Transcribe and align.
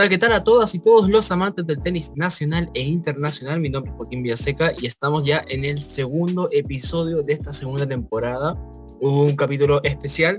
Hola, 0.00 0.08
¿qué 0.08 0.16
tal 0.16 0.32
a 0.32 0.42
todas 0.42 0.74
y 0.74 0.78
todos 0.78 1.10
los 1.10 1.30
amantes 1.30 1.66
del 1.66 1.82
tenis 1.82 2.10
nacional 2.14 2.70
e 2.72 2.80
internacional? 2.80 3.60
Mi 3.60 3.68
nombre 3.68 3.90
es 3.90 3.98
Joaquín 3.98 4.22
Villaseca 4.22 4.72
y 4.80 4.86
estamos 4.86 5.24
ya 5.26 5.44
en 5.46 5.62
el 5.66 5.82
segundo 5.82 6.48
episodio 6.52 7.20
de 7.20 7.34
esta 7.34 7.52
segunda 7.52 7.86
temporada. 7.86 8.54
Hubo 9.02 9.24
un 9.24 9.36
capítulo 9.36 9.82
especial, 9.84 10.38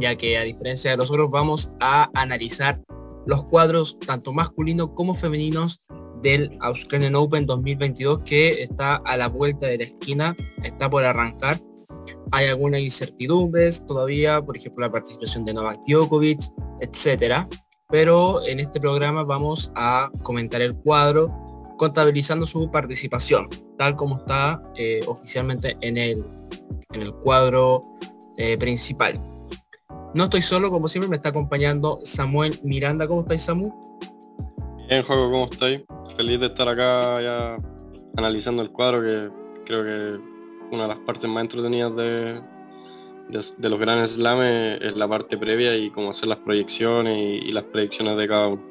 ya 0.00 0.16
que 0.16 0.38
a 0.38 0.42
diferencia 0.42 0.90
de 0.90 0.96
nosotros 0.96 1.30
vamos 1.30 1.70
a 1.78 2.10
analizar 2.20 2.82
los 3.28 3.44
cuadros 3.44 3.96
tanto 4.04 4.32
masculinos 4.32 4.90
como 4.96 5.14
femeninos 5.14 5.80
del 6.20 6.58
Australian 6.58 7.14
Open 7.14 7.46
2022 7.46 8.22
que 8.22 8.64
está 8.64 8.96
a 8.96 9.16
la 9.16 9.28
vuelta 9.28 9.68
de 9.68 9.78
la 9.78 9.84
esquina, 9.84 10.36
está 10.64 10.90
por 10.90 11.04
arrancar. 11.04 11.62
Hay 12.32 12.48
algunas 12.48 12.80
incertidumbres 12.80 13.86
todavía, 13.86 14.42
por 14.42 14.56
ejemplo 14.56 14.84
la 14.84 14.90
participación 14.90 15.44
de 15.44 15.54
Novak 15.54 15.78
Djokovic, 15.86 16.40
etcétera 16.80 17.48
pero 17.94 18.44
en 18.44 18.58
este 18.58 18.80
programa 18.80 19.22
vamos 19.22 19.70
a 19.76 20.10
comentar 20.24 20.60
el 20.60 20.76
cuadro 20.76 21.28
contabilizando 21.78 22.44
su 22.44 22.68
participación, 22.68 23.48
tal 23.78 23.94
como 23.94 24.16
está 24.16 24.60
eh, 24.74 25.00
oficialmente 25.06 25.76
en 25.80 25.96
el, 25.96 26.24
en 26.92 27.02
el 27.02 27.14
cuadro 27.14 27.84
eh, 28.36 28.58
principal. 28.58 29.22
No 30.12 30.24
estoy 30.24 30.42
solo, 30.42 30.72
como 30.72 30.88
siempre 30.88 31.08
me 31.08 31.14
está 31.14 31.28
acompañando 31.28 32.00
Samuel 32.02 32.58
Miranda. 32.64 33.06
¿Cómo 33.06 33.20
estáis, 33.20 33.42
Samu? 33.42 33.72
Bien, 34.88 35.04
Juego, 35.04 35.30
¿cómo 35.30 35.44
estáis? 35.44 35.82
Feliz 36.16 36.40
de 36.40 36.46
estar 36.46 36.68
acá 36.68 37.22
ya 37.22 37.56
analizando 38.16 38.64
el 38.64 38.72
cuadro, 38.72 39.02
que 39.02 39.30
creo 39.66 39.84
que 39.84 40.74
una 40.74 40.82
de 40.82 40.88
las 40.88 40.98
partes 40.98 41.30
más 41.30 41.44
entretenidas 41.44 41.94
de, 41.94 42.42
de, 43.28 43.68
los 43.68 43.78
grandes 43.78 44.12
Slam 44.12 44.42
es, 44.42 44.96
la 44.96 45.08
parte 45.08 45.36
previa 45.38 45.76
y 45.76 45.90
cómo 45.90 46.10
hacer 46.10 46.28
las 46.28 46.38
proyecciones 46.38 47.16
y, 47.44 47.52
las 47.52 47.64
predicciones 47.64 48.16
de 48.16 48.28
cada 48.28 48.48
uno. 48.48 48.62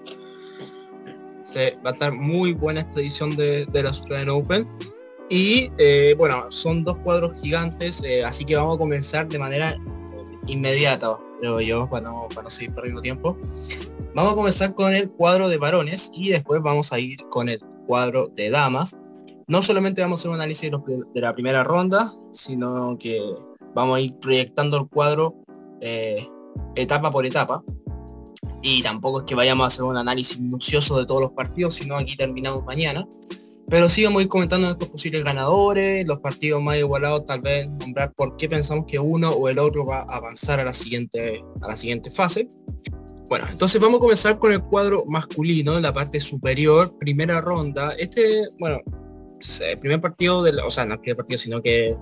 va 1.85 1.89
a 1.89 1.93
estar 1.93 2.11
muy 2.11 2.53
buena 2.53 2.81
esta 2.81 2.99
edición 2.99 3.35
de, 3.35 3.67
la 3.73 3.89
Australian 3.89 4.29
Open. 4.29 4.67
Y 5.29 5.71
eh, 5.77 6.15
bueno, 6.17 6.51
son 6.51 6.83
dos 6.83 6.97
cuadros 6.99 7.33
gigantes, 7.41 8.03
eh, 8.03 8.23
así 8.23 8.45
que 8.45 8.55
vamos 8.55 8.75
a 8.75 8.77
comenzar 8.77 9.27
de 9.27 9.39
manera 9.39 9.77
inmediata, 10.45 11.17
creo 11.39 11.59
yo, 11.61 11.89
para 11.89 12.09
no, 12.09 12.27
para 12.29 12.43
no 12.43 12.49
seguir 12.49 12.75
perdiendo 12.75 13.01
tiempo. 13.01 13.37
Vamos 14.13 14.33
a 14.33 14.35
comenzar 14.35 14.75
con 14.75 14.93
el 14.93 15.09
cuadro 15.09 15.49
de 15.49 15.57
varones 15.57 16.11
y 16.13 16.29
después 16.29 16.61
vamos 16.61 16.93
a 16.93 16.99
ir 16.99 17.17
con 17.29 17.49
el 17.49 17.59
cuadro 17.87 18.27
de 18.27 18.49
damas. 18.51 18.95
No 19.47 19.61
solamente 19.63 20.01
vamos 20.01 20.19
a 20.19 20.21
hacer 20.21 20.29
un 20.29 20.35
análisis 20.35 20.69
de 20.71 21.21
la 21.21 21.33
primera 21.33 21.63
ronda, 21.63 22.13
sino 22.31 22.97
que 22.99 23.19
vamos 23.73 23.97
a 23.97 24.01
ir 24.01 24.13
proyectando 24.19 24.77
el 24.77 24.87
cuadro 24.87 25.35
eh, 25.81 26.27
etapa 26.75 27.11
por 27.11 27.25
etapa. 27.25 27.63
Y 28.61 28.81
tampoco 28.81 29.19
es 29.19 29.25
que 29.25 29.35
vayamos 29.35 29.65
a 29.65 29.67
hacer 29.67 29.83
un 29.83 29.97
análisis 29.97 30.39
minucioso 30.39 30.97
de 30.97 31.05
todos 31.05 31.21
los 31.21 31.31
partidos, 31.33 31.75
sino 31.75 31.97
aquí 31.97 32.15
terminamos 32.15 32.63
mañana. 32.63 33.05
Pero 33.69 33.89
sí 33.89 34.03
vamos 34.03 34.19
a 34.19 34.23
ir 34.23 34.29
comentando 34.29 34.69
estos 34.69 34.89
posibles 34.89 35.23
ganadores, 35.23 36.05
los 36.05 36.19
partidos 36.19 36.61
más 36.61 36.77
igualados, 36.77 37.25
tal 37.25 37.41
vez 37.41 37.69
nombrar 37.69 38.13
por 38.13 38.35
qué 38.37 38.47
pensamos 38.47 38.85
que 38.87 38.99
uno 38.99 39.31
o 39.31 39.49
el 39.49 39.59
otro 39.59 39.85
va 39.85 39.99
a 39.99 40.17
avanzar 40.17 40.59
a 40.59 40.65
la 40.65 40.73
siguiente, 40.73 41.43
a 41.61 41.67
la 41.67 41.75
siguiente 41.75 42.11
fase. 42.11 42.49
Bueno, 43.29 43.45
entonces 43.49 43.81
vamos 43.81 43.97
a 43.97 44.01
comenzar 44.01 44.37
con 44.37 44.51
el 44.51 44.61
cuadro 44.61 45.05
masculino, 45.07 45.77
en 45.77 45.81
la 45.81 45.93
parte 45.93 46.19
superior, 46.19 46.97
primera 46.99 47.41
ronda. 47.41 47.93
Este, 47.97 48.47
bueno, 48.59 48.79
el 49.61 49.79
primer 49.79 50.01
partido, 50.01 50.43
de 50.43 50.51
o 50.61 50.69
sea, 50.69 50.85
no 50.85 50.95
el 50.95 50.99
primer 50.99 51.17
partido, 51.17 51.39
sino 51.39 51.61
que 51.61 51.97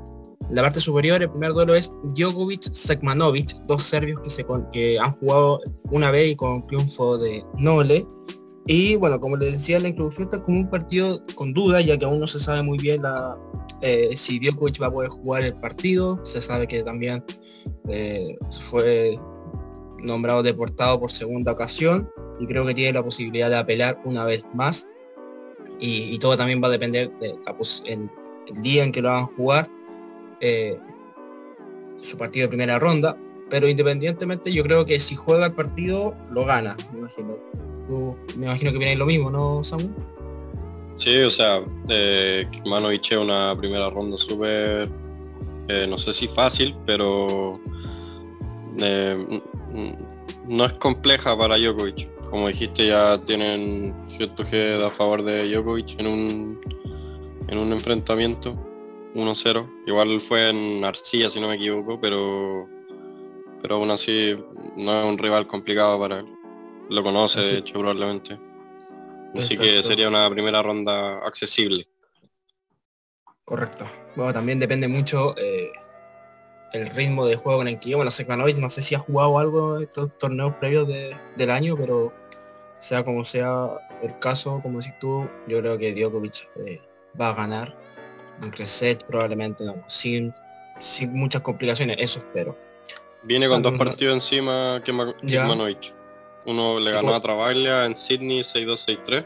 la 0.50 0.62
parte 0.62 0.80
superior, 0.80 1.22
el 1.22 1.30
primer 1.30 1.54
duelo 1.54 1.76
es 1.76 1.92
Djokovic 2.16 2.74
Sekmanovic, 2.74 3.56
dos 3.68 3.84
serbios 3.84 4.22
que, 4.22 4.30
se, 4.30 4.46
que 4.74 5.00
han 5.00 5.12
jugado 5.14 5.62
una 5.92 6.12
vez 6.12 6.32
y 6.32 6.36
con 6.36 6.66
triunfo 6.68 7.18
de 7.18 7.44
Nole. 7.58 8.06
Y 8.68 8.96
bueno, 8.96 9.20
como 9.20 9.38
les 9.38 9.54
decía 9.54 9.80
la 9.80 9.88
introducción, 9.88 10.26
está 10.26 10.44
como 10.44 10.60
un 10.60 10.70
partido 10.70 11.22
con 11.36 11.54
duda, 11.54 11.82
ya 11.82 11.98
que 11.98 12.06
aún 12.06 12.20
no 12.20 12.28
se 12.28 12.40
sabe 12.40 12.64
muy 12.64 12.78
bien 12.78 13.02
eh, 13.82 14.10
si 14.16 14.40
Djokovic 14.40 14.82
va 14.82 14.88
a 14.88 14.92
poder 14.92 15.10
jugar 15.10 15.44
el 15.44 15.54
partido. 15.56 16.24
Se 16.26 16.42
sabe 16.42 16.68
que 16.68 16.84
también 16.84 17.24
eh, 17.88 18.38
fue 18.70 19.18
nombrado 20.00 20.44
deportado 20.44 21.00
por 21.00 21.12
segunda 21.12 21.52
ocasión 21.52 22.10
y 22.40 22.48
creo 22.48 22.66
que 22.66 22.74
tiene 22.74 22.94
la 22.94 23.04
posibilidad 23.04 23.50
de 23.50 23.58
apelar 23.58 24.02
una 24.04 24.26
vez 24.26 24.44
más. 24.54 24.88
Y, 25.80 26.20
todo 26.20 26.38
también 26.38 26.62
va 26.62 26.68
a 26.68 26.72
depender 26.72 27.12
del 27.20 27.36
el 27.86 28.62
día 28.62 28.84
en 28.84 28.92
que 28.92 29.02
lo 29.02 29.10
a 29.10 29.24
jugar 29.24 29.68
eh, 30.42 30.78
su 32.04 32.18
partido 32.18 32.46
de 32.46 32.50
primera 32.50 32.80
ronda, 32.80 33.18
pero 33.50 33.68
independientemente 33.68 34.52
yo 34.52 34.64
creo 34.64 34.86
que 34.86 35.00
si 35.00 35.16
juega 35.16 35.46
el 35.46 35.54
partido 35.54 36.16
lo 36.32 36.46
gana, 36.46 36.76
me 36.92 37.00
imagino. 37.00 37.38
me 38.38 38.46
imagino 38.46 38.72
que 38.72 38.78
viene 38.78 38.96
lo 38.96 39.06
mismo, 39.06 39.30
¿no, 39.30 39.64
Samu? 39.64 39.90
Sí, 40.98 41.20
o 41.22 41.32
sea, 41.32 41.62
eh, 41.90 42.48
Manovic 42.66 43.12
es 43.12 43.18
una 43.18 43.56
primera 43.58 43.90
ronda 43.90 44.18
súper, 44.18 44.90
eh, 45.68 45.88
no 45.90 45.98
sé 45.98 46.14
si 46.14 46.28
fácil, 46.28 46.76
pero 46.86 47.60
eh, 48.80 49.42
no 50.48 50.66
es 50.66 50.74
compleja 50.74 51.38
para 51.38 51.58
Djokovic. 51.58 52.08
Como 52.30 52.48
dijiste, 52.48 52.88
ya 52.88 53.20
tienen 53.26 53.94
cierto 54.16 54.46
que 54.46 54.82
a 54.82 54.92
favor 54.92 55.24
de 55.24 55.52
Djokovic 55.52 56.00
en 56.00 56.08
un, 56.08 56.62
en 57.48 57.58
un 57.58 57.74
enfrentamiento 57.74 58.56
1-0. 59.14 59.84
Igual 59.88 60.22
fue 60.22 60.50
en 60.50 60.84
Arcilla, 60.84 61.30
si 61.30 61.40
no 61.40 61.48
me 61.48 61.56
equivoco, 61.56 62.00
pero 62.00 62.68
pero 63.62 63.76
aún 63.76 63.92
así 63.92 64.36
no 64.76 65.00
es 65.00 65.06
un 65.06 65.18
rival 65.18 65.48
complicado 65.48 66.00
para 66.00 66.20
él. 66.20 66.26
Lo 66.90 67.04
conoce, 67.04 67.42
de 67.42 67.58
hecho, 67.60 67.74
probablemente. 67.74 68.40
Así 69.36 69.58
que 69.58 69.84
sería 69.84 70.10
una 70.10 70.30
primera 70.30 70.62
ronda 70.62 71.20
accesible. 71.26 71.88
Correcto. 73.46 73.86
Bueno, 74.16 74.34
también 74.34 74.60
depende 74.60 74.88
mucho 74.88 75.36
eh, 75.38 75.72
el 76.74 76.88
ritmo 76.88 77.26
de 77.26 77.38
juego 77.38 77.62
en 77.62 77.70
el 77.70 77.80
que 77.80 77.96
Bueno, 77.96 78.12
Sekmanovic 78.12 78.58
no 78.58 78.70
sé 78.70 78.82
si 78.82 78.96
ha 78.96 79.00
jugado 79.00 79.40
algo 79.40 79.78
en 79.78 79.84
estos 79.84 80.18
torneos 80.18 80.56
previos 80.56 80.88
del 80.88 81.50
año, 81.50 81.78
pero 81.78 82.14
sea 82.80 83.06
como 83.06 83.24
sea 83.24 83.70
el 84.02 84.18
caso, 84.20 84.60
como 84.62 84.80
decís 84.80 84.98
tú, 85.00 85.30
yo 85.48 85.60
creo 85.60 85.78
que 85.78 85.94
Djokovic 85.94 86.50
eh, 86.66 86.82
va 87.20 87.30
a 87.30 87.34
ganar 87.36 87.78
un 88.42 88.52
reset 88.52 89.04
probablemente, 89.06 89.64
no, 89.64 89.84
sin, 89.88 90.34
sin 90.80 91.14
muchas 91.14 91.42
complicaciones, 91.42 91.98
eso 92.00 92.20
espero. 92.20 92.58
Viene 93.24 93.48
con 93.48 93.62
dos 93.62 93.78
partidos 93.78 94.16
encima 94.16 94.82
que 94.84 94.92
Manoich. 94.92 95.94
Uno 96.46 96.80
le 96.80 96.92
ganó 96.92 97.14
a 97.14 97.22
Travaglia 97.22 97.86
en 97.86 97.96
Sydney 97.96 98.42
6-2-6-3 98.42 99.26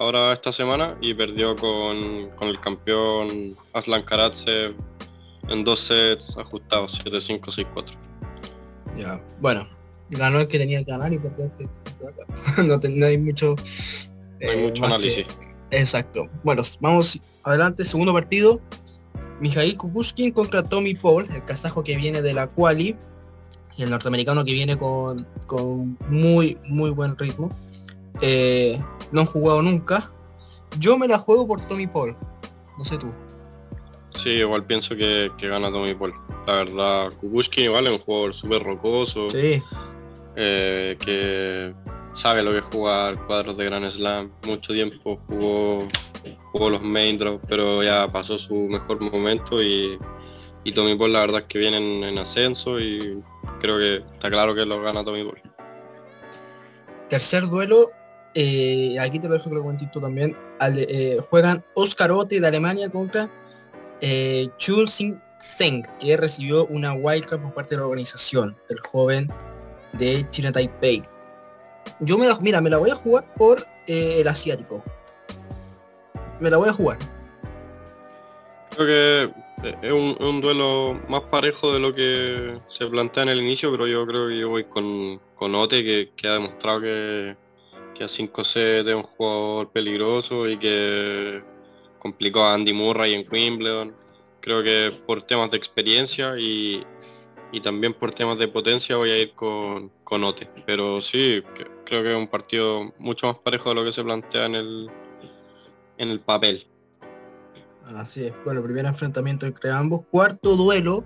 ahora 0.00 0.32
esta 0.32 0.50
semana 0.50 0.96
y 1.00 1.14
perdió 1.14 1.54
con, 1.54 2.30
con 2.30 2.48
el 2.48 2.58
campeón 2.58 3.54
Aslan 3.74 4.02
Karatsev 4.02 4.74
en 5.48 5.62
dos 5.62 5.80
sets 5.80 6.36
ajustados, 6.36 7.02
7-5-6-4. 7.04 7.96
Ya, 8.96 9.22
bueno, 9.40 9.68
ganó 10.08 10.40
el 10.40 10.48
que 10.48 10.58
tenía 10.58 10.82
que 10.84 10.90
ganar 10.90 11.12
y 11.12 11.18
perdió 11.18 11.44
el 11.44 11.52
que 11.52 11.68
no, 12.62 12.78
no 12.78 13.06
hay 13.06 13.18
mucho, 13.18 13.56
no 14.40 14.50
hay 14.50 14.58
eh, 14.58 14.62
mucho 14.62 14.84
análisis. 14.84 15.26
Exacto. 15.70 16.28
Bueno, 16.42 16.62
vamos 16.80 17.20
adelante, 17.44 17.84
segundo 17.84 18.12
partido. 18.12 18.60
Mijail 19.40 19.76
Kukushkin 19.76 20.32
contra 20.32 20.62
Tommy 20.62 20.94
Paul, 20.94 21.26
el 21.34 21.44
kazajo 21.44 21.82
que 21.82 21.96
viene 21.96 22.20
de 22.22 22.34
la 22.34 22.46
quali 22.48 22.96
y 23.76 23.82
el 23.82 23.90
norteamericano 23.90 24.44
que 24.44 24.52
viene 24.52 24.76
con, 24.76 25.96
muy, 26.08 26.58
muy 26.66 26.90
buen 26.90 27.16
ritmo. 27.16 27.48
Eh, 28.20 28.78
no 29.12 29.22
han 29.22 29.26
jugado 29.26 29.62
nunca. 29.62 30.10
Yo 30.78 30.98
me 30.98 31.08
la 31.08 31.18
juego 31.18 31.46
por 31.46 31.66
Tommy 31.66 31.86
Paul. 31.86 32.16
No 32.76 32.84
sé 32.84 32.98
tú. 32.98 33.10
Sí, 34.14 34.30
igual 34.30 34.64
pienso 34.64 34.94
que, 34.94 35.30
gana 35.40 35.72
Tommy 35.72 35.94
Paul. 35.94 36.14
La 36.46 36.54
verdad, 36.54 37.12
Kukushkin 37.20 37.64
igual 37.64 37.86
es 37.86 37.92
un 37.92 37.98
jugador 38.00 38.34
súper 38.34 38.62
rocoso. 38.62 39.30
Sí. 39.30 39.62
Eh, 40.36 40.96
que 41.00 41.74
sabe 42.14 42.42
lo 42.42 42.52
que 42.52 42.58
es 42.58 42.64
jugar 42.64 43.26
cuadros 43.26 43.56
de 43.56 43.64
Gran 43.64 43.90
Slam. 43.90 44.32
Mucho 44.46 44.72
tiempo 44.72 45.20
jugó, 45.26 45.88
jugó 46.52 46.70
los 46.70 46.82
main 46.82 47.18
draws, 47.18 47.40
pero 47.48 47.82
ya 47.82 48.08
pasó 48.08 48.38
su 48.38 48.54
mejor 48.54 49.00
momento 49.00 49.62
y, 49.62 49.98
Tommy 50.74 50.94
Paul 50.94 51.12
la 51.12 51.20
verdad 51.20 51.40
es 51.40 51.46
que 51.46 51.58
vienen 51.58 52.04
en 52.04 52.18
ascenso 52.18 52.78
y 52.78 53.20
creo 53.60 53.78
que 53.78 53.96
está 53.96 54.30
claro 54.30 54.54
que 54.54 54.64
lo 54.64 54.80
gana 54.82 55.04
Tommy 55.04 55.24
Paul. 55.24 55.40
Tercer 57.08 57.48
duelo, 57.48 57.90
eh, 58.34 58.96
aquí 59.00 59.18
te 59.18 59.26
lo 59.26 59.34
dejo 59.34 59.50
que 59.50 59.56
lo 59.56 60.00
también. 60.00 60.36
Eh, 60.76 61.18
juegan 61.28 61.64
Oscar 61.74 62.12
Ote 62.12 62.38
de 62.38 62.46
Alemania 62.46 62.88
contra 62.88 63.28
eh, 64.00 64.48
Chul 64.58 64.88
Seng, 64.88 65.82
que 65.98 66.16
recibió 66.16 66.66
una 66.66 66.92
wildcard 66.92 67.40
por 67.40 67.54
parte 67.54 67.74
de 67.74 67.80
la 67.80 67.86
organización, 67.86 68.56
el 68.68 68.78
joven 68.80 69.26
de 69.94 70.26
China 70.30 70.52
Taipei. 70.52 71.02
Yo 72.00 72.16
me 72.16 72.26
la, 72.26 72.38
mira, 72.40 72.60
me 72.60 72.70
la 72.70 72.78
voy 72.78 72.90
a 72.90 72.94
jugar 72.94 73.24
por 73.34 73.66
eh, 73.86 74.18
el 74.20 74.28
asiático. 74.28 74.82
Me 76.40 76.50
la 76.50 76.56
voy 76.56 76.68
a 76.68 76.72
jugar. 76.72 76.98
Creo 78.70 78.86
que 78.86 79.68
eh, 79.68 79.76
es 79.82 79.92
un, 79.92 80.40
duelo 80.40 80.98
más 81.08 81.22
parejo 81.22 81.72
de 81.72 81.80
lo 81.80 81.94
que 81.94 82.58
se 82.68 82.86
plantea 82.86 83.24
en 83.24 83.28
el 83.28 83.42
inicio, 83.42 83.70
pero 83.70 83.86
yo 83.86 84.06
creo 84.06 84.28
que 84.28 84.38
yo 84.38 84.48
voy 84.48 84.64
con, 84.64 85.20
con 85.34 85.54
Ote, 85.54 86.10
que, 86.16 86.28
ha 86.28 86.32
demostrado 86.32 86.80
que, 86.80 87.36
que 87.94 88.04
a 88.04 88.08
5 88.08 88.44
c 88.44 88.80
es 88.80 88.94
un 88.94 89.02
jugador 89.02 89.70
peligroso 89.70 90.48
y 90.48 90.56
que 90.56 91.42
complicó 91.98 92.42
a 92.42 92.54
Andy 92.54 92.72
Murray 92.72 93.14
en 93.14 93.26
Wimbledon. 93.30 93.94
Creo 94.40 94.62
que 94.62 94.92
por 95.06 95.22
temas 95.22 95.50
de 95.50 95.58
experiencia 95.58 96.34
y, 96.38 96.84
también 97.62 97.92
por 97.92 98.12
temas 98.12 98.38
de 98.38 98.48
potencia 98.48 98.96
voy 98.96 99.10
a 99.10 99.18
ir 99.18 99.32
con, 99.32 99.90
con 100.10 100.24
Ote. 100.24 100.48
Pero 100.66 101.00
sí, 101.00 101.42
creo 101.84 102.02
que 102.02 102.10
es 102.10 102.18
un 102.18 102.26
partido 102.26 102.92
mucho 102.98 103.28
más 103.28 103.36
parejo 103.36 103.70
de 103.70 103.74
lo 103.76 103.84
que 103.84 103.92
se 103.92 104.02
plantea 104.02 104.46
en 104.46 104.56
el, 104.56 104.90
en 105.96 106.08
el 106.10 106.20
papel. 106.20 106.66
Así 107.96 108.24
es, 108.24 108.32
bueno, 108.44 108.62
primer 108.62 108.86
enfrentamiento 108.86 109.46
entre 109.46 109.70
ambos. 109.70 110.02
Cuarto 110.10 110.56
duelo, 110.56 111.04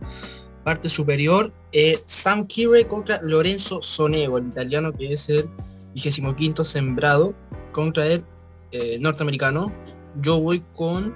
parte 0.65 0.89
superior, 0.89 1.53
eh, 1.73 2.01
Sam 2.07 2.47
Kirby 2.47 2.85
contra 2.87 3.21
Lorenzo 3.23 3.83
Sonego, 3.83 4.39
el 4.39 4.49
italiano 4.49 4.93
que 4.93 5.13
es 5.13 5.29
el 5.29 5.49
25 5.95 6.65
sembrado, 6.65 7.35
contra 7.73 8.07
el 8.07 8.25
eh, 8.73 8.99
norteamericano. 8.99 9.73
Yo 10.23 10.41
voy 10.41 10.65
con... 10.75 11.15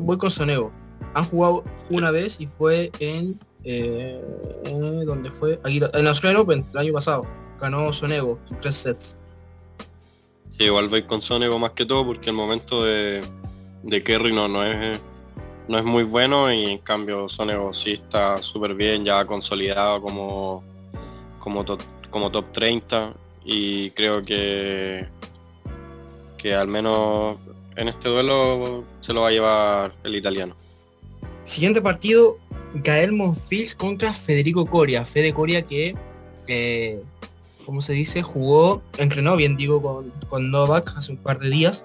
voy 0.00 0.16
con 0.16 0.30
Sonego. 0.30 0.72
Han 1.14 1.24
jugado 1.24 1.64
una 1.90 2.10
vez 2.10 2.40
y 2.40 2.46
fue 2.46 2.90
en... 3.00 3.38
Eh, 3.64 4.20
donde 5.06 5.30
fue? 5.30 5.60
Aquí, 5.64 5.80
en 5.92 6.06
Australian 6.06 6.42
Open, 6.42 6.66
el 6.72 6.78
año 6.78 6.92
pasado. 6.92 7.22
Ganó 7.60 7.92
Sonego, 7.92 8.38
tres 8.60 8.76
sets. 8.76 9.18
Sí, 10.58 10.64
igual 10.64 10.88
voy 10.88 11.02
con 11.02 11.22
Sonego 11.22 11.58
más 11.58 11.70
que 11.70 11.86
todo 11.86 12.04
porque 12.04 12.30
el 12.30 12.36
momento 12.36 12.84
de 12.84 13.22
de 13.82 14.02
Kerry 14.02 14.32
no, 14.32 14.48
no 14.48 14.62
es 14.64 15.00
no 15.68 15.78
es 15.78 15.84
muy 15.84 16.02
bueno 16.02 16.52
y 16.52 16.64
en 16.64 16.78
cambio 16.78 17.28
Sonego 17.28 17.72
sí 17.72 17.92
está 17.92 18.38
súper 18.38 18.74
bien, 18.74 19.04
ya 19.04 19.24
consolidado 19.24 20.02
como, 20.02 20.62
como, 21.38 21.64
top, 21.64 21.80
como 22.10 22.30
top 22.30 22.52
30 22.52 23.14
y 23.44 23.90
creo 23.92 24.24
que, 24.24 25.06
que 26.36 26.54
al 26.54 26.68
menos 26.68 27.38
en 27.76 27.88
este 27.88 28.08
duelo 28.08 28.84
se 29.00 29.12
lo 29.12 29.22
va 29.22 29.28
a 29.28 29.30
llevar 29.30 29.94
el 30.02 30.16
italiano. 30.16 30.56
Siguiente 31.44 31.80
partido, 31.80 32.38
Gael 32.74 33.12
Monfils 33.12 33.74
contra 33.74 34.14
Federico 34.14 34.66
Coria. 34.66 35.04
Fede 35.04 35.32
Coria 35.32 35.62
que, 35.62 35.94
eh, 36.46 37.00
como 37.66 37.82
se 37.82 37.92
dice, 37.92 38.22
jugó, 38.22 38.82
entrenó 38.98 39.36
bien 39.36 39.56
digo 39.56 39.82
con, 39.82 40.10
con 40.28 40.50
Novak 40.50 40.94
hace 40.96 41.12
un 41.12 41.18
par 41.18 41.38
de 41.38 41.50
días 41.50 41.84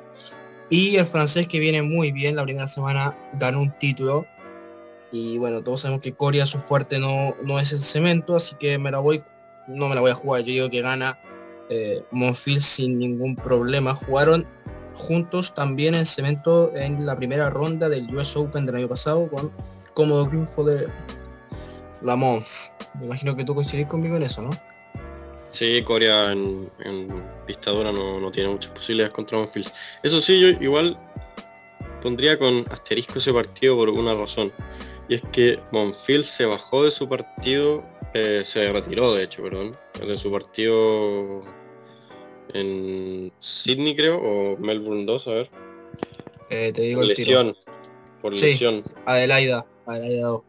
y 0.69 0.97
el 0.97 1.07
francés 1.07 1.47
que 1.47 1.59
viene 1.59 1.81
muy 1.81 2.11
bien, 2.11 2.35
la 2.35 2.43
primera 2.43 2.67
semana 2.67 3.17
ganó 3.33 3.61
un 3.61 3.71
título. 3.77 4.25
Y 5.11 5.37
bueno, 5.37 5.61
todos 5.63 5.81
sabemos 5.81 6.01
que 6.01 6.13
Corea 6.13 6.45
su 6.45 6.59
fuerte 6.59 6.99
no, 6.99 7.35
no 7.43 7.59
es 7.59 7.71
el 7.71 7.81
cemento, 7.81 8.35
así 8.35 8.55
que 8.59 8.77
me 8.77 8.91
la 8.91 8.99
voy, 8.99 9.23
no 9.67 9.87
me 9.87 9.95
la 9.95 10.01
voy 10.01 10.11
a 10.11 10.15
jugar. 10.15 10.41
Yo 10.41 10.47
digo 10.47 10.69
que 10.69 10.81
gana 10.81 11.17
eh, 11.69 12.03
Monfils 12.11 12.65
sin 12.65 12.99
ningún 12.99 13.35
problema. 13.37 13.95
Jugaron 13.95 14.45
juntos 14.93 15.53
también 15.53 15.95
en 15.95 16.05
cemento 16.05 16.75
en 16.75 17.05
la 17.05 17.15
primera 17.15 17.49
ronda 17.49 17.87
del 17.87 18.13
US 18.13 18.35
Open 18.35 18.65
del 18.65 18.75
año 18.75 18.87
pasado 18.89 19.29
con 19.29 19.51
cómodo 19.97 20.27
triunfo 20.27 20.63
de 20.63 20.87
la 22.03 22.15
Monf. 22.15 22.69
Me 22.99 23.07
imagino 23.07 23.35
que 23.35 23.43
tú 23.43 23.55
coincidís 23.55 23.87
conmigo 23.87 24.15
en 24.15 24.23
eso, 24.23 24.43
¿no? 24.43 24.51
Sí, 25.53 25.81
Corea 25.81 26.33
en, 26.33 26.69
pista 27.47 27.71
dura 27.71 27.91
no, 27.91 28.31
tiene 28.31 28.49
muchas 28.49 28.71
posibilidades 28.73 29.11
contra 29.11 29.39
Monfils. 29.39 29.73
Eso 30.03 30.21
sí, 30.21 30.39
yo 30.39 30.49
igual 30.63 30.95
pondría 32.03 32.37
con 32.37 32.63
asterisco 32.69 33.17
ese 33.17 33.33
partido 33.33 33.75
por 33.75 33.89
una 33.89 34.13
razón. 34.13 34.53
Y 35.09 35.15
es 35.15 35.23
que 35.31 35.59
Monfils 35.71 36.27
se 36.27 36.45
bajó 36.45 36.83
de 36.83 36.91
su 36.91 37.09
partido, 37.09 37.83
eh, 38.13 38.43
se 38.45 38.71
retiró 38.71 39.15
de 39.15 39.23
hecho, 39.23 39.41
perdón, 39.41 39.75
de 39.99 40.17
su 40.19 40.31
partido 40.31 41.41
en 42.53 43.31
Sydney 43.39 43.95
creo, 43.95 44.21
o 44.21 44.57
Melbourne 44.57 45.05
2, 45.05 45.27
a 45.27 45.31
ver. 45.31 45.49
Eh, 46.51 46.71
te 46.71 46.81
digo 46.83 47.01
por 47.01 47.09
lesión. 47.09 47.57
Por 48.21 48.35
lesión. 48.35 48.83
Adelaida, 49.07 49.65
Adelaida 49.87 50.27
2. 50.27 50.41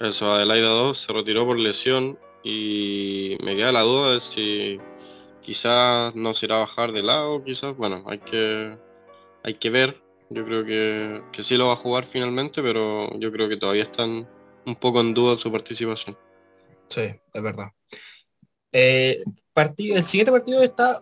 Eso, 0.00 0.32
Adelaida 0.32 0.68
2 0.68 0.98
se 0.98 1.12
retiró 1.12 1.46
por 1.46 1.58
lesión 1.58 2.18
y 2.42 3.36
me 3.42 3.56
queda 3.56 3.72
la 3.72 3.82
duda 3.82 4.14
de 4.14 4.20
si 4.20 4.80
quizás 5.40 6.14
no 6.14 6.34
será 6.34 6.58
bajar 6.58 6.92
de 6.92 7.02
lado, 7.02 7.42
quizás, 7.44 7.76
bueno, 7.76 8.04
hay 8.06 8.18
que 8.18 8.76
hay 9.42 9.54
que 9.54 9.70
ver. 9.70 10.02
Yo 10.30 10.44
creo 10.44 10.64
que, 10.64 11.22
que 11.30 11.44
sí 11.44 11.56
lo 11.56 11.68
va 11.68 11.74
a 11.74 11.76
jugar 11.76 12.06
finalmente, 12.06 12.62
pero 12.62 13.16
yo 13.18 13.30
creo 13.30 13.48
que 13.48 13.56
todavía 13.56 13.84
están 13.84 14.28
un 14.66 14.74
poco 14.74 15.00
en 15.00 15.14
duda 15.14 15.38
su 15.38 15.52
participación. 15.52 16.16
Sí, 16.88 17.02
es 17.32 17.42
verdad. 17.42 17.68
Eh, 18.72 19.18
partido, 19.52 19.96
el 19.96 20.04
siguiente 20.04 20.32
partido 20.32 20.62
está 20.62 21.00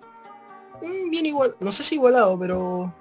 mm, 0.82 1.11
bien 1.11 1.26
igual, 1.26 1.56
no 1.61 1.73
sé 1.73 1.82
si 1.82 1.94
igualado, 1.94 2.38
pero 2.38 2.93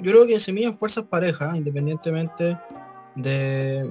yo 0.00 0.10
creo 0.12 0.26
que 0.26 0.40
se 0.40 0.52
miden 0.52 0.76
fuerzas 0.76 1.04
parejas, 1.04 1.54
independientemente 1.54 2.58
de 3.14 3.88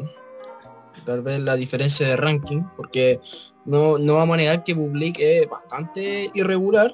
tal 1.03 1.21
vez 1.21 1.39
la 1.42 1.56
diferencia 1.56 2.07
de 2.07 2.15
ranking, 2.15 2.63
porque 2.75 3.19
no, 3.65 3.97
no 3.97 4.15
vamos 4.15 4.36
a 4.36 4.38
negar 4.38 4.63
que 4.63 4.75
Public 4.75 5.18
es 5.19 5.50
bastante 5.50 6.31
irregular 6.33 6.94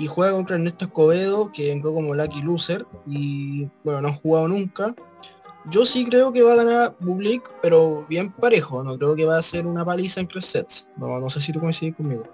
y 0.00 0.06
juega 0.06 0.32
contra 0.32 0.56
Ernesto 0.56 0.86
Escobedo, 0.86 1.52
que 1.52 1.72
entró 1.72 1.92
como 1.92 2.14
lucky 2.14 2.40
loser 2.40 2.86
y 3.06 3.68
bueno, 3.84 4.00
no 4.00 4.08
ha 4.08 4.12
jugado 4.12 4.48
nunca. 4.48 4.94
Yo 5.70 5.84
sí 5.84 6.06
creo 6.06 6.32
que 6.32 6.42
va 6.42 6.54
a 6.54 6.56
ganar 6.56 6.96
Public, 6.96 7.42
pero 7.60 8.06
bien 8.08 8.32
parejo, 8.32 8.82
no 8.82 8.96
creo 8.96 9.14
que 9.14 9.26
va 9.26 9.36
a 9.36 9.42
ser 9.42 9.66
una 9.66 9.84
paliza 9.84 10.20
en 10.20 10.28
tres 10.28 10.46
sets. 10.46 10.88
No, 10.96 11.28
sé 11.28 11.40
si 11.42 11.52
tú 11.52 11.60
coincides 11.60 11.96
conmigo. 11.96 12.24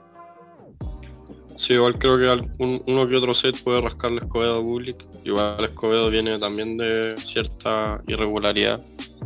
Sí, 1.57 1.73
igual 1.73 1.99
creo 1.99 2.19
que 2.19 2.49
uno 2.87 3.07
que 3.09 3.17
otro 3.17 3.35
set 3.35 3.61
puede 3.65 3.81
rascarle 3.81 4.19
Escobedo 4.19 4.59
a 4.59 4.63
Public. 4.63 5.05
Igual 5.25 5.65
Escobedo 5.65 6.09
viene 6.09 6.39
también 6.39 6.77
de 6.77 7.17
cierta 7.27 8.01
irregularidad. 8.07 8.81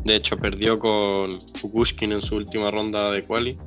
De 0.05 0.17
hecho 0.17 0.37
perdió 0.37 0.79
con 0.79 1.39
Kukushkin 1.61 2.13
en 2.13 2.23
su 2.23 2.37
última 2.37 2.71
ronda 2.71 3.11
de 3.11 3.25
quali 3.25 3.59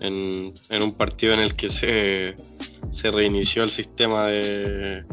en, 0.00 0.82
un 0.82 0.92
partido 0.92 1.34
en 1.34 1.40
el 1.40 1.54
que 1.54 1.68
se, 1.68 2.34
reinició 3.10 3.64
el 3.64 3.70
sistema 3.70 4.26
de, 4.26 5.04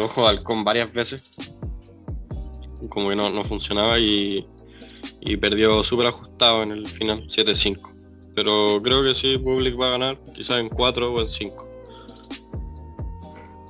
ojo 0.00 0.22
de 0.22 0.28
halcón 0.28 0.64
varias 0.64 0.92
veces. 0.92 1.24
Como 2.88 3.08
que 3.08 3.16
no, 3.16 3.44
funcionaba 3.44 3.98
y, 3.98 4.46
perdió 5.40 5.82
súper 5.82 6.08
ajustado 6.08 6.62
en 6.62 6.72
el 6.72 6.86
final, 6.86 7.26
7-5. 7.28 7.92
Pero 8.34 8.80
creo 8.82 9.02
que 9.02 9.14
sí, 9.14 9.38
Public 9.38 9.80
va 9.80 9.88
a 9.88 9.90
ganar, 9.92 10.20
quizás 10.34 10.58
en 10.58 10.68
4 10.68 11.12
o 11.12 11.20
en 11.20 11.30
5. 11.30 11.68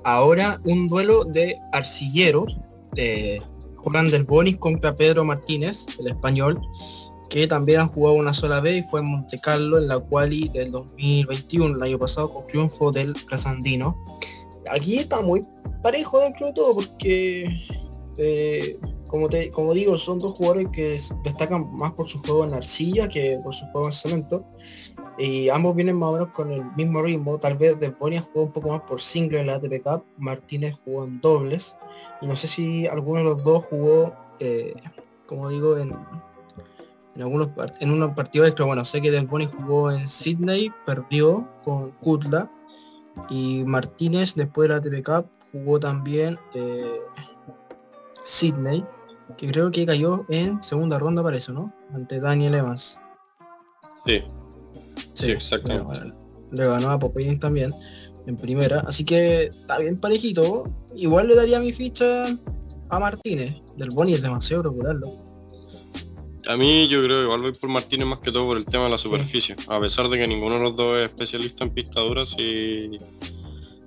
Ahora 0.05 0.61
un 0.65 0.87
duelo 0.87 1.25
de 1.25 1.57
arcilleros, 1.73 2.59
de 2.93 3.43
Juan 3.85 4.11
del 4.11 4.25
Bonis 4.25 4.57
contra 4.57 4.95
Pedro 4.95 5.25
Martínez, 5.25 5.85
el 5.99 6.09
español 6.09 6.61
que 7.29 7.47
también 7.47 7.81
han 7.81 7.89
jugado 7.89 8.17
una 8.17 8.33
sola 8.33 8.61
vez 8.61 8.85
y 8.85 8.89
fue 8.89 9.01
en 9.01 9.07
Monte 9.07 9.39
Carlo 9.41 9.79
en 9.79 9.89
la 9.89 9.99
quali 9.99 10.49
del 10.49 10.71
2021, 10.71 11.77
el 11.77 11.83
año 11.83 11.99
pasado, 11.99 12.33
con 12.33 12.47
triunfo 12.47 12.93
del 12.93 13.13
Casandino. 13.27 14.05
Aquí 14.71 14.99
está 14.99 15.21
muy 15.21 15.41
parejo 15.83 16.21
dentro 16.21 16.47
de 16.47 16.53
todo 16.53 16.75
porque, 16.75 17.49
eh, 18.19 18.79
como, 19.09 19.29
te, 19.29 19.51
como 19.51 19.75
digo, 19.75 19.99
son 19.99 20.19
dos 20.19 20.33
jugadores 20.35 20.69
que 20.73 21.01
destacan 21.25 21.75
más 21.75 21.93
por 21.93 22.09
su 22.09 22.21
juego 22.21 22.45
en 22.45 22.55
arcilla 22.55 23.09
que 23.09 23.39
por 23.43 23.55
su 23.55 23.67
juego 23.67 23.89
en 23.89 23.93
cemento. 23.93 24.47
Y 25.19 25.49
ambos 25.49 25.77
vienen 25.77 25.97
más 25.97 26.11
o 26.11 26.13
menos 26.13 26.29
con 26.29 26.51
el 26.51 26.65
mismo 26.77 27.03
ritmo. 27.03 27.39
Tal 27.39 27.57
vez 27.57 27.77
Bonia 27.99 28.23
jugó 28.23 28.47
un 28.47 28.53
poco 28.53 28.71
más 28.71 28.81
por 28.83 29.01
single 29.01 29.41
en 29.41 29.47
la 29.47 29.55
ATP 29.55 29.83
Cup, 29.83 30.05
Martínez 30.19 30.77
jugó 30.85 31.05
en 31.05 31.21
dobles. 31.21 31.77
Y 32.21 32.27
no 32.27 32.37
sé 32.37 32.49
si 32.49 32.87
alguno 32.87 33.19
de 33.19 33.25
los 33.25 33.45
dos 33.45 33.65
jugó, 33.65 34.15
eh, 34.41 34.75
como 35.27 35.49
digo, 35.51 35.77
en, 35.77 35.97
en 37.15 37.23
algunos 37.23 37.49
en 37.81 37.91
unos 37.91 38.13
partidos 38.15 38.49
extra, 38.49 38.65
bueno, 38.65 38.85
sé 38.85 39.01
que 39.01 39.11
Del 39.11 39.29
jugó 39.29 39.91
en 39.93 40.09
Sydney, 40.09 40.73
perdió 40.85 41.49
con 41.63 41.93
Kutla 41.93 42.51
y 43.31 43.63
Martínez 43.65 44.35
después 44.35 44.69
de 44.69 44.75
la 44.75 44.81
TV 44.81 45.03
Cup 45.03 45.27
jugó 45.53 45.79
también 45.79 46.39
eh, 46.55 47.01
Sydney, 48.25 48.85
que 49.37 49.51
creo 49.51 49.71
que 49.71 49.87
cayó 49.87 50.25
en 50.29 50.63
segunda 50.63 50.99
ronda 50.99 51.23
para 51.23 51.37
eso, 51.37 51.53
¿no? 51.53 51.73
Ante 51.95 52.21
Daniel 52.21 52.55
Evans. 52.55 52.99
Sí, 54.05 54.25
sí, 55.15 55.31
exactamente. 55.31 56.13
le 56.53 56.67
ganó 56.67 56.91
a 56.91 56.99
Popeyes 56.99 57.39
también 57.41 57.73
en 58.27 58.37
primera, 58.37 58.81
así 58.87 59.05
que 59.05 59.45
está 59.45 59.79
bien 59.79 59.99
parejito. 59.99 60.65
Igual 60.95 61.29
le 61.29 61.35
daría 61.35 61.61
mi 61.61 61.73
ficha 61.73 62.39
a 62.89 62.99
Martínez. 62.99 63.57
Del 63.77 63.91
Boni 63.91 64.15
es 64.15 64.23
demasiado 64.23 64.63
procurarlo. 64.63 65.25
A 66.47 66.57
mí 66.57 66.89
yo 66.89 67.03
creo 67.03 67.19
que 67.19 67.25
igual 67.25 67.41
voy 67.41 67.53
por 67.53 67.71
Martínez 67.71 68.07
más 68.07 68.19
que 68.19 68.31
todo 68.31 68.47
por 68.47 68.57
el 68.57 68.67
tema 68.67 68.85
de 68.85 68.91
la 68.91 68.99
superficie. 68.99 69.57
A 69.69 69.81
pesar 69.81 70.09
de 70.09 70.19
que 70.19 70.29
ninguno 70.29 70.57
de 70.57 70.61
los 70.61 70.77
dos 70.77 70.99
es 70.99 71.09
especialista 71.09 71.65
en 71.65 71.71
pistaduras 71.71 72.35
y 72.39 72.99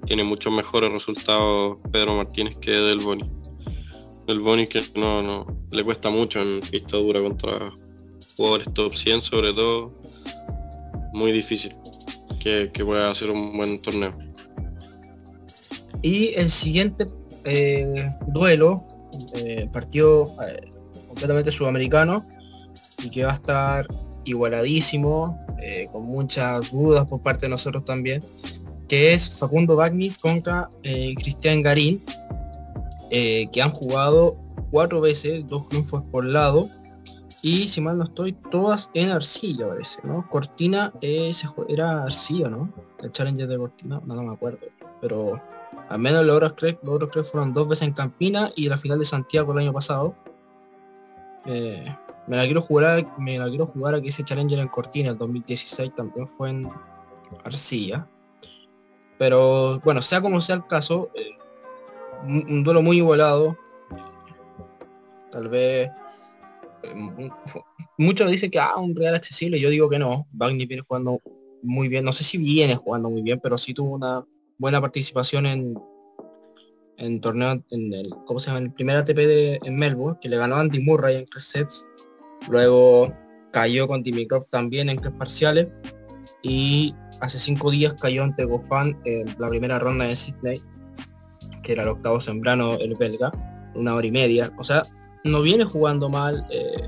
tiene 0.06 0.24
muchos 0.24 0.52
mejores 0.52 0.92
resultados 0.92 1.78
Pedro 1.92 2.16
Martínez 2.16 2.58
que 2.58 2.72
Del 2.72 3.00
Boni. 3.00 3.30
Del 4.26 4.40
Boni 4.40 4.68
que 4.68 4.84
no, 4.96 5.22
no 5.22 5.46
le 5.72 5.84
cuesta 5.84 6.10
mucho 6.10 6.42
en 6.42 6.62
pistadura 6.62 7.22
contra 7.22 7.74
jugadores 8.36 8.74
top 8.74 8.96
100 8.96 9.22
sobre 9.22 9.54
todo. 9.54 9.97
Muy 11.18 11.32
difícil 11.32 11.76
que, 12.40 12.70
que 12.72 12.86
pueda 12.86 13.10
hacer 13.10 13.32
un 13.32 13.58
buen 13.58 13.82
torneo. 13.82 14.12
Y 16.04 16.36
el 16.36 16.52
siguiente 16.52 17.08
eh, 17.44 18.08
duelo, 18.28 18.84
eh, 19.34 19.68
partido 19.74 20.36
eh, 20.48 20.70
completamente 21.08 21.52
sudamericano 21.52 22.24
y 23.04 23.10
que 23.10 23.24
va 23.24 23.32
a 23.32 23.36
estar 23.36 23.88
igualadísimo, 24.26 25.44
con 25.92 26.06
muchas 26.06 26.72
dudas 26.72 27.10
por 27.10 27.22
parte 27.24 27.48
de 27.48 27.50
nosotros 27.50 27.84
también, 27.84 28.24
que 28.88 29.14
es 29.14 29.30
Facundo 29.38 29.76
Bagnis 29.76 30.18
contra 30.18 30.70
Cristian 30.84 31.62
Garín, 31.62 32.02
que 33.10 33.62
han 33.62 33.72
jugado 33.72 34.34
cuatro 34.70 35.02
veces, 35.02 35.48
dos 35.48 35.68
triunfos 35.68 36.04
por 36.12 36.26
lado, 36.26 36.70
y 37.42 37.68
si 37.68 37.82
mal 37.82 37.98
no 37.98 38.06
estoy, 38.06 38.34
todas 38.34 38.90
en 38.94 39.10
arcilla 39.10 39.68
parece, 39.68 40.00
¿no? 40.04 40.28
Cortina 40.30 40.92
era 41.02 42.04
arcilla, 42.04 42.50
¿no? 42.50 42.72
El 43.00 43.12
Challenger 43.12 43.48
de 43.48 43.58
Cortina, 43.58 44.02
no, 44.06 44.24
me 44.24 44.34
acuerdo, 44.34 44.60
pero 45.02 45.40
al 45.90 46.00
menos 46.00 46.26
los 46.26 46.36
otros 46.36 46.56
tres, 46.56 46.78
los 46.84 47.30
fueron 47.30 47.54
dos 47.54 47.68
veces 47.68 47.88
en 47.88 47.94
Campina 47.94 48.52
y 48.56 48.68
la 48.68 48.78
final 48.78 49.00
de 49.00 49.06
Santiago 49.06 49.54
el 49.54 49.60
año 49.60 49.74
pasado. 49.74 50.16
Eh, 51.46 51.86
me 52.26 52.38
la 52.38 52.44
quiero 52.46 52.62
jugar, 52.62 53.08
me 53.18 53.38
la 53.38 53.48
quiero 53.48 53.68
jugar 53.68 53.96
a 53.96 54.02
que 54.02 54.10
ese 54.10 54.24
Challenger 54.24 54.60
en 54.60 54.68
Cortina 54.68 55.12
el 55.12 55.18
2016 55.18 55.94
también 55.96 56.28
fue 56.38 56.50
en 56.50 56.70
Arcilla. 57.44 58.08
Pero 59.18 59.80
bueno, 59.84 60.02
sea 60.02 60.22
como 60.22 60.42
sea 60.42 60.56
el 60.56 60.68
caso, 60.68 61.10
eh, 61.16 61.38
un, 62.24 62.64
duelo 62.64 62.82
muy 62.82 62.98
igualado. 62.98 63.58
Tal 65.32 65.48
vez 65.50 65.88
eh, 65.88 65.92
muchos 67.98 68.32
dicen 68.32 68.52
que 68.52 68.60
ah, 68.60 68.78
un 68.78 68.96
real 68.96 69.16
accesible, 69.16 69.60
yo 69.60 69.70
digo 69.70 69.90
que 69.90 70.00
no. 70.00 70.28
Bagni 70.32 70.66
viene 70.66 70.84
jugando 70.88 71.20
muy 71.64 71.88
bien, 71.88 72.06
no 72.06 72.14
sé 72.14 72.24
si 72.24 72.38
viene 72.38 72.76
jugando 72.76 73.10
muy 73.10 73.22
bien, 73.22 73.40
pero 73.42 73.58
sí 73.58 73.74
tuvo 73.74 73.96
una 73.96 74.24
buena 74.58 74.82
participación 74.82 75.46
en, 75.46 75.78
en 76.98 77.22
torneo, 77.22 77.64
en 77.72 77.94
el, 77.94 78.10
¿cómo 78.26 78.40
se 78.40 78.48
llama? 78.48 78.60
el 78.60 78.74
primer 78.74 78.98
ATP 78.98 79.16
de, 79.16 79.60
en 79.64 79.76
Melbourne, 79.76 80.18
que 80.22 80.30
le 80.30 80.38
ganó 80.38 80.56
a 80.56 80.62
Andy 80.62 80.80
Murray 80.80 81.18
en 81.18 81.26
tres 81.26 81.46
sets. 81.46 81.86
Luego 82.50 83.14
cayó 83.52 83.88
con 83.88 84.04
Dimitrov 84.04 84.48
también 84.50 84.90
en 84.90 85.00
tres 85.00 85.14
parciales. 85.18 85.68
Y 86.44 86.94
hace 87.22 87.40
cinco 87.40 87.72
días 87.72 87.96
cayó 87.96 88.24
ante 88.24 88.46
Goffin 88.46 88.98
en 89.06 89.36
la 89.40 89.50
primera 89.50 89.80
ronda 89.80 90.06
de 90.06 90.16
Sydney, 90.16 90.62
que 91.64 91.72
era 91.74 91.84
el 91.84 91.90
octavo 91.90 92.22
sembrano 92.22 92.76
el 92.76 92.96
belga, 92.96 93.32
una 93.76 93.96
hora 93.96 94.08
y 94.08 94.12
media. 94.12 94.54
O 94.58 94.64
sea, 94.64 94.86
no 95.28 95.42
viene 95.42 95.66
jugando 95.66 96.10
mal 96.10 96.46
eh, 96.50 96.88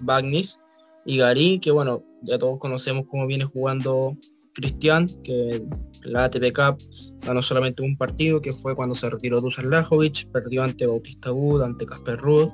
Bagnis 0.00 0.58
y 1.04 1.18
Garín, 1.18 1.60
que 1.60 1.70
bueno, 1.70 2.02
ya 2.22 2.38
todos 2.38 2.58
conocemos 2.58 3.06
cómo 3.08 3.26
viene 3.26 3.44
jugando 3.44 4.16
Cristian, 4.54 5.08
que 5.22 5.62
la 6.02 6.24
ATP 6.24 6.52
Cup 6.54 6.78
ganó 7.24 7.42
solamente 7.42 7.82
un 7.82 7.96
partido, 7.96 8.40
que 8.40 8.52
fue 8.52 8.74
cuando 8.74 8.94
se 8.94 9.08
retiró 9.08 9.40
Dusan 9.40 9.70
Lajovic, 9.70 10.26
perdió 10.30 10.62
ante 10.62 10.86
Bautista 10.86 11.32
Wood, 11.32 11.62
ante 11.62 11.86
Casper 11.86 12.18
Ruud, 12.18 12.48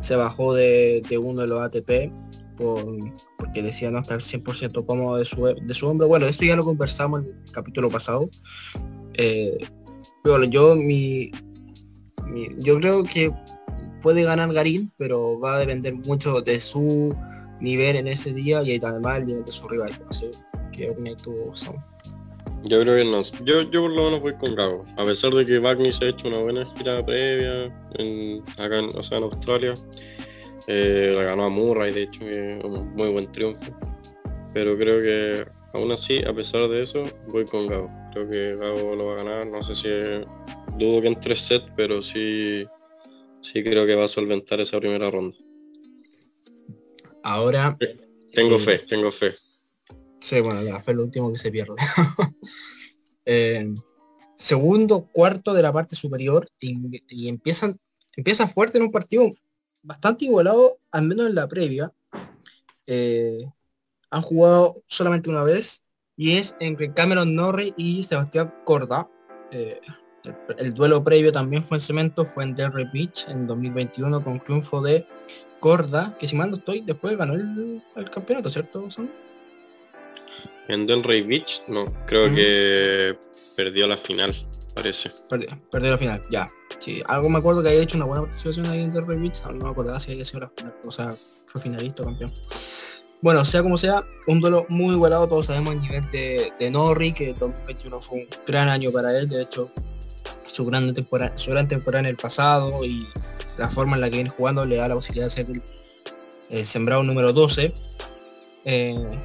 se 0.00 0.16
bajó 0.16 0.54
de, 0.54 1.02
uno 1.18 1.42
de 1.42 1.48
los 1.48 1.60
ATP 1.60 2.12
porque 2.56 3.62
decía 3.62 3.90
no 3.90 3.98
estar 3.98 4.20
100% 4.20 4.86
cómodo 4.86 5.18
de 5.18 5.24
su, 5.26 5.44
de 5.44 5.74
su 5.74 5.86
hombro. 5.86 6.08
Bueno, 6.08 6.26
esto 6.26 6.44
ya 6.44 6.56
lo 6.56 6.64
conversamos 6.64 7.22
en 7.22 7.42
el 7.44 7.52
capítulo 7.52 7.90
pasado. 7.90 8.30
Eh, 9.14 9.58
pero 10.22 10.42
yo, 10.44 10.74
mi, 10.74 11.30
yo 12.58 12.78
creo 12.78 13.04
que 13.04 13.32
puede 14.06 14.22
ganar 14.22 14.52
Garín, 14.52 14.92
pero 14.96 15.36
va 15.40 15.56
a 15.56 15.58
depender 15.58 15.92
mucho 15.92 16.40
de 16.40 16.60
su 16.60 17.12
nivel 17.60 17.96
en 17.96 18.06
ese 18.06 18.32
día 18.32 18.62
y 18.62 18.76
además 18.76 19.18
el 19.18 19.26
nivel 19.26 19.44
de 19.44 19.50
su 19.50 19.66
rival. 19.66 19.90
No 20.06 20.12
sé 20.12 20.30
qué 20.70 20.94
tu 21.20 21.52
yo 22.62 22.80
creo 22.82 22.96
que 22.96 23.04
no. 23.04 23.22
Yo, 23.44 23.68
yo 23.68 23.82
por 23.82 23.90
lo 23.90 24.04
menos 24.04 24.20
voy 24.20 24.34
con 24.34 24.54
Gago. 24.54 24.84
A 24.96 25.04
pesar 25.04 25.32
de 25.32 25.44
que 25.44 25.58
Bagni 25.58 25.92
se 25.92 26.04
ha 26.04 26.08
hecho 26.10 26.28
una 26.28 26.38
buena 26.38 26.64
gira 26.76 27.04
previa 27.04 27.64
en, 27.98 28.44
o 28.94 29.02
sea, 29.02 29.18
en 29.18 29.24
Australia. 29.24 29.74
Eh, 30.68 31.12
la 31.16 31.24
ganó 31.24 31.46
a 31.46 31.48
Murray, 31.48 31.92
de 31.92 32.02
hecho, 32.02 32.20
un 32.22 32.94
muy 32.94 33.10
buen 33.10 33.32
triunfo. 33.32 33.72
Pero 34.54 34.78
creo 34.78 35.02
que 35.02 35.50
aún 35.74 35.90
así, 35.90 36.22
a 36.24 36.32
pesar 36.32 36.68
de 36.68 36.84
eso, 36.84 37.02
voy 37.26 37.44
con 37.44 37.66
Gago. 37.66 37.90
Creo 38.12 38.30
que 38.30 38.54
Gago 38.54 38.94
lo 38.94 39.06
va 39.06 39.14
a 39.14 39.24
ganar. 39.24 39.48
No 39.48 39.64
sé 39.64 39.74
si 39.74 39.88
dudo 40.78 41.02
que 41.02 41.08
en 41.08 41.20
tres 41.20 41.40
sets, 41.40 41.66
pero 41.74 42.00
sí, 42.04 42.68
sí 43.52 43.62
creo 43.62 43.86
que 43.86 43.94
va 43.94 44.04
a 44.04 44.08
solventar 44.08 44.60
esa 44.60 44.78
primera 44.78 45.10
ronda. 45.10 45.36
Ahora. 47.22 47.76
Tengo 48.32 48.56
eh, 48.56 48.60
fe, 48.60 48.78
tengo 48.78 49.10
fe. 49.10 49.36
Sí, 50.20 50.40
bueno, 50.40 50.62
ya 50.62 50.80
fue 50.82 50.94
lo 50.94 51.04
último 51.04 51.32
que 51.32 51.38
se 51.38 51.50
pierde. 51.50 51.74
Eh, 53.28 53.74
segundo, 54.36 55.08
cuarto 55.10 55.52
de 55.52 55.60
la 55.60 55.72
parte 55.72 55.96
superior 55.96 56.48
y, 56.60 57.26
empiezan, 57.26 57.76
empieza 58.16 58.46
fuerte 58.46 58.78
en 58.78 58.84
un 58.84 58.92
partido 58.92 59.34
bastante 59.82 60.26
igualado, 60.26 60.78
al 60.92 61.02
menos 61.02 61.26
en 61.26 61.34
la 61.34 61.48
previa. 61.48 61.92
Eh, 62.86 63.44
han 64.10 64.22
jugado 64.22 64.80
solamente 64.86 65.28
una 65.28 65.42
vez 65.42 65.82
y 66.16 66.36
es 66.36 66.54
entre 66.60 66.94
Cameron 66.94 67.34
Norrie 67.34 67.74
y 67.76 68.04
Sebastián 68.04 68.54
Corda. 68.64 69.10
El, 70.58 70.74
duelo 70.74 71.02
previo 71.02 71.32
también 71.32 71.62
fue 71.62 71.78
en 71.78 71.80
cemento, 71.80 72.24
fue 72.24 72.44
en 72.44 72.54
Derry 72.54 72.88
Beach 72.92 73.26
en 73.28 73.46
2021 73.46 74.22
con 74.22 74.40
triunfo 74.40 74.80
de 74.80 75.06
Corda, 75.60 76.16
que 76.18 76.26
si 76.26 76.36
mal 76.36 76.50
no 76.50 76.56
estoy, 76.56 76.80
después 76.80 77.16
ganó 77.16 77.34
el, 77.34 77.82
el 77.96 78.10
campeonato, 78.10 78.50
¿cierto? 78.50 78.90
Son? 78.90 79.10
En 80.68 80.86
Delray 80.86 81.22
Beach, 81.22 81.62
no, 81.68 81.86
creo 82.06 82.34
que 82.34 83.16
perdió 83.54 83.86
la 83.86 83.96
final, 83.96 84.34
parece. 84.74 85.12
Perdió, 85.28 85.48
perdió 85.70 85.92
la 85.92 85.98
final, 85.98 86.22
ya. 86.30 86.48
Sí, 86.80 87.02
algo 87.06 87.28
me 87.28 87.38
acuerdo 87.38 87.62
que 87.62 87.68
había 87.68 87.82
hecho 87.82 87.96
una 87.96 88.06
buena 88.06 88.22
participación 88.22 88.66
ahí 88.66 88.80
en 88.80 88.92
Delray 88.92 89.18
Beach, 89.20 89.42
no 89.44 89.64
me 89.64 89.70
acordaba 89.70 90.00
si 90.00 90.12
había 90.12 90.24
sido 90.24 90.40
la 90.40 90.50
final, 90.56 90.74
o 90.84 90.90
sea, 90.90 91.14
fue 91.46 91.60
finalista 91.60 92.02
o 92.02 92.06
campeón. 92.06 92.32
Bueno, 93.22 93.44
sea 93.44 93.62
como 93.62 93.78
sea, 93.78 94.04
un 94.26 94.40
duelo 94.40 94.66
muy 94.68 94.94
igualado, 94.94 95.28
todos 95.28 95.46
sabemos 95.46 95.74
el 95.74 95.80
nivel 95.80 96.10
de, 96.10 96.52
de 96.58 96.70
Norri, 96.70 97.12
que 97.12 97.32
2021 97.34 98.00
fue 98.00 98.18
un 98.18 98.26
gran 98.46 98.68
año 98.68 98.90
para 98.90 99.16
él, 99.16 99.28
de 99.28 99.42
hecho, 99.42 99.70
su 100.56 100.64
gran 100.64 100.94
temporada, 100.94 101.36
su 101.36 101.50
gran 101.50 101.68
temporada 101.68 102.00
en 102.00 102.06
el 102.06 102.16
pasado 102.16 102.82
y 102.82 103.06
la 103.58 103.68
forma 103.68 103.96
en 103.96 104.00
la 104.00 104.08
que 104.08 104.16
viene 104.16 104.30
jugando 104.30 104.64
le 104.64 104.76
da 104.76 104.88
la 104.88 104.94
posibilidad 104.94 105.26
de 105.26 105.30
ser 105.30 105.46
el, 106.48 106.66
sembrado 106.66 107.02
número 107.04 107.34
12. 107.34 107.74
Eh, 108.64 109.20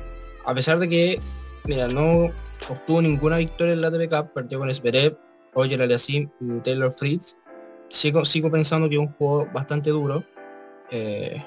a 0.46 0.54
pesar 0.54 0.78
de 0.80 0.90
que, 0.90 1.22
mira, 1.64 1.88
no 1.88 2.32
obtuvo 2.68 3.02
ninguna 3.02 3.38
victoria 3.38 3.74
en 3.74 3.82
la 3.82 3.90
TV 3.90 4.10
Cup, 4.10 4.34
perdió 4.34 4.60
con 4.60 4.74
Zverev, 4.76 5.18
Oyer 5.54 5.82
Aliasim 5.82 6.30
y 6.42 6.60
Taylor 6.60 6.92
Fritz, 6.92 7.38
sigo, 7.88 8.26
sigo 8.26 8.52
pensando 8.52 8.90
que 8.90 8.96
es 8.96 9.02
un 9.02 9.14
juego 9.14 9.48
bastante 9.54 9.90
duro. 9.90 10.26
Eh, 10.90 11.42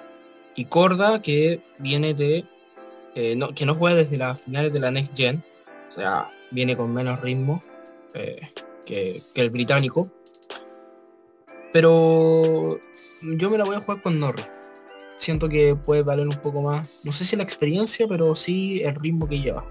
y 0.55 0.65
Corda, 0.65 1.21
que 1.21 1.61
viene 1.79 2.15
de, 2.15 2.47
eh, 3.15 3.37
no, 3.37 3.55
que 3.55 3.67
no 3.67 3.75
juega 3.75 3.97
desde 3.97 4.17
las 4.17 4.41
finales 4.41 4.73
de 4.73 4.81
la 4.81 4.91
Next 4.91 5.15
Gen, 5.15 5.45
o 5.91 5.93
sea, 5.93 6.31
viene 6.51 6.75
con 6.75 6.93
menos 6.95 7.21
ritmo 7.21 7.61
eh, 8.15 8.41
que, 8.85 9.23
el 9.35 9.51
británico. 9.51 10.11
Pero 11.73 12.79
yo 13.23 13.51
me 13.51 13.59
la 13.59 13.65
voy 13.65 13.77
a 13.77 13.81
jugar 13.81 14.03
con 14.03 14.21
Norris 14.21 14.49
siento 15.17 15.49
que 15.49 15.75
puede 15.75 16.03
valer 16.03 16.29
un 16.29 16.37
poco 16.37 16.63
más, 16.63 16.87
no 17.03 17.13
sé 17.13 17.25
si 17.25 17.37
la 17.37 17.43
experiencia, 17.43 18.07
pero 18.07 18.35
sí 18.35 18.83
el 18.85 18.95
ritmo 18.95 19.29
que 19.29 19.41
lleva. 19.41 19.67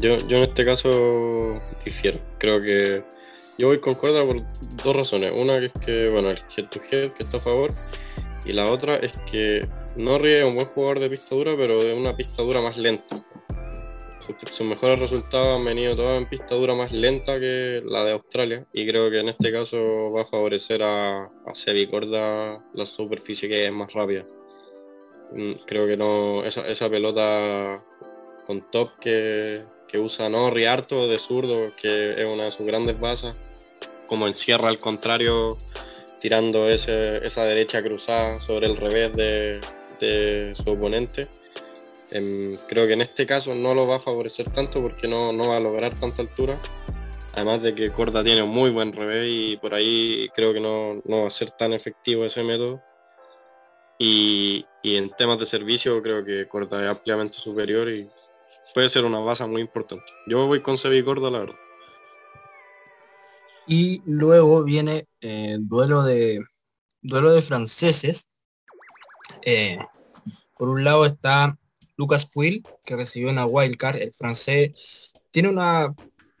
Yo, 0.00 0.18
yo 0.28 0.38
en 0.38 0.42
este 0.44 0.64
caso 0.64 1.52
difiero. 1.84 2.20
Creo 2.38 2.60
que 2.60 3.02
yo 3.56 3.68
voy 3.68 3.80
con 3.80 3.94
por 3.94 4.42
dos 4.84 4.96
razones. 4.96 5.32
Una 5.34 5.58
que 5.60 5.66
es 5.66 5.72
que, 5.84 6.08
bueno, 6.10 6.30
el 6.30 6.38
head 6.56 6.68
to 6.68 6.80
head 6.90 7.12
que 7.12 7.22
está 7.22 7.38
a 7.38 7.40
favor. 7.40 7.72
Y 8.44 8.52
la 8.52 8.66
otra 8.66 8.96
es 8.96 9.12
que 9.30 9.66
Norrie 9.96 10.40
es 10.40 10.44
un 10.44 10.56
buen 10.56 10.66
jugador 10.66 11.00
de 11.00 11.08
pista 11.08 11.34
dura, 11.34 11.54
pero 11.56 11.82
de 11.82 11.94
una 11.94 12.14
pista 12.14 12.42
dura 12.42 12.60
más 12.60 12.76
lenta 12.76 13.24
sus, 14.24 14.60
mejores 14.66 14.98
resultados 14.98 15.58
han 15.58 15.64
venido 15.64 15.96
todos 15.96 16.18
en 16.18 16.28
pista 16.28 16.54
dura 16.54 16.74
más 16.74 16.92
lenta 16.92 17.38
que 17.38 17.82
la 17.84 18.04
de 18.04 18.12
Australia 18.12 18.66
y 18.72 18.86
creo 18.86 19.10
que 19.10 19.20
en 19.20 19.28
este 19.28 19.52
caso 19.52 20.12
va 20.12 20.22
a 20.22 20.26
favorecer 20.26 20.82
a, 20.82 21.24
a 21.24 21.54
Sevicorda 21.54 22.64
la 22.74 22.86
superficie 22.86 23.48
que 23.48 23.66
es 23.66 23.72
más 23.72 23.92
rápida. 23.92 24.26
Mm, 25.32 25.52
creo 25.66 25.86
que 25.86 25.96
no, 25.96 26.44
esa, 26.44 26.90
pelota 26.90 27.84
con 28.46 28.70
top 28.70 28.98
que, 29.00 29.64
usa 29.96 30.28
no 30.28 30.50
de 30.50 31.18
zurdo, 31.20 31.72
que 31.76 32.12
es 32.12 32.24
una 32.24 32.46
de 32.46 32.50
sus 32.50 32.66
grandes 32.66 32.98
bases, 32.98 33.40
como 34.08 34.26
encierra 34.26 34.68
al 34.68 34.78
contrario 34.78 35.56
tirando 36.20 36.68
ese, 36.68 37.24
esa 37.24 37.44
derecha 37.44 37.80
cruzada 37.80 38.40
sobre 38.40 38.66
el 38.66 38.76
revés 38.76 39.12
de, 39.12 39.60
de 40.00 40.54
su 40.56 40.70
oponente 40.70 41.28
Em, 42.14 42.54
creo 42.68 42.86
que 42.86 42.92
en 42.92 43.00
este 43.00 43.26
caso 43.26 43.56
no 43.56 43.74
lo 43.74 43.88
va 43.88 43.96
a 43.96 44.00
favorecer 44.00 44.48
tanto 44.48 44.80
porque 44.80 45.08
no, 45.08 45.36
va 45.36 45.56
a 45.56 45.60
lograr 45.60 45.98
tanta 45.98 46.22
altura. 46.22 46.56
Además 47.34 47.60
de 47.60 47.74
que 47.74 47.90
Corda 47.90 48.22
tiene 48.22 48.42
un 48.42 48.50
muy 48.50 48.70
buen 48.70 48.92
revés 48.92 49.26
y 49.28 49.56
por 49.56 49.74
ahí 49.74 50.28
creo 50.36 50.52
que 50.52 50.60
no, 50.60 51.02
va 51.08 51.26
a 51.26 51.32
ser 51.32 51.50
tan 51.50 51.72
efectivo 51.72 52.24
ese 52.24 52.44
método. 52.44 52.80
Y, 53.98 54.64
en 54.84 55.10
temas 55.16 55.38
de 55.38 55.46
servicio 55.46 56.00
creo 56.02 56.24
que 56.24 56.46
Corda 56.46 56.82
es 56.82 56.88
ampliamente 56.88 57.38
superior 57.38 57.88
y 57.88 58.08
puede 58.74 58.90
ser 58.90 59.04
una 59.04 59.18
base 59.18 59.44
muy 59.46 59.62
importante. 59.62 60.04
Yo 60.28 60.46
voy 60.46 60.60
con 60.60 60.78
Sevi 60.78 61.02
Corda, 61.02 61.30
la 61.32 61.40
verdad. 61.40 61.56
Y 63.66 64.02
luego 64.04 64.62
viene 64.62 65.08
eh, 65.20 65.56
duelo 65.58 66.04
de 66.04 66.38
duelo 67.02 67.32
de 67.32 67.42
franceses. 67.42 68.28
Eh, 69.42 69.78
por 70.56 70.68
un 70.68 70.84
lado 70.84 71.06
está 71.06 71.58
Lucas 71.96 72.26
Puil, 72.26 72.62
que 72.84 72.96
recibió 72.96 73.30
una 73.30 73.46
wildcard. 73.46 73.96
El 73.96 74.12
francés 74.12 75.12
tiene 75.30 75.48
una 75.48 75.94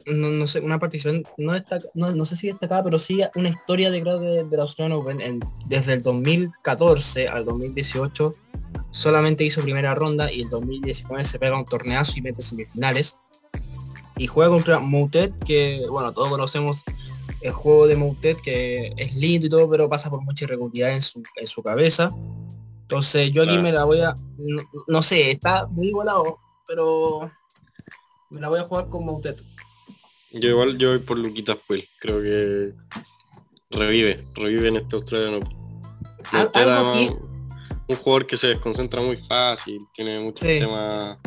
no, 0.06 0.46
sé, 0.46 0.60
una 0.60 0.78
participación, 0.78 1.24
no, 1.38 1.54
está, 1.54 1.80
no, 1.94 2.24
sé 2.24 2.36
si 2.36 2.48
destacada, 2.48 2.84
pero 2.84 2.98
sí 2.98 3.20
una 3.34 3.48
historia 3.48 3.90
de 3.90 4.00
grado 4.00 4.20
de, 4.20 4.56
la 4.56 4.62
Australian 4.62 4.98
Open. 4.98 5.40
desde 5.66 5.94
el 5.94 6.02
2014 6.02 7.28
al 7.28 7.44
2018 7.44 8.32
solamente 8.90 9.44
hizo 9.44 9.62
primera 9.62 9.94
ronda 9.94 10.30
y 10.30 10.42
el 10.42 10.50
2019 10.50 11.24
se 11.24 11.38
pega 11.38 11.58
un 11.58 11.64
torneazo 11.64 12.12
y 12.16 12.22
mete 12.22 12.42
semifinales. 12.42 13.18
Y 14.16 14.28
juega 14.28 14.50
contra 14.50 14.78
Moutet, 14.78 15.34
que 15.44 15.84
bueno, 15.90 16.12
todos 16.12 16.28
conocemos 16.28 16.84
el 17.40 17.50
juego 17.50 17.88
de 17.88 17.96
Moutet, 17.96 18.40
que 18.40 18.92
es 18.96 19.14
lindo 19.14 19.46
y 19.46 19.50
todo, 19.50 19.68
pero 19.68 19.88
pasa 19.88 20.08
por 20.08 20.22
mucha 20.22 20.44
irregularidad 20.44 20.92
en 20.92 21.02
su, 21.02 21.22
en 21.34 21.46
su 21.46 21.62
cabeza. 21.62 22.08
Entonces 22.84 23.32
yo 23.32 23.42
aquí 23.42 23.56
me 23.58 23.72
la 23.72 23.84
voy 23.84 24.00
a, 24.00 24.14
no, 24.86 25.02
sé, 25.02 25.30
está 25.30 25.66
muy 25.66 25.88
igualado, 25.88 26.38
pero 26.66 27.30
me 28.30 28.40
la 28.40 28.48
voy 28.48 28.60
a 28.60 28.64
jugar 28.64 28.88
con 28.90 29.06
Moutet. 29.06 29.42
Yo 30.32 30.50
igual 30.50 30.76
yo 30.76 30.90
voy 30.90 30.98
por 30.98 31.18
Luquitas 31.18 31.56
Puel, 31.66 31.88
creo 31.98 32.20
que 32.20 32.74
revive, 33.70 34.22
revive 34.34 34.68
en 34.68 34.76
este 34.76 34.96
australiano. 34.96 35.40
un 37.88 37.96
jugador 37.96 38.26
que 38.26 38.36
se 38.36 38.48
desconcentra 38.48 39.00
muy 39.00 39.16
fácil, 39.16 39.80
tiene 39.94 40.20
muchos 40.20 40.46
temas, 40.46 41.18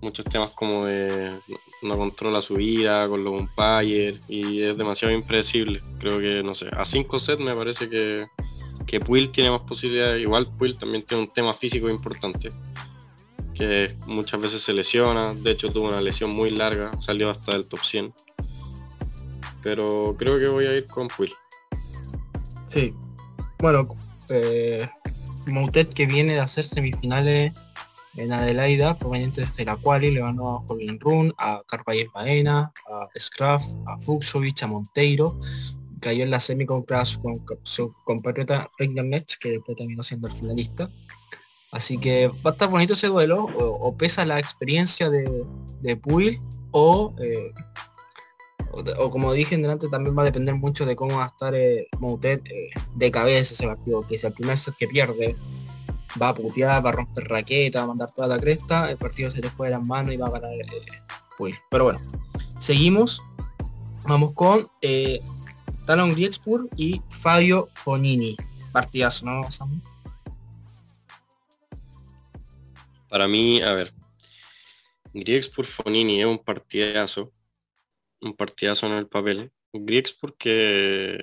muchos 0.00 0.24
temas 0.26 0.50
como 0.50 0.86
de 0.86 1.32
no 1.82 1.98
controla 1.98 2.40
su 2.40 2.54
vida 2.54 3.08
con 3.08 3.24
los 3.24 3.40
umpires 3.40 4.20
y 4.28 4.62
es 4.62 4.76
demasiado 4.76 5.12
impredecible. 5.12 5.80
Creo 5.98 6.20
que, 6.20 6.42
no 6.44 6.54
sé, 6.54 6.68
a 6.72 6.84
5 6.84 7.18
sets 7.18 7.42
me 7.42 7.54
parece 7.54 7.88
que, 7.88 8.26
que 8.86 9.00
Puil 9.00 9.30
tiene 9.30 9.50
más 9.50 9.60
posibilidades. 9.60 10.22
Igual 10.22 10.48
Puil 10.56 10.76
también 10.76 11.04
tiene 11.04 11.22
un 11.24 11.28
tema 11.28 11.54
físico 11.54 11.88
importante, 11.88 12.50
que 13.54 13.96
muchas 14.06 14.40
veces 14.40 14.62
se 14.62 14.72
lesiona. 14.72 15.34
De 15.34 15.50
hecho 15.52 15.72
tuvo 15.72 15.88
una 15.88 16.00
lesión 16.00 16.30
muy 16.30 16.50
larga, 16.50 16.90
salió 17.00 17.30
hasta 17.30 17.54
el 17.54 17.66
top 17.66 17.80
100 17.80 18.12
pero 19.62 20.16
creo 20.18 20.38
que 20.38 20.48
voy 20.48 20.66
a 20.66 20.76
ir 20.76 20.86
con 20.86 21.08
Puil. 21.08 21.32
Sí. 22.70 22.94
Bueno, 23.58 23.96
eh, 24.28 24.88
que 25.94 26.06
viene 26.06 26.34
de 26.34 26.40
hacer 26.40 26.64
semifinales 26.64 27.52
en 28.16 28.32
Adelaida, 28.32 28.98
proveniente 28.98 29.46
de 29.56 29.64
la 29.64 29.76
quali, 29.76 30.10
le 30.10 30.20
ganó 30.20 30.56
a 30.56 30.60
Jolín 30.60 30.98
Run, 31.00 31.32
a 31.38 31.62
Carvalho 31.66 32.10
Baena, 32.12 32.72
a 32.90 33.08
Scraff, 33.18 33.62
a 33.86 33.98
Fuxovic, 33.98 34.62
a 34.62 34.66
Monteiro. 34.66 35.38
Cayó 36.02 36.24
en 36.24 36.30
la 36.30 36.40
semi 36.40 36.66
contra 36.66 37.04
su, 37.06 37.20
su 37.62 37.94
compatriota 38.04 38.70
Metz, 38.78 39.38
que 39.38 39.52
después 39.52 39.78
terminó 39.78 40.02
siendo 40.02 40.28
el 40.28 40.34
finalista. 40.34 40.90
Así 41.70 41.96
que 41.96 42.28
va 42.28 42.50
a 42.50 42.52
estar 42.52 42.68
bonito 42.68 42.92
ese 42.92 43.06
duelo, 43.06 43.44
o, 43.44 43.96
pesa 43.96 44.26
la 44.26 44.38
experiencia 44.38 45.08
de, 45.08 45.46
de 45.80 45.96
Puil, 45.96 46.38
o 46.72 47.14
eh, 47.18 47.52
o, 48.72 49.10
como 49.10 49.32
dije 49.32 49.54
en 49.54 49.62
delante, 49.62 49.88
también 49.88 50.16
va 50.16 50.22
a 50.22 50.26
depender 50.26 50.54
mucho 50.54 50.86
de 50.86 50.96
cómo 50.96 51.18
va 51.18 51.24
a 51.24 51.28
estar 51.28 51.54
eh, 51.54 51.88
eh, 52.22 52.70
de 52.94 53.10
cabeza 53.10 53.54
ese 53.54 53.66
partido, 53.66 54.00
que 54.02 54.18
si 54.18 54.26
el 54.26 54.32
primer 54.32 54.58
set 54.58 54.74
que 54.76 54.88
pierde 54.88 55.36
va 56.20 56.30
a 56.30 56.34
putear, 56.34 56.84
va 56.84 56.90
a 56.90 56.92
romper 56.92 57.24
raqueta, 57.24 57.80
va 57.80 57.84
a 57.84 57.88
mandar 57.88 58.10
toda 58.10 58.28
la 58.28 58.38
cresta, 58.38 58.90
el 58.90 58.96
partido 58.96 59.30
se 59.30 59.42
le 59.42 59.50
fue 59.50 59.68
de 59.68 59.74
las 59.74 59.86
manos 59.86 60.14
y 60.14 60.16
va 60.16 60.28
a 60.28 60.30
ganar 60.30 60.52
eh, 60.52 60.66
pues. 61.36 61.54
Pero 61.70 61.84
bueno, 61.84 62.00
seguimos. 62.58 63.22
Vamos 64.04 64.32
con 64.32 64.66
Talon 65.86 66.12
Griexpur 66.12 66.68
y 66.76 67.00
Fabio 67.10 67.68
Fonini. 67.72 68.36
Partidazo, 68.72 69.26
¿no, 69.26 69.48
Para 73.08 73.28
mí, 73.28 73.60
a 73.60 73.74
ver, 73.74 73.92
Griexpur 75.12 75.66
Fonini 75.66 76.20
es 76.20 76.26
un 76.26 76.38
partidazo 76.38 77.32
un 78.22 78.34
partidazo 78.34 78.86
en 78.86 78.92
el 78.92 79.06
papel. 79.06 79.50
Griex 79.72 80.12
porque 80.12 81.18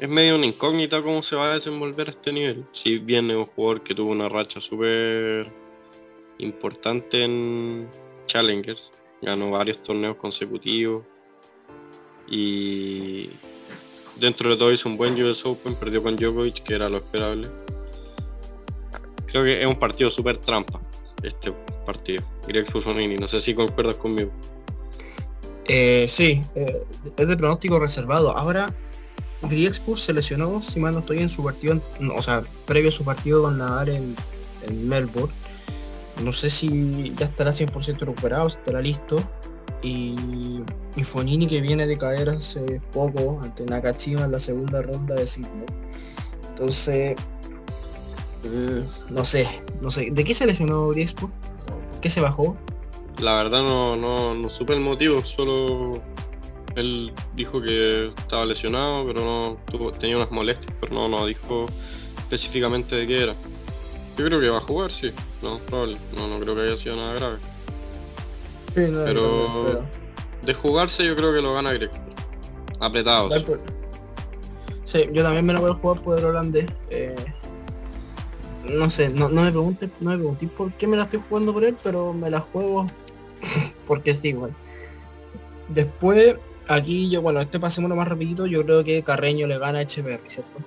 es 0.00 0.08
medio 0.08 0.36
una 0.36 0.46
incógnita 0.46 1.02
cómo 1.02 1.22
se 1.22 1.36
va 1.36 1.52
a 1.52 1.54
desenvolver 1.54 2.08
a 2.08 2.10
este 2.10 2.32
nivel. 2.32 2.66
Si 2.72 2.98
viene 2.98 3.36
un 3.36 3.44
jugador 3.44 3.82
que 3.82 3.94
tuvo 3.94 4.12
una 4.12 4.28
racha 4.28 4.60
súper 4.60 5.50
importante 6.38 7.24
en 7.24 7.88
Challengers, 8.26 8.90
ganó 9.22 9.50
varios 9.50 9.82
torneos 9.82 10.16
consecutivos 10.16 11.04
y 12.28 13.30
dentro 14.16 14.50
de 14.50 14.56
todo 14.56 14.72
hizo 14.72 14.88
un 14.88 14.96
buen 14.96 15.20
US 15.22 15.44
Open, 15.44 15.74
perdió 15.74 16.02
con 16.02 16.16
Djokovic, 16.16 16.62
que 16.62 16.74
era 16.74 16.88
lo 16.88 16.98
esperable. 16.98 17.48
Creo 19.26 19.44
que 19.44 19.60
es 19.60 19.66
un 19.66 19.78
partido 19.78 20.10
súper 20.10 20.38
trampa, 20.38 20.80
este 21.22 21.52
partido. 21.84 22.22
Greg 22.46 22.70
Fusonini, 22.70 23.16
no 23.16 23.28
sé 23.28 23.40
si 23.40 23.54
concuerdas 23.54 23.96
conmigo. 23.96 24.30
Eh, 25.68 26.06
sí, 26.08 26.40
eh, 26.54 26.82
es 27.16 27.28
de 27.28 27.36
pronóstico 27.36 27.78
reservado. 27.78 28.36
Ahora, 28.36 28.72
Griexpur 29.42 29.98
se 29.98 30.12
lesionó, 30.12 30.62
si 30.62 30.80
mal 30.80 30.94
no 30.94 31.00
estoy, 31.00 31.18
en 31.18 31.28
su 31.28 31.42
partido, 31.42 31.80
o 32.14 32.22
sea, 32.22 32.42
previo 32.66 32.90
a 32.90 32.92
su 32.92 33.04
partido 33.04 33.42
con 33.42 33.58
Nadal 33.58 33.88
en, 33.88 34.16
Melbourne. 34.88 35.32
No 36.24 36.32
sé 36.32 36.50
si 36.50 37.12
ya 37.14 37.26
estará 37.26 37.52
100% 37.52 38.00
recuperado, 38.00 38.48
estará 38.48 38.80
listo. 38.80 39.22
Y, 39.86 40.64
Fonini 41.04 41.46
que 41.46 41.60
viene 41.60 41.86
de 41.86 41.96
caer 41.96 42.30
hace 42.30 42.80
poco 42.92 43.38
ante 43.42 43.64
Nakashima 43.64 44.24
en 44.24 44.32
la 44.32 44.40
segunda 44.40 44.82
ronda 44.82 45.14
de 45.14 45.26
Sydney. 45.26 45.66
Entonces, 46.48 47.16
eh, 48.44 48.84
no 49.10 49.24
sé, 49.24 49.62
no 49.80 49.90
sé. 49.90 50.10
¿De 50.10 50.24
qué 50.24 50.34
se 50.34 50.46
lesionó 50.46 50.88
Griexpur? 50.88 51.30
¿Qué 52.00 52.08
se 52.08 52.20
bajó? 52.20 52.56
La 53.18 53.36
verdad 53.36 53.62
no, 53.62 53.96
no, 53.96 54.34
no 54.34 54.48
supe 54.48 54.74
el 54.74 54.80
motivo, 54.80 55.24
solo 55.24 56.02
él 56.74 57.12
dijo 57.34 57.60
que 57.62 58.12
estaba 58.18 58.44
lesionado, 58.44 59.06
pero 59.06 59.24
no 59.24 59.58
tuvo, 59.70 59.90
tenía 59.92 60.16
unas 60.16 60.30
molestias, 60.30 60.74
pero 60.80 60.94
no, 60.94 61.08
no 61.08 61.26
dijo 61.26 61.66
específicamente 62.18 62.96
de 62.96 63.06
qué 63.06 63.22
era. 63.22 63.34
Yo 64.18 64.24
creo 64.24 64.40
que 64.40 64.48
va 64.48 64.58
a 64.58 64.62
jugar, 64.62 64.90
sí, 64.90 65.12
no, 65.42 65.58
probable, 65.58 65.98
no, 66.16 66.26
no 66.26 66.40
creo 66.40 66.54
que 66.54 66.62
haya 66.62 66.76
sido 66.76 66.96
nada 66.96 67.14
grave. 67.14 67.38
Pero, 68.76 69.82
de 70.42 70.54
jugarse 70.54 71.04
yo 71.04 71.16
creo 71.16 71.32
que 71.32 71.40
lo 71.40 71.54
gana 71.54 71.72
Greg. 71.72 71.90
Apretados. 72.78 73.32
Sí, 74.84 75.08
yo 75.12 75.22
también 75.22 75.46
me 75.46 75.54
lo 75.54 75.60
voy 75.60 75.70
a 75.70 75.74
jugar 75.74 76.02
por 76.02 76.18
el 76.18 76.24
holandés. 76.26 76.66
Eh, 76.90 77.16
no 78.70 78.90
sé, 78.90 79.08
no, 79.08 79.28
no 79.28 79.42
me 79.42 79.50
pregunte, 79.50 79.88
no 80.00 80.10
me 80.10 80.16
pregunté 80.16 80.46
por 80.48 80.72
qué 80.72 80.86
me 80.86 80.96
la 80.96 81.04
estoy 81.04 81.20
jugando 81.26 81.52
por 81.52 81.64
él, 81.64 81.76
pero 81.82 82.12
me 82.12 82.30
la 82.30 82.40
juego 82.40 82.86
porque 83.86 84.10
es 84.10 84.24
igual. 84.24 84.54
Después, 85.68 86.36
aquí 86.68 87.08
yo, 87.10 87.22
bueno, 87.22 87.40
este 87.40 87.58
pasémoslo 87.58 87.96
más 87.96 88.08
rapidito, 88.08 88.46
yo 88.46 88.64
creo 88.64 88.84
que 88.84 89.02
Carreño 89.02 89.46
le 89.46 89.58
gana 89.58 89.78
a 89.78 89.82
Echeverry, 89.82 90.28
¿cierto? 90.28 90.58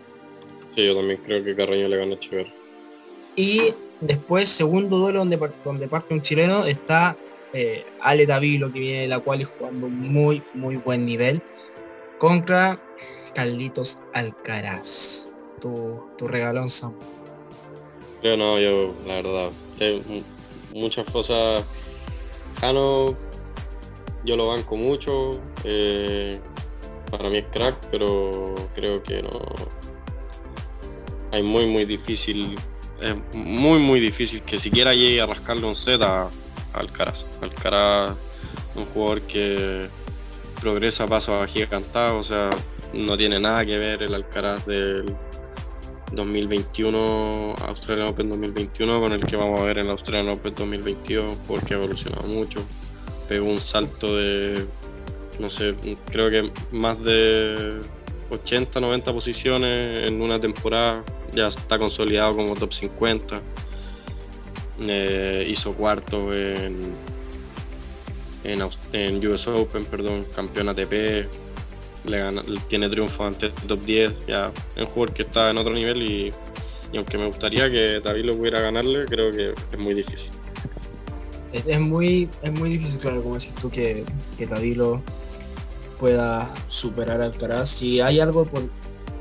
Sí, 0.75 0.87
yo 0.87 0.95
también 0.95 1.21
creo 1.23 1.43
que 1.43 1.55
Carreño 1.55 1.87
le 1.87 1.97
gana 1.97 2.11
a 2.13 2.15
Echeverry. 2.15 2.53
Y 3.35 3.73
después, 4.01 4.49
segundo 4.49 4.97
duelo 4.97 5.19
donde, 5.19 5.39
donde 5.63 5.87
parte 5.87 6.13
un 6.13 6.21
chileno, 6.21 6.65
está 6.65 7.15
eh, 7.53 7.85
Ale 8.01 8.25
Davilo, 8.25 8.71
que 8.71 8.79
viene 8.79 9.01
de 9.01 9.07
la 9.07 9.19
cual 9.19 9.41
y 9.41 9.43
jugando 9.45 9.87
muy, 9.87 10.43
muy 10.53 10.75
buen 10.77 11.05
nivel, 11.05 11.41
contra 12.17 12.77
Carlitos 13.33 13.99
Alcaraz. 14.13 15.27
Tu, 15.61 16.01
tu 16.17 16.27
regalón, 16.27 16.69
Sam. 16.69 16.93
Yo 18.23 18.37
no, 18.37 18.59
yo, 18.59 18.93
la 19.05 19.15
verdad, 19.15 19.51
muchas 20.73 21.05
cosas 21.09 21.65
Jano 22.59 23.15
yo 24.25 24.35
lo 24.35 24.47
banco 24.47 24.75
mucho. 24.75 25.31
Eh, 25.63 26.39
para 27.09 27.29
mí 27.29 27.37
es 27.37 27.45
crack, 27.51 27.75
pero 27.91 28.55
creo 28.75 29.01
que 29.01 29.23
no. 29.23 29.29
Hay 31.31 31.43
muy 31.43 31.67
muy 31.67 31.85
difícil. 31.85 32.55
Es 33.01 33.15
muy 33.33 33.79
muy 33.79 33.99
difícil 33.99 34.41
que 34.41 34.59
siquiera 34.59 34.93
llegue 34.93 35.21
a 35.21 35.25
rascarle 35.25 35.65
un 35.65 35.75
set 35.75 36.01
Alcaraz. 36.73 37.25
Alcaraz 37.41 38.15
un 38.75 38.85
jugador 38.85 39.21
que 39.21 39.87
progresa 40.59 41.07
paso 41.07 41.41
a 41.41 41.47
cantado, 41.69 42.19
o 42.19 42.23
sea, 42.23 42.49
no 42.93 43.17
tiene 43.17 43.39
nada 43.39 43.65
que 43.65 43.77
ver 43.77 44.03
el 44.03 44.13
Alcaraz 44.13 44.65
del 44.65 45.15
2021, 46.11 47.55
Australian 47.67 48.07
Open 48.07 48.29
2021 48.29 48.99
con 48.99 49.13
el 49.13 49.25
que 49.25 49.35
vamos 49.35 49.59
a 49.59 49.63
ver 49.63 49.77
en 49.77 49.87
la 49.87 49.93
Australian 49.93 50.29
Open 50.29 50.55
2022 50.55 51.37
porque 51.47 51.73
ha 51.73 51.77
evolucionado 51.77 52.27
mucho. 52.27 52.61
Pegó 53.27 53.45
un 53.45 53.59
salto 53.59 54.15
de, 54.15 54.65
no 55.39 55.49
sé, 55.49 55.75
creo 56.11 56.31
que 56.31 56.51
más 56.71 57.01
de 57.03 57.79
80, 58.31 58.79
90 58.79 59.13
posiciones 59.13 60.07
en 60.07 60.21
una 60.21 60.39
temporada. 60.39 61.03
Ya 61.31 61.47
está 61.47 61.77
consolidado 61.77 62.35
como 62.35 62.55
top 62.55 62.73
50. 62.73 63.41
Eh, 64.81 65.45
hizo 65.49 65.73
cuarto 65.73 66.33
en, 66.33 66.75
en, 68.43 68.61
en 68.93 69.27
US 69.27 69.47
Open, 69.47 69.85
perdón, 69.85 70.25
campeón 70.35 70.69
ATP. 70.69 71.27
le 72.05 72.17
gana, 72.17 72.43
tiene 72.69 72.89
triunfo 72.89 73.25
ante 73.25 73.49
top 73.49 73.81
10, 73.81 74.13
ya 74.27 74.51
es 74.75 74.83
un 74.83 74.87
jugador 74.87 75.13
que 75.13 75.23
está 75.23 75.49
en 75.49 75.57
otro 75.57 75.73
nivel 75.73 76.01
y, 76.01 76.31
aunque 76.95 77.17
me 77.17 77.27
gustaría 77.27 77.69
que 77.69 77.99
David 77.99 78.25
lo 78.25 78.37
pudiera 78.37 78.61
ganarle, 78.61 79.05
creo 79.05 79.31
que 79.31 79.53
es 79.71 79.79
muy 79.79 79.93
difícil. 79.93 80.29
Es, 81.51 81.79
muy, 81.79 82.29
es 82.41 82.51
muy 82.51 82.69
difícil, 82.69 82.99
claro, 82.99 83.21
como 83.21 83.35
decís 83.35 83.53
tú, 83.55 83.69
que, 83.69 84.05
que 84.37 84.75
lo 84.75 85.01
pueda 85.99 86.53
superar 86.67 87.21
al 87.21 87.33
Alcaraz. 87.33 87.69
Si 87.69 87.99
hay 87.99 88.19
algo 88.19 88.45
por 88.45 88.63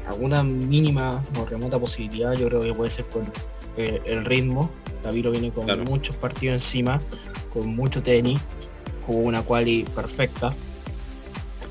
alguna 0.07 0.43
mínima 0.43 1.25
o 1.39 1.45
remota 1.45 1.79
posibilidad, 1.79 2.35
yo 2.35 2.49
creo 2.49 2.61
que 2.61 2.73
puede 2.75 2.91
ser 2.91 3.07
por 3.07 3.23
eh, 3.77 4.01
el 4.05 4.25
ritmo. 4.25 4.71
Tavilo 5.03 5.31
viene 5.31 5.51
con 5.51 5.67
muchos 5.85 6.17
partidos 6.17 6.55
encima, 6.55 7.01
con 7.53 7.75
mucho 7.75 8.03
tenis, 8.03 8.41
jugó 9.07 9.21
una 9.21 9.43
quali 9.43 9.85
perfecta. 9.95 10.55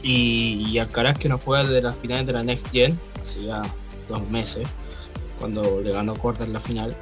Y, 0.03 0.67
y 0.69 0.77
Alcaraz 0.79 1.17
que 1.17 1.27
nos 1.27 1.43
juega 1.43 1.63
de 1.63 1.81
las 1.81 1.95
finales 1.95 2.27
de 2.27 2.33
la 2.33 2.43
Next 2.43 2.67
Gen, 2.71 2.97
hace 3.21 3.41
ya 3.41 3.61
dos 4.07 4.29
meses, 4.29 4.67
cuando 5.39 5.81
le 5.81 5.91
ganó 5.91 6.15
Corta 6.15 6.43
en 6.43 6.53
la 6.53 6.59
final. 6.59 6.95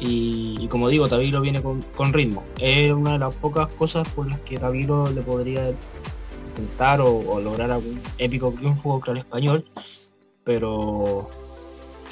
Y, 0.00 0.68
como 0.68 0.88
digo, 0.88 1.08
Tavilo 1.08 1.40
viene 1.40 1.62
con, 1.62 2.12
ritmo. 2.12 2.44
Es 2.60 2.92
una 2.92 3.12
de 3.12 3.18
las 3.18 3.34
pocas 3.34 3.66
cosas 3.68 4.08
por 4.08 4.28
las 4.28 4.40
que 4.40 4.58
Tavilo 4.58 5.10
le 5.10 5.22
podría 5.22 5.70
intentar 6.50 7.00
o, 7.00 7.40
lograr 7.40 7.70
algún 7.70 8.00
épico 8.18 8.52
triunfo 8.52 8.90
contra 8.90 9.12
el 9.12 9.18
español. 9.18 9.64
Pero 10.44 11.28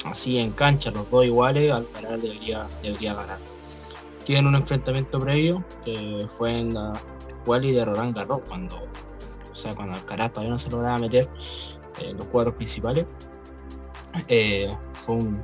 así 0.05 0.39
en 0.39 0.51
cancha, 0.51 0.91
los 0.91 1.09
dos 1.09 1.25
iguales, 1.25 1.71
Alcaraz 1.71 2.21
debería, 2.21 2.67
debería 2.81 3.13
ganar. 3.13 3.39
Tienen 4.23 4.47
un 4.47 4.55
enfrentamiento 4.55 5.19
previo 5.19 5.63
que 5.85 6.27
fue 6.37 6.59
en 6.59 6.73
la 6.73 6.93
quali 7.45 7.71
de 7.71 7.85
Roland 7.85 8.15
Garros, 8.15 8.41
cuando, 8.47 8.75
o 9.51 9.55
sea, 9.55 9.73
cuando 9.75 9.95
Alcaraz 9.95 10.33
todavía 10.33 10.51
no 10.51 10.59
se 10.59 10.69
lograba 10.69 10.99
meter 10.99 11.29
en 11.99 12.17
los 12.17 12.27
cuadros 12.27 12.55
principales. 12.55 13.05
Eh, 14.27 14.69
fue 14.93 15.15
un, 15.15 15.41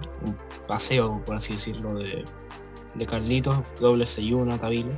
paseo, 0.67 1.21
por 1.25 1.35
así 1.35 1.53
decirlo, 1.53 1.95
de, 1.95 2.23
de 2.95 3.05
Carlitos, 3.05 3.57
doble 3.79 4.05
6-1 4.05 4.59
Tabilo. 4.59 4.91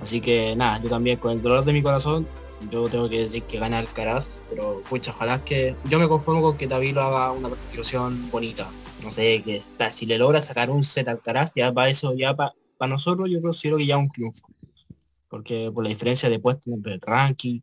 Así 0.00 0.20
que 0.20 0.54
nada, 0.56 0.80
yo 0.80 0.88
también 0.88 1.18
con 1.18 1.32
el 1.32 1.42
dolor 1.42 1.64
de 1.64 1.72
mi 1.72 1.82
corazón, 1.82 2.26
yo 2.70 2.88
tengo 2.88 3.08
que 3.08 3.20
decir 3.20 3.42
que 3.44 3.58
gana 3.58 3.78
Alcaraz, 3.78 4.40
pero 4.50 4.82
pucha, 4.88 5.10
ojalá 5.12 5.44
que 5.44 5.74
yo 5.88 5.98
me 5.98 6.08
conformo 6.08 6.42
con 6.42 6.56
que 6.56 6.66
Tabilo 6.66 7.02
haga 7.02 7.32
una 7.32 7.48
participación 7.48 8.30
bonita. 8.30 8.68
No 9.02 9.10
sé, 9.10 9.42
que 9.44 9.56
está, 9.56 9.92
si 9.92 10.06
le 10.06 10.18
logra 10.18 10.42
sacar 10.42 10.70
un 10.70 10.82
set 10.82 11.08
Alcaraz, 11.08 11.52
ya 11.54 11.72
para 11.72 11.88
eso, 11.88 12.14
ya 12.14 12.34
para 12.34 12.52
para 12.78 12.92
nosotros 12.92 13.28
yo 13.28 13.42
considero 13.42 13.76
que 13.76 13.86
ya 13.86 13.98
un 13.98 14.08
triunfo. 14.08 14.48
Porque 15.28 15.70
por 15.74 15.84
la 15.84 15.90
diferencia 15.90 16.30
de 16.30 16.38
puestos 16.38 16.72
entre 16.72 16.94
el 16.94 17.00
ranking, 17.02 17.60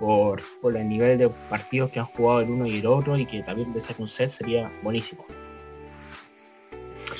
por, 0.00 0.40
por 0.62 0.74
el 0.76 0.88
nivel 0.88 1.18
de 1.18 1.28
partidos 1.28 1.90
que 1.90 2.00
han 2.00 2.06
jugado 2.06 2.40
el 2.40 2.50
uno 2.50 2.66
y 2.66 2.78
el 2.78 2.86
otro 2.86 3.18
y 3.18 3.26
que 3.26 3.42
también 3.42 3.74
de 3.74 3.82
un 3.98 4.08
set 4.08 4.30
sería 4.30 4.72
buenísimo. 4.82 5.26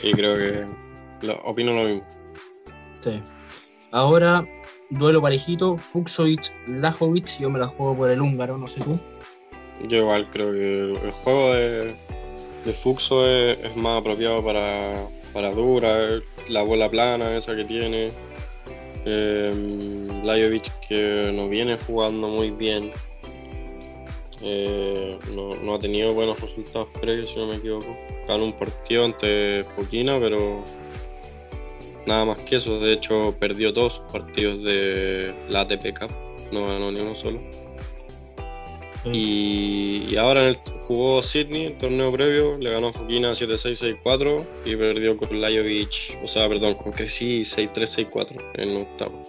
Sí, 0.00 0.12
creo 0.12 0.37
que 0.37 1.27
lo, 1.27 1.35
opino 1.42 1.72
lo 1.72 1.85
mismo. 1.85 2.07
Sí. 3.03 3.20
Ahora, 3.90 4.46
duelo 4.90 5.20
parejito, 5.20 5.76
Fuxovic, 5.76 6.52
Lajovic, 6.66 7.38
yo 7.38 7.50
me 7.50 7.58
la 7.58 7.66
juego 7.66 7.96
por 7.96 8.10
el 8.10 8.20
húngaro, 8.20 8.58
no 8.58 8.68
sé 8.68 8.80
tú. 8.80 8.98
Yo 9.88 9.98
igual 9.98 10.30
creo 10.30 10.52
que 10.52 10.92
el 10.92 11.10
juego 11.10 11.52
de, 11.52 11.94
de 12.64 12.72
Fuxo 12.72 13.26
es, 13.26 13.76
más 13.76 14.00
apropiado 14.00 14.44
para, 14.44 15.08
para 15.32 15.50
dura, 15.50 16.20
la 16.48 16.62
bola 16.62 16.90
plana 16.90 17.36
esa 17.36 17.54
que 17.56 17.64
tiene. 17.64 18.10
Eh, 19.06 19.52
Lajovic 20.24 20.72
que 20.88 21.30
no 21.34 21.48
viene 21.48 21.76
jugando 21.76 22.28
muy 22.28 22.50
bien. 22.50 22.90
Eh, 24.42 25.18
no, 25.34 25.74
ha 25.74 25.78
tenido 25.78 26.12
buenos 26.12 26.40
resultados 26.40 26.88
previos 27.00 27.28
si 27.28 27.36
no 27.36 27.46
me 27.46 27.56
equivoco. 27.56 27.96
Ganó 28.28 28.44
un 28.44 28.52
partido 28.52 29.04
ante 29.04 29.64
Poquina, 29.76 30.18
pero 30.20 30.64
nada 32.06 32.24
más 32.24 32.40
que 32.42 32.56
eso. 32.56 32.78
De 32.80 32.92
hecho 32.92 33.34
perdió 33.38 33.72
dos 33.72 34.02
partidos 34.12 34.62
de 34.62 35.34
la 35.48 35.60
ATP 35.60 35.98
Cup, 35.98 36.10
no 36.52 36.66
ganó 36.66 36.92
ni 36.92 37.00
uno 37.00 37.14
solo. 37.14 37.40
Y, 39.12 40.16
ahora 40.16 40.44
en 40.44 40.48
el, 40.48 40.56
jugó 40.86 41.22
Sydney, 41.22 41.66
el 41.66 41.78
torneo 41.78 42.10
previo, 42.10 42.56
le 42.58 42.70
ganó 42.70 42.92
Fukina 42.92 43.32
7-6-6-4 43.32 44.46
y 44.64 44.76
perdió 44.76 45.16
con 45.18 45.40
Lajovic, 45.40 46.16
o 46.22 46.28
sea, 46.28 46.48
perdón, 46.48 46.74
con 46.74 46.92
Cressy 46.92 47.42
6-3-6-4 47.42 48.42
en 48.54 48.76
octavo. 48.78 49.22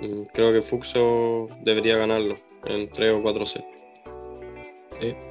Mm, 0.00 0.22
creo 0.32 0.52
que 0.52 0.62
Fuxo 0.62 1.48
debería 1.62 1.98
ganarlo 1.98 2.34
en 2.64 2.88
3 2.88 3.12
o 3.12 3.22
4 3.22 3.46
sets. 3.46 3.64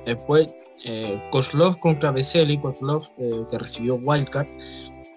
después, 0.05 0.53
eh, 0.85 1.21
Kozlov 1.31 1.79
contra 1.79 2.11
Veseli, 2.11 2.57
Kozlov 2.57 3.07
eh, 3.17 3.43
que 3.49 3.57
recibió 3.57 3.95
Wildcard 3.95 4.47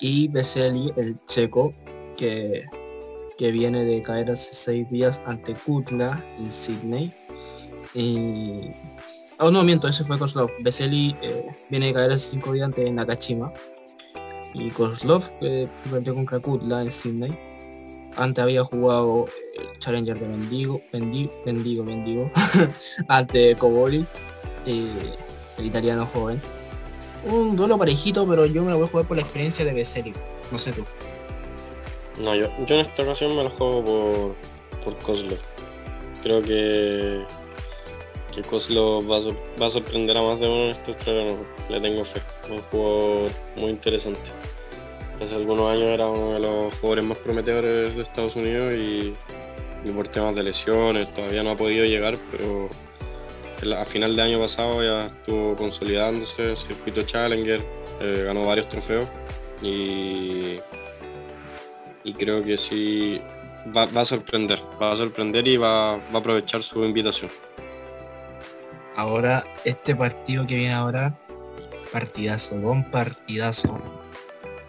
y 0.00 0.28
Veseli, 0.28 0.92
el 0.96 1.16
checo, 1.26 1.72
que, 2.16 2.66
que 3.38 3.50
viene 3.50 3.84
de 3.84 4.02
caer 4.02 4.30
hace 4.30 4.54
6 4.54 4.90
días 4.90 5.22
ante 5.26 5.54
Kutla 5.54 6.24
en 6.38 6.50
Sydney 6.50 7.12
y... 7.94 8.70
Oh, 9.40 9.50
no, 9.50 9.64
miento, 9.64 9.88
ese 9.88 10.04
fue 10.04 10.18
Kozlov. 10.18 10.48
Veseli 10.60 11.16
eh, 11.22 11.46
viene 11.68 11.86
de 11.86 11.92
caer 11.92 12.12
hace 12.12 12.30
5 12.30 12.52
días 12.52 12.66
ante 12.66 12.90
Nakashima. 12.90 13.52
Y 14.52 14.70
Kozlov, 14.70 15.28
que 15.40 15.68
perdió 15.90 16.14
con 16.14 16.26
Krakutla 16.26 16.82
en 16.82 16.92
Sydney. 16.92 17.36
Antes 18.16 18.44
había 18.44 18.62
jugado 18.62 19.26
el 19.58 19.78
Challenger 19.80 20.18
de 20.18 20.28
Mendigo, 20.28 20.80
Mendigo, 20.92 21.32
Mendigo, 21.44 21.84
Mendigo 21.84 22.30
ante 23.08 23.56
Coboli, 23.56 24.06
el 24.66 25.66
italiano 25.66 26.08
joven. 26.12 26.40
Un 27.26 27.56
duelo 27.56 27.78
parejito, 27.78 28.26
pero 28.26 28.46
yo 28.46 28.62
me 28.62 28.70
lo 28.70 28.78
voy 28.78 28.86
a 28.86 28.90
jugar 28.90 29.06
por 29.06 29.16
la 29.16 29.22
experiencia 29.22 29.64
de 29.64 29.72
Veseli. 29.72 30.12
No 30.50 30.58
sé 30.58 30.72
tú. 30.72 30.84
No, 32.22 32.34
yo, 32.34 32.48
yo 32.66 32.74
en 32.76 32.86
esta 32.86 33.02
ocasión 33.02 33.36
me 33.36 33.42
lo 33.42 33.50
juego 33.50 33.84
por, 33.84 34.84
por 34.84 35.04
Kozlov. 35.04 35.38
Creo 36.22 36.42
que 36.42 37.24
que 38.34 38.42
Kozlo 38.42 39.06
va, 39.06 39.18
a, 39.18 39.70
sorprender 39.70 40.16
a 40.16 40.22
más 40.22 40.40
de 40.40 40.48
uno 40.48 40.64
en 40.64 40.70
estos 40.70 40.96
terrenos. 40.96 41.38
Le 41.68 41.80
tengo 41.80 42.04
fe. 42.04 42.20
Un 42.50 42.60
jugador 42.62 43.30
muy 43.56 43.70
interesante. 43.70 44.20
Hace 45.24 45.36
algunos 45.36 45.70
años 45.70 45.88
era 45.88 46.08
uno 46.08 46.34
de 46.34 46.40
los 46.40 46.74
jugadores 46.74 47.04
más 47.04 47.18
prometedores 47.18 47.94
de 47.94 48.02
Estados 48.02 48.34
Unidos 48.34 48.74
y, 48.74 49.14
por 49.92 50.08
temas 50.08 50.34
de 50.34 50.42
lesiones 50.42 51.14
todavía 51.14 51.42
no 51.42 51.50
ha 51.50 51.56
podido 51.56 51.84
llegar, 51.84 52.16
pero 52.32 52.68
a 53.76 53.84
final 53.86 54.16
de 54.16 54.22
año 54.22 54.40
pasado 54.40 54.82
ya 54.82 55.06
estuvo 55.06 55.56
consolidándose 55.56 56.56
circuito 56.56 57.02
Challenger, 57.02 57.64
eh, 58.00 58.22
ganó 58.26 58.44
varios 58.46 58.68
trofeos 58.68 59.06
y, 59.62 60.58
y 62.04 62.12
creo 62.14 62.44
que 62.44 62.58
sí 62.58 63.20
va, 63.74 63.84
a 64.00 64.04
sorprender, 64.04 64.60
va 64.80 64.92
a 64.92 64.96
sorprender 64.96 65.46
y 65.48 65.56
va, 65.56 65.96
va 65.96 66.14
a 66.14 66.18
aprovechar 66.18 66.62
su 66.62 66.84
invitación. 66.84 67.30
Ahora, 68.96 69.44
este 69.64 69.96
partido 69.96 70.46
que 70.46 70.56
viene 70.56 70.74
ahora, 70.74 71.14
partidazo, 71.92 72.56
buen 72.56 72.84
partidazo. 72.90 73.78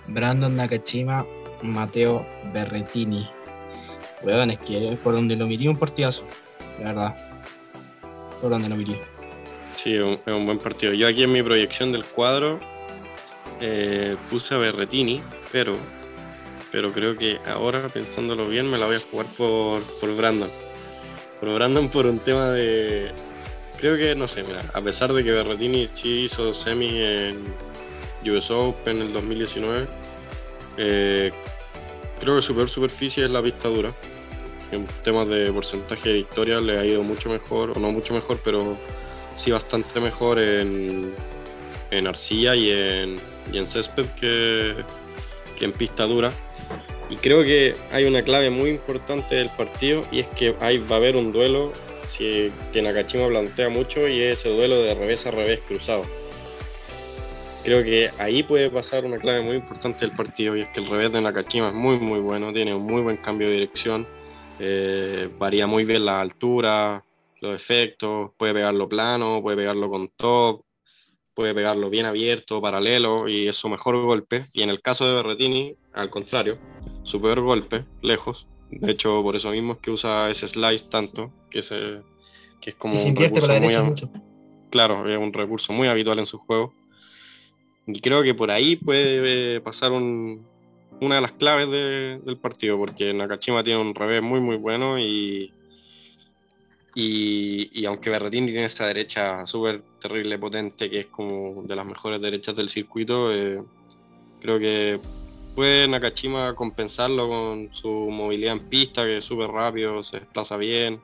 Brandon 0.08 0.56
Nakashima, 0.56 1.26
Mateo 1.62 2.26
Berretini. 2.54 3.28
Weón, 4.24 4.52
es 4.52 4.60
que 4.60 4.98
por 5.04 5.14
donde 5.14 5.36
lo 5.36 5.46
miré 5.46 5.70
un 5.70 5.78
partidazo, 5.78 6.24
de 6.78 6.86
verdad. 6.86 7.16
Por 8.42 8.50
donde 8.50 8.70
lo 8.70 8.76
miré. 8.76 9.00
Sí, 9.76 9.96
es 9.96 10.04
un, 10.04 10.46
buen 10.46 10.60
partido. 10.60 10.94
Yo 10.94 11.08
aquí 11.08 11.24
en 11.24 11.32
mi 11.32 11.44
proyección 11.44 11.92
del 11.92 12.04
cuadro 12.04 12.60
eh, 13.62 14.16
puse 14.30 14.56
a 14.56 14.58
Berretini, 14.58 15.22
pero 15.52 15.76
pero 16.76 16.92
creo 16.92 17.16
que 17.16 17.40
ahora 17.48 17.88
pensándolo 17.88 18.50
bien 18.50 18.70
me 18.70 18.78
la 18.78 18.86
voy 18.86 18.98
a 18.98 19.00
jugar 19.00 19.28
por, 19.38 19.82
por 20.02 20.14
Brandon. 20.14 20.50
Por 21.40 21.54
Brandon 21.54 21.88
por 21.88 22.06
un 22.06 22.20
tema 22.20 22.50
de, 22.50 23.12
creo 23.78 23.96
que, 23.96 24.14
no 24.14 24.28
sé, 24.28 24.44
mira, 24.44 24.62
a 24.74 24.82
pesar 24.82 25.14
de 25.14 25.24
que 25.24 25.32
Berretini 25.32 25.90
sí 25.96 26.26
hizo 26.26 26.54
semi 26.54 26.90
en 27.02 27.38
US 28.30 28.52
Open 28.52 28.98
en 28.98 29.04
el 29.04 29.14
2019, 29.14 29.88
eh, 30.76 31.32
creo 32.20 32.36
que 32.36 32.42
su 32.42 32.54
peor 32.54 32.70
superficie 32.70 33.24
es 33.24 33.32
la 33.32 33.42
pista 33.42 33.70
dura. 33.70 33.94
En 34.76 34.88
temas 35.04 35.28
de 35.28 35.52
porcentaje 35.52 36.10
de 36.10 36.16
victoria 36.16 36.60
le 36.60 36.78
ha 36.78 36.86
ido 36.86 37.04
mucho 37.04 37.30
mejor, 37.30 37.72
o 37.76 37.80
no 37.80 37.92
mucho 37.92 38.14
mejor, 38.14 38.40
pero 38.44 38.78
sí 39.38 39.52
bastante 39.52 40.00
mejor 40.00 40.40
en, 40.40 41.14
en 41.92 42.08
arcilla 42.08 42.56
y 42.56 42.72
en, 42.72 43.18
y 43.52 43.58
en 43.58 43.70
césped 43.70 44.06
que, 44.20 44.76
que 45.58 45.66
en 45.66 45.72
pista 45.72 46.04
dura. 46.06 46.32
Y 47.10 47.16
creo 47.18 47.44
que 47.44 47.76
hay 47.92 48.06
una 48.06 48.24
clave 48.24 48.50
muy 48.50 48.70
importante 48.70 49.36
del 49.36 49.50
partido 49.50 50.04
y 50.12 50.20
es 50.20 50.28
que 50.28 50.56
ahí 50.60 50.78
va 50.80 50.96
a 50.96 50.98
haber 50.98 51.16
un 51.16 51.32
duelo 51.32 51.72
que, 52.18 52.82
Nakashima 52.82 53.28
plantea 53.28 53.70
mucho 53.70 54.08
y 54.08 54.22
es 54.22 54.46
el 54.46 54.56
duelo 54.56 54.82
de 54.82 54.96
revés 54.96 55.26
a 55.26 55.32
revés 55.32 55.60
cruzado. 55.68 56.06
Creo 57.64 57.84
que 57.84 58.10
ahí 58.20 58.44
puede 58.44 58.70
pasar 58.70 59.06
una 59.06 59.18
clave 59.18 59.42
muy 59.42 59.56
importante 59.56 60.06
del 60.06 60.16
partido 60.16 60.56
y 60.56 60.62
es 60.62 60.68
que 60.70 60.82
el 60.82 60.88
revés 60.88 61.12
de 61.12 61.22
Nakashima 61.22 61.70
es 61.70 61.74
muy 61.74 62.00
muy 62.00 62.20
bueno, 62.20 62.54
tiene 62.54 62.74
un 62.74 62.84
muy 62.84 63.02
buen 63.02 63.18
cambio 63.18 63.48
de 63.48 63.54
dirección, 63.56 64.08
eh, 64.60 65.30
varía 65.38 65.68
muy 65.68 65.86
bien 65.86 66.06
la 66.06 66.22
altura, 66.22 67.04
los 67.42 67.56
efectos, 67.56 68.32
puede 68.38 68.54
pegarlo 68.54 68.88
plano, 68.88 69.42
puede 69.42 69.58
pegarlo 69.58 69.90
con 69.90 70.10
top, 70.16 70.62
puede 71.34 71.54
pegarlo 71.54 71.90
bien 71.90 72.06
abierto, 72.06 72.62
paralelo 72.62 73.28
y 73.28 73.48
es 73.48 73.56
su 73.56 73.70
mejor 73.70 74.02
golpe. 74.02 74.48
Y 74.54 74.64
en 74.64 74.70
el 74.70 74.82
caso 74.82 75.08
de 75.08 75.16
Berretini, 75.16 75.76
al 75.94 76.10
contrario, 76.10 76.58
su 77.04 77.22
peor 77.22 77.42
golpe, 77.42 77.86
lejos. 78.02 78.48
De 78.72 78.92
hecho, 78.92 79.22
por 79.22 79.36
eso 79.36 79.52
mismo 79.52 79.74
es 79.74 79.80
que 79.80 79.92
usa 79.92 80.32
ese 80.32 80.48
slice 80.48 80.86
tanto, 80.90 81.32
que, 81.50 81.62
se, 81.62 82.02
que 82.62 82.72
es 82.72 82.76
como... 82.76 82.96
un 82.96 83.16
recurso 83.16 83.62
mucho. 83.62 84.10
Claro, 84.72 85.08
es 85.08 85.18
un 85.18 85.32
recurso 85.32 85.72
muy 85.72 85.88
habitual 85.88 86.20
en 86.20 86.26
su 86.26 86.38
juego. 86.38 86.74
Y 87.88 88.00
creo 88.00 88.24
que 88.24 88.34
por 88.34 88.50
ahí 88.50 88.76
puede 88.76 89.62
pasar 89.62 89.92
un, 89.92 90.48
una 91.02 91.16
de 91.16 91.22
las 91.22 91.34
claves 91.34 91.70
del 91.70 92.38
partido, 92.38 92.78
porque 92.78 93.14
Nakashima 93.14 93.64
tiene 93.64 93.82
un 93.82 93.96
revés 93.96 94.22
muy 94.22 94.40
muy 94.40 94.56
bueno 94.56 94.98
y, 95.00 95.52
y, 96.96 97.86
aunque 97.86 98.10
Berretini 98.10 98.48
tiene 98.48 98.66
esta 98.66 98.88
derecha 98.88 99.46
súper 99.46 99.84
terrible, 100.02 100.40
potente, 100.40 100.90
que 100.90 101.02
es 101.02 101.06
como 101.08 101.64
de 101.64 101.76
las 101.76 101.86
mejores 101.86 102.22
derechas 102.22 102.56
del 102.56 102.70
circuito, 102.70 103.34
eh, 103.34 103.62
creo 104.42 104.60
que 104.60 105.00
puede 105.56 105.88
Nakashima 105.88 106.56
compensarlo 106.56 107.28
con 107.28 107.70
su 107.74 107.90
movilidad 107.90 108.54
en 108.54 108.60
pista, 108.70 109.04
que 109.04 109.18
es 109.18 109.26
súper 109.26 109.50
rápido, 109.50 110.04
se 110.04 110.20
desplaza 110.20 110.58
bien, 110.58 111.02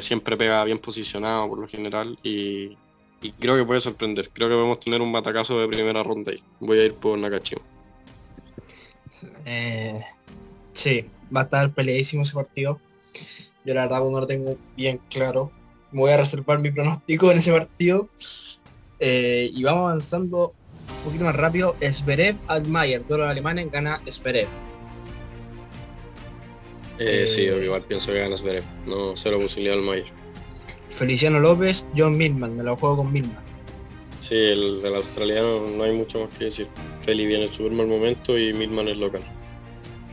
siempre 0.00 0.36
pega 0.36 0.64
bien 0.64 0.78
posicionado 0.78 1.48
por 1.48 1.58
lo 1.58 1.68
general 1.68 2.18
y, 2.22 2.76
y, 3.20 3.32
creo 3.38 3.56
que 3.56 3.64
puede 3.64 3.80
sorprender. 3.80 4.30
Creo 4.32 4.48
que 4.48 4.54
podemos 4.54 4.80
tener 4.80 5.02
un 5.02 5.12
batacazo 5.12 5.60
de 5.60 5.68
primera 5.68 6.02
ronda 6.02 6.32
ahí. 6.32 6.42
Voy 6.60 6.78
a 6.78 6.84
ir 6.86 6.94
por 6.94 7.18
Nakashima. 7.18 7.75
Eh, 9.44 10.00
sí, 10.72 11.06
va 11.34 11.42
a 11.42 11.44
estar 11.44 11.72
peleadísimo 11.72 12.22
ese 12.22 12.34
partido. 12.34 12.80
Yo 13.64 13.74
la 13.74 13.82
verdad 13.82 14.00
no 14.00 14.20
lo 14.20 14.26
tengo 14.26 14.56
bien 14.76 15.00
claro. 15.10 15.50
Me 15.90 16.00
voy 16.00 16.12
a 16.12 16.16
reservar 16.16 16.58
mi 16.60 16.70
pronóstico 16.70 17.30
en 17.30 17.38
ese 17.38 17.52
partido. 17.52 18.08
Eh, 18.98 19.50
y 19.52 19.62
vamos 19.62 19.90
avanzando 19.90 20.54
un 20.98 21.04
poquito 21.04 21.24
más 21.24 21.36
rápido. 21.36 21.76
Sverev 21.80 22.36
Admayer, 22.46 23.02
todos 23.02 23.20
los 23.20 23.30
alemanes 23.30 23.70
gana 23.70 24.00
Sverev. 24.08 24.48
Eh, 26.98 27.26
sí, 27.26 27.42
igual 27.42 27.82
pienso 27.82 28.12
que 28.12 28.20
gana 28.20 28.36
Sverev. 28.36 28.64
No, 28.86 29.16
cero 29.16 29.38
posibilidad 29.40 29.76
Mayer. 29.76 30.06
Feliciano 30.90 31.40
López, 31.40 31.86
John 31.94 32.16
Milman, 32.16 32.56
me 32.56 32.62
lo 32.62 32.76
juego 32.76 32.98
con 32.98 33.12
Milman. 33.12 33.45
Sí, 34.28 34.34
el 34.34 34.82
del 34.82 34.96
australiano 34.96 35.60
no 35.76 35.84
hay 35.84 35.92
mucho 35.92 36.20
más 36.20 36.30
que 36.36 36.46
decir. 36.46 36.68
Feli 37.04 37.26
viene 37.26 37.44
en 37.44 37.52
súper 37.52 37.72
mal 37.72 37.86
momento 37.86 38.36
y 38.36 38.52
Milman 38.52 38.88
es 38.88 38.96
local. 38.96 39.22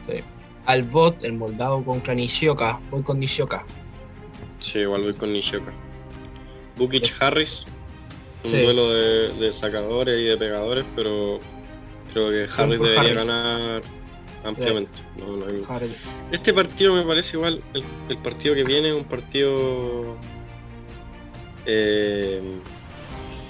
Sí. 0.07 0.21
Al 0.65 0.83
bot, 0.83 1.23
el 1.23 1.33
moldado 1.33 1.83
contra 1.83 2.13
Nishioka. 2.13 2.79
Voy 2.91 3.01
con 3.01 3.19
Nishioka. 3.19 3.65
Sí, 4.59 4.79
igual 4.79 5.01
voy 5.01 5.13
con 5.13 5.33
Nishioka. 5.33 5.73
Bukic 6.77 7.11
Harris. 7.19 7.65
Un 8.45 8.51
duelo 8.51 8.91
de, 8.91 9.53
sacadores 9.53 10.19
y 10.19 10.25
de 10.25 10.37
pegadores, 10.37 10.83
pero 10.95 11.39
creo 12.11 12.29
que 12.29 12.47
Harris 12.55 12.79
debería 12.79 13.13
ganar 13.13 13.81
ampliamente. 14.43 14.91
Este 16.29 16.53
partido 16.53 16.93
me 16.93 17.03
parece 17.03 17.37
igual, 17.37 17.63
el, 18.09 18.17
partido 18.17 18.53
que 18.53 18.65
viene 18.65 18.89
es 18.89 18.95
un 18.95 19.05
partido 19.05 20.17
eh, 21.65 22.41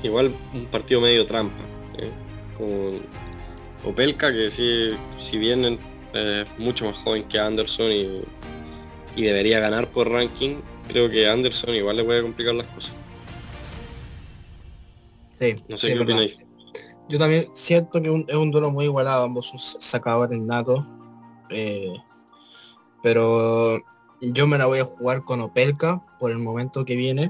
igual 0.03 0.33
un 0.53 0.65
partido 0.65 1.01
medio 1.01 1.25
trampa. 1.25 1.63
¿eh? 1.97 2.11
Con 2.57 3.01
Opelka, 3.89 4.31
que 4.31 4.51
sí, 4.51 4.95
si 5.19 5.37
bien 5.37 5.65
es 5.65 5.79
eh, 6.13 6.45
mucho 6.57 6.85
más 6.85 6.97
joven 6.97 7.23
que 7.23 7.39
Anderson 7.39 7.91
y, 7.91 8.23
debería 9.15 9.59
ganar 9.59 9.87
por 9.89 10.09
ranking, 10.09 10.57
creo 10.87 11.09
que 11.09 11.29
Anderson 11.29 11.73
igual 11.75 11.97
le 11.97 12.03
puede 12.03 12.21
complicar 12.21 12.55
las 12.55 12.67
cosas. 12.67 12.91
Sí, 15.39 15.63
no 15.67 15.77
sé 15.77 15.93
qué 15.93 15.99
opináis. 15.99 16.37
Yo 17.09 17.19
también 17.19 17.49
siento 17.53 18.01
que 18.01 18.25
es 18.27 18.35
un 18.35 18.51
duelo 18.51 18.71
muy 18.71 18.85
igualado, 18.85 19.25
ambos 19.25 19.47
son 19.47 19.59
sacadores 19.59 20.39
natos. 20.39 20.83
Eh, 21.49 21.93
pero 23.03 23.83
yo 24.21 24.47
me 24.47 24.57
la 24.57 24.65
voy 24.65 24.79
a 24.79 24.85
jugar 24.85 25.23
con 25.23 25.41
Opelka 25.41 26.01
por 26.17 26.31
el 26.31 26.39
momento 26.39 26.85
que 26.85 26.95
viene 26.95 27.29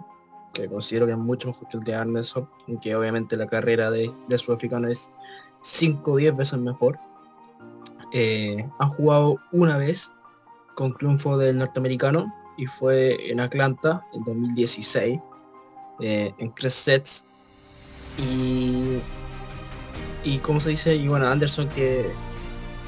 que 0.53 0.69
considero 0.69 1.05
que 1.05 1.13
es 1.13 1.17
mucho 1.17 1.47
mejor 1.47 1.67
que 1.67 1.77
el 1.77 1.83
de 1.83 1.95
Arneson, 1.95 2.47
que 2.81 2.95
obviamente 2.95 3.35
la 3.35 3.47
carrera 3.47 3.91
de, 3.91 4.13
de 4.27 4.37
sudafricano 4.37 4.87
es 4.87 5.09
5 5.61 6.11
o 6.11 6.17
10 6.17 6.37
veces 6.37 6.59
mejor. 6.59 6.99
Eh, 8.11 8.69
ha 8.79 8.87
jugado 8.87 9.37
una 9.51 9.77
vez 9.77 10.11
con 10.75 10.95
triunfo 10.95 11.37
del 11.37 11.57
norteamericano 11.57 12.31
y 12.57 12.67
fue 12.67 13.31
en 13.31 13.39
Atlanta 13.39 14.05
en 14.13 14.23
2016 14.23 15.19
eh, 15.99 16.33
en 16.37 16.53
tres 16.53 16.73
sets. 16.75 17.25
Y 18.17 18.99
y 20.23 20.37
como 20.37 20.59
se 20.59 20.69
dice 20.69 20.95
y 20.95 21.07
bueno 21.07 21.27
Anderson 21.27 21.67
que, 21.69 22.09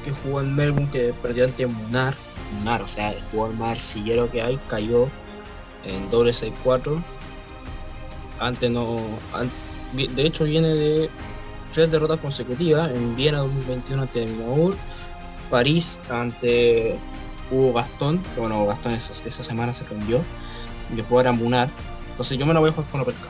que 0.04 0.10
jugó 0.10 0.40
en 0.40 0.54
Melbourne 0.54 0.90
que 0.90 1.12
perdió 1.22 1.44
ante 1.44 1.66
Munar. 1.66 2.14
Munar 2.58 2.82
o 2.82 2.88
sea 2.88 3.10
el 3.10 3.22
jugador 3.30 3.56
más 3.56 3.72
arcillero 3.72 4.30
que 4.30 4.40
hay 4.40 4.58
cayó 4.68 5.08
en 5.84 6.10
doble 6.10 6.30
6-4 6.30 7.02
antes 8.40 8.70
no 8.70 8.98
de 9.92 10.22
hecho 10.22 10.44
viene 10.44 10.68
de 10.68 11.10
tres 11.72 11.90
derrotas 11.90 12.18
consecutivas. 12.20 12.90
En 12.90 13.14
Viena 13.16 13.38
2021 13.38 14.02
ante 14.02 14.26
Mour 14.26 14.76
París 15.50 16.00
ante 16.10 16.98
Hugo 17.50 17.72
Gastón 17.74 18.18
que 18.34 18.40
bueno 18.40 18.66
Gastón 18.66 18.94
esa, 18.94 19.42
semana 19.42 19.72
se 19.72 19.84
cambió 19.84 20.22
y 20.92 20.96
después 20.96 21.22
era 21.22 21.32
Munar 21.32 21.68
entonces 22.10 22.38
yo 22.38 22.46
me 22.46 22.54
lo 22.54 22.60
voy 22.60 22.70
a 22.70 22.72
jugar 22.72 22.90
con 22.90 23.00
Opelka 23.02 23.28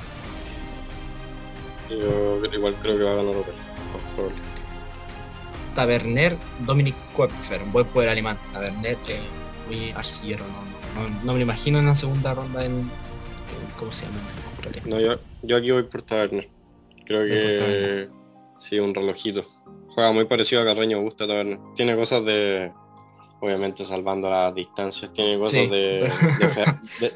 yo 1.91 2.41
igual 2.53 2.75
creo 2.83 2.99
que 2.99 3.05
va 3.05 3.13
a 3.13 3.17
ganar 3.17 3.37
Opelka 3.37 3.63
Taberner 5.75 6.39
Dominic 6.61 6.95
Koepfer 7.15 7.63
buen 7.65 7.87
poder 7.87 8.09
alemán. 8.09 8.39
Taberner 8.53 8.97
eh, 9.09 9.21
muy 9.69 9.91
arcillero 9.91 10.45
no, 10.95 11.09
no, 11.25 11.33
me 11.33 11.39
lo 11.39 11.43
imagino 11.43 11.79
en 11.79 11.87
la 11.87 11.95
segunda 11.95 12.33
ronda 12.33 12.65
en, 12.65 12.91
¿cómo 13.79 13.93
se 13.93 14.07
llama? 14.07 14.17
No, 14.85 15.01
yo, 15.01 15.21
yo 15.43 15.57
aquí 15.57 15.71
voy 15.71 15.85
por 15.85 16.03
Taberner. 16.03 16.49
Creo 17.05 17.27
que 17.27 18.09
sí, 18.59 18.79
un 18.79 18.95
relojito. 18.95 19.47
Juega 19.89 20.13
muy 20.13 20.25
parecido 20.25 20.63
a 20.63 20.65
Carreño, 20.65 21.01
gusta 21.01 21.27
Taberner. 21.27 21.59
Tiene 21.75 21.97
cosas 21.97 22.25
de, 22.25 22.73
obviamente 23.41 23.85
salvando 23.85 24.29
las 24.31 24.55
distancias, 24.55 25.13
tiene 25.13 25.39
cosas 25.39 25.71
de, 25.71 26.11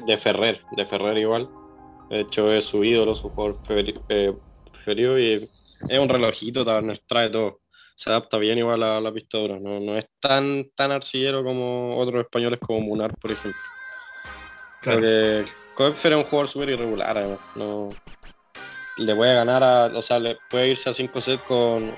de, 0.05 0.17
Ferrer, 0.17 0.61
de 0.75 0.85
Ferrer 0.85 1.17
igual. 1.17 1.49
De 2.09 2.21
hecho 2.21 2.51
es 2.51 2.65
su 2.65 2.83
ídolo, 2.83 3.15
su 3.15 3.29
jugador 3.29 3.59
eh, 4.09 4.33
preferido 4.71 5.19
y 5.19 5.49
es 5.87 5.99
un 5.99 6.09
relojito, 6.09 6.65
Taberner 6.65 6.99
trae 6.99 7.29
todo. 7.29 7.61
Se 7.95 8.09
adapta 8.09 8.37
bien 8.37 8.57
igual 8.57 8.81
a 8.81 8.99
la 8.99 9.11
pistola, 9.11 9.59
no, 9.59 9.79
no 9.79 9.95
es 9.95 10.07
tan 10.19 10.71
tan 10.75 10.91
arcillero 10.91 11.43
como 11.43 11.97
otros 11.97 12.21
españoles 12.23 12.59
como 12.59 12.81
Munar, 12.81 13.13
por 13.19 13.31
ejemplo. 13.31 13.61
Claro. 14.81 15.01
que 15.01 15.45
Koepfer 15.75 16.13
es 16.13 16.17
un 16.17 16.23
jugador 16.23 16.49
súper 16.49 16.69
irregular, 16.69 17.17
además. 17.17 17.39
No, 17.55 17.89
le 18.97 19.15
puede 19.15 19.35
ganar 19.35 19.63
a, 19.63 19.85
o 19.85 20.01
sea, 20.01 20.19
le 20.19 20.37
puede 20.49 20.69
irse 20.69 20.89
a 20.89 20.93
5 20.93 21.21
sets 21.21 21.43
con, 21.43 21.93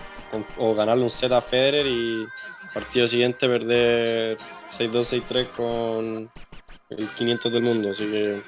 o 0.57 0.75
ganarle 0.75 1.03
un 1.03 1.09
set 1.09 1.31
a 1.31 1.41
Federer 1.41 1.85
y 1.85 2.25
partido 2.73 3.07
siguiente 3.07 3.47
perder 3.47 4.37
6-2, 4.77 5.23
6-3 5.29 5.47
con 5.49 6.31
el 6.89 7.07
500 7.07 7.51
del 7.51 7.63
mundo, 7.63 7.91
así 7.91 8.05
que 8.09 8.41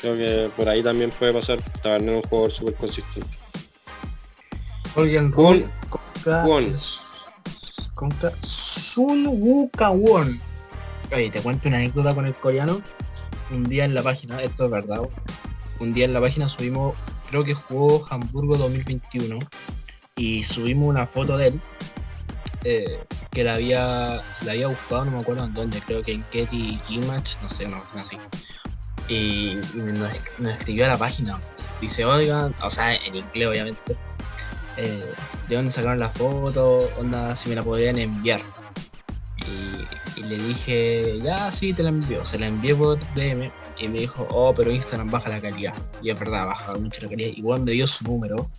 creo 0.00 0.16
que 0.16 0.50
por 0.56 0.68
ahí 0.68 0.82
también 0.82 1.10
puede 1.10 1.32
pasar, 1.32 1.58
también 1.82 2.16
un 2.16 2.22
jugador 2.22 2.52
súper 2.52 2.74
consistente. 2.74 3.28
Oigan, 4.96 5.32
Won 5.34 5.70
contra, 5.88 6.44
contra 7.94 8.32
Sun 8.42 9.26
Wukawon. 9.26 10.40
Oye, 11.12 11.30
te 11.30 11.40
cuento 11.40 11.68
una 11.68 11.78
anécdota 11.78 12.14
con 12.14 12.26
el 12.26 12.34
coreano 12.34 12.82
un 13.50 13.64
día 13.64 13.84
en 13.84 13.94
la 13.94 14.02
página, 14.02 14.42
esto 14.42 14.64
es 14.64 14.70
verdad, 14.70 15.00
un 15.78 15.92
día 15.92 16.04
en 16.04 16.12
la 16.12 16.20
página 16.20 16.48
subimos, 16.48 16.94
creo 17.28 17.44
que 17.44 17.54
jugó 17.54 18.06
Hamburgo 18.10 18.56
2021 18.56 19.38
y 20.16 20.44
subimos 20.44 20.88
una 20.88 21.06
foto 21.06 21.36
de 21.36 21.48
él 21.48 21.60
eh, 22.64 22.98
que 23.30 23.42
la 23.42 23.54
había 23.54 24.20
la 24.44 24.52
había 24.52 24.68
buscado, 24.68 25.06
no 25.06 25.12
me 25.12 25.20
acuerdo 25.20 25.44
en 25.44 25.54
dónde, 25.54 25.80
creo 25.80 26.02
que 26.02 26.12
en 26.12 26.24
Getty 26.30 26.80
Image, 26.90 27.36
no 27.42 27.50
sé, 27.50 27.66
no, 27.66 27.82
así. 27.94 28.18
Y, 29.08 29.58
nos, 29.74 30.12
escribió 30.52 30.84
a 30.84 30.88
la 30.88 30.98
página. 30.98 31.38
Dice, 31.80 32.04
oigan, 32.04 32.54
o 32.62 32.70
sea, 32.70 32.94
en 32.94 33.14
inglés 33.14 33.48
obviamente, 33.48 33.96
eh, 34.76 35.04
de 35.48 35.56
dónde 35.56 35.70
sacaron 35.70 35.98
la 35.98 36.10
foto, 36.10 36.90
onda, 36.98 37.34
si 37.34 37.48
me 37.48 37.54
la 37.54 37.62
podían 37.62 37.98
enviar 37.98 38.42
y 40.16 40.22
le 40.22 40.36
dije, 40.36 41.20
ya 41.22 41.50
sí, 41.50 41.72
te 41.72 41.82
la 41.82 41.88
envío. 41.88 42.24
Se 42.26 42.38
la 42.38 42.46
envié 42.46 42.74
por 42.74 42.98
DM 43.14 43.50
y 43.78 43.88
me 43.88 44.00
dijo, 44.00 44.26
oh, 44.30 44.54
pero 44.54 44.70
Instagram 44.70 45.10
baja 45.10 45.30
la 45.30 45.40
calidad. 45.40 45.74
Y 46.02 46.10
es 46.10 46.18
verdad, 46.18 46.46
baja 46.46 46.74
mucho 46.74 47.02
la 47.02 47.08
calidad. 47.08 47.30
Igual 47.36 47.62
me 47.62 47.72
dio 47.72 47.86
su 47.86 48.04
número. 48.04 48.50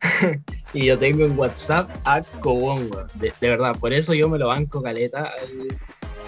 y 0.74 0.84
yo 0.84 0.98
tengo 0.98 1.24
en 1.24 1.38
WhatsApp 1.38 1.88
a 2.04 2.20
Kowon, 2.40 2.90
de, 3.14 3.32
verdad, 3.40 3.74
por 3.78 3.94
eso 3.94 4.12
yo 4.12 4.28
me 4.28 4.38
lo 4.38 4.48
banco 4.48 4.82
caleta 4.82 5.32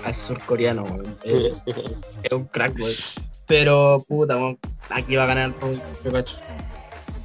al, 0.04 0.16
surcoreano, 0.16 0.86
es, 1.22 1.52
un 2.32 2.46
crack, 2.46 2.74
Pero 3.46 4.02
puta, 4.08 4.38
weón, 4.38 4.58
aquí 4.88 5.16
va 5.16 5.24
a 5.24 5.26
ganar 5.26 5.52
yo 6.02 6.12
cacho. 6.12 6.36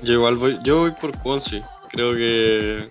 Yo 0.02 0.14
igual 0.14 0.36
voy, 0.36 0.60
yo 0.64 0.80
voy 0.80 0.92
por 0.92 1.18
Kwon, 1.20 1.42
sí. 1.42 1.62
Creo 1.92 2.14
que 2.14 2.90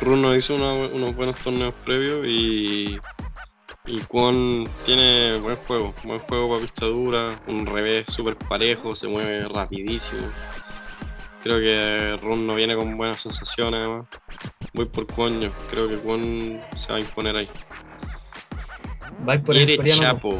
Run 0.00 0.22
nos 0.22 0.36
hizo 0.36 0.54
unos 0.54 1.16
buenos 1.16 1.36
torneos 1.38 1.74
previos 1.84 2.24
y 2.28 3.00
y 3.86 4.00
Kwon 4.00 4.68
tiene 4.86 5.38
buen 5.38 5.56
juego, 5.56 5.94
buen 6.04 6.18
juego 6.20 6.48
para 6.48 6.60
pista 6.62 6.86
dura, 6.86 7.42
un 7.46 7.66
revés 7.66 8.06
súper 8.08 8.36
parejo, 8.36 8.96
se 8.96 9.08
mueve 9.08 9.46
rapidísimo. 9.48 10.26
Creo 11.42 11.58
que 11.58 12.18
Run 12.22 12.46
no 12.46 12.54
viene 12.54 12.74
con 12.74 12.96
buenas 12.96 13.20
sensaciones 13.20 13.80
además. 13.80 14.06
Voy 14.72 14.86
por 14.86 15.06
Kwon 15.06 15.40
yo, 15.40 15.50
creo 15.70 15.88
que 15.88 15.98
Kwon 15.98 16.60
se 16.80 16.88
va 16.88 16.96
a 16.96 17.00
imponer 17.00 17.36
ahí. 17.36 17.48
Vais 19.20 19.40
por 19.42 19.54
Quiere 19.54 19.72
el 19.74 19.78
coreano. 19.78 20.02
Chapo. 20.02 20.38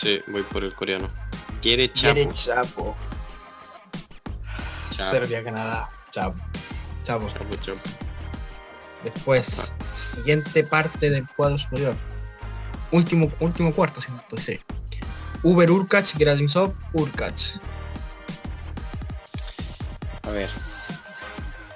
Sí, 0.00 0.20
voy 0.26 0.42
por 0.42 0.64
el 0.64 0.74
coreano. 0.74 1.08
Quiere 1.62 1.92
Chapo. 1.92 2.14
Quiere 2.14 2.34
Chapo. 2.34 2.96
Chapo, 4.90 5.10
Serbia, 5.10 5.44
Canadá. 5.44 5.88
Chapo. 6.10 6.36
Chapo. 7.04 7.28
Chapo, 7.28 7.56
Chapo. 7.56 7.80
Después, 9.04 9.72
siguiente 9.94 10.64
parte 10.64 11.08
del 11.08 11.26
cuadro 11.28 11.56
superior. 11.56 11.94
Último, 12.92 13.30
último 13.40 13.72
cuarto, 13.72 14.00
si 14.00 14.10
no 14.10 14.18
estoy 14.20 14.40
sí. 14.40 14.60
Uber 15.42 15.70
Urkach, 15.70 16.16
Gradimsov, 16.16 16.74
Urkach. 16.92 17.56
A 20.22 20.30
ver. 20.30 20.50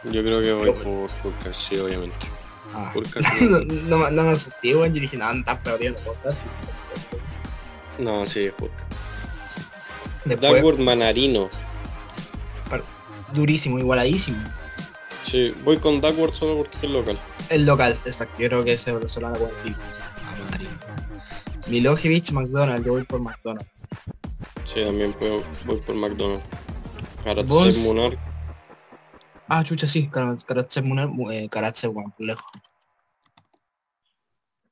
Yo 0.04 0.22
creo 0.22 0.42
que 0.42 0.52
voy 0.52 0.72
por 0.72 1.10
Furkas, 1.10 1.56
sí, 1.56 1.76
obviamente. 1.78 2.26
Ah. 2.74 2.92
Urkach, 2.94 3.24
no, 3.40 3.60
no, 3.60 3.98
me- 3.98 4.10
no 4.10 4.22
me 4.24 4.32
asusté. 4.32 4.70
Yo 4.70 4.84
dije, 4.88 5.16
no, 5.16 5.30
estás 5.32 5.58
perdiendo 5.60 5.98
cosas. 6.00 6.36
no, 7.98 8.26
sí, 8.26 8.50
Furkas. 8.58 8.86
Después, 10.24 10.52
Dagwood 10.52 10.78
Manarino. 10.78 11.48
durísimo, 13.32 13.78
igualadísimo. 13.78 14.38
Sí, 15.30 15.54
voy 15.64 15.78
con 15.78 16.00
Dagwood 16.00 16.34
solo 16.34 16.58
porque 16.58 16.86
es 16.86 16.92
local. 16.92 17.18
El 17.48 17.66
local, 17.66 17.98
exacto. 18.04 18.40
Yo 18.40 18.48
creo 18.48 18.64
que 18.64 18.74
ese 18.74 18.92
se 19.08 19.20
lo 19.20 19.28
Milojevic, 21.66 22.30
McDonald's. 22.32 22.84
Yo 22.84 22.92
voy 22.92 23.04
por 23.04 23.20
McDonald's. 23.20 23.70
Sí, 24.66 24.84
también 24.84 25.12
puedo, 25.14 25.42
voy 25.66 25.78
por 25.80 25.94
McDonald's. 25.94 26.44
Karatsev 27.22 27.76
Munar, 27.78 28.18
Ah, 29.48 29.62
chucha, 29.62 29.86
sí. 29.86 30.08
Kara- 30.08 30.36
Karatsev, 30.46 30.84
Munar, 30.84 31.08
mu- 31.08 31.30
eh, 31.30 31.48
Karatsev, 31.50 31.92
por 31.92 32.04
lejos. 32.18 32.44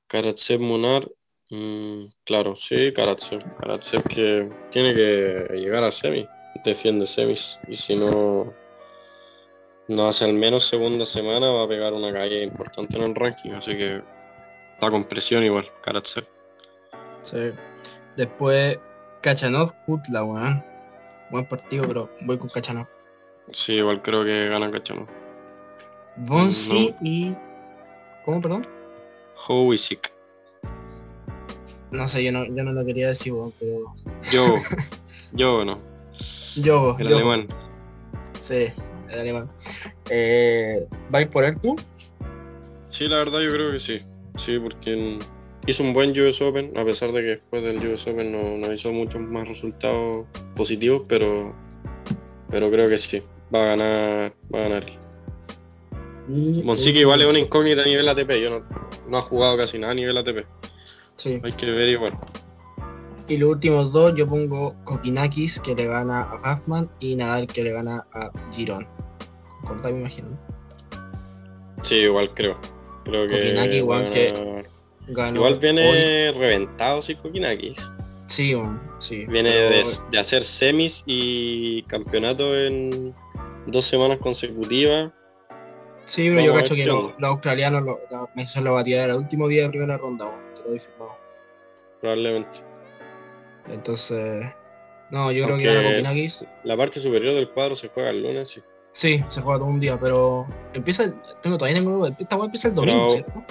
Karatsev 0.08 0.60
Munar, 0.60 1.08
mm, 1.50 2.04
claro, 2.24 2.56
sí, 2.56 2.92
Karatsev. 2.92 3.42
Karatsev 3.58 4.02
que 4.04 4.50
tiene 4.70 4.94
que 4.94 5.46
llegar 5.56 5.84
a 5.84 5.92
semi, 5.92 6.26
defiende 6.64 7.06
semis. 7.06 7.58
Y 7.68 7.76
si 7.76 7.96
no, 7.96 8.52
no 9.88 10.08
hace 10.08 10.24
al 10.24 10.34
menos 10.34 10.66
segunda 10.68 11.04
semana 11.06 11.50
va 11.50 11.64
a 11.64 11.68
pegar 11.68 11.92
una 11.92 12.12
caída 12.12 12.42
importante 12.42 12.96
en 12.96 13.02
el 13.02 13.14
ranking, 13.14 13.50
así 13.52 13.76
que 13.76 14.02
está 14.74 14.90
con 14.90 15.04
presión 15.04 15.42
igual, 15.44 15.68
Karatsev. 15.82 16.26
Sí. 17.22 17.52
Después, 18.16 18.78
Kachanov, 19.20 19.72
Kutla, 19.86 20.24
weón. 20.24 20.64
Buen 21.30 21.46
partido, 21.46 21.86
pero 21.86 22.10
voy 22.22 22.36
con 22.38 22.50
Kachanov. 22.50 22.86
Sí, 23.52 23.74
igual 23.74 24.02
creo 24.02 24.24
que 24.24 24.48
gana 24.48 24.70
Cachano. 24.70 25.06
Bonsi 26.16 26.94
y... 27.02 27.34
¿Cómo, 28.24 28.40
perdón? 28.40 28.66
Howisik. 29.48 30.12
No 31.90 32.06
sé, 32.08 32.22
yo 32.22 32.32
no, 32.32 32.44
yo 32.44 32.62
no 32.62 32.72
lo 32.72 32.84
quería 32.84 33.08
decir, 33.08 33.32
weón, 33.32 33.52
pero... 33.58 33.94
Yo, 34.30 34.56
yo 35.32 35.64
no, 35.64 35.78
Yo, 36.56 36.96
el 36.98 37.08
yo. 37.08 37.16
alemán. 37.16 37.46
Sí, 38.40 38.72
el 39.10 39.20
alemán. 39.20 39.48
Eh, 40.10 40.86
¿Vais 41.10 41.26
por 41.28 41.44
él 41.44 41.58
tú? 41.60 41.76
Sí, 42.90 43.08
la 43.08 43.16
verdad 43.16 43.40
yo 43.40 43.52
creo 43.52 43.72
que 43.72 43.80
sí. 43.80 44.02
Sí, 44.38 44.58
porque 44.58 45.18
hizo 45.66 45.82
un 45.82 45.92
buen 45.92 46.10
US 46.18 46.40
Open, 46.42 46.72
a 46.76 46.84
pesar 46.84 47.12
de 47.12 47.20
que 47.20 47.26
después 47.26 47.62
del 47.62 47.78
US 47.86 48.06
Open 48.06 48.32
no, 48.32 48.56
no 48.56 48.72
hizo 48.72 48.92
muchos 48.92 49.20
más 49.20 49.48
resultados 49.48 50.26
positivos, 50.54 51.02
pero 51.08 51.54
pero 52.50 52.70
creo 52.70 52.88
que 52.88 52.98
sí. 52.98 53.22
Va 53.54 53.62
a 53.62 53.76
ganar, 53.76 54.34
va 54.54 54.58
a 54.58 54.62
ganar. 54.62 54.86
Monsique 56.28 57.00
igual 57.00 57.20
es 57.20 57.26
una 57.26 57.38
incógnita 57.38 57.82
a 57.82 57.86
nivel 57.86 58.08
ATP, 58.08 58.30
yo 58.42 58.50
no, 58.50 58.64
no 59.08 59.18
ha 59.18 59.22
jugado 59.22 59.56
casi 59.56 59.78
nada 59.78 59.92
a 59.92 59.94
nivel 59.94 60.16
ATP. 60.16 60.46
Sí. 61.16 61.40
Hay 61.42 61.52
que 61.52 61.70
ver 61.70 61.88
igual. 61.88 62.18
Y 63.28 63.36
los 63.38 63.50
últimos 63.50 63.92
dos 63.92 64.14
yo 64.14 64.26
pongo 64.26 64.74
Kokinakis 64.84 65.60
que 65.60 65.74
le 65.74 65.86
gana 65.86 66.22
a 66.22 66.54
Huffman 66.54 66.90
y 67.00 67.16
Nadal 67.16 67.46
que 67.46 67.62
le 67.62 67.72
gana 67.72 68.06
a 68.12 68.30
Girón. 68.52 68.86
Corta 69.66 69.90
me 69.90 70.00
imagino. 70.00 70.28
¿no? 70.30 70.38
Sí, 71.82 71.94
igual 71.96 72.32
creo. 72.34 72.58
Creo 73.04 73.28
que. 73.28 73.76
Igual 73.76 74.10
que-. 74.10 74.71
Ganó 75.14 75.36
Igual 75.36 75.52
hoy. 75.54 75.58
viene 75.60 76.32
reventado 76.32 77.02
sí 77.02 77.14
Kokinakis. 77.14 77.76
Sí, 78.28 78.54
sí. 78.98 79.26
Viene 79.26 79.50
pero- 79.50 79.90
de, 79.90 79.96
de 80.10 80.18
hacer 80.18 80.44
semis 80.44 81.02
y 81.06 81.82
campeonato 81.82 82.56
en 82.56 83.14
dos 83.66 83.84
semanas 83.84 84.18
consecutivas. 84.18 85.10
Sí, 86.06 86.28
pero 86.30 86.40
yo 86.40 86.54
cacho 86.54 86.74
que 86.74 86.84
los, 86.86 86.96
onda. 86.96 87.14
los 87.18 87.30
australianos 87.30 87.82
lo, 87.82 88.00
la 88.10 88.22
organización 88.22 88.64
lo 88.64 88.74
batía 88.74 89.04
el 89.04 89.12
último 89.12 89.48
día 89.48 89.62
de 89.64 89.68
primera 89.70 89.96
ronda, 89.98 90.30
te 90.54 90.68
lo 90.68 90.80
firmado. 90.80 91.16
Probablemente. 92.00 92.58
Entonces, 93.68 94.46
no, 95.10 95.30
yo 95.30 95.44
creo 95.44 95.56
que. 95.58 96.02
La 96.64 96.76
parte 96.76 97.00
superior 97.00 97.34
del 97.34 97.50
cuadro 97.50 97.76
se 97.76 97.88
juega 97.88 98.10
el 98.10 98.22
lunes, 98.22 98.48
sí. 98.48 98.62
Sí, 98.94 99.24
se 99.30 99.40
juega 99.40 99.58
todo 99.60 99.68
un 99.68 99.80
día, 99.80 99.98
pero 99.98 100.46
empieza, 100.74 101.04
el- 101.04 101.14
tengo 101.42 101.56
todavía 101.56 101.78
tengo, 101.80 102.06
esta 102.06 102.34
empieza 102.34 102.68
el 102.68 102.74
Pero- 102.74 102.86
domingo, 102.86 103.12
¿cierto? 103.12 103.44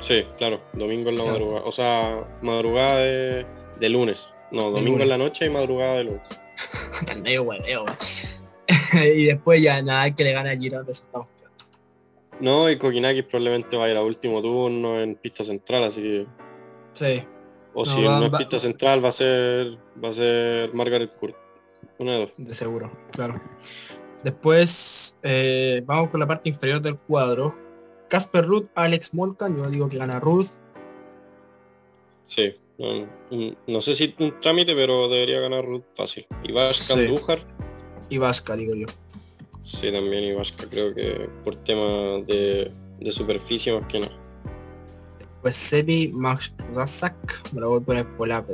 Sí, 0.00 0.24
claro, 0.38 0.60
domingo 0.74 1.10
en 1.10 1.18
la 1.18 1.24
madrugada. 1.24 1.64
O 1.64 1.72
sea, 1.72 2.24
madrugada 2.42 2.98
de, 2.98 3.46
de 3.80 3.88
lunes. 3.88 4.28
No, 4.52 4.70
domingo 4.70 5.00
en 5.02 5.08
la 5.08 5.18
noche 5.18 5.46
y 5.46 5.50
madrugada 5.50 5.94
de 5.96 6.04
lunes. 6.04 6.22
Medio 7.22 7.42
hueveo, 7.42 7.84
weón. 7.84 7.96
y 9.16 9.24
después 9.26 9.60
ya 9.62 9.82
nada 9.82 10.14
que 10.14 10.24
le 10.24 10.32
gana 10.32 10.50
a 10.50 10.56
Girón 10.56 10.86
de 10.86 10.94
Santa. 10.94 11.20
No, 12.40 12.70
y 12.70 12.78
Kokinakis 12.78 13.24
probablemente 13.24 13.76
va 13.76 13.86
a 13.86 13.90
ir 13.90 13.96
a 13.96 14.02
último 14.02 14.40
turno 14.40 15.00
en 15.00 15.16
pista 15.16 15.42
central, 15.44 15.84
así 15.84 16.00
que. 16.00 16.26
Sí, 16.94 17.24
O 17.74 17.84
No, 17.84 17.96
si 17.96 18.04
va- 18.04 18.18
no 18.20 18.26
es 18.26 18.32
va- 18.34 18.38
pista 18.38 18.58
central 18.58 19.04
va 19.04 19.08
a 19.08 19.12
ser. 19.12 19.76
va 20.02 20.08
a 20.10 20.12
ser 20.12 20.72
Margaret 20.74 21.12
Court. 21.18 21.36
Una 21.98 22.12
de 22.12 22.18
dos. 22.20 22.30
de 22.36 22.54
seguro, 22.54 22.90
claro. 23.10 23.40
Después 24.22 25.16
eh, 25.22 25.82
vamos 25.84 26.10
con 26.10 26.20
la 26.20 26.26
parte 26.26 26.48
inferior 26.48 26.80
del 26.80 26.96
cuadro. 26.96 27.56
Casper 28.08 28.44
Ruth, 28.46 28.66
Alex 28.74 29.14
Molcan, 29.14 29.56
yo 29.56 29.68
digo 29.70 29.88
que 29.88 29.98
gana 29.98 30.18
Ruth. 30.20 30.48
Sí. 32.26 32.54
No, 32.78 33.08
no 33.66 33.82
sé 33.82 33.96
si 33.96 34.14
un 34.20 34.38
trámite, 34.40 34.72
pero 34.74 35.08
debería 35.08 35.40
ganar 35.40 35.64
Ruth 35.64 35.82
fácil. 35.96 36.26
Y 36.44 36.52
Vasca 36.52 36.94
Sí. 36.94 37.00
Andújar, 37.00 37.40
y 38.08 38.18
Vasca, 38.18 38.54
digo 38.56 38.74
yo. 38.74 38.86
sí 39.64 39.90
también 39.92 40.24
y 40.24 40.32
Vasca 40.34 40.66
creo 40.70 40.94
que 40.94 41.28
por 41.42 41.56
tema 41.56 41.84
de, 42.26 42.70
de 43.00 43.12
superficie 43.12 43.78
más 43.78 43.88
que 43.88 44.00
nada. 44.00 44.12
Pues 45.42 45.56
Sebi 45.56 46.08
Max 46.08 46.54
Razak, 46.74 47.52
me 47.52 47.60
lo 47.60 47.70
voy 47.70 47.80
a 47.80 47.84
poner 47.84 48.16
polaco. 48.16 48.52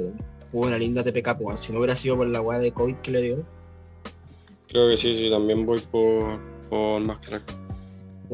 Fue 0.50 0.68
una 0.68 0.78
linda 0.78 1.02
TPK, 1.04 1.36
pues, 1.38 1.60
si 1.60 1.72
no 1.72 1.78
hubiera 1.78 1.94
sido 1.94 2.16
por 2.16 2.26
la 2.26 2.40
weá 2.40 2.58
de 2.58 2.72
COVID 2.72 2.96
que 2.96 3.10
le 3.10 3.20
dio. 3.22 3.44
Creo 4.68 4.88
que 4.88 4.96
sí, 4.96 5.18
sí, 5.18 5.30
también 5.30 5.66
voy 5.66 5.80
por, 5.80 6.40
por 6.70 7.00
más 7.02 7.18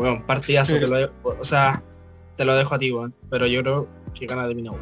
Bueno, 0.00 0.24
partidazo, 0.26 0.78
te 0.78 0.86
lo 0.86 0.96
de- 0.96 1.10
o 1.22 1.44
sea, 1.44 1.82
te 2.34 2.46
lo 2.46 2.54
dejo 2.54 2.74
a 2.74 2.78
ti, 2.78 2.90
weón. 2.90 3.12
Pero 3.28 3.46
yo 3.46 3.60
creo 3.60 3.86
que 4.14 4.24
gana 4.26 4.48
de 4.48 4.54
Minau. 4.54 4.74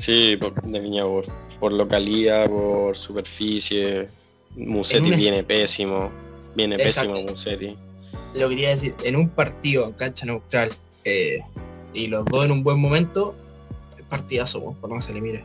Sí, 0.00 0.36
por, 0.36 0.60
de 0.60 1.24
por, 1.60 1.72
localidad, 1.72 2.48
por 2.50 2.96
superficie. 2.96 4.08
Musetti 4.56 5.06
En 5.06 5.12
un- 5.14 5.20
viene 5.20 5.44
pésimo. 5.44 6.10
Viene 6.56 6.74
Exacto. 6.74 7.12
pésimo 7.12 7.30
Musetti. 7.30 7.76
Lo 8.34 8.48
quería 8.48 8.70
decir, 8.70 8.96
en 9.04 9.14
un 9.14 9.28
partido 9.28 9.86
en 9.86 9.92
cancha 9.92 10.26
neutral 10.26 10.70
eh, 11.04 11.38
y 11.94 12.08
los 12.08 12.24
dos 12.24 12.44
en 12.44 12.50
un 12.50 12.64
buen 12.64 12.80
momento, 12.80 13.36
partidazo, 14.08 14.58
weón, 14.58 14.74
por 14.74 14.90
más 14.90 15.04
se 15.04 15.14
le 15.14 15.20
mire. 15.20 15.44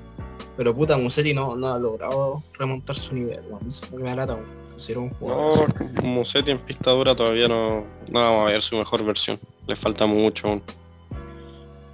Pero 0.58 0.76
puta, 0.76 0.98
Musetti 0.98 1.36
no, 1.36 1.56
no 1.56 1.72
ha 1.72 1.78
logrado 1.78 2.42
remontar 2.58 2.96
su 2.96 3.14
nivel, 3.14 3.42
weón. 3.48 3.68
Es 3.68 3.82
que 3.82 3.96
me 3.96 4.10
da 4.10 4.16
lata, 4.16 4.34
weón. 4.34 4.57
Hicieron 4.78 5.06
un 5.06 5.10
jugador. 5.16 5.74
No, 5.96 6.02
Musetti 6.04 6.52
en 6.52 6.60
pista 6.60 6.92
dura 6.92 7.16
todavía 7.16 7.48
no, 7.48 7.86
no 8.08 8.22
vamos 8.22 8.48
a 8.48 8.52
ver 8.52 8.62
su 8.62 8.76
mejor 8.78 9.04
versión. 9.04 9.40
Le 9.68 9.76
falta 9.76 10.06
mucho 10.06 10.48
aún. 10.48 10.64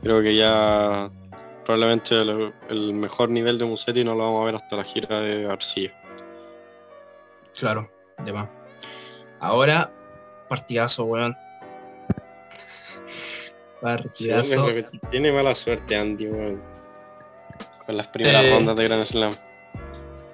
Creo 0.02 0.22
que 0.22 0.36
ya 0.36 1.10
probablemente 1.64 2.14
el, 2.22 2.54
el 2.70 2.94
mejor 2.94 3.30
nivel 3.30 3.58
de 3.58 3.66
Musetti 3.66 4.04
no 4.04 4.14
lo 4.16 4.24
vamos 4.26 4.42
a 4.42 4.46
ver 4.46 4.56
hasta 4.56 4.76
la 4.76 4.84
gira 4.84 5.20
de 5.22 5.44
García. 5.44 5.92
Claro, 7.58 7.90
de 8.26 8.34
más. 8.34 8.50
Ahora, 9.40 9.92
partidazo, 10.50 11.06
weón. 11.06 11.36
Partidazo. 13.82 14.68
Sí, 14.70 14.86
Tiene 15.12 15.32
mala 15.32 15.56
suerte 15.56 15.96
Andy, 15.96 16.28
weón. 16.28 16.62
Con 17.86 17.98
las 17.98 18.08
primeras 18.08 18.44
Eh, 18.44 18.52
rondas 18.56 18.76
de 18.76 18.84
Grand 18.86 19.06
Slam. 19.06 19.34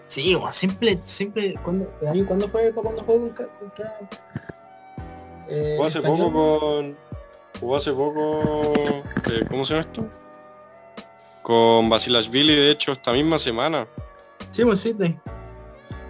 Sí, 0.09 0.33
bueno, 0.33 0.51
siempre, 0.51 0.99
siempre, 1.03 1.53
¿cuándo, 1.63 1.87
el 2.01 2.07
año, 2.07 2.25
¿cuándo 2.25 2.49
fue 2.49 2.73
cuando 2.73 3.03
jugó 3.03 3.31
contra, 3.59 3.99
eh, 5.47 5.75
jugó 5.77 5.87
hace 5.87 6.01
poco 6.01 6.33
con. 6.33 6.97
Jugó 7.59 7.77
hace 7.77 7.91
poco. 7.91 8.73
Eh, 9.31 9.45
¿Cómo 9.47 9.63
se 9.65 9.75
llama 9.75 9.85
esto? 9.85 10.09
Con 11.43 11.89
Basilashvili, 11.89 12.55
de 12.55 12.71
hecho, 12.71 12.93
esta 12.93 13.13
misma 13.13 13.37
semana. 13.37 13.87
Sí, 14.51 14.63
en 14.63 14.77
Sydney. 14.77 15.19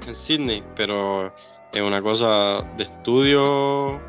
En 0.07 0.15
Sydney, 0.15 0.63
pero 0.77 1.33
es 1.73 1.81
una 1.81 2.01
cosa 2.01 2.61
de 2.77 2.83
estudio 2.83 3.99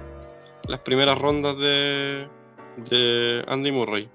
las 0.68 0.78
primeras 0.80 1.18
rondas 1.18 1.58
de, 1.58 2.28
de 2.88 3.44
Andy 3.48 3.72
Murray. 3.72 4.08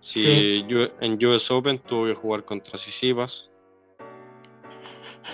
Si 0.00 0.64
en 1.00 1.26
US 1.26 1.50
Open 1.50 1.80
tuvo 1.80 2.06
que 2.06 2.14
jugar 2.14 2.44
contra 2.44 2.78
Sisipas. 2.78 3.49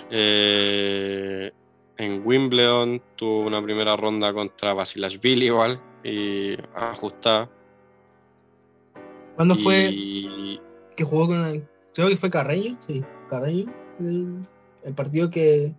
Eh, 0.09 1.51
en 1.97 2.21
Wimbledon 2.25 3.01
tuvo 3.15 3.41
una 3.41 3.61
primera 3.61 3.95
ronda 3.95 4.33
contra 4.33 4.73
Basilashvili 4.73 5.45
igual 5.45 5.81
y 6.03 6.55
ajustada. 6.75 7.49
¿Cuándo 9.35 9.55
fue 9.55 9.93
que 10.95 11.03
jugó 11.03 11.27
con 11.27 11.45
el... 11.45 11.67
Creo 11.93 12.09
que 12.09 12.17
fue 12.17 12.29
Carreño, 12.29 12.77
sí, 12.85 13.03
Carreño, 13.29 13.73
el, 13.99 14.93
partido 14.95 15.29
que 15.29 15.75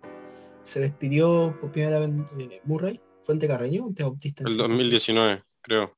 se 0.63 0.79
despidió 0.79 1.57
por 1.59 1.71
primera 1.71 1.99
vez 1.99 2.09
eh, 2.37 2.61
Murray. 2.65 2.99
¿Fue 3.23 3.33
ante 3.33 3.47
Carreño 3.47 3.85
ante 3.85 4.03
Bautista? 4.03 4.43
El 4.45 4.57
2019, 4.57 5.43
creo. 5.61 5.93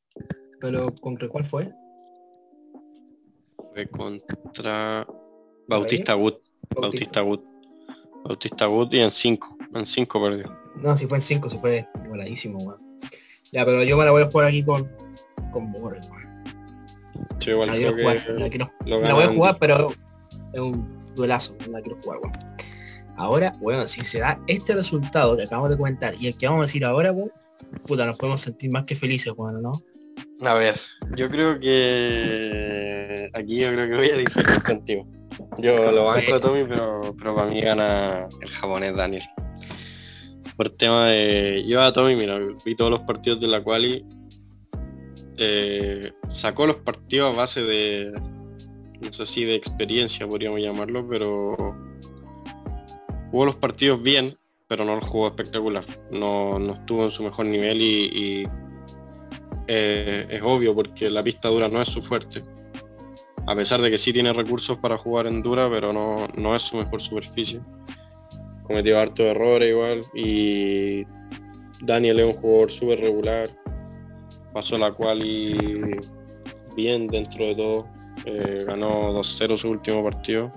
¿Pero 0.59 0.93
contra 0.95 1.28
cuál 1.28 1.45
fue? 1.45 1.72
Fue 3.74 3.88
contra 3.88 5.07
Bautista 5.67 6.15
Wood. 6.15 6.36
Bautista 6.76 7.24
Wood. 7.24 7.51
Bautista 8.24 8.67
y 8.91 8.99
en 8.99 9.11
5. 9.11 9.57
En 9.74 9.86
5 9.86 10.22
perdió. 10.22 10.57
No, 10.76 10.95
si 10.97 11.07
fue 11.07 11.17
en 11.17 11.22
5, 11.22 11.49
si 11.49 11.57
fue 11.57 11.88
voladísimo, 12.07 12.78
Ya, 13.51 13.65
pero 13.65 13.84
yo 13.84 13.97
me 13.97 14.05
la 14.05 14.11
voy 14.11 14.24
a 14.24 14.28
jugar 14.28 14.47
aquí 14.47 14.63
con, 14.63 14.88
con 15.51 15.69
Morris, 15.72 16.07
Sí, 17.39 17.49
igual 17.49 17.69
la 17.69 17.91
jugar, 17.91 18.26
la, 18.86 19.13
voy 19.13 19.24
a 19.24 19.28
jugar, 19.28 19.57
pero 19.59 19.91
es 20.53 20.59
un 20.59 20.97
duelazo, 21.15 21.55
no 21.65 21.74
la 21.74 21.82
quiero 21.82 21.99
jugar, 22.01 22.19
Ahora, 23.17 23.55
bueno, 23.59 23.86
si 23.88 24.01
se 24.01 24.19
da 24.19 24.39
este 24.47 24.74
resultado 24.74 25.36
que 25.36 25.43
acabamos 25.43 25.69
de 25.72 25.78
comentar 25.78 26.15
y 26.19 26.28
el 26.28 26.38
que 26.38 26.47
vamos 26.47 26.61
a 26.61 26.65
decir 26.65 26.86
ahora, 26.86 27.13
puta, 27.86 28.05
nos 28.05 28.17
podemos 28.17 28.41
sentir 28.41 28.72
más 28.72 28.86
que 28.86 28.95
felices, 28.95 29.34
bueno, 29.34 29.59
¿no? 29.59 29.84
A 30.47 30.53
ver, 30.55 30.80
yo 31.15 31.30
creo 31.30 31.59
que 31.59 33.30
aquí 33.34 33.59
yo 33.59 33.72
creo 33.72 33.89
que 33.89 33.95
voy 33.95 34.09
a 34.09 34.17
diferir 34.17 34.63
contigo. 34.63 35.05
Yo 35.58 35.91
lo 35.91 36.06
banco 36.06 36.36
a 36.36 36.39
Tommy, 36.39 36.64
pero, 36.68 37.16
pero 37.18 37.36
para 37.36 37.47
mí 37.47 37.62
gana 37.62 38.28
el 38.41 38.49
japonés 38.49 38.95
Daniel. 38.95 39.24
Por 40.56 40.70
tema 40.70 41.08
de. 41.08 41.64
Yo 41.68 41.82
a 41.82 41.93
Tommy, 41.93 42.16
mira, 42.16 42.39
vi 42.66 42.76
todos 42.76 42.91
los 42.91 43.02
partidos 43.02 43.39
de 43.39 43.47
la 43.47 43.64
quali. 43.64 44.06
Eh, 45.38 46.12
sacó 46.30 46.66
los 46.66 46.78
partidos 46.78 47.34
a 47.34 47.38
base 47.38 47.64
de. 47.64 48.12
No 49.02 49.12
sé 49.12 49.26
si 49.26 49.45
de 49.45 49.56
experiencia 49.56 50.28
podríamos 50.28 50.62
llamarlo, 50.62 51.08
pero 51.08 51.76
jugó 53.32 53.45
los 53.45 53.56
partidos 53.56 54.02
bien, 54.02 54.38
pero 54.68 54.86
no 54.86 54.95
los 54.95 55.06
jugó 55.06 55.28
espectacular. 55.28 55.86
No, 56.12 56.60
no 56.60 56.74
estuvo 56.74 57.06
en 57.06 57.12
su 57.12 57.24
mejor 57.24 57.47
nivel 57.47 57.82
y 57.82 58.47
eh, 59.68 60.28
es 60.30 60.41
obvio 60.41 60.76
porque 60.76 61.10
la 61.10 61.24
pista 61.24 61.47
dura 61.47 61.70
no 61.70 61.82
es 61.82 61.88
su 61.88 62.02
fuerte. 62.02 62.43
A 63.48 63.56
pesar 63.56 63.82
de 63.82 63.89
que 63.89 63.98
sí 63.98 64.14
tiene 64.14 64.34
recursos 64.34 64.78
para 64.78 64.98
jugar 64.98 65.28
en 65.28 65.42
dura, 65.42 65.70
pero 65.70 65.92
no, 65.92 66.28
no 66.38 66.56
es 66.56 66.62
su 66.62 66.78
mejor 66.78 67.02
superficie. 67.02 67.60
Cometió 68.64 69.00
hartos 69.00 69.26
errores 69.26 69.70
igual 69.70 70.06
y 70.14 71.06
Daniel 71.82 72.20
es 72.20 72.26
un 72.28 72.42
jugador 72.42 72.72
súper 72.72 73.00
regular. 73.00 73.50
Pasó 74.54 74.78
la 74.78 74.92
cual 74.92 75.26
y 75.26 75.58
bien 76.76 77.08
dentro 77.08 77.46
de 77.46 77.56
todo. 77.56 77.88
Eh, 78.26 78.64
ganó 78.68 79.12
2-0 79.14 79.58
su 79.58 79.70
último 79.70 80.04
partido. 80.04 80.54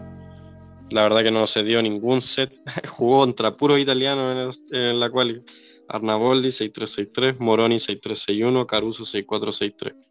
La 0.90 1.02
verdad 1.02 1.22
que 1.22 1.30
no 1.30 1.46
se 1.46 1.62
dio 1.62 1.82
ningún 1.82 2.20
set. 2.20 2.52
Jugó 2.88 3.20
contra 3.20 3.56
puros 3.56 3.78
italianos 3.78 4.60
en, 4.70 4.80
en 4.80 5.00
la 5.00 5.10
cual 5.10 5.44
Arnaboldi 5.88 6.52
6363, 6.52 7.40
Moroni 7.40 7.80
6361, 7.80 8.66
Caruso 8.66 9.04
6463. 9.04 10.03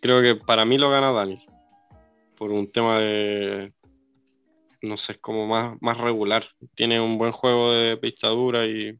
Creo 0.00 0.22
que 0.22 0.36
para 0.36 0.64
mí 0.64 0.78
lo 0.78 0.90
gana 0.90 1.12
Dani. 1.12 1.44
Por 2.36 2.52
un 2.52 2.70
tema 2.70 2.98
de. 2.98 3.72
No 4.80 4.96
sé, 4.96 5.12
es 5.12 5.18
como 5.18 5.46
más, 5.46 5.76
más 5.80 5.98
regular. 5.98 6.44
Tiene 6.74 7.00
un 7.00 7.18
buen 7.18 7.32
juego 7.32 7.72
de 7.72 7.96
pistadura 7.96 8.64
y 8.66 8.98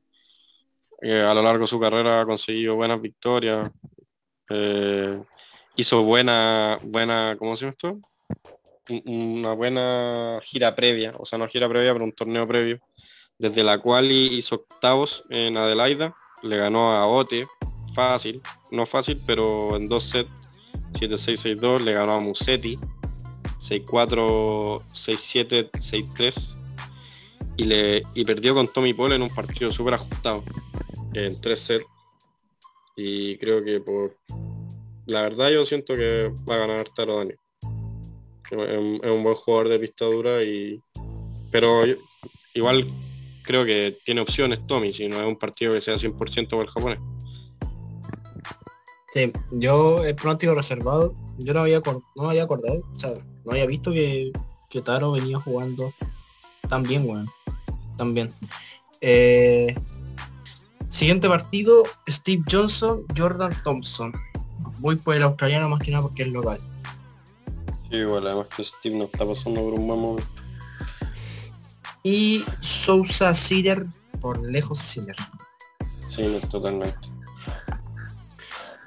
eh, 1.03 1.21
a 1.21 1.35
lo 1.35 1.43
largo 1.43 1.63
de 1.63 1.69
su 1.69 1.79
carrera 1.79 2.21
ha 2.21 2.27
conseguido 2.27 2.75
buenas 2.75 3.01
victorias. 3.01 3.71
Eh, 4.51 5.23
hizo 5.77 6.03
buena, 6.03 6.81
buena, 6.83 7.37
¿cómo 7.39 7.57
se 7.57 7.65
llama 7.65 7.77
esto? 7.79 8.01
Una 9.05 9.53
buena 9.53 10.41
gira 10.43 10.75
previa, 10.75 11.15
o 11.19 11.25
sea, 11.25 11.39
no 11.39 11.47
gira 11.47 11.69
previa, 11.69 11.93
pero 11.93 12.05
un 12.05 12.13
torneo 12.13 12.49
previo 12.49 12.81
desde 13.39 13.63
la 13.63 13.79
cual 13.79 14.11
hizo 14.11 14.57
octavos 14.57 15.25
en 15.31 15.57
Adelaida, 15.57 16.15
le 16.43 16.57
ganó 16.57 16.93
a 16.93 17.07
Ote, 17.07 17.47
fácil, 17.95 18.43
no 18.71 18.85
fácil, 18.85 19.21
pero 19.27 19.77
en 19.77 19.89
dos 19.89 20.05
sets, 20.05 20.31
7-6-6-2, 20.95 21.81
le 21.81 21.93
ganó 21.93 22.15
a 22.15 22.21
Musetti, 22.21 22.77
6-4, 23.61 24.83
6-7, 24.93 25.71
6-3, 25.71 26.59
y, 27.57 27.65
le, 27.65 28.03
y 28.15 28.25
perdió 28.25 28.55
con 28.55 28.69
Tommy 28.69 28.95
Paul 28.95 29.13
en 29.13 29.23
un 29.23 29.31
partido 29.31 29.73
súper 29.73 29.95
ajustado, 29.95 30.45
en 31.15 31.41
tres 31.41 31.61
sets, 31.61 31.87
y 32.97 33.37
creo 33.39 33.65
que 33.65 33.81
por... 33.81 34.17
La 35.07 35.23
verdad 35.23 35.51
yo 35.51 35.65
siento 35.65 35.95
que 35.95 36.33
va 36.49 36.57
a 36.57 36.59
ganar 36.59 36.89
Taro 36.95 37.19
Dani. 37.19 37.35
Es, 38.51 39.11
un 39.11 39.23
buen 39.23 39.37
jugador 39.37 39.69
de 39.69 39.79
pistadura 39.79 40.43
y... 40.43 40.83
Pero 41.51 41.85
igual 42.55 42.87
creo 43.45 43.65
que 43.65 43.99
tiene 44.05 44.21
opciones 44.21 44.67
Tommy, 44.67 44.93
si 44.93 45.09
no 45.09 45.21
es 45.21 45.27
un 45.27 45.39
partido 45.39 45.73
que 45.73 45.81
sea 45.81 45.95
100% 45.95 46.49
por 46.49 46.65
el 46.65 46.71
japonés. 46.71 46.99
Sí, 49.19 49.33
yo 49.51 50.05
el 50.05 50.15
pronóstico 50.15 50.55
reservado, 50.55 51.13
yo 51.39 51.53
no 51.53 51.61
había, 51.61 51.83
no 52.15 52.31
había 52.31 52.45
acordado, 52.45 52.85
o 52.95 53.01
sea, 53.01 53.11
no 53.45 53.51
había 53.51 53.67
visto 53.67 53.91
que, 53.91 54.31
que 54.71 54.81
Taro 54.81 55.11
venía 55.11 55.41
jugando 55.41 55.93
tan 56.69 56.85
bien, 56.85 57.05
bueno, 57.05 57.25
tan 57.97 58.15
bien. 58.15 58.29
Eh, 59.01 59.75
siguiente 60.89 61.29
partido, 61.29 61.83
Steve 62.09 62.45
Johnson, 62.49 63.05
Jordan 63.17 63.53
Thompson. 63.65 64.13
Voy 64.79 64.95
por 64.95 65.17
el 65.17 65.25
australiano 65.25 65.69
más 65.69 65.81
que 65.81 65.91
nada 65.91 66.03
porque 66.03 66.23
es 66.23 66.29
local. 66.29 66.61
Sí, 67.91 67.97
igual, 67.97 68.25
además 68.25 68.47
que 68.57 68.63
Steve 68.63 68.99
no 68.99 69.05
está 69.05 69.27
pasando 69.27 69.63
por 69.63 69.75
un 69.75 69.87
buen 69.87 70.01
momento 70.01 70.39
y 72.05 72.45
Sousa 72.61 73.35
Sider 73.35 73.85
por 74.21 74.43
lejos 74.43 74.79
Sider. 74.79 75.17
Sí, 76.15 76.41
totalmente. 76.51 76.97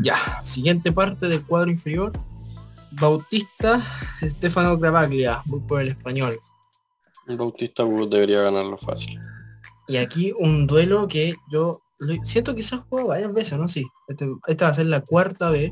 Ya, 0.01 0.41
siguiente 0.43 0.91
parte 0.91 1.27
del 1.27 1.45
cuadro 1.45 1.71
inferior. 1.71 2.11
Bautista, 2.91 3.81
Stefano 4.21 4.77
Gravaglia, 4.77 5.41
muy 5.47 5.61
por 5.61 5.81
el 5.81 5.89
español. 5.89 6.37
Bautista 7.27 7.83
debería 7.83 8.41
ganarlo 8.41 8.77
fácil. 8.77 9.19
Y 9.87 9.97
aquí 9.97 10.33
un 10.37 10.67
duelo 10.67 11.07
que 11.07 11.35
yo 11.49 11.81
siento 12.23 12.53
que 12.55 12.63
se 12.63 12.75
ha 12.75 12.79
jugado 12.79 13.09
varias 13.09 13.33
veces, 13.33 13.57
¿no? 13.57 13.69
Sí, 13.69 13.85
este, 14.07 14.29
esta 14.47 14.65
va 14.65 14.71
a 14.71 14.73
ser 14.73 14.87
la 14.87 15.01
cuarta 15.01 15.51
vez. 15.51 15.71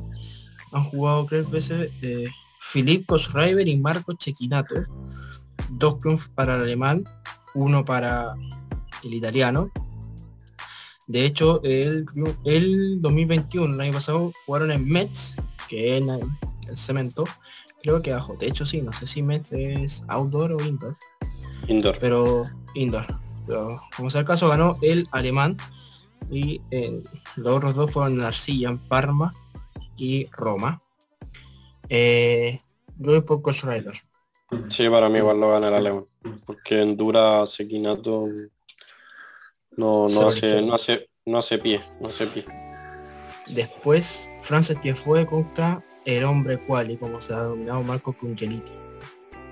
Han 0.72 0.84
jugado 0.86 1.26
tres 1.26 1.50
veces 1.50 1.92
eh, 2.02 2.26
Filip 2.62 3.06
Kosreiber 3.08 3.68
y 3.68 3.78
Marco 3.78 4.14
Chequinato. 4.14 4.76
Dos 5.72 6.00
triunfos 6.00 6.30
para 6.30 6.56
el 6.56 6.62
alemán 6.62 7.04
uno 7.54 7.86
para 7.86 8.36
el 9.04 9.14
italiano. 9.14 9.72
De 11.10 11.26
hecho, 11.26 11.60
el, 11.64 12.06
el 12.46 13.02
2021, 13.02 13.74
el 13.74 13.82
año 13.82 13.94
pasado, 13.94 14.32
jugaron 14.46 14.70
en 14.70 14.88
Metz, 14.88 15.36
que 15.68 15.98
es 15.98 16.04
el, 16.04 16.10
el 16.68 16.78
cemento. 16.78 17.24
Creo 17.82 18.00
que 18.04 18.14
bajo 18.14 18.36
techo 18.36 18.64
sí, 18.64 18.84
no 18.84 18.94
sé 18.94 19.08
si 19.08 19.24
Metz 19.24 19.52
es 19.52 20.04
outdoor 20.08 20.52
o 20.52 20.64
indoor. 20.64 20.96
Indoor. 21.68 21.98
Pero 22.00 22.46
indoor. 22.76 23.08
Pero 23.48 23.82
como 23.98 24.12
sea 24.12 24.22
el 24.22 24.28
caso, 24.28 24.50
ganó 24.50 24.76
el 24.84 25.08
alemán 25.12 25.58
y 26.30 26.62
eh, 26.70 27.02
los 27.38 27.58
otros 27.58 27.76
dos 27.76 27.90
fueron 27.90 28.20
en 28.20 28.26
Arcilla, 28.26 28.70
en 28.70 28.78
Parma 28.78 29.34
y 29.98 30.28
Roma. 30.28 30.80
Eh, 31.90 32.62
luego 33.00 33.26
por 33.26 33.42
Coach 33.42 33.64
Sí, 34.70 34.88
para 34.90 35.10
mí 35.10 35.18
igual 35.18 35.40
lo 35.40 35.50
gana 35.50 35.70
el 35.70 35.74
alemán. 35.74 36.06
Porque 36.46 36.84
en 36.84 36.96
dura 36.96 37.48
Sequinato 37.48 38.28
no, 39.80 40.08
no, 40.10 40.28
hace, 40.28 40.62
no, 40.62 40.76
hace, 40.76 41.10
no 41.26 41.40
hace 41.40 41.58
pie, 41.58 41.82
no 42.02 42.10
hace 42.10 42.28
pie. 42.28 42.46
Después, 43.48 44.30
Frances 44.42 44.78
que 44.78 44.94
fue 44.94 45.26
contra 45.26 45.82
el 46.04 46.26
hombre 46.26 46.60
cual 46.60 46.92
y 46.92 46.98
como 46.98 47.22
se 47.22 47.34
ha 47.34 47.44
denominado 47.44 47.82
Marco 47.84 48.12
Cungeliti. 48.12 48.74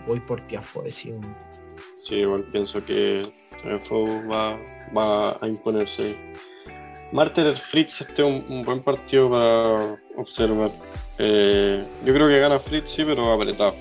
voy 0.05 0.19
por 0.19 0.41
Tiafoe, 0.41 0.91
sí. 0.91 1.13
Sí, 2.03 2.15
igual 2.15 2.43
pienso 2.51 2.83
que 2.83 3.25
Tiafoe 3.61 4.27
va, 4.27 4.59
va 4.95 5.37
a 5.39 5.47
imponerse. 5.47 6.17
Martel 7.13 7.53
Fritz 7.55 8.01
este 8.01 8.21
es 8.21 8.43
un, 8.49 8.63
buen 8.63 8.81
partido 8.81 9.29
para 9.29 9.97
observar. 10.17 10.71
Eh, 11.19 11.81
yo 12.05 12.13
creo 12.13 12.27
que 12.27 12.39
gana 12.39 12.59
Fritz 12.59 12.91
sí, 12.91 13.05
pero 13.05 13.31
apretado. 13.31 13.75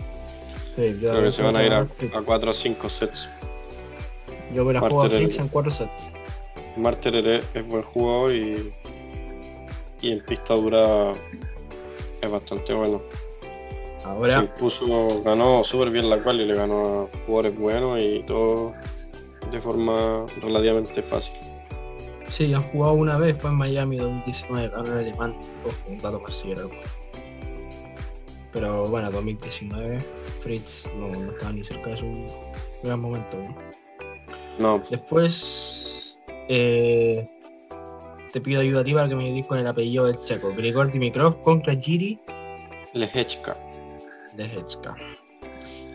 Sí, 0.76 0.96
creo 1.00 1.22
que 1.22 1.32
se 1.32 1.42
van 1.42 1.56
a 1.56 1.64
ir 1.64 1.72
a, 1.72 1.88
4 2.24 2.50
o 2.50 2.54
5 2.54 2.88
sets. 2.88 3.28
Yo 4.54 4.64
me 4.64 4.74
la 4.74 4.80
juego 4.80 5.02
a 5.02 5.10
Fritz 5.10 5.40
en 5.40 5.48
4 5.48 5.70
sets. 5.72 6.10
Martel 6.76 7.26
es, 7.26 7.68
buen 7.68 7.82
jugador 7.82 8.32
y, 8.32 8.72
y 10.02 10.12
en 10.12 10.24
pista 10.24 10.54
dura 10.54 11.12
es 12.20 12.30
bastante 12.30 12.74
bueno. 12.74 13.02
Ahora. 14.04 14.54
Puso, 14.54 15.22
ganó 15.24 15.64
súper 15.64 15.90
bien 15.90 16.08
la 16.08 16.22
cual 16.22 16.40
y 16.40 16.46
le 16.46 16.54
ganó 16.54 17.08
a 17.12 17.16
jugadores 17.26 17.58
buenos 17.58 17.98
y 18.00 18.22
todo 18.26 18.72
de 19.50 19.60
forma 19.60 20.26
relativamente 20.40 21.02
fácil. 21.02 21.32
Sí, 22.28 22.52
han 22.52 22.62
jugado 22.62 22.94
una 22.94 23.18
vez, 23.18 23.36
fue 23.40 23.50
en 23.50 23.56
Miami 23.56 23.96
2019, 23.96 24.68
ganó 24.68 24.92
el 24.92 24.98
alemán, 24.98 25.36
un 25.88 25.98
dato 25.98 26.20
más 26.20 26.44
Pero 28.52 28.88
bueno, 28.88 29.10
2019, 29.10 29.98
Fritz 30.40 30.90
no, 30.96 31.30
estaba 31.30 31.52
ni 31.52 31.62
cerca 31.62 31.90
de 31.90 31.96
su 31.96 32.26
gran 32.82 33.00
momento. 33.00 33.36
No. 34.58 34.82
Después, 34.90 35.75
eh, 36.48 37.28
te 38.32 38.40
pido 38.40 38.60
ayuda 38.60 38.80
a 38.80 38.84
ti 38.84 38.92
para 38.92 39.08
que 39.08 39.16
me 39.16 39.30
digas 39.30 39.46
con 39.46 39.58
el 39.58 39.66
apellido 39.66 40.06
del 40.06 40.22
checo. 40.22 40.52
Grigor 40.54 40.92
Dimitrov 40.92 41.42
contra 41.42 41.74
Giri 41.74 42.18
Lehechka. 42.92 43.56
Lehechka. 44.36 44.96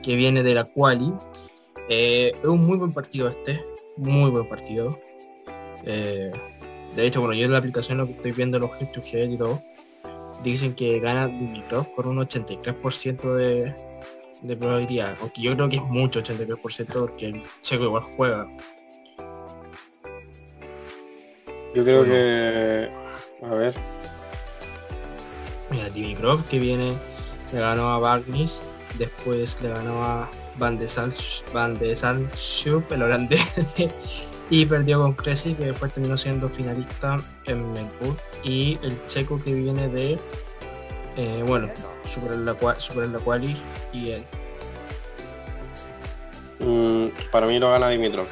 Que 0.02 0.16
viene 0.16 0.44
de 0.44 0.56
la 0.56 0.64
Quali. 0.64 1.14
Eh, 1.90 2.32
es 2.34 2.44
un 2.44 2.66
muy 2.66 2.78
buen 2.78 2.92
partido 2.92 3.30
este. 3.30 3.64
Muy 3.98 4.30
buen 4.32 4.48
partido. 4.48 4.98
Eh, 5.86 6.32
de 6.96 7.06
hecho, 7.06 7.22
bueno, 7.22 7.34
yo 7.34 7.46
en 7.46 7.52
la 7.52 7.58
aplicación 7.58 7.98
lo 7.98 8.06
que 8.06 8.14
estoy 8.14 8.32
viendo 8.32 8.60
los 8.60 8.72
head 8.82 8.90
to 8.92 9.02
y 9.02 9.38
todo, 9.38 9.62
dicen 10.44 10.74
que 10.74 11.00
gana 11.00 11.28
Dimitrov 11.28 11.94
con 11.96 12.08
un 12.08 12.18
83% 12.18 13.36
de, 13.36 13.76
de 14.42 14.58
probabilidad. 14.58 15.16
Aunque 15.22 15.42
yo 15.42 15.56
creo 15.56 15.70
que 15.70 15.78
es 15.78 15.84
mucho 15.84 16.22
83% 16.22 16.88
porque 16.94 17.28
el 17.28 17.44
checo 17.62 17.84
igual 17.86 18.04
juega. 18.16 18.48
Yo 21.74 21.84
creo 21.84 22.04
que... 22.04 22.90
A 23.44 23.56
ver. 23.56 23.74
Mira, 25.70 25.90
Dimitrov 25.90 26.46
que 26.48 26.60
viene, 26.60 26.94
le 27.54 27.60
ganó 27.60 27.92
a 27.92 28.00
Bagnis, 28.00 28.64
después 28.98 29.58
le 29.62 29.70
ganó 29.70 30.04
a 30.04 30.30
Van 30.58 30.78
de 30.78 30.86
de 30.86 31.14
el 32.90 33.02
holandés, 33.02 33.48
y 34.50 34.66
perdió 34.66 35.00
con 35.00 35.14
Cressy, 35.14 35.54
que 35.54 35.68
después 35.68 35.94
terminó 35.94 36.18
siendo 36.18 36.50
finalista 36.50 37.18
en 37.46 37.72
Melbourne. 37.72 38.18
Y 38.44 38.78
el 38.84 38.94
checo 39.08 39.42
que 39.42 39.54
viene 39.54 39.88
de, 39.88 40.20
eh, 41.16 41.44
bueno, 41.48 41.70
superar 42.06 42.40
la, 42.40 42.54
super 42.80 43.08
la 43.08 43.20
quali 43.20 43.56
y 43.94 44.12
él. 44.12 44.24
Mm, 46.60 47.08
para 47.32 47.48
mí 47.48 47.60
lo 47.60 47.72
gana 47.72 47.88
Dimitrov. 47.90 48.28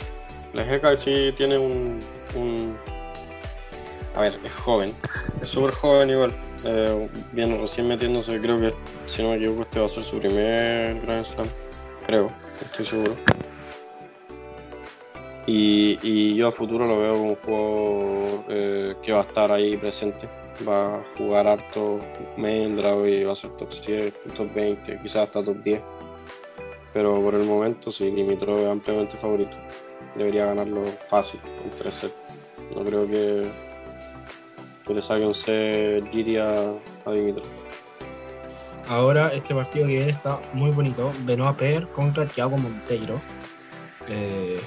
Lejeca 0.54 0.98
sí 0.98 1.34
tiene 1.38 1.58
un, 1.58 2.00
un, 2.36 2.78
A 4.20 4.24
ver, 4.24 4.34
es 4.44 4.52
joven. 4.52 4.94
Es 5.42 5.48
súper 5.48 5.72
joven 5.72 6.10
igual. 6.10 6.34
Eh, 6.66 7.10
bien, 7.32 7.58
recién 7.58 7.88
metiéndose, 7.88 8.38
creo 8.42 8.60
que, 8.60 8.74
si 9.08 9.24
no 9.24 9.30
me 9.30 9.38
equivoco, 9.38 9.62
este 9.62 9.80
va 9.80 9.86
a 9.86 9.90
ser 9.90 10.04
su 10.04 10.20
primer 10.20 11.00
Grand 11.00 11.26
Slam. 11.26 11.48
Creo, 12.06 12.30
estoy 12.60 12.86
seguro. 12.86 13.16
Y, 15.48 16.36
yo 16.36 16.50
a 16.50 16.52
futuro 16.52 16.86
lo 16.86 17.00
veo 17.00 17.14
como 17.14 17.30
un 17.30 17.36
juego 17.38 18.46
eh, 18.50 18.94
que 19.02 19.14
va 19.14 19.20
a 19.20 19.24
estar 19.24 19.54
ahí 19.54 19.78
presente. 19.78 20.28
Va 20.68 20.98
a 20.98 21.04
jugar 21.18 21.48
harto 21.48 22.02
Mendra 22.36 22.96
y 23.08 23.24
va 23.24 23.32
a 23.32 23.36
ser 23.38 23.52
top 23.52 23.72
100, 23.72 24.14
top 24.36 24.54
20, 24.54 25.00
quizás 25.02 25.30
hasta 25.30 25.46
top 25.46 25.64
10. 25.64 25.82
Pero 26.92 27.22
por 27.22 27.36
el 27.36 27.46
momento 27.46 27.90
sí, 27.90 28.12
Dimitrov 28.12 28.60
es 28.60 28.68
ampliamente 28.68 29.16
favorito. 29.16 29.56
Debería 30.16 30.48
ganarlo 30.48 30.82
fácil, 31.10 31.40
en 31.64 31.70
3 31.70 31.96
sets. 31.96 32.14
No 32.76 32.84
creo 32.84 33.08
que, 33.08 33.69
que 34.90 34.96
le 34.96 35.02
saque 35.04 35.24
un 35.24 35.36
a, 37.06 37.12
Dimitrov. 37.12 37.46
Ahora 38.88 39.32
este 39.34 39.54
partido 39.54 39.86
que 39.86 39.94
viene 39.94 40.10
está 40.10 40.40
muy 40.54 40.72
bonito. 40.72 41.12
Benoit 41.26 41.56
Per 41.56 41.88
contra 41.90 42.26
Thiago 42.26 42.58
Monteiro. 42.58 43.22
Eh, 44.08 44.60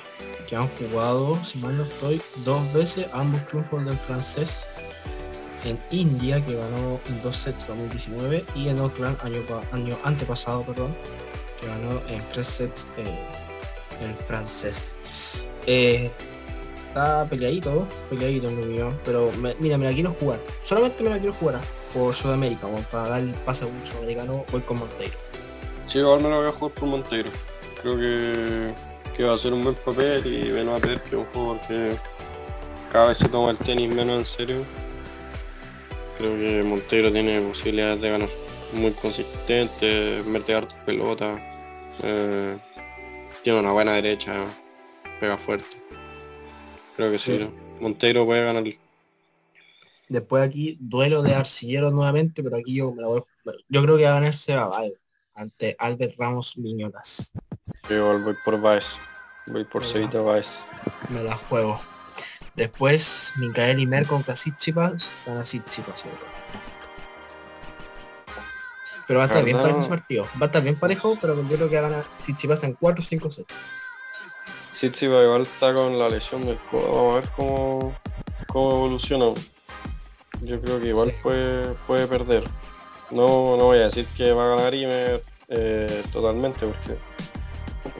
que 0.46 0.54
han 0.54 0.68
jugado, 0.68 1.42
si 1.44 1.58
mal 1.58 1.76
no 1.76 1.82
estoy, 1.82 2.22
dos 2.44 2.72
veces 2.72 3.12
ambos 3.14 3.44
triunfos 3.46 3.84
del 3.84 3.96
francés 3.96 4.64
en 5.64 5.78
India, 5.90 6.40
que 6.44 6.54
ganó 6.54 7.00
en 7.08 7.22
dos 7.22 7.36
sets 7.36 7.66
2019, 7.66 8.44
y 8.54 8.68
en 8.68 8.78
Auckland 8.78 9.18
año, 9.22 9.40
año 9.72 9.96
antepasado, 10.04 10.62
perdón, 10.62 10.94
que 11.60 11.66
ganó 11.66 12.00
en 12.08 12.22
tres 12.32 12.46
sets 12.46 12.86
eh, 12.96 13.18
el 14.02 14.14
francés. 14.26 14.94
Eh, 15.66 16.12
está 16.92 17.26
peleadito, 17.28 17.86
peleadito 18.10 18.48
en 18.48 18.56
mi 18.56 18.62
opinión, 18.62 19.00
pero 19.04 19.30
mira, 19.58 19.78
me 19.78 19.86
la 19.86 19.92
quiero 19.92 20.10
jugar. 20.12 20.38
Solamente 20.62 21.02
me 21.02 21.10
la 21.10 21.18
quiero 21.18 21.32
jugar 21.34 21.60
por 21.94 22.14
Sudamérica, 22.14 22.66
para 22.90 23.08
dar 23.08 23.20
el 23.20 23.30
pase 23.30 23.64
a 23.64 23.68
un 23.68 23.86
sudamericano, 23.86 24.44
voy 24.52 24.60
con 24.60 24.78
Monteiro. 24.78 25.18
Sí, 25.88 25.98
igual 25.98 26.20
me 26.22 26.28
lo 26.28 26.38
voy 26.38 26.48
a 26.48 26.52
jugar 26.52 26.74
por 26.74 26.88
Monteiro. 26.88 27.30
Creo 27.80 27.98
que 27.98 28.74
que 29.16 29.24
va 29.24 29.34
a 29.34 29.38
ser 29.38 29.52
un 29.52 29.62
buen 29.62 29.74
papel 29.74 30.26
y 30.26 30.50
bueno 30.52 30.74
a 30.74 30.78
ver 30.78 31.02
que 31.02 31.16
un 31.16 31.26
juego 31.26 31.58
que 31.68 31.96
cada 32.90 33.08
vez 33.08 33.18
se 33.18 33.28
toma 33.28 33.50
el 33.50 33.58
tenis 33.58 33.94
menos 33.94 34.18
en 34.18 34.26
serio. 34.26 34.56
Creo 36.18 36.36
que 36.36 36.62
Monteiro 36.62 37.10
tiene 37.10 37.40
posibilidades 37.40 38.00
de 38.00 38.10
ganar. 38.10 38.28
Muy 38.72 38.92
consistente, 38.92 40.22
mete 40.26 40.54
harto 40.54 40.74
pelota, 40.86 41.38
eh, 42.02 42.56
tiene 43.42 43.60
una 43.60 43.72
buena 43.72 43.92
derecha, 43.92 44.46
pega 45.20 45.36
fuerte. 45.36 45.81
Creo 46.96 47.10
que 47.10 47.18
sí, 47.18 47.48
Monteiro 47.80 48.24
puede 48.26 48.44
ganar. 48.44 48.64
Después 50.08 50.42
aquí 50.42 50.76
duelo 50.78 51.22
de 51.22 51.34
arcillero 51.34 51.90
nuevamente, 51.90 52.42
pero 52.42 52.56
aquí 52.56 52.74
yo 52.74 52.92
me 52.92 53.00
la 53.00 53.08
voy 53.08 53.22
Yo 53.68 53.82
creo 53.82 53.96
que 53.96 54.04
va 54.04 54.10
a 54.10 54.14
ganar 54.14 54.34
Seba 54.34 54.70
ante 55.34 55.74
Albert 55.78 56.14
Ramos 56.18 56.58
Miñolas. 56.58 57.32
Yo 57.88 58.18
voy 58.18 58.34
por 58.44 58.60
Baez. 58.60 58.84
Voy 59.46 59.64
por 59.64 59.84
Sevita 59.84 60.20
Baez. 60.20 60.48
Me 61.08 61.22
la 61.22 61.36
juego. 61.36 61.80
Después, 62.54 63.32
Micael 63.36 63.78
y 63.78 63.86
Mer 63.86 64.06
contra 64.06 64.34
Tsitsipas. 64.34 65.14
Gana 65.26 65.42
Tsitsipas. 65.42 66.04
Pero 69.06 69.18
va 69.18 69.24
a 69.24 69.28
estar 69.28 69.44
bien 69.44 69.56
parejo 69.56 69.80
ese 69.80 69.88
partido. 69.88 70.24
Va 70.40 70.42
a 70.42 70.46
estar 70.46 70.62
bien 70.62 70.76
parejo, 70.76 71.16
pero 71.20 71.34
yo 71.34 71.56
creo 71.56 71.68
que 71.70 71.80
va 71.80 71.86
a 71.86 71.90
ganar 71.90 72.06
Tsitsipas 72.18 72.62
en 72.64 72.74
4 72.74 73.02
o 73.02 73.06
5 73.06 73.32
sets. 73.32 73.54
Tsitsipas 74.82 75.22
igual 75.22 75.42
está 75.42 75.72
con 75.72 75.96
la 75.96 76.08
lesión 76.08 76.44
del 76.44 76.58
codo. 76.68 76.90
Vamos 76.90 77.12
a 77.12 77.20
ver 77.20 77.30
cómo, 77.36 77.94
cómo 78.48 78.72
evoluciona. 78.72 79.26
Yo 80.40 80.60
creo 80.60 80.80
que 80.80 80.88
igual 80.88 81.14
puede, 81.22 81.74
puede 81.86 82.08
perder. 82.08 82.42
No, 83.12 83.56
no 83.56 83.66
voy 83.66 83.78
a 83.78 83.84
decir 83.84 84.06
que 84.16 84.32
va 84.32 84.44
a 84.44 84.56
ganar 84.56 84.74
Imer 84.74 85.22
eh, 85.50 86.02
totalmente 86.12 86.66
porque 86.66 86.98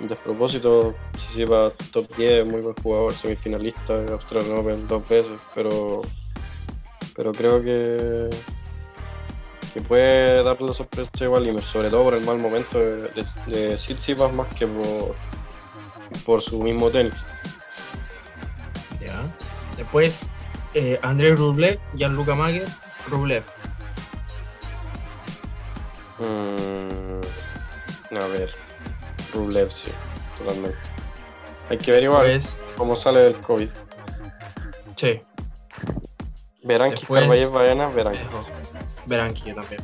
despropósito, 0.09 0.97
si 1.33 1.45
va 1.45 1.71
top 1.93 2.17
10, 2.17 2.49
muy 2.49 2.63
buen 2.63 2.75
jugador, 2.75 3.15
semifinalista 3.15 3.99
de 3.99 4.13
Australian 4.15 4.59
Open 4.59 4.89
dos 4.89 5.09
veces, 5.09 5.41
pero 5.55 6.03
pero 7.15 7.33
creo 7.33 7.63
que 7.63 8.29
que 9.73 9.81
puede 9.83 10.43
darle 10.43 10.67
la 10.67 10.75
sorpresa 10.75 11.11
igual 11.21 11.47
y 11.47 11.63
sobre 11.63 11.91
todo 11.91 12.03
por 12.03 12.15
el 12.15 12.25
mal 12.25 12.39
momento 12.39 12.77
de, 12.77 13.09
de, 13.47 13.77
de 13.77 14.17
más 14.33 14.49
que 14.57 14.67
por, 14.67 15.15
por 16.25 16.43
su 16.43 16.63
mismo 16.63 16.91
tenis. 16.91 17.15
Ya. 19.01 19.23
Después 19.77 20.31
eh, 20.75 20.99
Andrés 21.03 21.39
Rublev, 21.39 21.79
Gianluca 21.95 22.35
Mager, 22.35 22.69
Rublev. 23.09 23.45
Mm, 26.19 27.21
a 28.17 28.27
ver. 28.29 28.51
Rublev, 29.35 29.71
sí, 29.71 29.91
totalmente. 30.39 30.79
Hay 31.69 31.79
que 31.79 31.93
ver 31.93 32.03
igual 32.03 32.27
pues, 32.27 32.59
cómo 32.77 32.97
sale 32.97 33.21
del 33.21 33.37
COVID. 33.37 33.69
Sí. 34.97 35.23
Después, 36.63 37.23
Carvalles, 37.23 37.51
Baena, 37.51 37.89
Veranqui. 37.89 38.21
Veranqui 39.07 39.45
yo 39.49 39.55
también. 39.55 39.83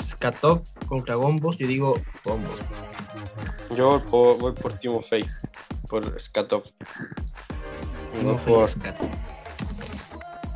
Skatov 0.00 0.62
contra 0.88 1.14
Gombos, 1.14 1.56
yo 1.58 1.66
digo 1.66 2.00
Gombos. 2.24 2.58
Yo 3.76 4.00
voy 4.00 4.52
por 4.52 4.72
Timo 4.78 5.02
Fey, 5.02 5.24
por 5.88 6.20
Skatov. 6.20 6.64
No 8.22 8.36
por 8.38 8.68
Skatov. 8.68 9.08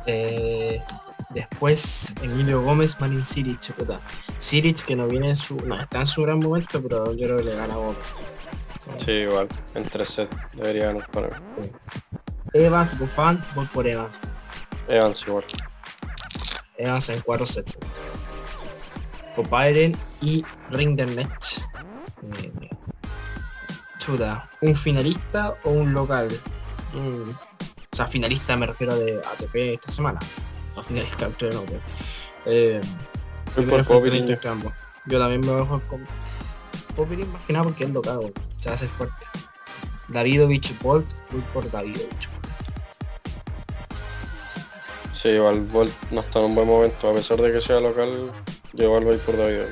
Eh, 0.05 0.81
Después 1.29 2.15
Emilio 2.21 2.61
Gómez, 2.61 2.99
Marin 2.99 3.23
Siric, 3.23 3.73
puta. 3.73 3.99
Siric 4.37 4.83
que 4.85 4.95
no 4.95 5.07
viene 5.07 5.29
en 5.29 5.35
su. 5.35 5.55
no 5.57 5.79
está 5.79 5.99
en 6.01 6.07
su 6.07 6.23
gran 6.23 6.39
momento, 6.39 6.81
pero 6.81 7.13
yo 7.13 7.25
creo 7.25 7.37
que 7.37 7.43
le 7.43 7.55
gana 7.55 7.73
a 7.73 7.77
Gómez. 7.77 7.97
Sí, 9.03 9.11
igual, 9.11 9.49
en 9.75 9.83
3 9.83 10.07
sets 10.07 10.37
debería 10.53 10.87
ganar 10.87 11.09
para 11.11 11.27
mí. 11.27 11.69
Evans, 12.53 12.97
Buffon, 12.97 13.43
voy 13.53 13.65
por 13.67 13.85
Evans. 13.85 14.15
Evans 14.87 15.21
igual. 15.27 15.43
Evans 16.77 17.09
en 17.09 17.19
4 17.21 17.45
sets. 17.45 17.77
Popairen 19.35 19.95
y 20.21 20.43
Rindermatch. 20.71 21.59
Eh, 22.41 22.69
chuta, 24.07 24.49
¿un 24.61 24.73
finalista 24.73 25.55
o 25.65 25.71
un 25.71 25.93
local? 25.93 26.29
Mm, 26.93 27.29
o 27.29 27.95
sea, 27.95 28.07
finalista 28.07 28.55
me 28.55 28.65
refiero 28.65 28.97
de 28.97 29.17
ATP 29.17 29.55
esta 29.55 29.91
semana. 29.91 30.19
No 30.77 30.83
finalista 30.83 31.27
del 31.39 31.53
no, 31.53 31.63
pues. 31.63 31.81
eh, 32.45 32.81
por. 33.53 34.73
Yo 35.07 35.19
también 35.19 35.41
me 35.41 35.47
voy 35.47 35.61
a 35.61 35.65
jugar 35.65 35.81
con 35.87 36.07
Popirin 36.95 37.31
más 37.33 37.41
que 37.43 37.51
nada 37.53 37.65
porque 37.65 37.83
es 37.83 37.89
local, 37.89 38.19
weón. 38.19 38.33
se 38.59 38.69
hace 38.69 38.87
fuerte. 38.87 39.25
Davidovich 40.07 40.79
Bolt, 40.81 41.05
voy 41.31 41.41
por 41.53 41.69
Davidovich. 41.69 42.29
Sí, 45.21 45.29
igual 45.29 45.65
Bolt 45.65 45.93
no 46.11 46.21
está 46.21 46.39
en 46.39 46.45
un 46.45 46.55
buen 46.55 46.67
momento, 46.67 47.09
a 47.09 47.13
pesar 47.13 47.41
de 47.41 47.51
que 47.51 47.61
sea 47.61 47.81
local, 47.81 48.31
yo 48.71 48.83
igual 48.85 49.03
voy 49.03 49.17
por 49.17 49.35
David. 49.35 49.63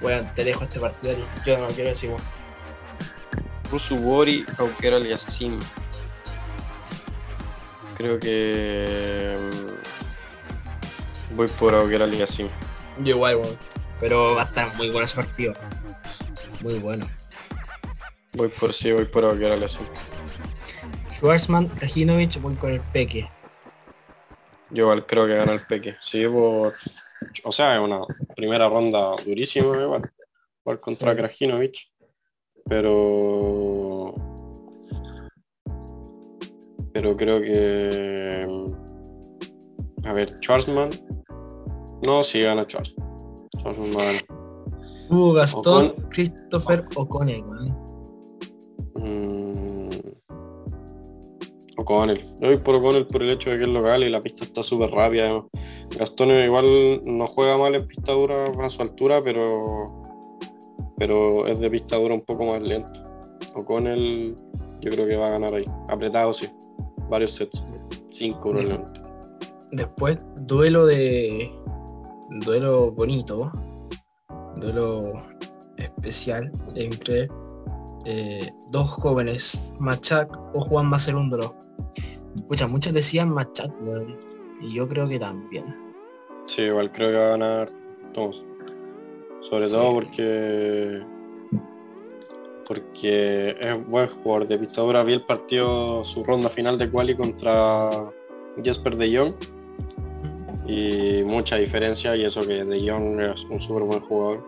Bueno, 0.00 0.28
te 0.34 0.42
dejo 0.42 0.64
este 0.64 0.80
partido. 0.80 1.14
Yo 1.46 1.58
no 1.58 1.68
quiero 1.68 1.90
decir 1.90 2.10
bueno. 2.10 2.37
Rusu 3.70 3.96
Bori, 3.96 4.46
Auker 4.58 4.94
Aliasim. 4.94 5.58
Creo 7.96 8.18
que 8.18 9.36
mm, 9.38 11.36
voy 11.36 11.48
por 11.48 11.74
Auker 11.74 12.02
Aliasim. 12.02 12.48
Yo 13.02 13.16
igual, 13.16 13.36
weón. 13.36 13.58
Pero 14.00 14.34
va 14.34 14.42
a 14.42 14.44
estar 14.46 14.74
muy 14.76 14.88
bueno 14.90 15.04
ese 15.04 15.16
partido. 15.16 15.52
Muy 16.62 16.78
bueno. 16.78 17.06
Voy 18.34 18.48
por 18.48 18.72
sí, 18.72 18.92
voy 18.92 19.04
por 19.04 19.24
Auker 19.24 19.52
Aliasim. 19.52 19.86
Schwarzman, 21.12 21.68
Reginovic, 21.80 22.40
voy 22.40 22.54
con 22.54 22.72
el 22.72 22.80
Peque. 22.80 23.28
Yo 24.70 24.84
igual 24.84 25.04
creo 25.04 25.26
que 25.26 25.36
gana 25.36 25.52
el 25.52 25.60
Peque. 25.60 25.96
Sí, 26.00 26.26
por... 26.26 26.74
O 27.44 27.52
sea, 27.52 27.74
es 27.74 27.80
una 27.80 28.00
primera 28.36 28.68
ronda 28.68 29.16
durísima 29.24 29.76
igual. 29.82 30.10
Igual 30.62 30.80
contra 30.80 31.16
Krajinovic. 31.16 31.90
Pero... 32.68 34.14
Pero 36.92 37.16
creo 37.16 37.40
que... 37.40 38.66
A 40.04 40.12
ver, 40.12 40.34
Schwarzman. 40.40 40.90
No, 42.02 42.22
sí 42.24 42.42
gana 42.42 42.64
Schwarzman. 42.64 43.08
Schwarzman. 43.56 44.38
Hugo 45.10 45.32
Gastón, 45.32 45.86
Ocon. 45.86 46.08
Christopher 46.10 46.86
O'Connell. 46.96 47.44
Mm, 48.94 49.88
O'Connell. 51.78 52.18
Yo 52.40 52.48
voy 52.48 52.56
por 52.58 52.74
O'Connell 52.74 53.06
por 53.06 53.22
el 53.22 53.30
hecho 53.30 53.50
de 53.50 53.58
que 53.58 53.64
es 53.64 53.70
local 53.70 54.02
y 54.02 54.10
la 54.10 54.22
pista 54.22 54.44
está 54.44 54.62
súper 54.62 54.90
rápida. 54.90 55.24
además. 55.24 55.44
Gastón 55.98 56.30
igual 56.30 57.02
no 57.04 57.26
juega 57.28 57.56
mal 57.56 57.74
en 57.74 57.86
pista 57.86 58.12
dura 58.12 58.52
a 58.62 58.70
su 58.70 58.82
altura, 58.82 59.22
pero 59.24 59.86
pero 60.98 61.46
es 61.46 61.58
de 61.58 61.70
pista 61.70 61.96
dura 61.96 62.14
un 62.14 62.22
poco 62.22 62.44
más 62.46 62.62
lento. 62.62 62.92
O'Connell 63.54 64.34
yo 64.80 64.90
creo 64.90 65.06
que 65.06 65.16
va 65.16 65.28
a 65.28 65.30
ganar 65.30 65.54
ahí. 65.54 65.64
Apretado 65.88 66.32
sí. 66.34 66.48
Varios 67.08 67.34
sets. 67.34 67.62
Cinco 68.10 68.50
probablemente. 68.50 69.00
Después, 69.72 70.18
duelo 70.42 70.86
de. 70.86 71.50
Duelo 72.44 72.92
bonito. 72.92 73.50
Duelo 74.56 75.22
especial 75.76 76.50
entre 76.74 77.28
eh, 78.04 78.50
dos 78.70 78.90
jóvenes, 78.90 79.72
Machak 79.78 80.36
o 80.54 80.60
Juan 80.60 80.86
Macerúndolo. 80.86 81.54
Escucha, 82.34 82.66
muchos 82.66 82.92
decían 82.92 83.30
Machak, 83.30 83.70
weón. 83.82 84.18
Y 84.60 84.74
yo 84.74 84.88
creo 84.88 85.08
que 85.08 85.18
también. 85.18 85.64
Sí, 86.46 86.62
igual 86.62 86.90
creo 86.90 87.10
que 87.10 87.16
va 87.16 87.26
a 87.26 87.30
ganar 87.30 87.72
todos. 88.14 88.47
Sobre 89.48 89.68
Sí. 89.68 89.74
todo 89.74 89.94
porque 89.94 91.02
porque 92.66 93.56
es 93.58 93.86
buen 93.88 94.08
jugador 94.08 94.46
de 94.46 94.58
pista 94.58 94.82
dura. 94.82 95.02
Vi 95.02 95.14
el 95.14 95.22
partido, 95.24 96.04
su 96.04 96.22
ronda 96.22 96.50
final 96.50 96.76
de 96.76 96.90
quali 96.90 97.16
contra 97.16 98.12
Jesper 98.62 98.96
de 98.96 99.16
Jong 99.16 99.32
y 100.66 101.22
mucha 101.24 101.56
diferencia 101.56 102.14
y 102.14 102.24
eso 102.24 102.42
que 102.42 102.62
de 102.62 102.90
Jong 102.90 103.20
es 103.20 103.42
un 103.44 103.60
súper 103.62 103.84
buen 103.84 104.00
jugador. 104.00 104.44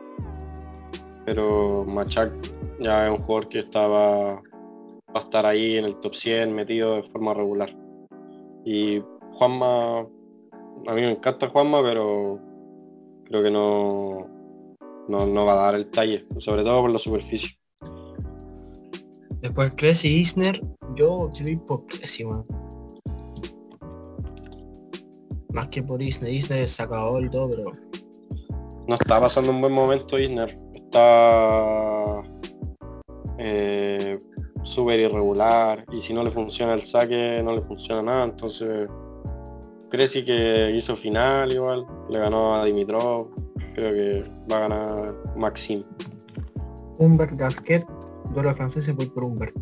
Pero 1.25 1.87
Machak 1.87 2.33
ya 2.79 3.07
es 3.07 3.11
un 3.11 3.25
jugador 3.25 3.49
que 3.49 3.61
estaba 3.61 4.43
va 5.17 5.21
a 5.21 5.25
estar 5.25 5.47
ahí 5.47 5.77
en 5.77 5.87
el 5.87 5.97
top 5.97 6.15
100 6.15 6.55
metido 6.55 6.97
de 6.97 7.03
forma 7.05 7.33
regular. 7.33 7.75
Y 8.67 9.03
Juanma, 9.33 10.01
a 10.01 10.95
mí 10.95 11.01
me 11.01 11.13
encanta 11.13 11.49
Juanma, 11.49 11.83
pero 11.83 12.39
creo 13.25 13.43
que 13.43 13.51
no, 13.51 14.27
no, 15.09 15.27
no 15.27 15.45
va 15.45 15.53
a 15.53 15.67
dar 15.67 15.75
el 15.75 15.91
talle, 15.91 16.27
sobre 16.39 16.63
todo 16.63 16.83
por 16.83 16.93
la 16.93 16.99
superficie. 16.99 17.59
Después 19.41 19.75
Cressy 19.75 20.09
y 20.09 20.21
Isner, 20.21 20.61
yo 20.97 21.31
quiero 21.35 21.51
ir 21.51 21.65
por 21.65 21.87
Cressy. 21.87 22.25
Más 25.53 25.69
que 25.69 25.83
por 25.83 26.03
Isner, 26.03 26.33
Isner 26.33 26.61
es 26.61 26.73
sacador 26.73 27.25
y 27.25 27.31
todo, 27.31 27.49
pero 27.49 27.73
No 28.87 28.95
está 28.95 29.21
pasando 29.21 29.51
un 29.51 29.61
buen 29.61 29.73
momento 29.73 30.19
Isner. 30.19 30.57
Está 30.75 32.23
eh, 33.39 34.19
súper 34.63 35.01
irregular 35.01 35.85
y 35.93 36.03
si 36.03 36.13
no 36.13 36.23
le 36.23 36.31
funciona 36.31 36.75
el 36.75 36.87
saque 36.87 37.41
no 37.43 37.55
le 37.55 37.63
funciona 37.63 38.03
nada. 38.03 38.25
Entonces 38.25 38.89
Creci 39.91 40.25
que 40.25 40.71
hizo 40.77 40.95
final 40.97 41.51
igual, 41.51 41.85
le 42.09 42.19
ganó 42.19 42.55
a 42.55 42.65
Dimitrov. 42.65 43.31
Creo 43.75 43.95
que 43.95 44.25
va 44.51 44.57
a 44.57 44.61
ganar 44.61 45.15
Maxim. 45.37 45.83
Humbert 46.99 47.35
Gasquet, 47.37 47.87
duelo 48.35 48.55
francés 48.55 48.95
voy 48.95 49.07
por 49.07 49.25
Humbert. 49.25 49.57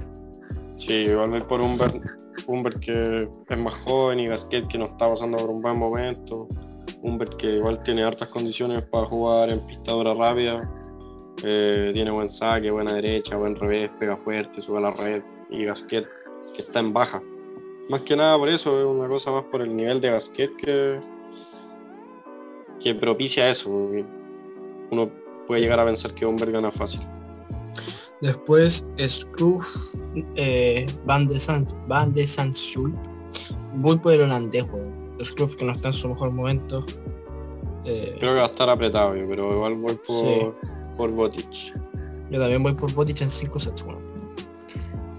Sí, 0.78 0.92
igual 0.92 1.30
voy 1.30 1.40
por 1.42 1.60
Humbert, 1.60 2.02
Humbert 2.46 2.80
que 2.80 3.28
es 3.48 3.58
más 3.58 3.74
joven 3.84 4.20
y 4.20 4.26
Gasquet 4.26 4.66
que 4.68 4.78
no 4.78 4.86
está 4.86 5.08
pasando 5.08 5.36
por 5.36 5.50
un 5.50 5.58
buen 5.58 5.76
momento. 5.76 6.48
Humbert 7.02 7.34
que 7.36 7.56
igual 7.56 7.80
tiene 7.82 8.02
hartas 8.02 8.28
condiciones 8.28 8.82
para 8.82 9.06
jugar 9.06 9.50
en 9.50 9.60
pista 9.60 9.92
dura 9.92 10.14
rápida. 10.14 10.62
Eh, 11.44 11.92
tiene 11.94 12.10
buen 12.10 12.32
saque, 12.32 12.70
buena 12.70 12.94
derecha, 12.94 13.36
buen 13.36 13.54
revés, 13.54 13.90
pega 14.00 14.16
fuerte, 14.16 14.60
sube 14.60 14.78
a 14.78 14.80
la 14.80 14.90
red. 14.90 15.22
Y 15.50 15.64
Gasquet 15.64 16.08
que 16.54 16.62
está 16.62 16.80
en 16.80 16.92
baja. 16.92 17.22
Más 17.88 18.02
que 18.02 18.16
nada 18.16 18.36
por 18.36 18.48
eso, 18.48 18.78
es 18.80 18.86
una 18.86 19.08
cosa 19.08 19.30
más 19.30 19.44
por 19.44 19.62
el 19.62 19.74
nivel 19.74 20.00
de 20.00 20.10
Gasquet 20.10 20.56
que, 20.56 21.00
que 22.82 22.94
propicia 22.94 23.50
eso. 23.50 23.68
Uno 24.90 25.10
puede 25.46 25.60
llegar 25.60 25.80
a 25.80 25.84
pensar 25.84 26.14
que 26.14 26.24
Humbert 26.26 26.52
gana 26.52 26.70
fácil. 26.72 27.00
Después 28.20 28.84
Scrooge 29.06 29.68
eh, 30.34 30.86
Van 31.04 31.26
de 31.26 31.38
San 31.38 31.64
Van 31.86 32.12
de 32.12 32.26
San 32.26 32.52
Schul. 32.54 32.92
Voy 33.76 33.96
por 33.98 34.12
el 34.12 34.22
holandés, 34.22 34.64
weón. 34.70 34.92
Scrooge 35.22 35.56
que 35.56 35.64
no 35.64 35.72
está 35.72 35.88
en 35.88 35.94
su 35.94 36.08
mejor 36.08 36.34
momento. 36.34 36.84
Eh, 37.84 38.16
Creo 38.18 38.32
que 38.34 38.40
va 38.40 38.46
a 38.46 38.50
estar 38.50 38.68
apretado 38.68 39.14
yo, 39.16 39.26
pero 39.28 39.52
igual 39.52 39.74
voy 39.76 39.94
por, 40.06 40.26
Sí. 40.26 40.46
por 40.96 41.10
Botic. 41.12 41.48
yo 42.30 42.40
también 42.40 42.62
voy 42.62 42.74
por 42.74 42.92
Botic 42.92 43.20
en 43.22 43.30
5 43.30 43.58
sets, 43.58 43.82
weón. 43.84 43.98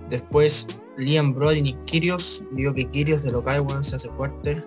Después 0.10 0.68
Liam 0.98 1.34
Brody 1.34 1.60
y 1.60 1.74
Kyrgios. 1.86 2.44
Digo 2.52 2.74
que 2.74 2.86
Kyrgios 2.90 3.24
de 3.24 3.32
local, 3.32 3.62
weón, 3.62 3.84
se 3.84 3.96
hace 3.96 4.10
fuerte. 4.10 4.62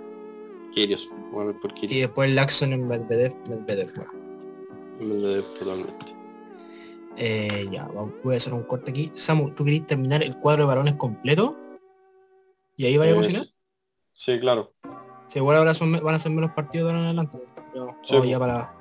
Kirios, 0.75 1.07
a 1.41 1.55
Y 1.83 2.01
después 2.01 2.31
Laxon 2.33 2.73
en 2.73 2.87
Medvedev, 2.87 3.35
Medvedev, 3.49 3.91
weón. 3.99 5.09
Medvedev 5.09 5.55
totalmente. 5.55 6.07
Eh, 7.17 7.69
ya, 7.71 7.89
voy 8.23 8.35
a 8.35 8.37
hacer 8.37 8.55
un 8.55 8.63
corte 8.63 8.91
aquí. 8.91 9.11
Samu, 9.15 9.51
¿tú 9.51 9.65
querías 9.65 9.87
terminar 9.87 10.23
el 10.23 10.37
cuadro 10.39 10.63
de 10.63 10.69
varones 10.69 10.95
completo? 10.95 11.57
¿Y 12.77 12.87
ahí 12.87 12.97
vaya 12.97 13.13
a 13.13 13.15
Eh, 13.15 13.19
cocinar? 13.19 13.47
Sí, 14.15 14.39
claro. 14.41 14.73
Sí, 15.29 15.39
igual 15.39 15.57
ahora 15.59 15.75
son, 15.75 15.93
van 15.93 16.15
a 16.15 16.19
ser 16.19 16.33
menos 16.33 16.53
partidos 16.53 16.87
de 16.87 16.91
ahora 16.93 16.99
en 17.01 17.05
adelante. 17.07 17.39
pero 17.73 17.97
Sí, 18.23 18.29
ya 18.29 18.39
para. 18.39 18.75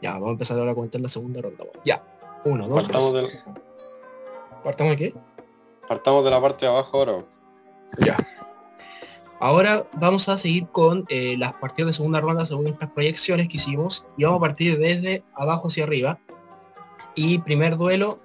Ya, 0.00 0.12
vamos 0.12 0.28
a 0.28 0.32
empezar 0.32 0.58
ahora 0.58 0.72
a 0.72 0.74
comentar 0.74 1.00
la 1.00 1.08
segunda 1.08 1.40
ronda. 1.42 1.64
weón. 1.64 1.80
Ya. 1.84 2.04
Uno, 2.44 2.68
dos, 2.68 2.82
Partamos 2.82 3.12
tres. 3.12 3.44
de, 3.44 3.52
¿Partamos 4.62 4.96
de 4.96 4.96
qué? 4.96 5.14
partamos 5.88 6.24
de 6.24 6.30
la 6.30 6.40
parte 6.40 6.66
de 6.66 6.72
abajo 6.72 6.98
ahora. 6.98 7.24
Ya. 7.98 8.16
Ahora 9.38 9.86
vamos 9.92 10.28
a 10.28 10.38
seguir 10.38 10.66
con 10.68 11.04
eh, 11.08 11.36
las 11.38 11.52
partidas 11.54 11.88
de 11.88 11.92
segunda 11.92 12.20
ronda 12.20 12.46
según 12.46 12.64
nuestras 12.64 12.90
proyecciones 12.90 13.48
que 13.48 13.58
hicimos. 13.58 14.06
Y 14.16 14.24
vamos 14.24 14.38
a 14.38 14.40
partir 14.40 14.78
desde 14.78 15.24
abajo 15.34 15.68
hacia 15.68 15.84
arriba. 15.84 16.18
Y 17.14 17.38
primer 17.38 17.76
duelo, 17.76 18.18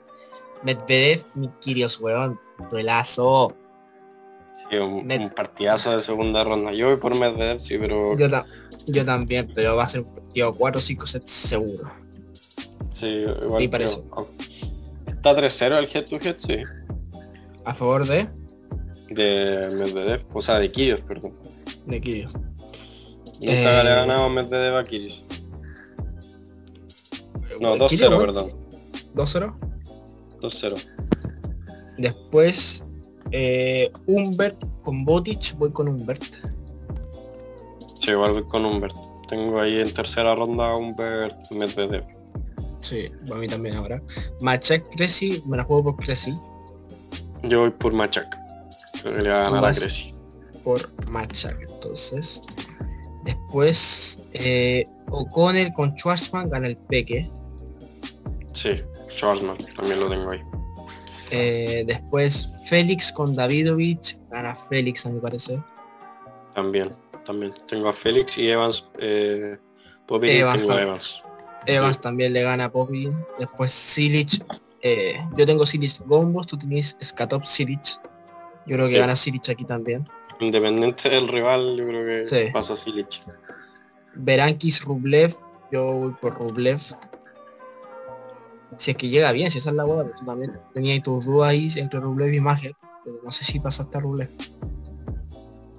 Medvedev, 0.64 1.26
Kyrgios, 1.60 2.00
weón. 2.00 2.40
Duelazo. 2.70 3.56
un, 4.72 5.32
partidazo 5.36 5.98
de 5.98 6.04
segunda 6.04 6.44
ronda. 6.44 6.72
Yo 6.72 6.88
voy 6.88 6.98
por 6.98 7.16
Medvedev, 7.16 7.60
sí, 7.60 7.78
pero... 7.78 8.16
Yo, 8.88 9.06
también, 9.06 9.52
pero 9.54 9.76
va 9.76 9.84
a 9.84 9.90
ser 9.90 10.02
un 10.02 10.16
partido 10.16 10.54
4 10.54 10.80
o 10.80 10.82
5 10.82 11.08
sets 11.08 11.32
seguro. 11.32 11.92
Sí, 13.00 13.26
igual. 13.44 13.62
Y 13.62 13.68
parece. 13.68 14.04
Está 15.08 15.36
3-0 15.36 15.78
el 15.78 15.90
head 15.94 16.06
to 16.06 16.16
head, 16.16 16.36
sí. 16.40 16.64
¿A 17.66 17.74
favor 17.74 18.08
de? 18.08 18.28
De 19.12 19.70
Medvedev, 19.78 20.26
o 20.34 20.42
sea, 20.42 20.60
de 20.60 20.72
Kyrgios, 20.72 21.02
perdón. 21.04 21.34
De 21.86 22.00
Kyrgios. 22.00 22.34
Nunca 22.34 23.82
eh... 23.82 23.84
le 23.84 23.90
ganamos 23.90 24.32
Medvedev 24.32 24.76
a 24.76 24.84
Kyrgios. 24.84 25.24
No, 27.60 27.76
2-0, 27.76 28.20
perdón. 28.20 28.48
2-0. 29.16 29.54
2-0. 30.40 30.88
Después, 31.98 32.86
eh, 33.32 33.92
Humbert 34.08 34.64
con 34.82 35.06
Botic, 35.06 35.56
voy 35.58 35.72
con 35.72 35.88
Humbert. 35.90 36.24
Sí, 38.02 38.12
igual 38.12 38.34
voy 38.34 38.44
con 38.46 38.66
Humbert. 38.66 38.96
Tengo 39.30 39.60
ahí 39.60 39.80
en 39.80 39.94
tercera 39.94 40.36
ronda 40.36 40.76
Humbert 40.76 41.52
Medvedev. 41.52 42.06
Sí, 42.80 43.12
a 43.32 43.36
mí 43.36 43.48
también 43.48 43.76
ahora. 43.76 44.02
Machak 44.42 44.90
Cressy, 44.96 45.44
me 45.46 45.58
la 45.58 45.64
juego 45.64 45.84
por 45.84 45.98
Cressy. 45.98 46.38
Yo 47.44 47.62
voy 47.62 47.72
por 47.72 47.94
Machak. 47.94 48.41
Creo 49.02 49.16
que 49.16 49.22
le 49.22 49.30
va 49.30 49.48
a 49.48 49.50
ganar 49.50 49.66
a 49.66 49.74
Cressy. 49.74 50.14
Por 50.64 50.92
Machak, 51.08 51.58
entonces. 51.70 52.42
Después, 53.24 54.20
eh, 54.34 54.84
O'Connell 55.10 55.74
con 55.74 55.96
Schwarzman 55.98 56.50
gana 56.50 56.68
el 56.68 56.78
Peque. 56.78 57.30
Sí, 58.54 58.82
Schwarzman, 59.16 59.58
también 59.76 60.00
lo 60.00 60.10
tengo 60.10 60.32
ahí. 60.32 60.42
Eh, 61.32 61.84
después, 61.88 62.50
Félix 62.66 63.12
con 63.12 63.36
Davidovich 63.36 64.20
gana 64.30 64.56
Félix, 64.56 65.06
a 65.06 65.10
mi 65.10 65.20
parecer. 65.20 65.60
También, 66.54 66.94
también. 67.26 67.54
Tengo 67.68 67.90
a 67.90 67.94
Félix 67.94 68.38
y 68.38 68.50
Evans. 68.50 68.86
Eh, 69.00 69.58
Evans, 70.10 70.62
Evans. 70.64 71.24
Evans 71.66 72.02
también 72.02 72.34
le 72.34 72.44
gana 72.44 72.66
a 72.66 72.72
Poppy. 72.72 73.10
Después 73.40 73.72
Silic. 73.72 74.44
Eh, 74.82 75.22
yo 75.38 75.46
tengo 75.46 75.66
Silic 75.66 76.00
Gombos, 76.06 76.48
tú 76.48 76.58
tenés 76.58 76.98
Skatop 77.02 77.46
Silic. 77.46 78.00
Yo 78.66 78.76
creo 78.76 78.88
que 78.88 79.00
gana 79.00 79.16
Silic 79.16 79.50
aquí 79.50 79.66
también. 79.66 80.08
Independiente 80.40 81.10
del 81.10 81.28
rival, 81.28 81.76
yo 81.78 81.88
creo 81.88 82.28
que 82.30 82.52
pasa 82.52 82.78
Silic. 82.78 83.22
Berankis 84.16 84.84
Rublev, 84.84 85.36
yo 85.72 85.92
voy 85.94 86.14
por 86.20 86.36
Rublev. 86.36 86.82
Si 88.78 88.92
es 88.92 88.98
que 88.98 89.10
llega 89.10 89.32
bien, 89.32 89.52
si 89.52 89.58
esa 89.58 89.70
es 89.70 89.76
la 89.76 89.84
boda, 89.84 90.12
tú 90.18 90.26
también 90.26 90.54
tenías 90.74 91.04
tus 91.04 91.26
dudas 91.26 91.50
ahí 91.50 91.72
entre 91.76 92.00
Rublev 92.00 92.34
y 92.34 92.40
Mager, 92.40 92.76
pero 93.04 93.18
no 93.24 93.32
sé 93.32 93.44
si 93.44 93.60
pasa 93.60 93.84
hasta 93.84 94.00
Rublev. 94.00 94.30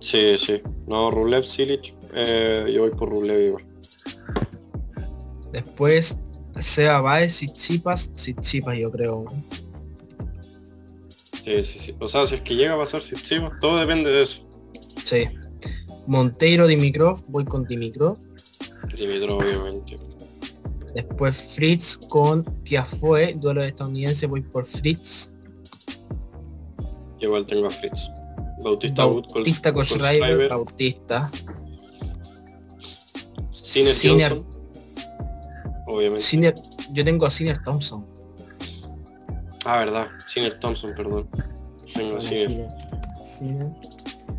Sí, 0.00 0.36
sí. 0.38 0.60
No, 0.86 1.10
Rublev, 1.10 1.44
Silic, 1.44 1.94
eh, 2.14 2.70
yo 2.72 2.82
voy 2.82 2.90
por 2.90 3.08
Rublev 3.08 3.40
igual. 3.40 3.64
Después, 5.52 6.18
Seba 6.60 7.00
Baez, 7.00 7.34
Sitsipas, 7.34 8.10
Sitsipas 8.14 8.76
yo 8.78 8.90
creo. 8.90 9.24
Sí, 11.44 11.64
sí, 11.64 11.78
sí. 11.78 11.94
O 11.98 12.08
sea, 12.08 12.26
si 12.26 12.36
es 12.36 12.40
que 12.42 12.54
llega 12.54 12.74
a 12.74 12.78
pasar 12.78 13.02
Sitsipas, 13.02 13.52
todo 13.60 13.78
depende 13.78 14.10
de 14.10 14.22
eso. 14.22 14.42
Sí. 15.04 15.28
Monteiro, 16.06 16.66
Dimitrov, 16.66 17.20
voy 17.28 17.44
con 17.44 17.64
Dimitrov. 17.64 18.16
Dimitrov, 18.96 19.38
obviamente. 19.38 19.96
Después 20.94 21.36
Fritz 21.54 21.96
con 21.96 22.44
Tiafoe, 22.64 23.34
duelo 23.34 23.62
estadounidense, 23.62 24.26
voy 24.26 24.42
por 24.42 24.66
Fritz. 24.66 25.30
igual 27.20 27.46
tengo 27.46 27.66
a 27.66 27.70
Fritz. 27.70 28.08
Bautista, 28.62 29.04
Bautista 29.06 29.72
con 29.72 29.84
Schreiber, 29.86 30.48
Bautista. 30.48 31.30
Sinner, 33.62 34.36
Obviamente. 35.86 36.54
yo 36.92 37.04
tengo 37.04 37.26
a 37.26 37.30
Sinner 37.30 37.58
Thompson. 37.62 38.11
Ah, 39.64 39.78
verdad. 39.78 40.08
Sinner 40.26 40.58
Thompson, 40.58 40.92
perdón. 40.96 41.28
Tengo 41.94 42.18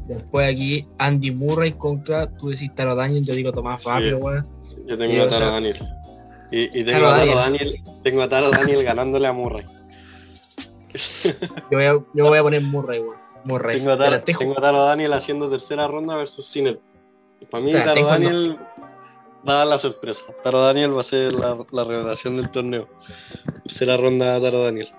Después 0.07 0.53
aquí 0.53 0.86
Andy 0.97 1.32
Murray 1.32 1.71
contra, 1.71 2.30
tú 2.30 2.49
decís 2.49 2.74
Taro 2.76 2.93
Daniel, 2.95 3.24
yo 3.26 3.34
digo 3.34 3.53
Tomás 3.53 3.82
Fabio, 3.82 4.19
Yo 4.86 4.97
tengo 4.97 5.24
a 5.24 5.30
Taro 5.30 5.51
Daniel. 5.51 5.80
Y, 6.51 6.84
tengo, 6.84 7.07
a 7.07 7.17
Taro 7.17 7.36
Daniel. 7.36 7.82
tengo 8.03 8.21
a 8.21 8.30
Taro 8.30 8.51
Daniel 8.51 8.84
ganándole 8.84 9.28
a 9.28 9.34
Murray. 9.34 9.65
yo, 11.24 11.32
voy 11.71 11.86
a, 11.86 11.93
yo 12.13 12.28
voy 12.28 12.38
a 12.38 12.43
poner 12.43 12.61
Murray, 12.61 12.99
weón. 12.99 13.17
Murray. 13.45 13.78
Tengo 13.78 13.91
a, 13.91 14.61
Taro, 14.61 14.86
Daniel 14.86 15.13
haciendo 15.13 15.49
tercera 15.49 15.88
ronda 15.88 16.17
versus 16.17 16.47
Sinner. 16.47 16.80
Para 17.49 17.63
mí 17.63 17.71
Taro 17.71 18.05
Daniel 18.05 18.57
va 19.47 19.53
a 19.53 19.57
dar 19.59 19.67
la 19.67 19.80
sorpresa. 19.80 20.21
Taro 20.43 20.61
Daniel 20.61 20.95
va 20.95 21.01
a 21.01 21.05
ser 21.05 21.34
la, 21.34 21.84
revelación 21.84 22.38
del 22.38 22.51
torneo. 22.51 22.88
Tercera 23.63 23.97
ronda 23.97 24.39
Taro 24.39 24.65
Daniel. 24.65 24.89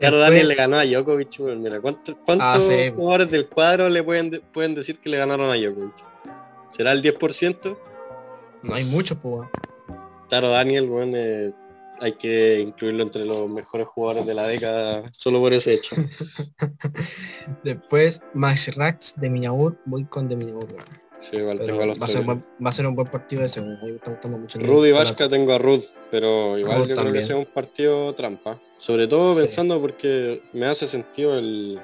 Taro 0.00 0.18
Daniel 0.18 0.48
le 0.48 0.54
ganó 0.54 0.76
a 0.76 0.84
Djokovic, 0.84 1.38
mira, 1.40 1.80
¿cuántos, 1.80 2.16
ah, 2.26 2.58
jugadores 2.94 3.30
del 3.30 3.48
cuadro 3.48 3.88
le 3.88 4.02
pueden, 4.02 4.42
pueden 4.52 4.74
decir 4.74 4.98
que 4.98 5.08
le 5.08 5.16
ganaron 5.16 5.50
a 5.50 5.54
Djokovic? 5.54 5.94
¿Será 6.76 6.92
el 6.92 7.02
10%? 7.02 7.78
No 8.62 8.74
hay 8.74 8.84
mucho, 8.84 9.18
pues. 9.18 9.48
Taro 10.28 10.50
Daniel, 10.50 10.86
bueno, 10.86 11.16
eh, 11.16 11.52
hay 12.00 12.12
que 12.12 12.60
incluirlo 12.60 13.02
entre 13.02 13.24
los 13.24 13.48
mejores 13.48 13.86
jugadores 13.86 14.26
de 14.26 14.34
la 14.34 14.46
década 14.46 15.10
solo 15.12 15.40
por 15.40 15.52
ese 15.52 15.74
hecho. 15.74 15.96
Después, 17.64 18.20
Max 18.34 18.74
Rax 18.74 19.14
de 19.16 19.30
Miñaur, 19.30 19.78
voy 19.86 20.04
con 20.04 20.28
de 20.28 20.36
Miñaur. 20.36 20.66
Sí, 21.20 21.36
igual 21.36 21.58
tengo 21.58 21.82
a 21.82 21.86
los 21.86 22.00
va, 22.00 22.04
a 22.04 22.08
ser 22.08 22.28
va 22.28 22.38
a 22.64 22.72
ser 22.72 22.86
un 22.86 22.94
buen 22.94 23.08
partido 23.08 23.42
ese, 23.42 23.60
mucho 23.60 24.58
Rudy 24.58 24.92
Vasca 24.92 25.28
tengo 25.28 25.52
a 25.54 25.58
Ruth, 25.58 25.84
pero 26.10 26.58
igual 26.58 26.86
yo 26.86 26.96
creo 26.96 27.12
que 27.12 27.22
sea 27.22 27.36
un 27.36 27.46
partido 27.46 28.14
trampa. 28.14 28.60
Sobre 28.78 29.06
todo 29.06 29.34
pensando 29.34 29.80
porque 29.80 30.42
me 30.52 30.66
hace 30.66 30.86
sentido 30.86 31.38
el, 31.38 31.80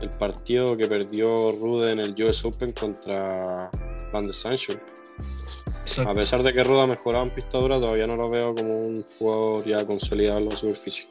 el 0.00 0.10
partido 0.10 0.76
que 0.76 0.86
perdió 0.86 1.52
Rude 1.52 1.92
en 1.92 1.98
el 1.98 2.22
US 2.22 2.44
Open 2.44 2.72
contra 2.72 3.70
Van 4.12 4.26
de 4.26 4.32
Sancho. 4.32 4.74
A 6.06 6.14
pesar 6.14 6.42
de 6.42 6.52
que 6.52 6.62
Ruda 6.62 6.84
ha 6.84 6.86
mejorado 6.86 7.24
en 7.24 7.34
pista 7.34 7.58
dura, 7.58 7.80
todavía 7.80 8.06
no 8.06 8.16
lo 8.16 8.30
veo 8.30 8.54
como 8.54 8.78
un 8.78 9.04
jugador 9.18 9.64
ya 9.64 9.84
consolidado 9.84 10.38
en 10.38 10.48
la 10.48 10.56
superficie. 10.56 11.08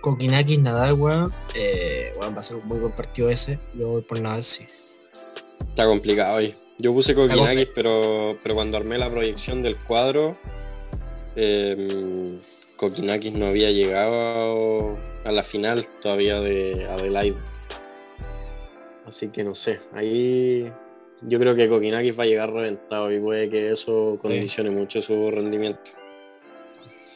Kokinakis 0.00 0.60
Nadal, 0.60 0.92
weón, 0.94 1.32
eh, 1.54 2.12
va 2.20 2.26
a 2.26 2.42
ser 2.42 2.58
un 2.58 2.68
muy 2.68 2.78
buen 2.78 2.92
partido 2.92 3.30
ese. 3.30 3.58
Yo 3.74 3.88
voy 3.88 4.02
por 4.02 4.20
Nadal, 4.20 4.44
sí. 4.44 4.64
Está 5.74 5.86
complicado 5.86 6.36
hoy. 6.36 6.54
Yo 6.78 6.92
puse 6.92 7.16
Kokinakis, 7.16 7.66
pero, 7.74 8.38
pero 8.40 8.54
cuando 8.54 8.76
armé 8.76 8.96
la 8.96 9.10
proyección 9.10 9.60
del 9.60 9.76
cuadro, 9.76 10.34
eh, 11.34 12.38
Kokinakis 12.76 13.32
no 13.32 13.46
había 13.46 13.72
llegado 13.72 14.96
a 15.24 15.32
la 15.32 15.42
final 15.42 15.84
todavía 16.00 16.40
de 16.40 16.86
Adelaide. 16.88 17.38
Así 19.04 19.26
que 19.30 19.42
no 19.42 19.56
sé, 19.56 19.80
ahí 19.92 20.72
yo 21.22 21.40
creo 21.40 21.56
que 21.56 21.68
Kokinakis 21.68 22.16
va 22.16 22.22
a 22.22 22.26
llegar 22.26 22.52
reventado 22.52 23.10
y 23.10 23.18
puede 23.18 23.50
que 23.50 23.72
eso 23.72 24.16
condicione 24.22 24.70
mucho 24.70 25.02
su 25.02 25.28
rendimiento. 25.32 25.90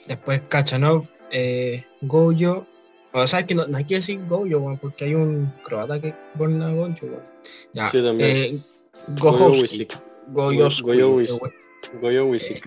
Después 0.08 0.40
Kachanov, 0.48 1.08
eh, 1.30 1.84
Goyo. 2.00 2.66
O 3.12 3.26
sea, 3.26 3.46
que 3.46 3.54
no, 3.54 3.64
hay 3.74 3.84
que 3.84 3.96
decir 3.96 4.20
Goyo, 4.28 4.78
porque 4.80 5.06
hay 5.06 5.14
un 5.14 5.52
croata 5.62 6.00
que 6.00 6.14
pone 6.36 6.62
a 6.64 6.70
Goyo. 6.70 7.22
Ya, 7.72 7.90
sí, 7.90 8.02
también. 8.02 8.30
Eh, 8.30 8.58
Gojo 9.20 9.52
Goyo 10.28 10.68
Goyo 12.00 12.34
Ese 12.34 12.62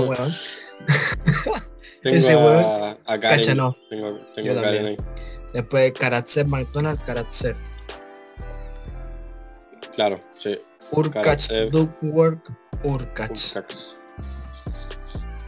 weón. 0.00 0.34
Ese 2.02 2.36
weón. 2.36 2.96
A. 3.06 3.18
Tengo, 3.88 4.18
tengo 4.34 4.60
Karen 4.60 4.86
ahí. 4.86 4.96
Después 5.52 5.92
Karatsev, 5.92 6.48
McDonald, 6.48 7.00
Karatsev. 7.04 7.56
Claro, 9.94 10.18
sí. 10.38 10.56
Urkach, 10.92 11.48
Duckwork, 11.70 12.52
Urkach. 12.84 13.54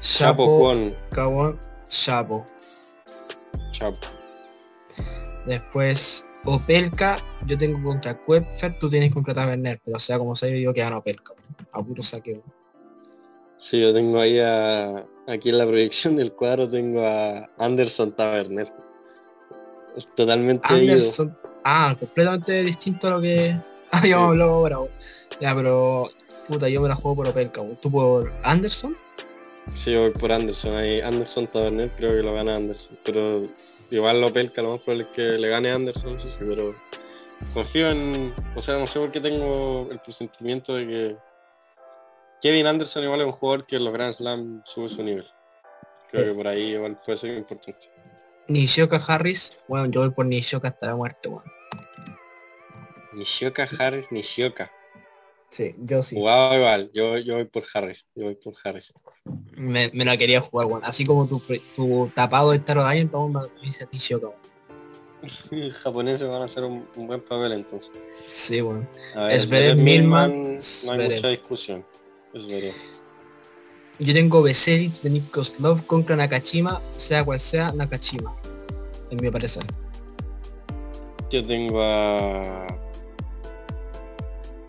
Chapo 0.01 0.74
Chapo. 1.12 1.59
Chapo. 1.88 2.46
Después 5.47 6.29
Opelka, 6.45 7.18
yo 7.47 7.57
tengo 7.57 7.83
contra 7.83 8.18
Kuepfer, 8.18 8.79
tú 8.79 8.89
tienes 8.89 9.12
contra 9.12 9.35
Taverner, 9.35 9.81
pero 9.85 9.99
sea 9.99 10.18
como 10.18 10.37
sea 10.37 10.49
yo 10.49 10.57
digo 10.57 10.74
que 10.74 10.81
gana 10.81 10.99
Opelka. 10.99 11.35
A 11.72 11.83
puro 11.83 12.03
saqueo. 12.03 12.43
Sí, 13.59 13.81
yo 13.81 13.93
tengo 13.93 14.20
ahí 14.20 14.39
a, 14.39 15.05
aquí 15.26 15.49
en 15.51 15.59
la 15.59 15.66
proyección 15.66 16.16
del 16.16 16.33
cuadro 16.33 16.68
tengo 16.68 17.05
a 17.05 17.51
Anderson 17.59 18.14
Taverner. 18.14 18.72
Es 19.97 20.07
totalmente 20.14 20.66
Anderson, 20.68 21.37
ah, 21.64 21.97
completamente 21.99 22.62
distinto 22.62 23.09
a 23.09 23.11
lo 23.11 23.20
que 23.20 23.57
Ah, 23.91 24.07
ya 24.07 24.18
me 24.18 24.43
ahora, 24.43 24.79
Ya, 25.41 25.55
pero 25.55 26.11
puta, 26.47 26.68
yo 26.68 26.81
me 26.81 26.89
la 26.89 26.95
juego 26.95 27.16
por 27.16 27.29
Opelka, 27.29 27.62
¿tú 27.81 27.91
por 27.91 28.33
Anderson? 28.43 28.95
Sí, 29.75 29.97
voy 29.97 30.11
por 30.11 30.33
Anderson, 30.33 30.75
ahí 30.75 31.01
Anderson 31.01 31.47
Taverner 31.47 31.91
creo 31.93 32.11
que 32.11 32.23
lo 32.23 32.35
gana 32.35 32.57
Anderson, 32.57 32.99
pero 33.05 33.43
igual 33.91 34.23
Opel 34.25 34.51
que 34.51 34.61
a 34.61 34.64
lo 34.64 34.73
más 34.73 34.81
probable 34.81 35.05
es 35.05 35.11
que 35.11 35.23
le 35.23 35.49
gane 35.49 35.71
Anderson, 35.71 36.21
sí, 36.21 36.29
sí, 36.29 36.45
pero 36.45 36.75
confío 37.55 37.91
en, 37.91 38.35
o 38.55 38.62
sea, 38.62 38.79
no 38.79 38.87
sé 38.87 38.99
por 38.99 39.11
qué 39.11 39.21
tengo 39.21 39.89
el 39.91 40.01
presentimiento 40.01 40.75
de 40.75 40.87
que 40.87 41.16
Kevin 42.41 42.66
Anderson 42.66 43.05
igual 43.05 43.21
es 43.21 43.27
un 43.27 43.33
jugador 43.33 43.66
que 43.66 43.77
en 43.77 43.85
los 43.85 43.93
Grand 43.93 44.14
Slam 44.14 44.62
sube 44.64 44.89
su 44.89 45.03
nivel. 45.03 45.27
Creo 46.11 46.25
que 46.25 46.33
por 46.33 46.47
ahí 46.47 46.75
igual 46.75 46.99
puede 47.05 47.19
ser 47.19 47.37
importante. 47.37 47.91
Nishioka 48.47 48.97
Harris, 48.97 49.57
bueno, 49.66 49.87
yo 49.87 50.01
voy 50.01 50.11
por 50.11 50.25
Nishioka 50.25 50.69
hasta 50.69 50.87
la 50.87 50.97
muerte, 50.97 51.29
weón. 51.29 51.45
Nishioka 53.12 53.69
Harris, 53.79 54.11
Nishioka. 54.11 54.71
Sí, 55.51 55.75
yo 55.79 56.03
sí. 56.03 56.16
Jugaba 56.16 56.57
igual, 56.57 56.91
yo, 56.95 57.19
yo 57.19 57.35
voy 57.35 57.45
por 57.45 57.64
Harris, 57.75 58.07
yo 58.14 58.25
voy 58.25 58.37
por 58.37 58.55
Harris. 58.62 58.93
Me, 59.57 59.91
me 59.93 60.05
la 60.05 60.16
quería 60.16 60.41
jugar, 60.41 60.66
weón. 60.66 60.85
Así 60.85 61.05
como 61.05 61.26
tu, 61.26 61.43
tu 61.74 62.11
tapado 62.14 62.53
de 62.53 62.59
Taro 62.61 62.83
Dayan, 62.83 63.09
todo 63.09 63.29
me. 63.29 63.41
Los 65.51 65.74
japoneses 65.74 66.29
van 66.29 66.43
a 66.43 66.45
hacer 66.45 66.62
un, 66.64 66.87
un 66.97 67.07
buen 67.07 67.20
papel 67.20 67.53
entonces. 67.53 67.91
Sí, 68.33 68.62
weón. 68.62 68.89
A 69.14 69.24
ver, 69.24 69.76
Milman, 69.76 70.59
No 70.87 70.93
hay 70.93 71.09
mucha 71.09 71.29
discusión. 71.29 71.85
Es. 72.35 72.47
Yo 73.99 74.14
tengo 74.14 74.43
Veseli 74.43 74.93
de 75.03 75.11
Nick 75.11 75.31
Koslov 75.31 75.85
contra 75.87 76.14
Nakashima, 76.14 76.81
sea 76.97 77.24
cual 77.24 77.41
sea 77.41 77.72
Nakashima, 77.72 78.33
en 79.11 79.18
mi 79.20 79.29
parecer. 79.29 79.64
Yo 81.31 81.43
tengo 81.43 81.83
a... 81.83 82.64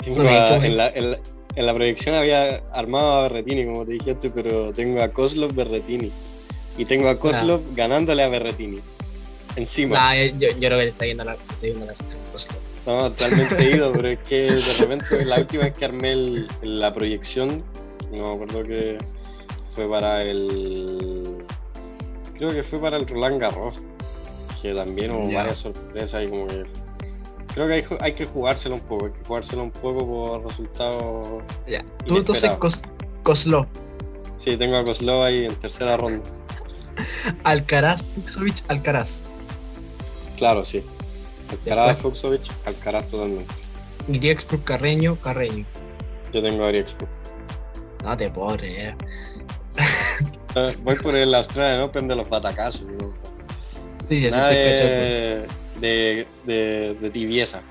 Tengo 0.03 0.17
No 0.17 0.23
me 0.23 0.29
a- 0.35 0.45
digas. 0.45 0.63
en, 0.63 0.77
la, 0.77 0.87
en, 0.89 1.11
la, 1.11 1.19
en 1.55 1.65
la 1.65 1.73
proyección 1.73 2.15
había 2.15 2.57
armado 2.73 3.13
a 3.13 3.21
Berretini, 3.23 3.65
como 3.65 3.85
te 3.85 3.93
dije 3.93 4.11
antes, 4.11 4.31
pero 4.33 4.71
tengo 4.73 5.01
a 5.01 5.09
Koslov 5.09 5.53
Berretini. 5.53 6.11
Y 6.77 6.85
tengo 6.85 7.09
a 7.09 7.19
Koslov 7.19 7.61
ganándole 7.75 8.23
a 8.23 8.29
Berretini. 8.29 8.79
Encima. 9.55 9.97
Nah, 9.97 10.15
yo, 10.15 10.47
creo 10.59 10.77
que 10.77 10.87
está 10.87 11.05
yendo 11.05 11.23
la, 11.25 11.35
te 11.35 11.53
está 11.53 11.67
yendo 11.67 11.85
la. 11.85 11.93
No, 12.85 13.11
totalmente 13.11 13.69
ido, 13.75 13.91
pero 13.91 14.07
es 14.07 14.19
que 14.19 14.51
de 14.53 14.73
repente 14.79 15.25
la 15.25 15.39
última 15.39 15.63
vez 15.63 15.73
que 15.77 15.85
armé 15.85 16.13
el- 16.13 16.47
la 16.61 16.93
proyección, 16.93 17.63
no 18.11 18.23
me 18.23 18.33
acuerdo 18.43 18.63
que 18.63 18.97
fue 19.75 19.87
para 19.89 20.23
el... 20.23 21.43
Creo 22.37 22.51
que 22.53 22.63
fue 22.63 22.79
para 22.79 22.97
el 22.97 23.05
Roland 23.05 23.39
Garros, 23.41 23.81
que 24.61 24.73
también 24.73 25.11
hubo 25.11 25.29
Ya. 25.29 25.39
varias 25.39 25.57
sorpresas 25.57 26.23
y 26.25 26.29
como 26.29 26.47
que... 26.47 26.63
Creo 27.59 27.67
que 27.89 27.97
hay, 27.99 28.13
que 28.13 28.25
jugárselo 28.25 28.75
un 28.75 28.81
poco, 28.81 29.07
hay 29.07 29.11
que 29.11 29.19
jugárselo 29.27 29.63
un 29.63 29.71
poco 29.71 30.07
por 30.07 30.47
resultados... 30.47 31.43
Ya. 31.67 31.83
Tú 32.05 32.15
entonces. 32.15 32.49
Kos- 32.51 32.81
Koslov, 33.21 33.67
Sí, 34.37 34.55
tengo 34.55 34.77
a 34.77 34.85
Koslov 34.85 35.23
ahí 35.23 35.43
en 35.43 35.53
tercera 35.55 35.97
ronda. 35.97 36.23
Alcaraz, 37.43 38.01
Fuxovic, 38.15 38.63
Alcaraz. 38.69 39.23
Claro, 40.37 40.63
sí. 40.63 40.81
Alcaraz, 41.51 41.97
Fuxovic, 41.97 42.43
Alcaraz 42.65 43.09
totalmente. 43.09 43.53
Griexprug, 44.07 44.63
Carreño, 44.63 45.19
Carreño. 45.19 45.65
Yo 46.31 46.41
tengo 46.41 46.63
a 46.63 46.69
Griexpo. 46.69 47.09
No 48.05 48.15
te 48.15 48.29
puedo 48.29 48.55
creer. 48.55 48.95
Voy 50.83 50.95
por 50.95 51.13
el 51.13 51.35
Australian 51.35 51.81
Open 51.81 52.07
de 52.07 52.15
los 52.15 52.29
batacazos. 52.29 52.83
¿no? 52.83 53.13
Sí, 54.07 54.29
sí, 54.29 55.58
Sí, 55.79 56.25
de, 56.45 56.95
de, 56.99 57.09
tibieza. 57.09 57.61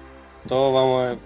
Todos 0.49 0.73
vamos 0.75 1.19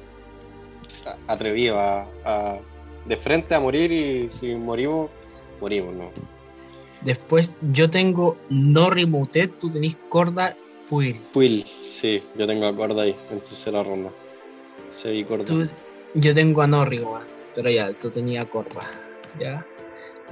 a- 1.07 1.33
atrevidos 1.33 1.79
a, 1.79 2.07
a- 2.25 2.59
de 3.07 3.17
frente 3.17 3.55
a 3.55 3.61
morir 3.61 3.91
y 3.93 4.31
si 4.31 4.55
morimos, 4.55 5.11
morimos, 5.61 5.95
¿no? 5.95 6.11
Después 7.03 7.51
yo 7.73 7.91
tengo 7.91 8.37
Norri 8.49 9.07
Mutet, 9.07 9.59
tú 9.59 9.71
tenés 9.71 9.97
Corda 10.09 10.57
Puil. 10.89 11.21
Will, 11.35 11.65
sí, 12.01 12.23
yo 12.37 12.47
tengo 12.47 12.67
a 12.67 12.75
Corda 12.77 13.03
ahí 13.03 13.15
en 13.31 13.41
tercera 13.41 13.83
ronda. 13.83 14.11
Se 14.93 15.11
vi 15.11 15.25
Corda. 15.25 15.45
Tú- 15.45 15.69
yo 16.15 16.35
tengo 16.35 16.63
a 16.63 16.67
Norri, 16.67 16.99
weón, 17.01 17.23
pero 17.55 17.71
ya, 17.71 17.93
tú 17.93 18.11
tenías 18.11 18.45
Corda. 18.47 18.89
Ya. 19.41 19.67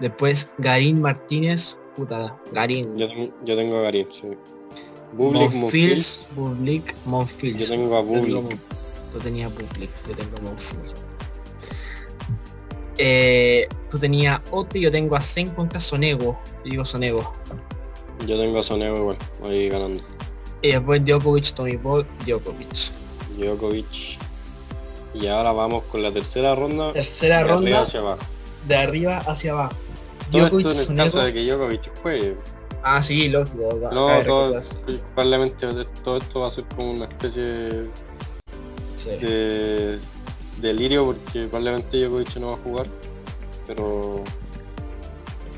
Después 0.00 0.52
Garín 0.58 1.00
Martínez, 1.00 1.76
puta, 1.96 2.38
Garín. 2.52 2.94
Yo 2.96 3.08
tengo 3.56 3.78
a 3.78 3.82
Garín, 3.82 4.06
sí. 4.12 4.28
Bublik, 5.12 5.52
Monfils. 5.52 6.28
Bublik, 6.34 6.94
Monfils. 7.04 7.58
Yo 7.58 7.66
tengo 7.68 7.96
a 7.96 8.02
Yo 8.02 8.06
tengo 8.22 8.42
Bublik. 8.42 8.58
Tú 9.12 9.18
tenías 9.18 9.52
Bublik, 9.52 9.90
yo 10.08 10.16
tengo 10.16 10.36
Monfils. 10.42 10.92
Eh, 12.98 13.66
tú 13.90 13.98
tenías 13.98 14.40
Ote, 14.50 14.78
yo 14.78 14.90
tengo 14.90 15.16
a 15.16 15.20
Zen 15.20 15.48
contra 15.50 15.80
Sonego. 15.80 16.38
Yo 16.64 16.70
digo 16.70 16.84
Sonego. 16.84 17.32
Yo 18.26 18.38
tengo 18.38 18.60
a 18.60 18.62
Sonego 18.62 18.96
igual, 18.98 19.16
ahí 19.46 19.68
ganando. 19.68 20.02
Y 20.62 20.72
después 20.72 21.02
Djokovic, 21.04 21.54
Tommy 21.54 21.76
Boy, 21.76 22.04
Djokovic. 22.26 22.90
Djokovic. 23.38 24.18
Y 25.14 25.26
ahora 25.26 25.52
vamos 25.52 25.84
con 25.84 26.02
la 26.02 26.12
tercera 26.12 26.54
ronda. 26.54 26.92
Tercera 26.92 27.36
de 27.36 27.42
arriba 27.42 27.54
ronda 27.56 27.82
hacia 27.82 28.00
abajo. 28.00 28.18
de 28.68 28.76
arriba 28.76 29.18
hacia 29.18 29.52
abajo. 29.52 29.76
Todo 30.30 30.42
Djokovic, 30.42 30.66
esto 30.66 30.72
en 30.72 30.78
el 30.78 30.84
Sonego. 30.84 31.12
caso 31.12 31.24
de 31.24 31.32
que 31.32 31.46
Djokovic 31.46 32.00
juegue. 32.02 32.36
Ah, 32.82 33.02
sí, 33.02 33.28
lógico. 33.28 33.78
va- 33.80 33.90
No, 33.90 34.08
todo, 34.24 34.60
probablemente 35.14 35.66
todo 36.02 36.16
esto 36.18 36.40
va 36.40 36.48
a 36.48 36.50
ser 36.50 36.64
como 36.74 36.92
una 36.92 37.04
especie 37.06 37.68
Sí. 38.96 39.10
de 39.20 39.98
delirio 40.58 41.04
porque 41.06 41.46
probablemente 41.46 41.98
Djokovic 41.98 42.36
no 42.36 42.48
va 42.48 42.54
a 42.54 42.58
jugar. 42.58 42.86
Pero 43.66 44.24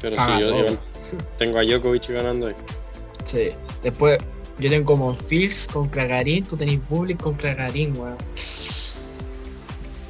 pero 0.01 0.17
Caga 0.17 0.37
sí, 0.37 0.43
yo, 0.43 0.77
tengo 1.39 1.59
a 1.59 1.63
Djokovic 1.63 2.09
ganando 2.11 2.49
ahí. 2.49 2.55
Sí. 3.25 3.51
Después 3.83 4.19
yo 4.59 4.69
tengo 4.71 4.97
Monfils 4.97 5.67
contra 5.73 6.05
Garín, 6.07 6.45
tú 6.45 6.57
tenés 6.57 6.81
Public 6.89 7.21
contra 7.23 7.55
Garín, 7.55 7.97
weón. 7.97 8.17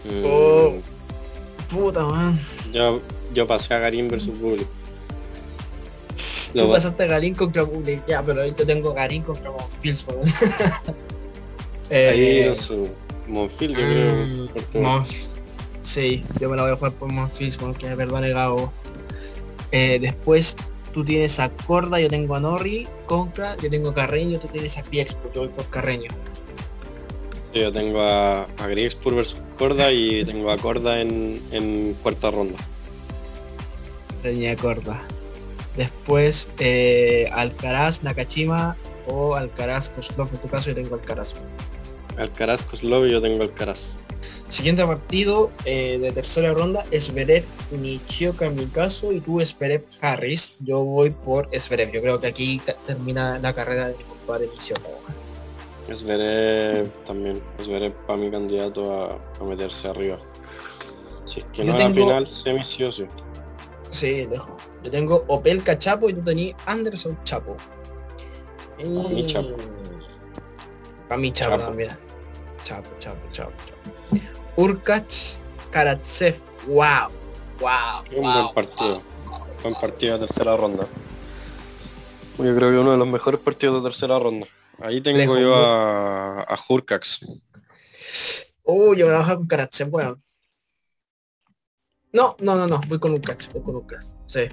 Mm, 0.04 0.24
Oh. 0.24 0.72
Puta, 1.70 2.06
weón. 2.06 2.38
yo, 2.72 3.00
yo 3.32 3.46
pasé 3.46 3.72
a 3.74 3.78
Garín 3.78 4.08
versus 4.08 4.38
Bully. 4.38 4.66
Tú 6.52 6.70
pasaste 6.72 7.06
Garín 7.06 7.34
contra 7.34 7.64
Public, 7.64 8.04
ya, 8.06 8.22
pero 8.22 8.44
yo 8.46 8.54
tengo 8.54 8.92
Garín 8.94 9.22
contra. 9.22 9.50
Ahí 9.50 9.92
Eh, 11.90 12.46
no 12.56 12.62
sé, 12.62 12.92
Monfil 13.28 13.70
yo 13.76 13.80
mm, 13.80 13.84
creo. 13.84 14.46
porque- 14.54 14.80
Monf- 14.82 15.26
Sí, 15.82 16.22
yo 16.40 16.48
me 16.48 16.56
la 16.56 16.62
voy 16.62 16.72
a 16.72 16.76
jugar 16.76 16.92
por 16.92 17.10
Monfils, 17.12 17.56
porque 17.56 17.86
me 17.88 17.96
perdone 17.96 18.30
Gabo. 18.30 18.72
Eh, 19.72 19.98
después 20.00 20.56
tú 20.94 21.04
tienes 21.04 21.40
a 21.40 21.48
Corda, 21.50 21.98
yo 22.00 22.08
tengo 22.08 22.36
a 22.36 22.40
Norri 22.40 22.86
contra, 23.06 23.56
yo 23.56 23.68
tengo 23.68 23.90
a 23.90 23.94
Carreño, 23.94 24.38
tú 24.38 24.46
tienes 24.48 24.78
a 24.78 24.82
Piexpo, 24.84 25.30
yo 25.34 25.40
voy 25.40 25.48
por 25.48 25.66
Carreño. 25.66 26.10
Yo 27.52 27.70
tengo 27.72 28.00
a, 28.00 28.44
a 28.44 28.66
Griexpur 28.68 29.14
versus 29.16 29.42
Corda 29.58 29.90
y 29.92 30.24
tengo 30.24 30.50
a 30.50 30.56
Corda 30.56 31.00
en, 31.00 31.42
en 31.50 31.94
cuarta 32.02 32.30
ronda. 32.30 32.58
Tenía 34.22 34.56
Corda. 34.56 35.00
Después 35.76 36.48
eh, 36.58 37.28
Alcaraz, 37.32 38.02
Nakashima 38.02 38.76
o 39.06 39.34
Alcaraz, 39.34 39.88
Koslov, 39.88 40.28
en 40.32 40.38
tu 40.40 40.48
caso 40.48 40.70
yo 40.70 40.74
tengo 40.76 40.94
Alcaraz. 40.94 41.34
Alcaraz, 42.18 42.62
Kozlov 42.62 43.06
y 43.06 43.12
yo 43.12 43.22
tengo 43.22 43.42
Alcaraz. 43.42 43.78
Siguiente 44.48 44.84
partido 44.84 45.50
eh, 45.64 45.98
de 45.98 46.12
tercera 46.12 46.52
ronda, 46.52 46.84
Zverev, 46.92 47.44
Nishioka 47.70 48.44
en 48.46 48.54
mi 48.56 48.66
caso 48.66 49.10
y 49.10 49.20
tú 49.20 49.40
Zverev 49.40 49.82
Harris. 50.02 50.52
Yo 50.60 50.84
voy 50.84 51.08
por 51.10 51.48
Zverev. 51.58 51.90
Yo 51.90 52.02
creo 52.02 52.20
que 52.20 52.26
aquí 52.26 52.60
te- 52.64 52.76
termina 52.86 53.38
la 53.38 53.54
carrera 53.54 53.88
de 53.88 53.96
mi 53.96 54.04
compadre 54.04 54.48
Nishioka. 54.54 54.88
weón. 54.88 55.22
Esveré 55.88 56.84
también, 57.06 57.42
Esveré 57.58 57.90
para 58.06 58.18
mi 58.18 58.30
candidato 58.30 58.92
a, 59.04 59.18
a 59.40 59.44
meterse 59.44 59.88
arriba. 59.88 60.18
Si 61.24 61.40
es 61.40 61.46
que 61.46 61.58
Yo 61.58 61.64
no 61.64 61.74
a 61.74 61.78
la 61.78 61.84
tengo- 61.86 62.06
final, 62.06 62.28
semi 62.28 62.62
sí 62.62 62.84
o 62.84 62.92
sí. 62.92 63.04
Sí, 63.90 64.26
dejo. 64.26 64.54
Yo 64.82 64.90
tengo 64.90 65.24
Opelka 65.28 65.78
Chapo 65.78 66.10
y 66.10 66.14
tú 66.14 66.22
tenías 66.22 66.56
Anderson 66.66 67.16
Chapo. 67.24 67.56
mí 68.78 69.26
Chapo. 69.26 69.56
Para 71.08 71.20
mí 71.20 71.32
Chapo, 71.32 71.52
Chapo. 71.52 71.64
también. 71.64 71.90
Chapo, 72.64 72.90
Chapo, 72.98 73.28
Chapo, 73.30 73.52
Chapo. 73.64 74.22
Urkach 74.56 75.38
Karatsev. 75.70 76.38
Wow. 76.66 77.10
Wow. 77.60 78.04
Un 78.16 78.22
wow, 78.22 78.32
buen 78.32 78.54
partido. 78.54 79.02
Buen 79.62 79.74
partido 79.74 80.18
de 80.18 80.26
tercera 80.26 80.56
ronda. 80.56 80.86
Yo 82.38 82.56
creo 82.56 82.70
que 82.70 82.78
uno 82.78 82.92
de 82.92 82.98
los 82.98 83.06
mejores 83.06 83.40
partidos 83.40 83.82
de 83.82 83.90
tercera 83.90 84.18
ronda. 84.18 84.46
Ahí 84.80 85.00
tengo 85.00 85.18
Lejos, 85.18 85.40
yo 85.40 85.54
a, 85.54 86.40
a 86.42 86.58
Hurcax. 86.68 87.20
Oh, 88.64 88.94
yo 88.94 89.06
me 89.06 89.12
bajar 89.12 89.36
con 89.36 89.46
Karatsev, 89.46 89.90
bueno. 89.90 90.16
No, 92.12 92.36
no, 92.40 92.56
no, 92.56 92.66
no, 92.66 92.80
voy 92.88 92.98
con 92.98 93.12
Urkach, 93.12 93.52
voy 93.52 93.62
con 93.62 93.76
Urkach. 93.76 94.04
Sí. 94.26 94.48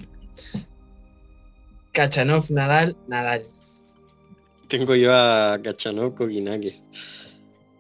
Kachanov, 1.92 2.50
Nadal, 2.52 2.96
Nadal. 3.08 3.42
Tengo 4.68 4.96
yo 4.96 5.12
a 5.14 5.60
Kachanov 5.64 6.16
Kokinaki. 6.16 6.68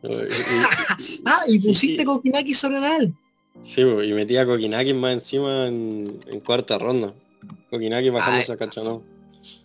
Y- 0.01 0.07
y- 0.07 1.20
Ah, 1.26 1.41
y 1.47 1.60
pusiste 1.60 2.03
Kokinaki 2.05 2.53
sobre 2.53 2.80
Nadal. 2.80 3.14
Sí, 3.64 3.82
y 3.82 4.14
metí 4.14 4.38
a 4.38 4.45
Kokinaki 4.45 4.93
más 4.93 5.14
encima 5.14 5.68
en, 5.68 6.20
en 6.28 6.39
cuarta 6.39 6.78
ronda. 6.78 7.14
Kokinaki 7.70 8.10
bajándose 8.10 8.51
Ay. 8.51 8.55
a 8.55 8.57
Kachanov. 8.57 9.01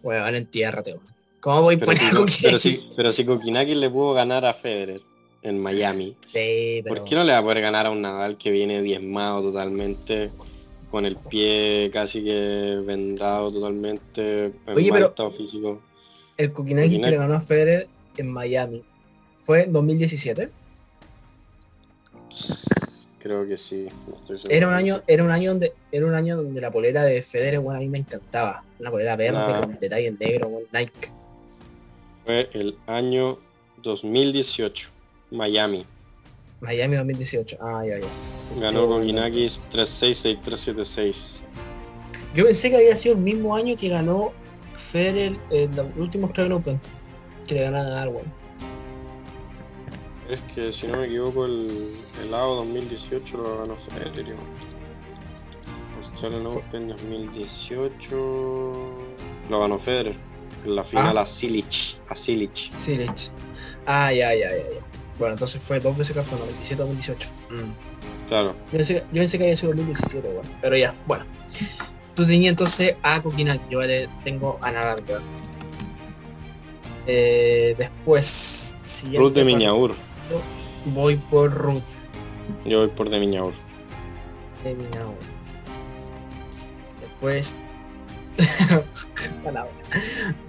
Bueno, 0.03 0.27
entiérrate, 0.29 0.93
weón. 0.93 1.05
¿Cómo 1.41 1.63
voy 1.63 1.77
Pero 1.77 1.93
por 2.15 2.31
si, 2.31 2.43
pero, 2.43 2.59
si, 2.59 2.91
pero 2.97 3.13
si 3.13 3.25
Kokinaki 3.25 3.75
le 3.75 3.91
pudo 3.91 4.15
ganar 4.15 4.45
a 4.47 4.55
Federer 4.55 5.03
en 5.43 5.61
Miami, 5.61 6.17
Sí, 6.33 6.81
pero... 6.83 6.95
¿por 6.95 7.05
qué 7.05 7.15
no 7.17 7.25
le 7.25 7.33
va 7.33 7.39
a 7.39 7.43
poder 7.43 7.61
ganar 7.61 7.85
a 7.87 7.91
un 7.91 8.01
Nadal 8.01 8.39
que 8.39 8.51
viene 8.51 8.81
diezmado 8.81 9.43
totalmente, 9.43 10.31
con 10.95 11.05
el 11.07 11.17
pie 11.17 11.91
casi 11.93 12.23
que 12.23 12.81
vendado 12.87 13.51
totalmente, 13.51 14.45
en 14.45 14.55
Oye, 14.77 14.91
mal 14.93 14.99
pero- 15.01 15.07
estado 15.09 15.31
físico? 15.33 15.83
El 16.37 16.53
Kokinaki 16.53 17.01
que 17.01 17.11
le 17.11 17.17
ganó 17.17 17.35
a 17.35 17.41
Federer 17.41 17.89
en 18.17 18.31
Miami 18.31 18.85
fue 19.45 19.65
en 19.65 19.73
2017. 19.73 20.51
Creo 23.19 23.45
que 23.49 23.59
sí. 23.59 23.89
no 24.07 24.15
estoy 24.15 24.39
seguro. 24.39 24.55
Era 24.55 24.69
un 24.69 24.75
año, 24.75 25.03
era 25.09 25.25
un 25.25 25.33
año 25.33 25.51
donde, 25.51 25.73
era 25.91 26.07
un 26.07 26.15
año 26.15 26.37
donde 26.37 26.61
la 26.61 26.71
polera 26.71 27.03
de 27.03 27.23
Federer, 27.23 27.59
bueno, 27.59 27.79
a 27.79 27.83
mí 27.83 27.89
me 27.89 27.99
encantaba. 27.99 28.63
Una 28.79 28.93
polera 28.93 29.17
verde 29.17 29.39
Ah. 29.39 29.63
con 29.65 29.77
detalle 29.81 30.07
en 30.07 30.17
negro, 30.21 30.49
bueno, 30.49 30.69
Nike. 30.73 31.11
Fue 32.25 32.51
el 32.53 32.77
año 32.87 33.39
2018, 33.83 34.91
Miami. 35.33 35.85
Miami 36.65 36.97
2018. 36.97 37.59
Ah, 37.61 37.83
ya, 37.87 37.99
ya. 37.99 38.07
Ganó 38.61 38.87
bueno. 38.87 39.01
Kokinaki 39.03 39.47
3-6-6-3-7-6. 39.73 41.15
Yo 42.35 42.45
pensé 42.47 42.71
que 42.71 42.77
había 42.77 42.97
sido 42.97 43.15
el 43.15 43.21
mismo 43.21 43.55
año 43.55 43.77
que 43.77 43.89
ganó 43.89 44.33
Federer 44.77 45.37
en 45.51 45.75
los 45.77 45.87
últimos 45.97 46.29
Australian 46.31 46.53
Open. 46.59 46.81
Que 47.47 47.55
le 47.55 47.63
ganaron 47.63 47.87
a 47.87 47.91
Darwin. 47.91 48.25
Es 50.31 50.41
que 50.55 50.73
si 50.73 50.87
no 50.87 50.99
me 50.99 51.07
equivoco 51.07 51.45
el, 51.45 51.91
el 52.23 52.33
AO 52.35 52.55
2018 52.57 53.37
lo 53.37 53.59
ganó 53.59 53.77
Federer. 53.77 54.35
Australian 56.13 56.47
Open 56.47 56.89
2018 56.89 58.83
lo 59.51 59.61
ganó 59.61 59.79
Federer. 59.81 60.17
En 60.65 60.77
la 60.77 60.85
final 60.85 61.19
Ah. 61.19 61.23
a 61.23 61.27
Silic. 61.27 61.99
A 62.09 62.17
Silic. 62.17 62.55
Sí, 62.75 62.97
Lich. 62.97 63.31
Ah, 63.87 64.11
ya, 64.13 64.35
ya, 64.35 64.51
ya, 64.51 64.57
ya. 64.57 64.84
Bueno, 65.19 65.35
entonces 65.35 65.63
fue 65.63 65.81
dos 65.81 65.97
veces 65.97 66.17
campeón, 66.17 66.41
97 66.41 66.83
2018. 66.83 67.29
Claro. 68.29 68.55
Yo 68.73 68.79
pensé, 68.79 68.95
yo 69.13 69.21
pensé 69.21 69.39
que 69.39 69.45
había 69.45 69.57
sido 69.57 69.73
2017, 69.73 70.29
bueno. 70.29 70.51
Pero 70.61 70.77
ya, 70.77 70.95
bueno. 71.07 71.25
Tú 72.15 72.25
tenías 72.25 72.51
entonces 72.51 72.95
a 73.03 73.21
Kokinaki, 73.23 73.65
yo 73.71 73.83
le 73.83 74.09
tengo 74.25 74.59
a 74.61 74.71
weón. 74.71 75.23
Eh, 77.07 77.75
después, 77.77 78.77
Ruth 79.15 79.35
de 79.35 79.45
Miñaur. 79.45 79.95
Voy 80.87 81.17
por 81.17 81.53
Ruth 81.53 81.83
Yo 82.65 82.81
voy 82.81 82.89
por 82.89 83.11
de 83.11 83.21
Miñaur. 83.21 83.53
de 84.65 84.75
Miñaur. 84.75 85.15
Después. 87.01 87.57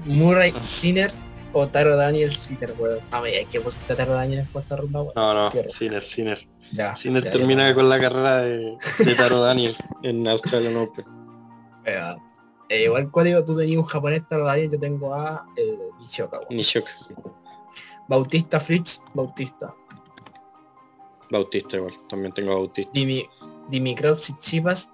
Murray 0.05 0.53
Sinner 0.63 1.11
o 1.58 1.68
Taro 1.70 1.95
Daniel 1.95 2.36
Sinner, 2.36 2.76
weón. 2.78 2.99
A 3.12 3.22
ver, 3.22 3.34
hay 3.36 3.45
que 3.45 3.62
pusiste 3.62 3.93
a 3.93 3.95
Taro 3.95 4.14
Daniel 4.14 4.41
en 4.41 4.60
esta 4.60 4.76
ronda, 4.76 5.01
weón. 5.01 5.14
No, 5.16 5.34
no, 5.34 5.51
Sinner, 5.74 6.03
Sinner. 6.03 6.47
Ya, 6.74 6.97
Sinner 6.97 7.24
ya, 7.24 7.32
termina 7.32 7.70
ya. 7.70 7.76
con 7.76 7.88
la 7.88 7.97
carrera 7.97 8.41
de, 8.41 8.78
de 8.99 9.16
Taro 9.16 9.39
Daniel 9.39 9.78
en 10.03 10.28
Australian 10.28 10.76
Open. 10.76 11.06
Weón. 11.86 12.22
Eh, 12.68 12.84
igual 12.84 13.10
código 13.10 13.45
tú 13.45 13.56
tenías 13.56 13.78
un 13.78 13.86
japonés 13.86 14.28
Taro 14.28 14.45
Daniel, 14.45 14.72
yo 14.72 14.80
tengo 14.80 15.14
a 15.14 15.45
eh, 15.56 15.78
Nishioka, 16.01 16.39
weón. 16.39 16.58
Nishok. 16.58 16.89
Bautista 18.10 18.60
Fritz, 18.60 19.01
Bautista. 19.14 19.74
Bautista 21.32 21.78
igual. 21.78 21.93
También 22.10 22.34
tengo 22.34 22.51
a 22.51 22.56
Bautista. 22.56 22.91
Dimi, 22.93 23.26
Dimitrov 23.70 24.18
Tsitsipas. 24.18 24.91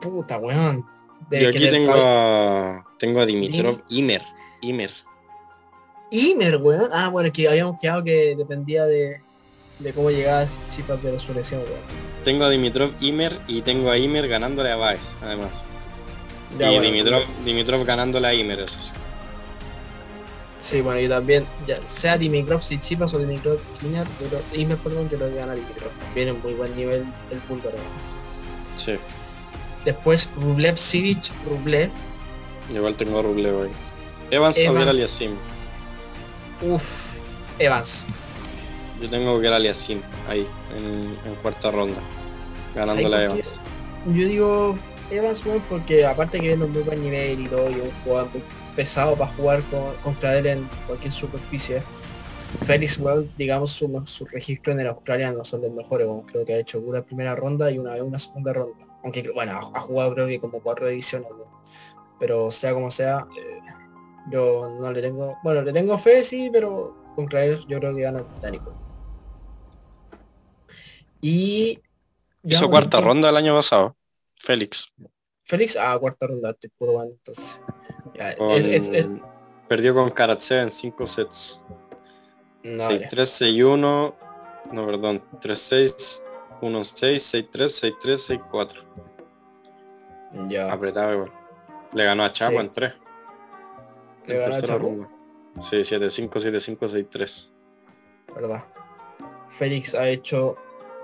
Puta, 0.00 0.38
weón. 0.38 0.86
Yo 1.30 1.50
aquí 1.50 1.70
tengo 1.70 1.92
a, 1.94 2.82
tengo 2.98 3.20
a 3.20 3.26
Dimitrov 3.26 3.82
Imer. 3.90 4.22
Imer. 4.62 4.90
Imer, 6.12 6.58
weón. 6.58 6.88
Ah, 6.92 7.08
bueno, 7.08 7.28
es 7.28 7.32
que 7.32 7.48
habíamos 7.48 7.78
quedado 7.80 8.04
que 8.04 8.36
dependía 8.36 8.84
de, 8.84 9.20
de 9.78 9.92
cómo 9.92 10.10
llegaba 10.10 10.44
Tsitsipas 10.44 11.02
de 11.02 11.18
su 11.18 11.32
lesión, 11.32 11.62
weón. 11.62 11.80
Tengo 12.24 12.44
a 12.44 12.50
Dimitrov 12.50 12.92
Imer 13.00 13.40
y 13.48 13.62
tengo 13.62 13.90
a 13.90 13.96
Imer 13.96 14.28
ganándole 14.28 14.70
a 14.70 14.76
Baez, 14.76 15.00
además. 15.22 15.48
Ya, 16.58 16.70
y 16.70 16.76
bueno, 16.76 16.92
Dimitrov, 16.92 17.22
Dimitrov 17.46 17.84
ganándole 17.84 18.28
a 18.28 18.34
Imer, 18.34 18.60
eso 18.60 18.74
sí. 18.74 18.90
Sí, 20.58 20.80
bueno, 20.82 21.00
y 21.00 21.08
también, 21.08 21.46
ya 21.66 21.80
sea 21.86 22.18
Dimitrov 22.18 22.60
Tsitsipas 22.60 23.14
o 23.14 23.18
Dimitrov 23.18 23.58
Imer, 23.82 24.06
pero 24.18 24.42
Imer, 24.52 24.76
perdón, 24.76 25.08
yo 25.08 25.16
lo 25.16 25.28
voy 25.28 25.38
a 25.38 25.40
ganar 25.40 25.56
Dimitrov. 25.56 25.90
Viene 26.14 26.32
en 26.32 26.42
muy 26.42 26.52
buen 26.52 26.76
nivel 26.76 27.06
el 27.30 27.40
búlgaro. 27.48 27.78
Sí. 28.76 28.96
Después 29.86 30.28
Rublev 30.36 30.76
Sivic, 30.76 31.32
Rublev. 31.48 31.90
Igual 32.72 32.94
tengo 32.96 33.18
a 33.18 33.22
Rublev 33.22 33.62
ahí. 33.62 33.70
Evans, 34.30 34.56
Evans. 34.56 34.76
o 34.76 34.78
Geraliasim. 34.78 35.30
Uff, 36.62 37.58
Evans. 37.58 38.06
Yo 39.00 39.10
tengo 39.10 39.40
Geraliasim 39.40 40.00
ahí, 40.28 40.46
en, 40.76 41.16
en 41.28 41.34
cuarta 41.42 41.70
ronda. 41.70 42.00
Ganándole 42.74 43.16
a 43.16 43.22
Evans. 43.24 43.44
Yo 44.06 44.26
digo 44.26 44.78
Evans, 45.10 45.42
porque 45.68 46.06
aparte 46.06 46.40
que 46.40 46.48
viene 46.48 46.64
en 46.64 46.72
muy 46.72 46.82
buen 46.82 47.02
nivel 47.02 47.40
y 47.40 47.46
todo, 47.46 47.68
y 47.70 47.74
es 47.74 47.82
un 47.82 47.90
jugador 48.04 48.28
pesado 48.74 49.16
para 49.16 49.32
jugar 49.34 49.62
con- 49.64 49.94
contra 50.02 50.38
él 50.38 50.46
en 50.46 50.68
cualquier 50.86 51.12
superficie. 51.12 51.82
Félix, 52.64 52.98
weón, 52.98 53.30
digamos, 53.36 53.72
su, 53.72 54.02
su 54.06 54.26
registro 54.26 54.72
en 54.72 54.80
el 54.80 54.86
Australia 54.88 55.32
no 55.32 55.44
son 55.44 55.62
los 55.62 55.72
mejores, 55.72 56.06
creo 56.26 56.44
que 56.44 56.54
ha 56.54 56.58
hecho 56.58 56.78
una 56.80 57.02
primera 57.02 57.34
ronda 57.34 57.70
y 57.70 57.78
una 57.78 57.94
vez 57.94 58.02
una 58.02 58.18
segunda 58.18 58.52
ronda. 58.52 58.76
Aunque, 59.02 59.28
bueno, 59.34 59.52
ha, 59.52 59.80
jugado 59.80 60.14
creo 60.14 60.26
que 60.26 60.38
como 60.38 60.60
cuatro 60.60 60.88
ediciones. 60.88 61.28
Pero 62.20 62.50
sea 62.50 62.72
como 62.72 62.90
sea, 62.90 63.26
eh, 63.36 63.58
yo 64.30 64.68
no 64.80 64.92
le 64.92 65.00
tengo, 65.02 65.36
bueno, 65.42 65.62
le 65.62 65.72
tengo 65.72 65.96
fe, 65.98 66.22
sí, 66.22 66.48
pero 66.52 66.96
contra 67.16 67.44
ellos 67.44 67.66
yo 67.66 67.78
creo 67.78 67.94
que 67.94 68.02
gana 68.02 68.18
el 68.20 68.24
británico. 68.24 68.72
Y... 71.20 71.80
Hizo 72.44 72.68
cuarta 72.68 72.98
con- 72.98 73.06
ronda 73.06 73.30
el 73.30 73.36
año 73.36 73.54
pasado. 73.54 73.96
Félix. 74.36 74.86
Félix, 75.44 75.76
ah, 75.76 75.96
cuarta 75.98 76.26
ronda, 76.26 76.50
estoy 76.50 76.70
puro 76.76 77.02
entonces. 77.02 77.60
Ya, 78.14 78.36
Con- 78.36 78.50
es- 78.52 78.64
es- 78.66 78.88
es- 78.88 79.08
Perdió 79.68 79.94
con 79.94 80.10
Karatsev 80.10 80.64
en 80.64 80.70
5 80.70 81.06
sets. 81.06 81.60
no, 82.62 82.88
6-3, 82.88 83.38
ya. 83.38 83.46
6-1. 83.46 84.14
No, 84.72 84.86
perdón. 84.86 85.22
3-6, 85.40 86.22
1-6, 86.60 87.22
6-3, 87.22 87.72
6-3, 87.72 88.20
6-4. 88.22 88.84
Ya. 90.48 90.70
Apretado 90.72 91.12
igual. 91.14 91.32
Le 91.92 92.04
ganó 92.04 92.24
a 92.24 92.32
Chapo 92.32 92.52
Sí. 92.52 92.58
en 92.58 92.72
3. 92.72 92.92
¿Le 94.26 94.36
En 94.44 94.50
tercera 94.50 94.78
ronda. 94.78 95.08
Sí, 95.68 95.76
7-5, 95.76 96.30
7-5, 96.30 96.88
6-3. 96.88 97.48
verdad. 98.34 98.64
Félix 99.58 99.94
ha 99.94 100.08
hecho 100.08 100.54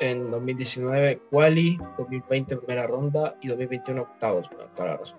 en 0.00 0.30
2019 0.30 1.20
quali, 1.30 1.78
2020 1.98 2.56
primera 2.56 2.86
ronda 2.86 3.36
y 3.42 3.48
2021 3.48 4.02
octavos, 4.02 4.48
bueno, 4.50 4.70
toda 4.74 4.88
la 4.90 4.96
razón. 4.96 5.18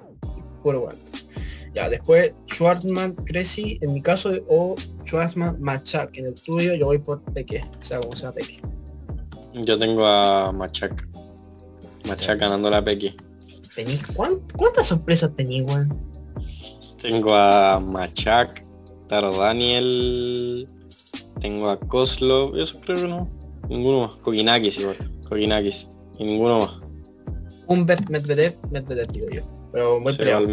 Puro 0.63 0.81
bueno. 0.81 0.99
Ya, 1.75 1.87
después 1.89 2.33
Schwartzman 2.47 3.13
Cressy, 3.13 3.77
en 3.81 3.93
mi 3.93 4.01
caso, 4.01 4.31
o 4.47 4.75
Schwartzman 5.05 5.61
Machak, 5.61 6.17
en 6.17 6.25
el 6.27 6.33
tuyo 6.35 6.73
yo 6.73 6.87
voy 6.87 6.97
por 6.97 7.21
Peque, 7.21 7.63
o 7.79 7.83
sea, 7.83 7.99
como 7.99 8.15
sea 8.15 8.31
Peque. 8.31 8.59
Yo 9.53 9.77
tengo 9.77 10.05
a 10.05 10.51
Machak. 10.51 11.07
Machak 12.07 12.39
ganando 12.39 12.69
la 12.71 12.83
Pequi. 12.83 13.15
¿Tenís 13.75 14.03
cuán- 14.15 14.41
¿Cuántas 14.57 14.87
sorpresas 14.87 15.35
tenís, 15.35 15.61
weón? 15.63 15.89
Tengo 17.01 17.33
a 17.33 17.79
Machak, 17.79 18.63
Taro 19.07 19.31
Daniel, 19.37 20.67
tengo 21.39 21.69
a 21.69 21.79
Koslov, 21.79 22.55
eso 22.57 22.79
creo 22.81 23.01
que 23.01 23.07
no. 23.07 23.27
Ninguno 23.69 24.07
más. 24.07 24.11
Kokinakis 24.17 24.79
igual. 24.79 24.97
Kokinakis. 25.27 25.87
Y 26.17 26.25
ninguno 26.25 26.59
más. 26.59 26.71
Humbert 27.67 28.09
Medvedev, 28.09 28.55
Medvedev 28.71 29.07
digo 29.11 29.29
yo. 29.29 29.41
Pero 29.71 29.99
muy 29.99 30.13
Sí, 30.13 30.19
peleado. 30.19 30.47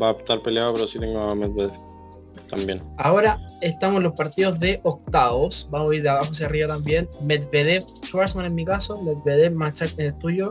va 0.00 0.08
a 0.08 0.12
estar 0.12 0.42
peleado, 0.42 0.72
pero 0.72 0.88
sí 0.88 0.98
tengo 0.98 1.20
a 1.20 1.34
Medvedev. 1.34 1.72
También. 2.48 2.82
Ahora 2.98 3.38
estamos 3.60 3.98
en 3.98 4.02
los 4.04 4.14
partidos 4.14 4.58
de 4.58 4.80
octavos. 4.82 5.68
Vamos 5.70 5.92
a 5.92 5.94
ir 5.96 6.02
de 6.02 6.08
abajo 6.08 6.30
hacia 6.32 6.46
arriba 6.46 6.66
también. 6.66 7.08
Medvedev, 7.22 7.84
Schwarzman 8.06 8.46
en 8.46 8.54
mi 8.56 8.64
caso, 8.64 9.00
Medvedev, 9.02 9.52
Machak 9.54 9.92
en 9.98 10.06
el 10.06 10.18
tuyo. 10.18 10.50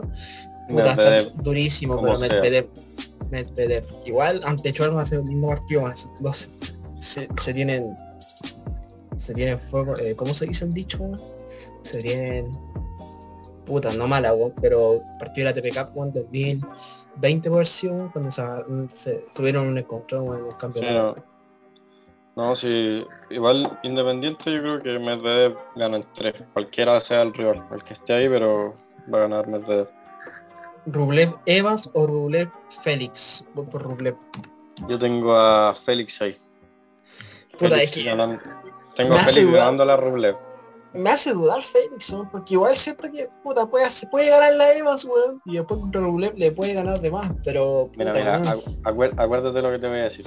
Puta, 0.68 0.92
está 0.92 1.02
Medvedev, 1.02 1.32
durísimo, 1.42 1.96
como 1.96 2.18
pero 2.18 2.42
sea. 2.42 2.64
Medvedev. 3.30 3.84
Igual 4.04 4.40
ante 4.44 4.70
a 4.70 5.04
ser 5.04 5.18
el 5.18 5.24
mismo 5.24 5.48
partido. 5.48 5.90
esos 5.90 6.10
dos 6.20 6.50
se, 6.98 7.26
tienen. 7.52 7.96
Se 9.18 9.32
tienen 9.32 9.58
fuego. 9.58 9.96
eh, 9.98 10.14
¿Cómo 10.16 10.34
se 10.34 10.46
dice 10.46 10.64
el 10.64 10.72
dicho? 10.72 10.98
Se 11.82 12.00
tienen. 12.00 12.50
Puta, 13.66 13.92
no 13.92 14.08
mala, 14.08 14.32
pero 14.60 15.00
partido 15.18 15.52
de 15.52 15.54
la 15.54 15.70
TPK 15.70 15.96
en 15.96 16.12
2020 16.12 17.50
por 17.50 17.66
si 17.66 17.88
cuando 17.88 18.30
se, 18.88 19.24
tuvieron 19.34 19.68
un 19.68 19.78
encontrón 19.78 20.38
en 20.38 20.46
el 20.46 20.56
campeonato. 20.56 21.16
no. 21.16 21.30
No, 22.36 22.56
sí, 22.56 23.04
igual 23.28 23.78
independiente 23.82 24.52
yo 24.52 24.62
creo 24.62 24.82
que 24.82 24.98
Medvedev 24.98 25.58
gana 25.76 25.98
en 25.98 26.06
tres. 26.14 26.34
Cualquiera 26.52 27.00
sea 27.00 27.22
el 27.22 27.34
rival, 27.34 27.66
el 27.72 27.84
que 27.84 27.94
esté 27.94 28.14
ahí, 28.14 28.28
pero 28.28 28.72
va 29.12 29.18
a 29.18 29.20
ganar 29.22 29.48
Medvedev. 29.48 29.88
Rublev 30.92 31.34
Evans 31.46 31.90
o 31.94 32.06
Rublev 32.06 32.50
Félix. 32.82 33.44
Voy 33.54 33.66
por 33.66 33.82
Rublev. 33.82 34.16
Yo 34.88 34.98
tengo 34.98 35.34
a 35.36 35.74
Félix 35.84 36.20
ahí. 36.22 36.36
Puta, 37.58 37.76
Félix 37.76 37.82
es 37.84 37.90
que 38.02 38.04
ganando- 38.04 38.40
Tengo 38.96 39.14
a 39.14 39.24
Félix 39.24 39.52
ganando 39.52 39.84
la 39.84 39.96
Rublev. 39.96 40.36
me 40.92 41.10
hace 41.10 41.32
dudar 41.32 41.62
Félix, 41.62 42.12
¿no? 42.12 42.28
porque 42.32 42.54
igual 42.54 42.74
siento 42.74 43.10
que 43.12 43.28
puta 43.44 43.64
puede, 43.66 43.88
se 43.90 44.06
puede 44.08 44.28
ganar 44.28 44.52
la 44.54 44.74
Evans, 44.74 45.04
weón, 45.04 45.40
y 45.44 45.56
después 45.56 45.78
contra 45.80 46.00
Rublev 46.00 46.34
le 46.36 46.50
puede 46.50 46.74
ganar 46.74 47.00
de 47.00 47.10
más, 47.12 47.30
pero 47.44 47.90
Mira, 47.96 48.12
puta, 48.12 48.24
mira, 48.38 48.38
weón. 48.40 48.44
acu- 48.46 48.82
acuer- 48.82 49.14
acuérdate 49.16 49.62
lo 49.62 49.70
que 49.70 49.78
te 49.78 49.88
voy 49.88 49.98
a 49.98 50.02
decir. 50.04 50.24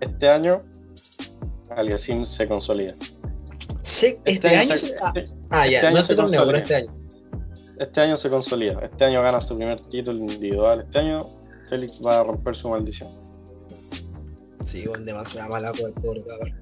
Este 0.00 0.28
año, 0.28 0.62
Aliasim 1.76 2.26
se 2.26 2.48
consolida. 2.48 2.94
Sí, 3.82 4.16
este, 4.24 4.48
año 4.56 4.76
se- 4.76 4.88
se- 4.88 4.96
ah, 5.00 5.12
este- 5.14 5.34
ah, 5.50 5.66
ya, 5.68 5.78
este 5.78 5.90
no 5.92 5.98
este 6.00 6.14
torneo, 6.16 6.46
pero 6.46 6.58
este 6.58 6.74
año. 6.76 6.92
Este 7.82 8.00
año 8.00 8.16
se 8.16 8.30
consolida. 8.30 8.78
Este 8.82 9.04
año 9.04 9.22
gana 9.22 9.40
su 9.40 9.56
primer 9.56 9.80
título 9.80 10.18
individual. 10.18 10.82
Este 10.82 10.98
año 10.98 11.26
Félix 11.68 12.00
va 12.04 12.20
a 12.20 12.24
romper 12.24 12.56
su 12.56 12.68
maldición. 12.68 13.10
Sí, 14.64 14.84
con 14.84 15.04
demasiada 15.04 15.48
mala 15.48 15.72
cabrón. 15.72 16.60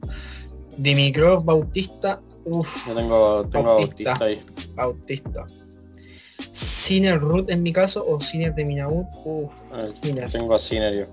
Dimitrov, 0.77 1.45
Bautista, 1.45 2.23
uff, 2.45 2.89
Yo 2.89 2.95
tengo, 2.95 3.47
tengo 3.49 3.71
a 3.71 3.75
Bautista. 3.75 4.15
Bautista 4.15 4.25
ahí. 4.25 4.43
Bautista. 4.75 5.47
Sinner 6.53 7.21
Root 7.21 7.51
en 7.51 7.63
mi 7.63 7.73
caso, 7.73 8.05
o 8.07 8.21
Sinner 8.21 8.55
de 8.55 8.65
Minaut, 8.65 9.07
uff. 9.25 9.53
Tengo 10.33 10.55
a 10.55 10.59
Sinner 10.59 10.95
yo. 10.95 11.07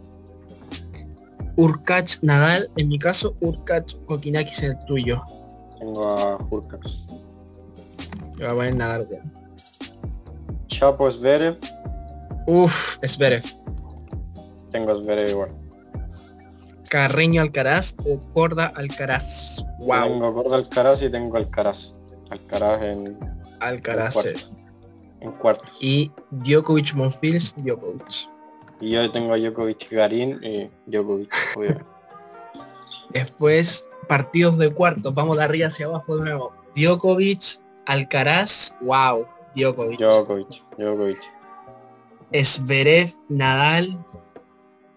Urkach 1.55 2.19
Nadal, 2.21 2.69
en 2.77 2.87
mi 2.87 2.99
caso, 2.99 3.35
Urkach 3.41 3.95
Kokinakis 4.05 4.63
en 4.63 4.71
el 4.71 4.85
tuyo. 4.85 5.21
Tengo 5.79 6.05
a 6.05 6.37
Hurkacz. 6.49 7.05
Yo 8.37 8.37
voy 8.37 8.45
a 8.45 8.53
poner 8.53 8.75
Nadal, 8.75 9.07
weón. 9.09 9.46
Chapo 10.77 11.09
Zverev. 11.11 11.57
Uff, 12.45 12.99
Zverev. 13.01 13.43
Tengo 14.71 14.95
Zverev 15.01 15.29
igual. 15.29 15.49
Carreño 16.87 17.41
Alcaraz 17.41 17.95
o 18.05 18.19
Corda 18.31 18.71
Alcaraz. 18.75 19.57
Wow, 19.79 20.03
Tengo 20.03 20.33
Corda 20.35 20.57
Alcaraz 20.57 21.01
y 21.01 21.09
tengo 21.09 21.35
Alcaraz. 21.35 21.95
Alcaraz 22.29 22.81
en, 22.83 23.17
Alcaraz. 23.59 24.15
en 24.17 24.19
eh. 24.19 24.33
cuartos. 24.33 24.51
En 25.19 25.31
cuartos. 25.31 25.71
Y 25.81 26.11
Djokovic 26.29 26.93
Monfils, 26.93 27.55
Djokovic. 27.57 28.29
Y 28.79 28.91
yo 28.91 29.11
tengo 29.11 29.33
a 29.33 29.37
Djokovic 29.37 29.89
Garín 29.89 30.39
y 30.43 30.69
Djokovic, 30.85 31.33
obviamente. 31.55 31.85
Después, 33.09 33.89
partidos 34.07 34.59
de 34.59 34.71
cuartos. 34.71 35.11
Vamos 35.11 35.37
de 35.37 35.43
arriba 35.43 35.69
hacia 35.69 35.87
abajo 35.87 36.17
de 36.17 36.21
nuevo. 36.21 36.53
Djokovic, 36.75 37.59
Alcaraz, 37.87 38.75
wow, 38.81 39.25
Djokovic. 39.55 39.99
Djokovic, 39.99 40.66
Djokovic. 40.77 41.19
Zverev, 42.43 43.11
Nadal. 43.29 43.87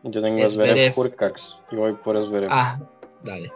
Yo 0.02 0.22
tengo 0.22 0.44
a. 0.44 0.48
Zverev 0.48 0.92
Hurkacz 0.96 1.56
y 1.70 1.76
voy 1.76 1.92
por 1.94 2.16
Zverev. 2.24 2.48
Ah, 2.52 2.78
dale. 3.22 3.52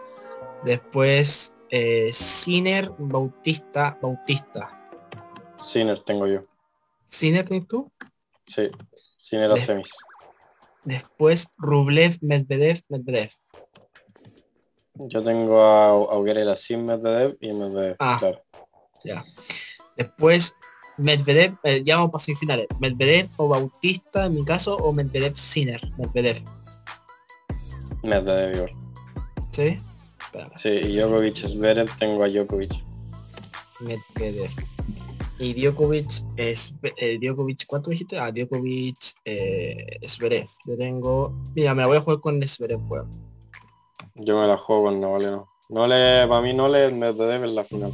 Después, 0.65 1.55
eh, 1.71 2.11
Sinner, 2.13 2.91
Bautista, 2.99 3.99
Bautista. 4.01 4.71
Sinner 5.67 5.99
tengo 6.01 6.27
yo. 6.27 6.45
Sinner, 7.09 7.45
¿tienes 7.47 7.67
tú? 7.69 7.91
Sí. 8.47 8.71
Sinner 9.23 9.51
a 9.53 9.57
semis. 9.57 9.89
Después, 10.85 11.49
Rublev, 11.57 12.19
Medvedev, 12.21 12.81
Medvedev. 12.89 13.31
Yo 14.95 15.25
tengo 15.25 15.61
a 15.61 15.89
Auguerela 15.89 16.57
sin 16.57 16.85
Medvedev 16.87 17.37
y 17.41 17.53
Medvedev, 17.53 17.97
Ah. 17.99 18.17
claro. 18.21 18.45
Ya. 19.03 19.25
Después, 19.97 20.55
Medvedev, 20.97 21.57
eh, 21.65 21.83
ya 21.85 21.97
vamos 21.97 22.13
para 22.13 22.25
semifinales. 22.25 22.67
Medvedev 22.81 23.29
o 23.37 23.49
Bautista, 23.49 24.27
en 24.27 24.35
mi 24.35 24.45
caso, 24.45 24.77
o 24.77 24.93
Medvedev 24.93 25.37
Sinner. 25.37 25.81
Medvedev. 25.99 26.43
Medvedev 28.03 28.55
igual. 28.55 28.73
¿Sí? 29.51 29.77
Espérame. 30.21 30.53
Sí, 30.57 30.69
y 30.69 30.97
Djokovic 30.97 31.47
Zverev 31.47 31.91
tengo 31.99 32.23
a 32.23 32.29
Djokovic. 32.29 32.73
Medvedev. 33.81 34.51
Y 35.39 35.53
Djokovic 35.53 36.25
es 36.37 36.75
eh, 36.97 37.19
Djokovic, 37.19 37.67
¿cuánto 37.67 37.91
dijiste? 37.91 38.19
Ah, 38.19 38.31
Djokovic 38.31 38.97
eh, 39.25 39.99
Zverev. 40.07 40.47
Yo 40.67 40.77
tengo. 40.77 41.35
Mira, 41.55 41.75
me 41.75 41.83
la 41.83 41.87
voy 41.89 41.97
a 41.97 42.01
jugar 42.01 42.21
con 42.21 42.41
Zverev, 42.47 42.81
weón. 42.91 43.11
Yo 44.15 44.41
me 44.41 44.47
la 44.47 44.57
juego 44.57 44.85
con 44.85 45.01
Nole, 45.01 45.27
no. 45.27 45.49
Nole, 45.69 46.27
para 46.29 46.41
mí 46.41 46.53
Nole 46.53 46.93
Medvedev 46.93 47.45
en 47.45 47.55
la 47.55 47.65
final. 47.65 47.93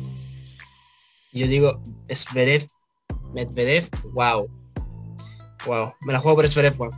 Yo 1.33 1.47
digo 1.47 1.81
Zverev, 2.13 2.67
Medvedev, 3.33 3.89
wow. 4.13 4.49
Wow. 5.67 5.93
Me 6.03 6.13
la 6.13 6.19
juego 6.21 6.37
por 6.37 6.49
Zverev, 6.49 6.81
weón. 6.81 6.93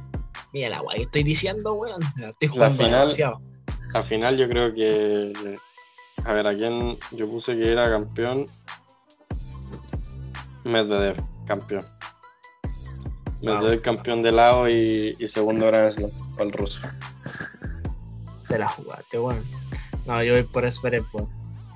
Mira 0.53 0.69
la 0.69 0.81
guay 0.81 1.01
estoy 1.03 1.23
diciendo, 1.23 1.75
weón. 1.75 2.01
Estoy 2.23 2.49
jugando 2.49 2.83
final- 2.85 3.01
demasiado. 3.01 3.41
La 3.93 4.03
final 4.05 4.37
yo 4.39 4.49
creo 4.49 4.73
que... 4.75 5.59
A 6.25 6.33
ver, 6.35 6.47
a 6.47 6.55
quién 6.55 6.99
yo 7.11 7.29
puse 7.29 7.57
que 7.57 7.73
era 7.73 7.91
campeón. 7.91 8.47
Medvedev, 10.65 11.17
campeón. 11.47 11.85
Medvedev 13.43 13.83
campeón 13.83 14.23
de 14.23 14.31
lado 14.31 14.69
y, 14.69 15.17
y 15.19 15.29
segundo 15.29 15.67
Grand 15.67 15.93
Slam 15.93 16.11
para 16.37 16.45
el 16.45 16.53
ruso. 16.53 16.81
Se 18.47 18.57
la 18.59 18.69
jugaste, 18.69 19.19
weón. 19.19 19.43
No, 20.07 20.23
yo 20.23 20.35
voy 20.35 20.45
por 20.45 20.71
Zverev, 20.73 21.05
weón. 21.13 21.29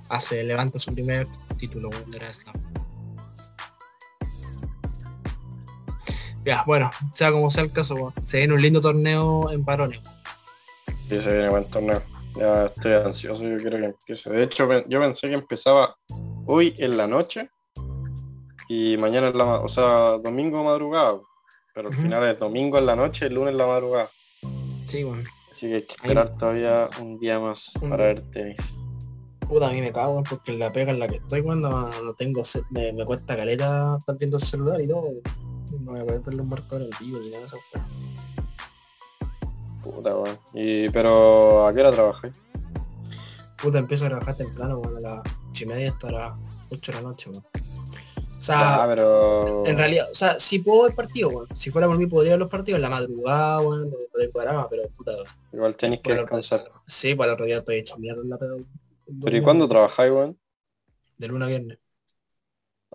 Hace, 0.08 0.44
levanta 0.44 0.78
su 0.78 0.94
primer 0.94 1.26
título, 1.58 1.88
weón, 1.88 2.10
de 2.10 2.18
Grand 2.18 2.34
Slam. 2.34 2.54
Ya, 6.46 6.62
bueno, 6.64 6.90
sea 7.12 7.32
como 7.32 7.50
sea 7.50 7.64
el 7.64 7.72
caso. 7.72 8.12
Se 8.24 8.38
viene 8.38 8.54
un 8.54 8.62
lindo 8.62 8.80
torneo 8.80 9.50
en 9.50 9.64
varones. 9.64 10.00
Sí, 11.08 11.20
se 11.20 11.32
viene 11.32 11.48
buen 11.48 11.64
torneo. 11.64 12.00
Ya 12.36 12.66
estoy 12.66 12.92
ansioso, 12.92 13.42
yo 13.42 13.56
quiero 13.56 13.78
que 13.78 13.84
empiece. 13.86 14.30
De 14.30 14.44
hecho, 14.44 14.68
yo 14.88 15.00
pensé 15.00 15.28
que 15.28 15.34
empezaba 15.34 15.96
hoy 16.46 16.74
en 16.78 16.96
la 16.96 17.06
noche 17.08 17.50
y 18.68 18.96
mañana 18.98 19.28
en 19.28 19.38
la 19.38 19.44
o 19.60 19.68
sea, 19.68 20.18
domingo 20.18 20.62
madrugada. 20.62 21.18
Pero 21.74 21.88
al 21.88 21.94
final 21.94 22.22
es 22.24 22.38
domingo 22.38 22.78
en 22.78 22.86
la 22.86 22.96
noche 22.96 23.26
y 23.26 23.30
lunes 23.30 23.52
en 23.52 23.58
la 23.58 23.66
madrugada. 23.66 24.08
Sí, 24.88 25.02
weón. 25.04 25.24
Así 25.50 25.66
que 25.66 25.74
hay 25.74 25.82
que 25.82 25.92
Ahí- 25.94 26.10
esperar 26.10 26.36
todavía 26.38 26.88
un 27.00 27.18
día 27.18 27.40
más 27.40 27.70
para 27.80 27.96
ver 28.04 28.20
tenis. 28.30 28.56
Puta, 29.48 29.68
a 29.68 29.72
mí 29.72 29.80
me 29.80 29.92
cago, 29.92 30.22
porque 30.22 30.52
en 30.52 30.58
la 30.58 30.72
pega 30.72 30.90
en 30.92 30.98
la 30.98 31.08
que 31.08 31.16
estoy 31.16 31.42
cuando 31.42 31.70
no 32.02 32.14
tengo, 32.14 32.42
me, 32.70 32.92
me 32.92 33.04
cuesta 33.04 33.36
caleta 33.36 33.96
estar 33.98 34.16
viendo 34.18 34.36
el 34.38 34.42
celular 34.42 34.80
y 34.80 34.88
todo. 34.88 35.08
No 35.80 35.92
voy 35.92 36.00
a 36.00 36.04
poder 36.04 36.20
ver 36.20 36.34
los 36.34 36.46
marcadores 36.46 36.88
en 37.00 37.06
vivo 37.06 37.18
ni 37.20 37.30
nada 37.30 37.46
weón. 37.52 37.86
Puta, 39.82 40.16
weón. 40.16 40.38
Y, 40.54 40.88
pero 40.90 41.66
¿a 41.66 41.74
qué 41.74 41.80
hora 41.80 41.90
trabajáis? 41.92 42.40
Puta, 43.62 43.78
empiezo 43.78 44.06
a 44.06 44.08
trabajar 44.08 44.36
temprano, 44.36 44.78
weón, 44.78 44.96
a 44.96 45.00
las 45.00 45.20
8 45.50 45.64
y 45.64 45.66
media 45.66 45.90
hasta 45.90 46.10
las 46.10 46.32
8 46.70 46.92
de 46.92 46.98
la 46.98 47.02
noche, 47.02 47.30
weón. 47.30 47.44
O 48.38 48.42
sea, 48.46 48.84
pero... 48.86 49.66
en 49.66 49.76
realidad, 49.76 50.06
o 50.12 50.14
sea, 50.14 50.38
si 50.38 50.60
puedo 50.60 50.84
ver 50.84 50.94
partidos, 50.94 51.32
weón. 51.32 51.48
Si 51.56 51.70
fuera 51.70 51.88
por 51.88 51.98
mí 51.98 52.06
podría 52.06 52.32
ver 52.32 52.40
los 52.40 52.48
partidos 52.50 52.76
en 52.78 52.82
la 52.82 52.90
madrugada, 52.90 53.60
weón, 53.60 53.90
donde 53.90 54.06
poder 54.12 54.30
cuadrama, 54.30 54.68
pero 54.68 54.88
puta. 54.90 55.12
Igual 55.52 55.74
tenéis 55.76 56.00
que 56.02 56.12
otro- 56.12 56.22
descansar. 56.22 56.70
Sí, 56.86 57.14
para 57.14 57.30
el 57.30 57.34
otro 57.34 57.46
día 57.46 57.58
estoy 57.58 57.76
hecho 57.76 57.96
mierda 57.98 58.22
en 58.22 58.28
la 58.30 58.38
pega. 58.38 58.54
Pero 59.24 59.36
¿y 59.36 59.40
cuándo 59.40 59.68
trabajáis, 59.68 60.12
weón? 60.12 60.38
De 61.18 61.28
lunes 61.28 61.46
a 61.46 61.48
viernes. 61.48 61.78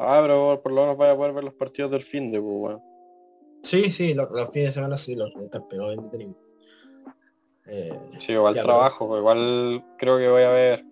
Ah, 0.03 0.19
pero 0.23 0.59
por 0.63 0.71
lo 0.71 0.81
menos 0.81 0.97
vaya 0.97 1.11
a 1.11 1.15
poder 1.15 1.33
ver 1.33 1.43
los 1.43 1.53
partidos 1.53 1.91
del 1.91 2.03
fin 2.03 2.31
de, 2.31 2.41
pues, 2.41 2.53
weón. 2.53 2.81
Sí, 3.61 3.91
sí, 3.91 4.15
los, 4.15 4.31
los 4.31 4.49
fines 4.49 4.69
de 4.69 4.71
semana 4.71 4.97
sí, 4.97 5.15
los 5.15 5.31
están 5.35 5.67
pegados 5.67 5.93
en. 5.93 6.35
Eh, 7.67 7.99
Sí, 8.19 8.31
igual 8.31 8.55
trabajo, 8.55 9.07
pues, 9.07 9.19
igual 9.19 9.85
creo 9.99 10.17
que 10.17 10.27
voy 10.27 10.41
a 10.41 10.49
ver, 10.49 10.83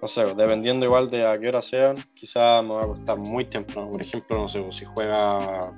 no 0.00 0.06
sé, 0.06 0.24
dependiendo 0.34 0.86
igual 0.86 1.10
de 1.10 1.26
a 1.26 1.36
qué 1.38 1.48
hora 1.48 1.62
sean, 1.62 1.96
quizás 2.14 2.62
me 2.62 2.74
va 2.74 2.82
a 2.82 2.84
acostar 2.84 3.18
muy 3.18 3.44
temprano. 3.44 3.90
Por 3.90 4.00
ejemplo, 4.00 4.38
no 4.38 4.48
sé, 4.48 4.60
pues, 4.62 4.76
si 4.76 4.84
juega 4.84 5.72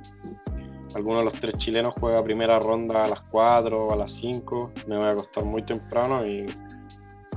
alguno 0.94 1.20
de 1.20 1.24
los 1.24 1.40
tres 1.40 1.56
chilenos 1.56 1.94
juega 1.98 2.22
primera 2.22 2.58
ronda 2.58 3.04
a 3.04 3.08
las 3.08 3.22
4 3.22 3.86
o 3.86 3.92
a 3.92 3.96
las 3.96 4.12
5, 4.12 4.72
me 4.86 4.98
voy 4.98 5.06
a 5.06 5.10
acostar 5.12 5.44
muy 5.44 5.62
temprano 5.62 6.26
y 6.26 6.46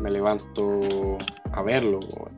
me 0.02 0.12
levanto 0.12 1.18
a 1.54 1.64
verlo. 1.64 2.02
pues. 2.02 2.34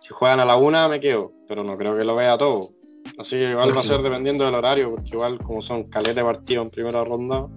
Si 0.00 0.08
juegan 0.08 0.40
a 0.40 0.44
la 0.46 0.56
una 0.56 0.88
me 0.88 0.98
quedo, 1.00 1.32
pero 1.50 1.64
no 1.64 1.76
creo 1.76 1.96
que 1.96 2.04
lo 2.04 2.14
vea 2.14 2.38
todo. 2.38 2.70
Así 3.18 3.30
que 3.30 3.50
igual 3.50 3.76
va 3.76 3.80
a 3.80 3.84
ser 3.84 4.02
dependiendo 4.02 4.44
del 4.44 4.54
horario, 4.54 4.90
porque 4.92 5.10
igual 5.12 5.36
como 5.38 5.60
son 5.60 5.82
caleta 5.90 6.20
de 6.20 6.24
partidos 6.24 6.64
en 6.66 6.70
primera 6.70 7.02
ronda, 7.02 7.48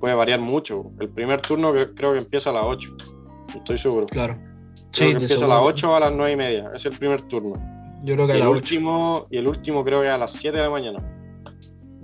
puede 0.00 0.14
variar 0.14 0.40
mucho. 0.40 0.90
El 0.98 1.10
primer 1.10 1.42
turno 1.42 1.70
que 1.74 1.92
creo 1.92 2.12
que 2.14 2.18
empieza 2.20 2.48
a 2.48 2.54
las 2.54 2.64
8. 2.64 2.96
No 2.98 3.54
estoy 3.58 3.78
seguro. 3.78 4.06
claro. 4.06 4.34
Creo 4.38 4.86
Sí, 4.92 5.04
que 5.04 5.10
empieza 5.10 5.44
a 5.44 5.48
las 5.48 5.60
8 5.60 5.90
o 5.90 5.94
a 5.96 6.00
las 6.00 6.12
9 6.12 6.32
y 6.32 6.36
media. 6.36 6.72
Es 6.74 6.86
el 6.86 6.96
primer 6.96 7.22
turno. 7.28 7.56
Yo 8.04 8.14
creo 8.14 8.26
que 8.26 8.32
Y 8.32 8.36
a 8.36 8.38
el 8.38 8.44
la 8.44 8.48
8. 8.50 8.58
último, 8.58 9.26
y 9.30 9.36
el 9.36 9.46
último 9.48 9.84
creo 9.84 10.00
que 10.00 10.08
a 10.08 10.16
las 10.16 10.32
7 10.32 10.56
de 10.56 10.62
la 10.62 10.70
mañana. 10.70 11.12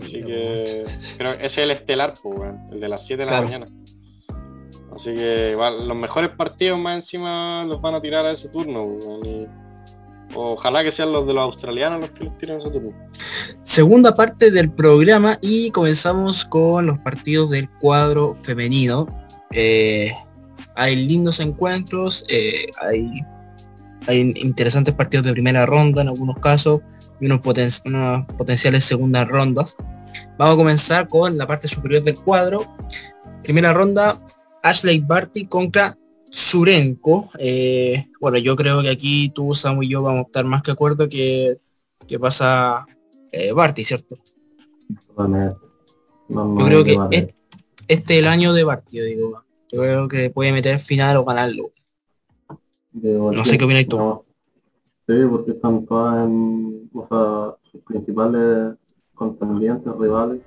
Así 0.03 0.13
que 0.13 0.85
creo 1.17 1.39
que 1.39 1.47
es 1.47 1.57
el 1.59 1.71
estelar, 1.71 2.15
pues, 2.23 2.53
el 2.73 2.79
de 2.81 2.89
las 2.91 3.07
7 3.07 3.25
de 3.25 3.31
la 3.31 3.41
mañana. 3.41 3.67
Así 4.95 5.15
que 5.15 5.53
igual, 5.53 5.89
los 5.89 5.97
mejores 5.97 6.29
partidos 6.31 6.79
más 6.79 6.97
encima 6.97 7.65
los 7.67 7.81
van 7.81 7.95
a 7.95 8.03
tirar 8.03 8.27
a 8.27 8.33
ese 8.33 8.51
turno. 8.51 8.85
y 9.25 9.47
ojalá 10.35 10.83
que 10.83 10.93
sean 10.93 11.13
los 11.13 11.27
de 11.27 11.35
los 11.35 11.43
australianos 11.43 12.01
los 12.01 12.11
que 12.11 12.25
los 12.25 12.39
tiren 12.39 12.59
ese 12.59 12.71
turno. 12.71 12.93
Segunda 13.65 14.15
parte 14.15 14.51
del 14.51 14.71
programa 14.71 15.39
y 15.41 15.71
comenzamos 15.71 16.45
con 16.45 16.87
los 16.87 16.99
partidos 16.99 17.51
del 17.51 17.69
cuadro 17.81 18.35
femenino. 18.35 19.07
Eh, 19.51 20.13
hay 20.75 20.97
lindos 20.97 21.41
encuentros, 21.41 22.25
eh, 22.29 22.67
hay, 22.81 23.11
hay 24.07 24.33
interesantes 24.37 24.95
partidos 24.95 25.27
de 25.27 25.33
primera 25.33 25.67
ronda 25.67 26.03
en 26.03 26.09
algunos 26.09 26.39
casos 26.39 26.81
y 27.21 27.27
unos, 27.27 27.41
unas 27.85 28.27
potenciales 28.37 28.85
segundas 28.85 29.29
rondas. 29.29 29.77
Vamos 30.39 30.55
a 30.55 30.57
comenzar 30.57 31.09
con 31.09 31.37
la 31.37 31.47
parte 31.47 31.69
superior 31.69 32.03
del 32.03 32.17
cuadro. 32.17 32.67
Primera 33.43 33.73
ronda, 33.73 34.21
Ashley 34.63 35.01
Barty 35.01 35.47
contra 35.47 35.97
Surenko. 36.33 37.29
Eh, 37.39 38.07
bueno, 38.19 38.39
yo 38.39 38.57
creo 38.57 38.83
que 38.83 38.89
aquí 38.89 39.29
tú, 39.29 39.55
Samu 39.55 39.83
y 39.83 39.89
yo 39.89 40.03
vamos 40.03 40.21
a 40.21 40.27
estar 40.27 40.45
más 40.47 40.63
que 40.63 40.71
acuerdo 40.71 41.09
que, 41.09 41.57
que 42.09 42.19
pasa 42.19 42.87
eh, 43.31 43.53
Barty, 43.53 43.85
¿cierto? 43.85 44.17
yo 45.17 46.57
creo 46.65 46.85
que 46.85 46.99
este, 47.11 47.35
este, 47.87 48.15
es 48.15 48.21
el 48.21 48.29
año 48.29 48.55
de 48.55 48.65
Barty, 48.65 48.97
yo 48.97 49.05
digo. 49.05 49.45
Yo 49.71 49.81
creo 49.81 50.09
que 50.09 50.31
puede 50.31 50.53
meter 50.53 50.81
final 50.81 51.17
o 51.19 51.25
ganarlo. 51.25 51.71
No 52.93 53.45
sé 53.45 53.59
qué 53.59 53.65
opinas 53.65 53.87
tú. 53.87 54.25
Sí, 55.07 55.15
porque 55.31 55.53
están 55.53 55.85
todas 55.85 56.27
en, 56.27 56.91
o 56.95 57.07
sea, 57.09 57.57
sus 57.71 57.83
principales 57.83 58.77
contendientes, 59.15 59.93
rivales, 59.99 60.41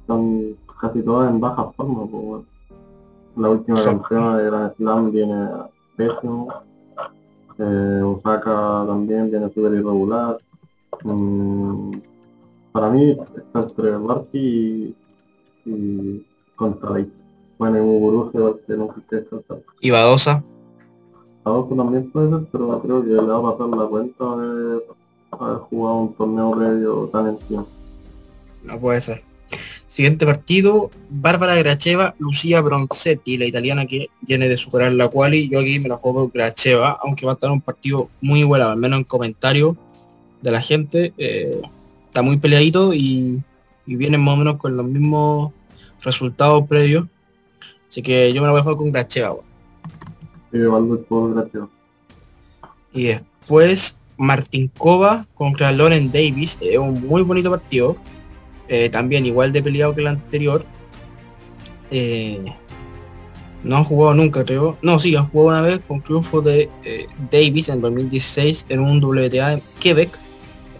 están 0.00 0.56
casi 0.80 1.02
todas 1.02 1.30
en 1.30 1.40
baja 1.40 1.72
forma. 1.72 2.06
Pues, 2.06 2.44
la 3.36 3.50
última 3.50 3.82
campeona 3.84 4.38
de 4.38 4.44
Grand 4.44 4.76
Slam 4.76 5.10
viene 5.10 5.48
pésimo. 5.96 6.48
Eh, 7.58 8.02
Osaka 8.02 8.84
también 8.86 9.30
viene 9.30 9.48
súper 9.48 9.72
irregular. 9.72 10.38
Mm, 11.04 11.90
para 12.72 12.90
mí 12.90 13.10
está 13.10 13.60
entre 13.60 13.98
Marty 13.98 14.38
y, 14.38 14.96
y 15.64 16.26
contra 16.56 17.04
Bueno, 17.58 17.78
y 17.78 17.80
Muguruza 17.80 18.58
que 18.66 18.76
no 18.76 18.94
sé 19.08 19.26
¿Y 19.80 19.90
Badosa? 19.90 20.42
Badosa 21.44 21.76
también 21.76 22.10
puede 22.10 22.30
ser, 22.30 22.46
pero 22.50 22.80
creo 22.80 23.02
que 23.02 23.10
le 23.10 23.22
va 23.22 23.38
a 23.38 23.56
pasar 23.56 23.76
la 23.76 23.86
cuenta 23.86 24.36
de 24.36 24.82
haber 25.32 25.56
jugado 25.58 25.96
un 25.96 26.14
torneo 26.14 26.50
previo 26.52 27.08
tan 27.12 27.28
encima. 27.28 27.64
No 28.64 28.78
puede 28.78 29.00
ser. 29.00 29.29
Siguiente 29.90 30.24
partido, 30.24 30.88
Bárbara 31.10 31.56
Gracheva, 31.56 32.14
Lucía 32.20 32.60
Bronzetti, 32.60 33.36
la 33.36 33.46
italiana 33.46 33.86
que 33.86 34.08
viene 34.20 34.48
de 34.48 34.56
superar 34.56 34.92
la 34.92 35.08
quali. 35.08 35.48
Yo 35.48 35.58
aquí 35.58 35.80
me 35.80 35.88
la 35.88 35.96
juego 35.96 36.30
Gracheva, 36.32 36.96
aunque 37.02 37.26
va 37.26 37.32
a 37.32 37.34
estar 37.34 37.50
un 37.50 37.60
partido 37.60 38.08
muy 38.20 38.44
bueno, 38.44 38.68
al 38.68 38.76
menos 38.76 38.98
en 38.98 39.04
comentarios 39.04 39.74
de 40.42 40.50
la 40.52 40.62
gente. 40.62 41.12
Eh, 41.18 41.60
está 42.06 42.22
muy 42.22 42.36
peleadito 42.36 42.94
y, 42.94 43.42
y 43.84 43.96
vienen 43.96 44.20
más 44.20 44.34
o 44.34 44.36
menos 44.36 44.58
con 44.58 44.76
los 44.76 44.86
mismos 44.86 45.52
resultados 46.02 46.68
previos. 46.68 47.08
Así 47.90 48.00
que 48.00 48.32
yo 48.32 48.42
me 48.42 48.46
la 48.46 48.52
voy 48.52 48.60
a 48.60 48.62
jugar 48.62 48.78
con 48.78 48.92
Gracheva. 48.92 49.38
Y 52.92 53.06
después 53.06 53.98
Martin 54.16 54.70
Kova 54.78 55.26
contra 55.34 55.72
Loren 55.72 56.12
Davis, 56.12 56.58
es 56.60 56.78
un 56.78 57.04
muy 57.08 57.22
bonito 57.22 57.50
partido. 57.50 57.96
Eh, 58.72 58.88
también 58.88 59.26
igual 59.26 59.50
de 59.50 59.62
peleado 59.62 59.94
que 59.94 60.00
el 60.00 60.06
anterior. 60.06 60.64
Eh, 61.90 62.44
no 63.64 63.76
ha 63.76 63.84
jugado 63.84 64.14
nunca, 64.14 64.44
creo. 64.44 64.78
No, 64.80 64.98
sí, 65.00 65.16
ha 65.16 65.24
jugado 65.24 65.58
una 65.58 65.68
vez 65.68 65.80
con 65.86 66.00
triunfo 66.00 66.40
de 66.40 66.70
eh, 66.84 67.08
Davis 67.30 67.68
en 67.68 67.80
2016 67.80 68.66
en 68.68 68.80
un 68.80 69.04
WTA 69.04 69.54
en 69.54 69.62
Quebec, 69.80 70.16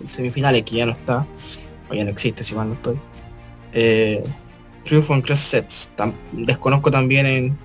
semifinales, 0.07 0.63
que 0.63 0.77
ya 0.77 0.87
no 0.87 0.93
está, 0.93 1.27
o 1.91 1.95
ya 1.95 2.05
no 2.05 2.11
existe, 2.11 2.45
si 2.45 2.55
mal 2.55 2.69
no 2.69 2.75
estoy. 2.75 2.99
triunfo 4.85 5.15
en 5.15 5.23
tres 5.23 5.41
sets. 5.41 5.91
desconozco 6.33 6.93
también 6.93 7.27
en, 7.27 7.59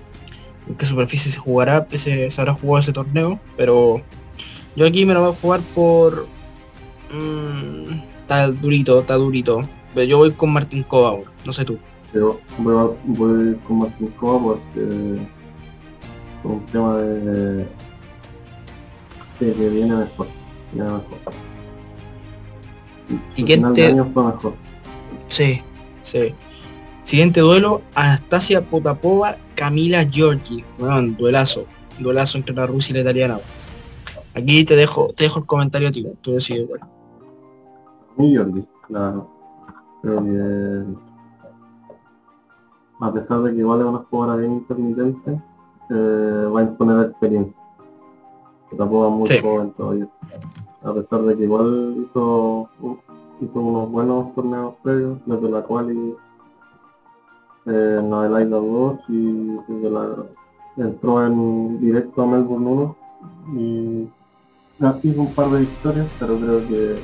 qué 0.76 0.84
superficie 0.84 1.30
se 1.30 1.38
jugará, 1.38 1.86
se, 1.92 2.30
se, 2.30 2.40
habrá 2.40 2.52
jugado 2.52 2.80
ese 2.80 2.92
torneo, 2.92 3.38
pero 3.56 4.02
yo 4.74 4.86
aquí 4.86 5.06
me 5.06 5.14
lo 5.14 5.20
voy 5.20 5.32
a 5.32 5.40
jugar 5.40 5.60
por... 5.72 6.26
Mmm, 7.12 8.00
está 8.22 8.48
durito, 8.48 9.00
está 9.00 9.14
durito 9.14 9.66
yo 10.04 10.18
voy 10.18 10.32
con 10.32 10.52
Martín 10.52 10.82
Cova 10.82 11.18
no 11.44 11.52
sé 11.52 11.64
tú. 11.64 11.78
Yo 12.12 12.40
voy, 12.58 13.54
con 13.66 13.78
Martín 13.78 14.08
Cova 14.18 14.54
porque 14.54 15.28
por 16.42 16.52
un 16.52 16.66
tema 16.66 16.96
de, 16.96 17.66
que 19.38 19.52
viene 19.52 19.94
mejor. 19.94 20.26
Viene 20.72 20.90
mejor. 20.90 21.18
Siguiente... 23.34 23.94
mejor. 23.94 24.54
Sí, 25.28 25.62
sí. 26.02 26.34
Siguiente 27.02 27.40
duelo, 27.40 27.82
Anastasia 27.94 28.68
Potapova, 28.68 29.36
Camila 29.54 30.02
Giorgi. 30.02 30.64
Bueno, 30.78 31.14
duelazo. 31.16 31.66
Duelazo 31.98 32.38
entre 32.38 32.54
la 32.54 32.66
Rusia 32.66 32.92
y 32.92 32.94
la 32.94 33.00
italiana. 33.02 33.38
Aquí 34.34 34.64
te 34.64 34.74
dejo, 34.74 35.12
te 35.14 35.24
dejo 35.24 35.40
el 35.40 35.46
comentario 35.46 35.88
a 35.88 35.92
ti, 35.92 36.06
tú 36.20 36.32
decides, 36.32 36.66
bueno. 36.68 36.90
Mi 38.16 38.32
Giorgi, 38.32 38.64
claro 38.86 39.35
que 40.02 40.84
a 43.00 43.12
pesar 43.12 43.42
de 43.42 43.52
que 43.52 43.58
igual 43.58 43.80
es 43.80 43.86
una 43.86 43.98
jugadora 44.10 44.36
bien 44.36 44.52
intermitente, 44.52 45.42
eh, 45.90 46.50
va 46.54 46.60
a 46.60 46.62
imponer 46.62 47.06
experiencia. 47.10 47.54
Que 48.70 48.76
tampoco 48.76 49.06
es 49.08 49.12
muy 49.12 49.40
joven 49.40 49.70
todavía. 49.72 50.08
A 50.82 50.94
pesar 50.94 51.22
de 51.22 51.36
que 51.36 51.44
igual 51.44 51.94
hizo, 51.98 52.68
hizo 53.40 53.60
unos 53.60 53.90
buenos 53.90 54.34
torneos 54.34 54.74
previos, 54.82 55.18
desde 55.26 55.50
la 55.50 55.62
cual 55.62 55.92
y, 55.92 56.16
eh, 57.66 57.96
en 58.00 58.10
la 58.10 58.42
Isla 58.42 58.56
2 58.56 58.98
y 59.08 59.56
desde 59.68 59.90
la, 59.90 60.08
entró 60.76 61.24
en 61.24 61.80
directo 61.80 62.22
a 62.22 62.26
Melbourne 62.26 62.66
1 62.66 62.96
y 63.56 64.08
así 64.84 65.14
un 65.16 65.32
par 65.34 65.50
de 65.50 65.60
victorias, 65.60 66.06
pero 66.18 66.36
creo 66.38 66.68
que, 66.68 66.98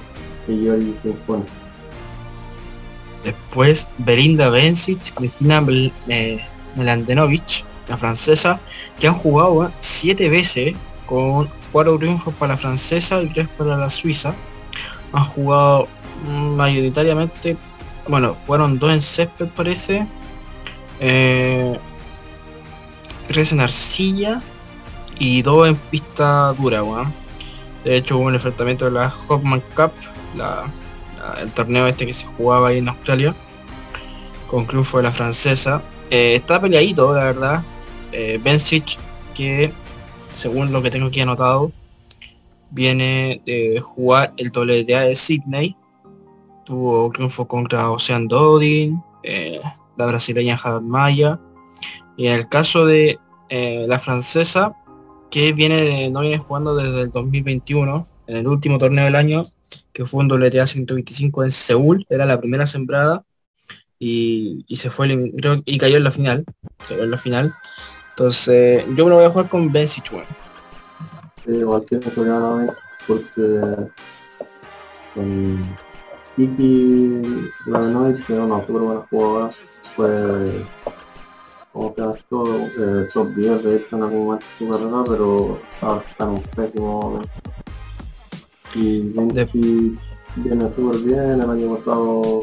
que 0.47 0.70
ahí 0.70 0.98
se 1.02 1.10
impone. 1.10 1.61
Después 3.24 3.89
Belinda 3.99 4.51
Bencic, 4.51 5.15
Cristina 5.15 5.65
eh, 6.09 6.40
Melandenovic, 6.74 7.65
la 7.89 7.97
francesa, 7.97 8.61
que 8.99 9.07
han 9.09 9.15
jugado 9.15 9.73
siete 9.78 10.28
veces 10.28 10.74
con 11.07 11.49
cuatro 11.70 11.99
triunfos 11.99 12.35
para 12.35 12.55
la 12.55 12.59
francesa 12.59 13.23
y 13.23 13.28
tres 13.28 13.49
para 13.57 13.77
la 13.77 13.90
suiza. 13.90 14.35
Han 15.12 15.24
jugado 15.24 15.89
mayoritariamente, 16.27 17.57
bueno, 18.09 18.36
jugaron 18.47 18.78
dos 18.78 18.93
en 18.93 19.01
césped 19.01 19.49
parece, 19.49 20.07
eh, 21.01 21.78
tres 23.28 23.53
en 23.53 23.61
arcilla 23.61 24.40
y 25.19 25.43
dos 25.43 25.69
en 25.69 25.77
pista 25.77 26.53
dura, 26.55 26.82
De 27.85 27.97
hecho 27.97 28.16
hubo 28.16 28.27
un 28.27 28.35
enfrentamiento 28.35 28.85
de 28.85 28.93
la 28.93 29.12
Hopman 29.28 29.62
Cup, 29.74 29.93
la 30.36 30.65
el 31.40 31.51
torneo 31.53 31.86
este 31.86 32.07
que 32.07 32.12
se 32.12 32.27
jugaba 32.27 32.69
ahí 32.69 32.78
en 32.78 32.89
Australia, 32.89 33.35
con 34.49 34.66
triunfo 34.66 34.99
de 34.99 35.05
la 35.05 35.12
francesa. 35.12 35.82
Eh, 36.11 36.35
está 36.36 36.61
peleadito, 36.61 37.15
la 37.15 37.24
verdad. 37.24 37.65
Eh, 38.12 38.40
que 39.35 39.73
según 40.35 40.73
lo 40.73 40.82
que 40.82 40.90
tengo 40.90 41.07
aquí 41.07 41.20
anotado, 41.20 41.73
viene 42.70 43.40
de 43.44 43.81
jugar 43.81 44.35
el 44.36 44.49
WTA 44.49 45.03
de 45.03 45.15
Sydney. 45.15 45.77
Tuvo 46.65 47.11
triunfo 47.11 47.47
contra 47.47 47.90
Ocean 47.90 48.28
Dodin, 48.28 49.03
eh, 49.23 49.61
la 49.97 50.07
brasileña 50.07 50.57
Jad 50.57 50.81
Maya. 50.81 51.40
Y 52.16 52.27
en 52.27 52.35
el 52.35 52.49
caso 52.49 52.86
de 52.86 53.19
eh, 53.49 53.85
la 53.89 53.99
francesa, 53.99 54.74
que 55.31 55.53
viene 55.53 56.11
no 56.11 56.20
viene 56.20 56.39
jugando 56.39 56.74
desde 56.74 57.03
el 57.03 57.11
2021, 57.11 58.07
en 58.27 58.36
el 58.36 58.47
último 58.47 58.78
torneo 58.78 59.05
del 59.05 59.16
año, 59.16 59.44
que 59.93 60.05
fue 60.05 60.24
un 60.24 60.31
WTA 60.31 60.66
125 60.66 61.44
en 61.44 61.51
Seúl, 61.51 62.06
era 62.09 62.27
la 62.27 62.40
primera 62.40 62.66
sembrada 62.66 63.24
y, 63.98 64.64
se 64.77 64.90
fue 64.90 65.09
y 65.64 65.78
cayó 65.78 65.97
en 65.97 66.05
la 66.05 66.10
final, 66.10 66.44
en 66.90 67.10
la 67.10 67.19
final. 67.19 67.55
Entonces 68.10 68.85
yo 68.97 69.05
me 69.05 69.10
lo 69.10 69.16
voy 69.16 69.24
a 69.24 69.31
jugar 69.31 69.48
con 69.48 69.70
Ben 69.70 69.86
Sichuan. 69.86 70.24
Sí, 71.44 71.52
igual 71.52 71.85
que 71.86 71.98
porque 73.06 73.31
con 75.14 75.77
Kiki 76.36 77.23
Lavenovic, 77.66 78.27
que 78.27 78.32
era 78.35 78.44
una 78.44 78.60
súper 78.66 78.82
buena 78.82 79.06
jugadora, 79.10 79.51
fue 79.97 80.64
como 81.73 81.94
que 81.94 82.02
esto, 82.10 82.66
eh, 82.78 83.09
top 83.12 83.35
10 83.35 83.64
de 83.64 83.77
hecho 83.77 83.97
en 83.97 84.02
algún 84.02 84.27
momento 84.27 84.47
de 84.47 84.66
su 84.66 84.70
carrera, 84.70 85.05
pero 85.09 85.60
estaba 86.06 86.31
en 86.31 86.36
un 86.36 86.43
pésimo. 86.43 87.23
Y 88.74 89.01
Benji 89.11 89.99
viene 90.36 90.65
súper 90.74 91.01
bien, 91.01 91.40
el 91.40 91.51
año 91.51 91.77
pasado 91.77 92.43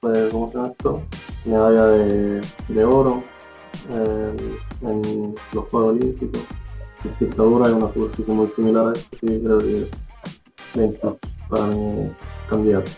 fue, 0.00 0.28
¿cómo 0.30 0.48
se 0.48 0.54
llama 0.56 0.68
esto? 0.68 1.02
Medalla 1.44 1.86
de, 1.86 2.40
de 2.68 2.84
oro 2.84 3.24
en 3.90 5.34
los 5.52 5.64
Juegos 5.70 5.94
Olímpicos. 5.94 6.42
La 7.20 7.44
dura 7.44 7.68
es 7.68 7.72
una 7.72 7.92
superficie 7.94 8.34
muy 8.34 8.52
similar 8.54 8.88
a 8.88 8.92
esto, 8.92 9.16
y 9.22 9.40
creo 9.42 9.58
que 9.58 9.90
Benji 10.74 10.98
para 11.48 11.66
candidato. 12.48 12.90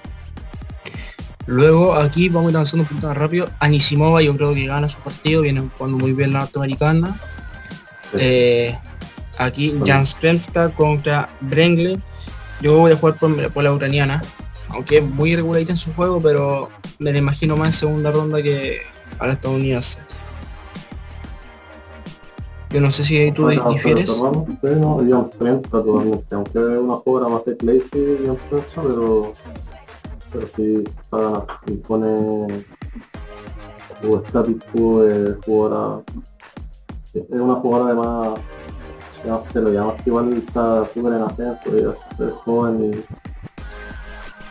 Luego 1.46 1.94
aquí 1.94 2.28
vamos 2.28 2.48
a 2.48 2.50
ir 2.50 2.56
avanzando 2.56 2.82
un 2.82 2.88
poquito 2.88 3.06
más 3.08 3.16
rápido. 3.16 3.48
Anisimova 3.60 4.22
yo 4.22 4.36
creo 4.36 4.54
que 4.54 4.66
gana 4.66 4.88
su 4.88 4.98
partido, 4.98 5.42
viene 5.42 5.68
jugando 5.76 5.98
muy 5.98 6.12
bien 6.12 6.32
la 6.32 6.40
norteamericana. 6.40 7.16
Eh, 8.14 8.76
aquí 9.38 9.78
Jan 9.84 10.06
Skremska 10.06 10.70
contra 10.70 11.28
Brengle. 11.40 11.98
Yo 12.60 12.78
voy 12.78 12.92
a 12.92 12.96
jugar 12.96 13.18
por, 13.18 13.62
la 13.62 13.72
ucraniana, 13.72 14.22
aunque 14.68 14.98
es 14.98 15.04
muy 15.04 15.32
irregularita 15.32 15.72
en 15.72 15.78
su 15.78 15.92
juego, 15.94 16.20
pero 16.22 16.68
me 16.98 17.12
la 17.12 17.18
imagino 17.18 17.56
más 17.56 17.68
en 17.68 17.72
segunda 17.72 18.10
ronda 18.10 18.42
que 18.42 18.82
a 19.18 19.26
la 19.26 19.32
estadounidense. 19.32 19.98
Yo 22.70 22.80
no 22.80 22.90
sé 22.90 23.04
si 23.04 23.32
tú 23.32 23.42
bueno, 23.42 23.70
difieres. 23.70 24.10
Pero, 24.62 24.76
no, 24.76 24.96
Jan 24.98 25.30
Skremska 25.32 25.82
totalmente, 25.82 26.34
aunque 26.34 26.58
es 26.58 26.78
una 26.78 26.94
obra 26.94 27.28
más 27.28 27.44
de 27.44 27.56
Clayton 27.56 28.26
Jan 28.26 28.38
Skremska, 28.46 28.82
pero 28.82 29.32
pero 30.32 30.48
si 30.56 30.84
está, 30.84 31.46
impone 31.66 32.64
o 34.08 34.16
estático 34.16 35.02
de 35.02 35.34
jugadora 35.44 36.02
es 37.14 37.40
una 37.40 37.54
jugadora 37.54 37.90
de 37.90 37.94
más 37.94 38.40
ya 39.24 39.40
se 39.52 39.60
lo 39.60 39.70
llama 39.70 39.94
igual 40.04 40.32
está 40.32 40.84
súper 40.92 41.14
en 41.14 41.22
ascenso 41.22 41.70
y 41.76 42.22
es 42.24 42.32
joven 42.44 42.92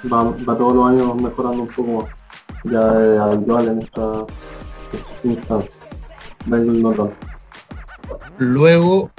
y 0.03 0.07
va, 0.07 0.57
todos 0.57 0.75
los 0.75 0.89
años 0.89 1.15
mejorando 1.15 1.63
un 1.63 1.67
poco 1.67 2.01
más. 2.01 2.15
Ya 2.63 3.03
es 3.03 3.19
habitual 3.19 3.67
en 3.69 3.79
esta 3.79 4.25
instancia 5.23 5.81
luego 8.37 9.11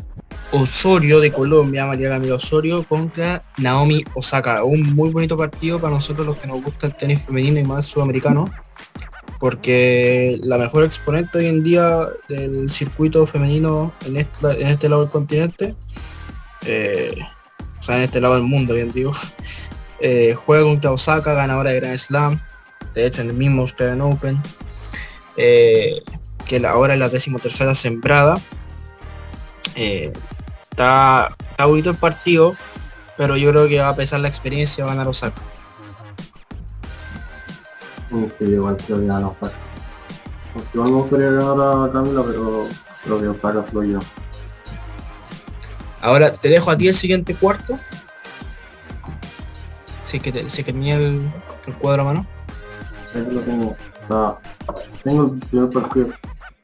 Osorio 0.53 1.21
de 1.21 1.33
Colombia, 1.33 1.87
María 1.87 2.11
Camila 2.11 2.35
Osorio 2.35 2.85
contra 2.85 3.43
Naomi 3.57 4.05
Osaka. 4.15 4.65
Un 4.65 4.95
muy 4.95 5.11
bonito 5.11 5.37
partido 5.37 5.79
para 5.79 5.95
nosotros 5.95 6.27
los 6.27 6.37
que 6.37 6.47
nos 6.47 6.63
gusta 6.63 6.89
el 6.89 6.97
tenis 6.97 7.23
femenino 7.23 7.59
y 7.59 7.65
más 7.65 7.87
sudamericano, 7.87 8.47
porque 9.43 10.39
la 10.45 10.57
mejor 10.57 10.85
exponente 10.85 11.39
hoy 11.39 11.47
en 11.47 11.65
día 11.65 12.07
del 12.29 12.71
circuito 12.71 13.27
femenino 13.27 13.93
en 14.07 14.17
este, 14.17 14.63
en 14.63 14.69
este 14.69 14.89
lado 14.89 15.03
del 15.03 15.11
continente, 15.11 15.75
eh, 16.65 17.19
o 17.81 17.83
sea, 17.83 17.97
en 17.97 18.03
este 18.03 18.21
lado 18.21 18.35
del 18.35 18.45
mundo, 18.45 18.75
bien 18.75 18.93
digo, 18.93 19.11
eh, 20.01 20.37
juega 20.37 20.63
contra 20.63 20.93
Osaka, 20.93 21.35
ganadora 21.35 21.71
de 21.71 21.81
Grand 21.81 21.99
Slam, 21.99 22.41
de 22.95 23.05
hecho 23.05 23.23
en 23.23 23.31
el 23.31 23.37
mismo 23.37 23.63
Australian 23.63 24.03
Open, 24.03 24.41
eh, 25.37 26.01
que 26.47 26.65
ahora 26.65 26.95
es 26.95 27.01
la 27.01 27.09
decimotercera 27.09 27.75
sembrada. 27.75 28.39
Está, 29.75 31.35
está 31.51 31.65
bonito 31.65 31.91
el 31.91 31.97
partido, 31.97 32.55
pero 33.17 33.37
yo 33.37 33.51
creo 33.51 33.67
que 33.67 33.81
va 33.81 33.89
a 33.89 33.97
pesar 33.97 34.21
la 34.21 34.29
experiencia, 34.29 34.85
van 34.85 34.93
a 34.93 34.95
ganar 34.99 35.09
Osaka. 35.09 35.43
Sí, 38.13 38.45
igual 38.45 38.77
creo 38.77 39.01
que 39.01 39.07
gana 39.07 39.29
Osaka. 39.29 39.55
Igual 40.75 40.91
me 40.91 40.97
gustaría 40.97 41.31
ganar 41.31 41.89
a 41.89 41.93
Camila, 41.93 42.23
pero 42.27 42.67
creo 43.05 43.21
que 43.21 43.29
Osaka 43.29 43.65
yo. 43.85 43.99
Ahora 46.03 46.33
te 46.33 46.49
dejo 46.49 46.71
a 46.71 46.77
ti 46.77 46.89
el 46.89 46.95
siguiente 46.95 47.35
cuarto. 47.35 47.79
Si 50.05 50.21
que, 50.21 50.31
te, 50.31 50.51
si 50.51 50.63
que 50.63 50.73
tenía 50.73 50.97
el, 50.97 51.33
el, 51.67 51.75
cuadro 51.79 52.03
a 52.03 52.05
mano. 52.05 52.27
Ahí 53.15 53.27
lo 53.31 53.41
tengo. 53.41 53.77
O 54.09 54.39
tengo 55.03 55.25
el 55.25 55.41
primer 55.41 55.71
partido. 55.71 56.09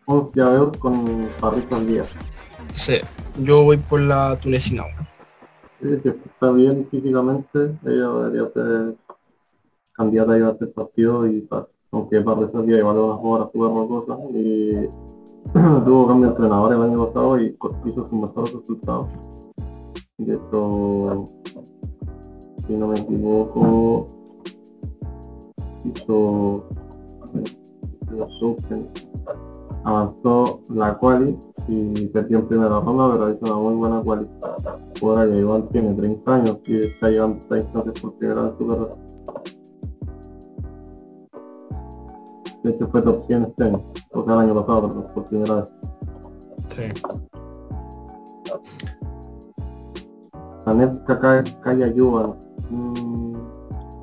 Un 0.05 0.31
llaveos 0.35 0.77
con 0.79 1.29
Parrita 1.41 1.81
Díaz. 1.81 2.09
Sí, 2.75 3.01
yo 3.39 3.63
voy 3.63 3.79
por 3.79 4.01
la 4.01 4.37
tunecina. 4.37 4.85
Sí, 5.81 5.89
que 6.03 6.09
está 6.09 6.51
bien 6.51 6.87
físicamente, 6.91 7.77
ella 7.87 8.09
debería 8.09 8.51
ser 8.53 8.97
candidata 9.99 10.33
a 10.33 10.39
ir 10.39 10.45
a 10.45 10.51
este 10.51 10.69
partido 10.69 11.27
y 11.27 11.49
aunque 11.91 12.21
para 12.21 12.43
ese 12.43 12.63
día 12.63 12.79
igual 12.79 12.99
una 12.99 13.15
jugadora 13.15 13.51
súper 13.53 13.71
rocosa 13.71 14.19
y 14.31 14.89
tuvo 15.85 16.07
cambio 16.07 16.27
de 16.27 16.33
entrenador 16.33 16.73
el 16.73 16.83
año 16.83 17.07
pasado 17.07 17.41
y 17.41 17.57
hizo 17.85 18.09
sus 18.09 18.13
mejores 18.13 18.53
resultados. 18.53 19.09
De 20.19 20.35
hecho, 20.35 21.29
si 22.67 22.77
no 22.77 22.89
me 22.89 22.99
equivoco, 23.01 24.09
hizo 25.85 26.65
avanzó 29.85 30.61
la 30.75 30.99
quali 30.99 31.39
y 31.67 32.07
perdió 32.09 32.41
en 32.41 32.49
primera 32.49 32.81
ronda, 32.81 33.11
pero 33.13 33.31
hizo 33.31 33.45
una 33.45 33.55
muy 33.55 33.75
buena 33.75 34.03
quali. 34.03 34.29
Ahora 35.03 35.27
que 35.27 35.39
igual 35.39 35.69
tiene 35.71 35.95
30 35.95 36.35
años 36.35 36.59
y 36.67 36.83
está 36.83 37.09
llevando 37.09 37.47
30 37.47 37.81
años 37.81 38.01
por 38.01 38.15
primera 38.15 38.43
vez 38.43 38.53
su 38.59 38.67
carrera. 38.67 39.08
De 42.65 42.71
hecho 42.71 42.89
fue 42.89 43.03
top 43.03 43.25
100 43.25 43.43
este 43.43 43.65
año, 43.65 43.85
o 44.13 44.25
sea 44.25 44.35
el 44.35 44.41
año 44.41 44.55
pasado, 44.55 44.89
pero 44.89 45.09
por 45.09 45.25
primera 45.27 45.55
vez. 45.57 45.73
Sí. 46.77 47.03
Sanetska 50.65 51.45
Kaya 51.63 51.89
Yuba. 51.95 52.37
Mm. 52.71 53.35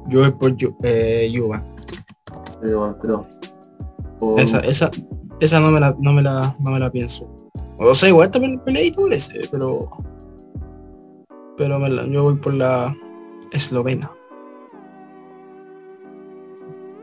Yo 0.07 0.19
voy 0.19 0.32
por 0.32 0.56
eh, 0.84 1.30
Yuba. 1.32 1.64
Igual 2.64 2.98
creo. 2.99 3.26
Esa, 4.38 4.60
esa, 4.60 4.90
esa 5.40 5.60
no 5.60 5.72
me 5.72 5.80
la, 5.80 5.95
no 5.99 6.14
me 6.14 6.22
la, 6.22 6.56
no 6.60 6.72
me 6.72 6.80
la 6.80 6.91
pienso. 6.91 7.30
O 7.77 7.94
sea, 7.94 8.10
igual 8.10 8.32
también 8.32 8.60
peleadito 8.60 9.07
ese, 9.10 9.48
pero. 9.52 9.90
Pero 11.57 11.80
me 11.80 11.90
la, 11.90 12.06
yo 12.06 12.23
voy 12.23 12.36
por 12.36 12.53
la 12.53 12.95
eslovena. 13.52 14.11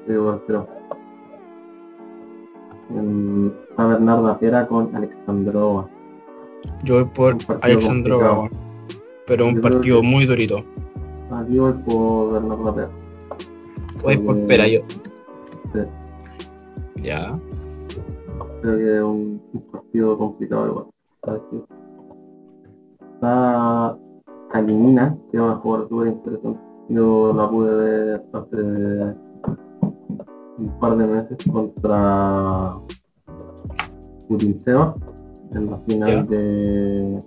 Sí, 0.07 0.13
igual 0.13 0.43
creo. 0.47 0.82
A 3.77 3.87
Bernarda 3.87 4.39
Pera 4.39 4.67
con 4.67 4.95
Alexandrova. 4.95 5.89
Yo 6.85 6.95
voy 6.95 7.05
por 7.05 7.37
Alexandrova, 7.61 8.49
pero 9.27 9.47
un 9.47 9.61
partido 9.61 10.03
muy 10.03 10.27
durito. 10.27 10.59
Voy 11.49 11.73
por 11.73 12.33
Bernarda 12.33 12.75
Pera. 12.75 12.91
Voy 14.03 14.19
por 14.19 14.47
Pera 14.47 14.69
yo. 14.69 14.81
Sí. 15.73 15.81
Ya 17.03 17.35
creo 18.63 18.77
que 18.77 18.97
es 18.97 19.03
un, 19.03 19.43
partido 19.71 20.17
complicado 20.17 20.67
igual. 20.69 20.87
Está 23.15 23.99
Kalinina, 24.51 25.17
que 25.31 25.37
es 25.37 25.43
una 25.43 25.57
jugadora 25.57 25.89
súper 25.89 26.09
interesante. 26.09 26.61
Yo 26.89 27.33
la 27.35 27.51
pude 27.51 27.75
ver 27.75 28.25
hace 28.33 29.17
un 30.59 30.79
par 30.79 30.97
de 30.97 31.07
meses 31.07 31.39
contra 31.51 32.81
Seba 34.65 34.95
en 35.53 35.71
la 35.71 35.79
final 35.79 36.27
de 36.27 37.21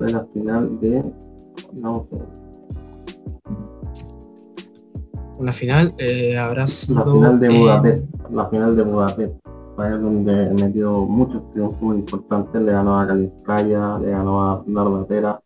en 0.00 0.12
la 0.12 0.24
final 0.32 0.80
de 0.80 1.12
no 1.82 2.04
sé 2.04 2.16
una 5.38 5.52
final 5.52 5.94
eh, 5.98 6.38
habrá 6.38 6.66
sido 6.68 7.04
la 7.04 7.12
final 7.12 7.40
de 7.40 7.48
Budapest 7.48 8.04
la 8.30 8.48
final 8.48 8.76
de 8.76 8.82
Budapest 8.84 9.50
donde 9.88 10.50
metió 10.50 11.06
muchos 11.06 11.50
triunfos 11.52 11.80
muy 11.80 11.96
importantes, 11.98 12.60
le 12.60 12.72
ganó 12.72 12.98
a 12.98 13.06
Kaliskaya, 13.06 13.98
le 13.98 14.10
ganó 14.10 14.42
a 14.42 15.06
Pera, 15.06 15.40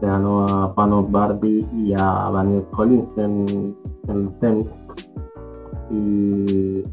le 0.00 0.08
ganó 0.08 0.46
a 0.46 0.74
Panos 0.74 1.10
Barbie 1.10 1.66
y 1.72 1.92
a 1.92 2.30
Daniel 2.32 2.64
Collins 2.72 3.16
en, 3.16 3.76
el 4.08 4.30
semi. 4.40 4.66
Y, 5.90 6.84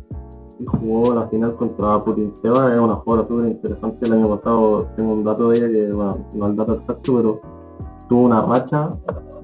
jugó 0.65 1.13
la 1.13 1.27
final 1.27 1.55
contra 1.55 1.99
Putin 1.99 2.33
Seba, 2.41 2.73
es 2.73 2.79
una 2.79 2.95
jugadora 2.95 3.27
súper 3.27 3.51
interesante 3.51 4.05
el 4.07 4.13
año 4.13 4.35
pasado, 4.35 4.87
tengo 4.95 5.13
un 5.13 5.23
dato 5.23 5.49
de 5.49 5.57
ella 5.57 5.67
que 5.67 5.93
bueno, 5.93 6.27
no 6.33 6.47
el 6.47 6.55
dato 6.55 6.73
exacto, 6.73 7.15
pero 7.15 7.41
tuvo 8.09 8.21
una 8.21 8.41
racha 8.41 8.91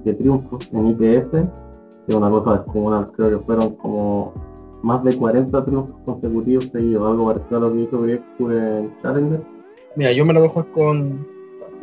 de 0.03 0.13
triunfos 0.15 0.67
en 0.71 0.88
IPF, 0.88 1.31
que 1.31 2.07
es 2.07 2.15
una 2.15 2.31
cosa 2.31 2.57
descomunal, 2.57 3.11
creo 3.11 3.30
que 3.30 3.45
fueron 3.45 3.75
como 3.75 4.34
más 4.81 5.03
de 5.03 5.15
40 5.15 5.65
triunfos 5.65 5.95
consecutivos 6.05 6.69
seguidos, 6.71 7.07
algo 7.07 7.27
parecido 7.27 7.57
a 7.57 7.59
lo 7.61 7.73
que 7.73 7.80
hizo 7.81 8.01
Greco 8.01 8.51
en 8.51 8.93
Challenger. 9.01 9.41
Mira, 9.95 10.11
yo 10.11 10.25
me 10.25 10.34
lo 10.34 10.41
dejo 10.41 10.65
con... 10.71 11.25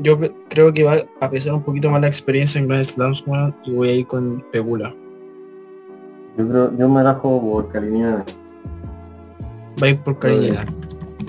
Yo 0.01 0.19
creo 0.49 0.73
que 0.73 0.85
va 0.85 0.97
a 1.21 1.31
pesar 1.31 1.55
un 1.55 1.63
poquito 1.63 1.91
más 1.91 2.01
la 2.01 2.07
experiencia 2.07 2.59
en 2.59 2.69
Grand 2.69 2.85
Slams 2.85 3.25
y 3.65 3.75
voy 3.75 3.89
a 3.89 3.95
ir 3.95 4.07
con 4.07 4.43
Pegula. 4.51 4.95
Yo 6.41 6.49
creo, 6.49 6.79
yo 6.79 6.89
me 6.89 7.03
dejo 7.03 7.41
por 7.43 7.69
Kalinina. 7.69 8.25
Va 9.81 9.87
a 9.87 9.91
ir 9.91 10.01
por 10.03 10.19
Kalinina. 10.19 10.65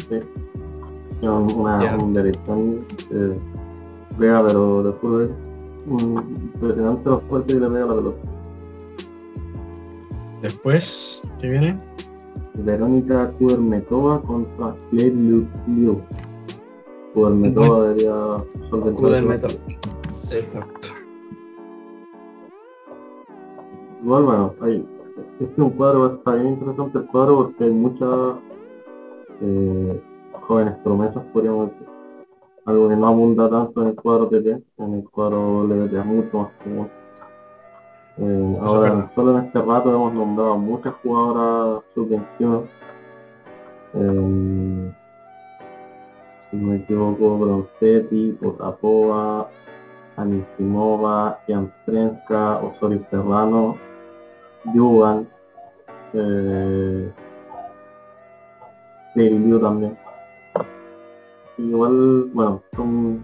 Sí. 0.09 0.19
Una, 1.21 1.81
yeah. 1.81 1.97
un 1.97 2.13
derechón 2.13 2.85
eh, 3.11 3.37
pega 4.17 4.41
pero 4.41 4.83
de 4.83 4.91
puro 4.93 5.29
impresionante 5.85 7.09
los 7.09 7.23
fuertes 7.23 7.55
y 7.57 7.59
le 7.59 7.67
pega 7.67 7.85
la 7.87 7.95
pelota. 7.95 8.19
Después, 10.41 11.21
¿qué 11.41 11.49
viene? 11.49 11.79
Verónica 12.53 13.29
Kudermetova 13.31 14.21
contra 14.21 14.73
Claire 14.89 15.45
Liu. 15.67 16.01
Kudermetova 17.13 17.89
debería 17.89 18.15
solventar. 18.69 19.51
Exacto. 20.31 20.87
Igual 24.01 24.23
bueno, 24.23 24.55
ahí 24.61 24.90
Este 25.39 25.53
es 25.53 25.59
un 25.59 25.71
cuadro, 25.71 26.15
está 26.15 26.35
bien 26.35 26.53
interesante 26.53 26.99
el 26.99 27.05
cuadro 27.07 27.35
porque 27.37 27.63
hay 27.63 27.71
muchas 27.71 28.35
eh, 29.41 30.03
jóvenes 30.33 30.75
promesas, 30.83 31.23
podríamos 31.33 31.71
decir. 31.71 31.87
Algo 32.65 32.89
que 32.89 32.95
no 32.95 33.07
abunda 33.07 33.49
tanto 33.49 33.81
en 33.81 33.87
el 33.89 33.95
cuadro 33.95 34.27
TT, 34.27 34.47
en 34.77 34.93
el 34.93 35.09
cuadro 35.09 35.63
LVT 35.63 36.05
mucho 36.05 36.37
más 36.39 36.51
común. 36.63 36.89
Eh, 38.17 38.57
ahora, 38.61 39.11
solo 39.15 39.37
en 39.37 39.45
este 39.45 39.61
rato 39.61 39.89
hemos 39.89 40.13
nombrado 40.13 40.57
muchas 40.57 40.93
jugadoras 41.01 41.83
sub-21. 41.95 42.63
Eh, 43.93 44.93
si 46.51 46.57
no 46.57 46.67
me 46.67 46.75
equivoco, 46.75 47.37
Bronzetti, 47.37 48.37
Potapova, 48.39 49.49
Anisimova, 50.17 51.39
Janstrenska, 51.47 52.57
Osorio 52.57 53.05
Serrano, 53.09 53.77
Yuvan, 54.73 55.27
eh, 56.13 57.11
Liu 59.15 59.59
también. 59.59 59.97
igual, 61.57 62.29
bueno, 62.33 62.61
son, 62.75 63.23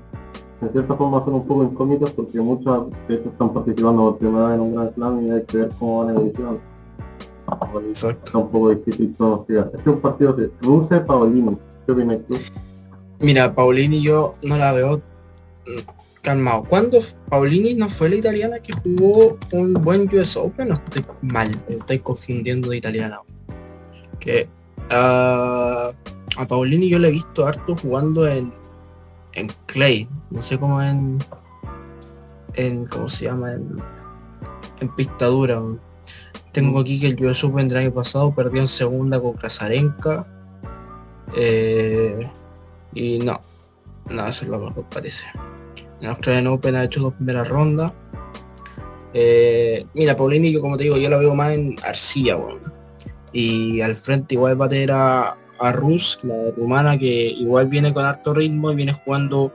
en 0.62 0.72
cierta 0.72 0.96
forma 0.96 1.24
son 1.24 1.36
un 1.36 1.48
poco 1.48 1.64
incógnitas 1.64 2.12
porque 2.12 2.40
muchas 2.40 2.90
de 3.08 3.16
estas 3.16 3.32
están 3.32 3.54
participando 3.54 4.12
por 4.12 4.18
primera 4.18 4.48
vez 4.48 4.56
en 4.56 4.62
un 4.62 4.76
gran 4.76 4.94
slam 4.94 5.26
y 5.26 5.32
hay 5.32 5.44
que 5.44 5.58
ver 5.58 5.70
cómo 5.80 6.06
van 6.06 6.16
evolucionando. 6.16 6.62
Exacto. 7.90 8.26
Está 8.26 8.38
un 8.38 8.50
poco 8.50 8.70
difícil 8.70 9.16
pronosticar. 9.18 9.72
Este 9.74 9.90
es 9.90 9.96
un 9.96 10.02
partido 10.02 10.34
de 10.34 10.52
Rusia 10.62 11.06
Paolini. 11.06 11.58
¿Qué 11.86 11.92
opinas 11.94 12.20
tú? 12.28 12.36
Mira, 13.20 13.54
Paulini 13.54 14.02
yo 14.02 14.34
no 14.44 14.58
la 14.58 14.74
veo 14.74 15.02
calmado. 16.28 16.64
¿Cuándo 16.64 17.00
Paulini 17.30 17.74
no 17.74 17.88
fue 17.88 18.10
la 18.10 18.18
italiana 18.18 18.60
que 18.60 18.74
jugó 18.74 19.38
un 19.54 19.74
buen 19.76 20.14
US 20.14 20.36
Open? 20.36 20.68
No 20.68 20.74
estoy 20.74 21.06
mal, 21.22 21.50
estoy 21.70 22.00
confundiendo 22.00 22.70
de 22.70 22.78
italiana. 22.78 23.22
Que 24.20 24.50
uh, 24.92 25.94
a 26.38 26.48
Paulini 26.50 26.90
yo 26.90 27.00
le 27.00 27.08
he 27.08 27.12
visto 27.12 27.48
harto 27.48 27.78
jugando 27.78 28.28
en, 28.28 28.54
en 29.36 29.48
Clay, 29.68 30.10
no 30.30 30.42
sé 30.42 30.60
cómo 30.60 30.82
en, 30.82 31.18
en 32.56 32.86
¿cómo 32.88 33.08
se 33.08 33.24
llama? 33.24 33.54
En, 33.54 33.78
en 34.82 34.96
pistadura. 34.96 35.62
Tengo 36.52 36.82
aquí 36.82 37.00
que 37.00 37.08
el 37.08 37.26
US 37.26 37.42
Open 37.46 37.70
del 37.70 37.78
año 37.78 37.94
pasado 37.94 38.36
perdió 38.36 38.60
en 38.60 38.68
segunda 38.68 39.18
con 39.22 39.32
Krasarenka. 39.32 40.28
Eh, 41.38 42.30
y 42.94 43.20
no, 43.20 43.40
no, 44.10 44.28
eso 44.28 44.44
es 44.44 44.52
lo 44.52 44.60
mejor 44.60 44.84
parece. 44.90 45.26
En 46.02 46.10
Australian 46.10 46.48
Open 46.48 46.76
ha 46.76 46.84
hecho 46.84 47.02
dos 47.02 47.14
primeras 47.14 47.48
rondas. 47.48 47.92
Eh, 49.14 49.86
mira, 49.94 50.16
Paulini, 50.16 50.52
yo 50.52 50.62
como 50.62 50.78
te 50.78 50.84
digo, 50.84 50.98
yo 50.98 51.10
la 51.10 51.18
veo 51.18 51.34
más 51.34 51.54
en 51.54 51.76
Arcilla, 51.84 52.36
bueno. 52.36 52.72
Y 53.32 53.82
al 53.82 53.96
frente 53.96 54.36
igual 54.36 54.60
va 54.60 54.66
a 54.66 54.70
tener 54.70 54.92
a, 54.92 55.38
Rus, 55.74 56.20
la 56.22 56.52
rumana, 56.56 56.98
que 57.00 57.30
igual 57.30 57.68
viene 57.68 57.92
con 57.92 58.06
alto 58.06 58.34
ritmo 58.34 58.72
y 58.72 58.76
viene 58.76 58.94
jugando, 58.94 59.52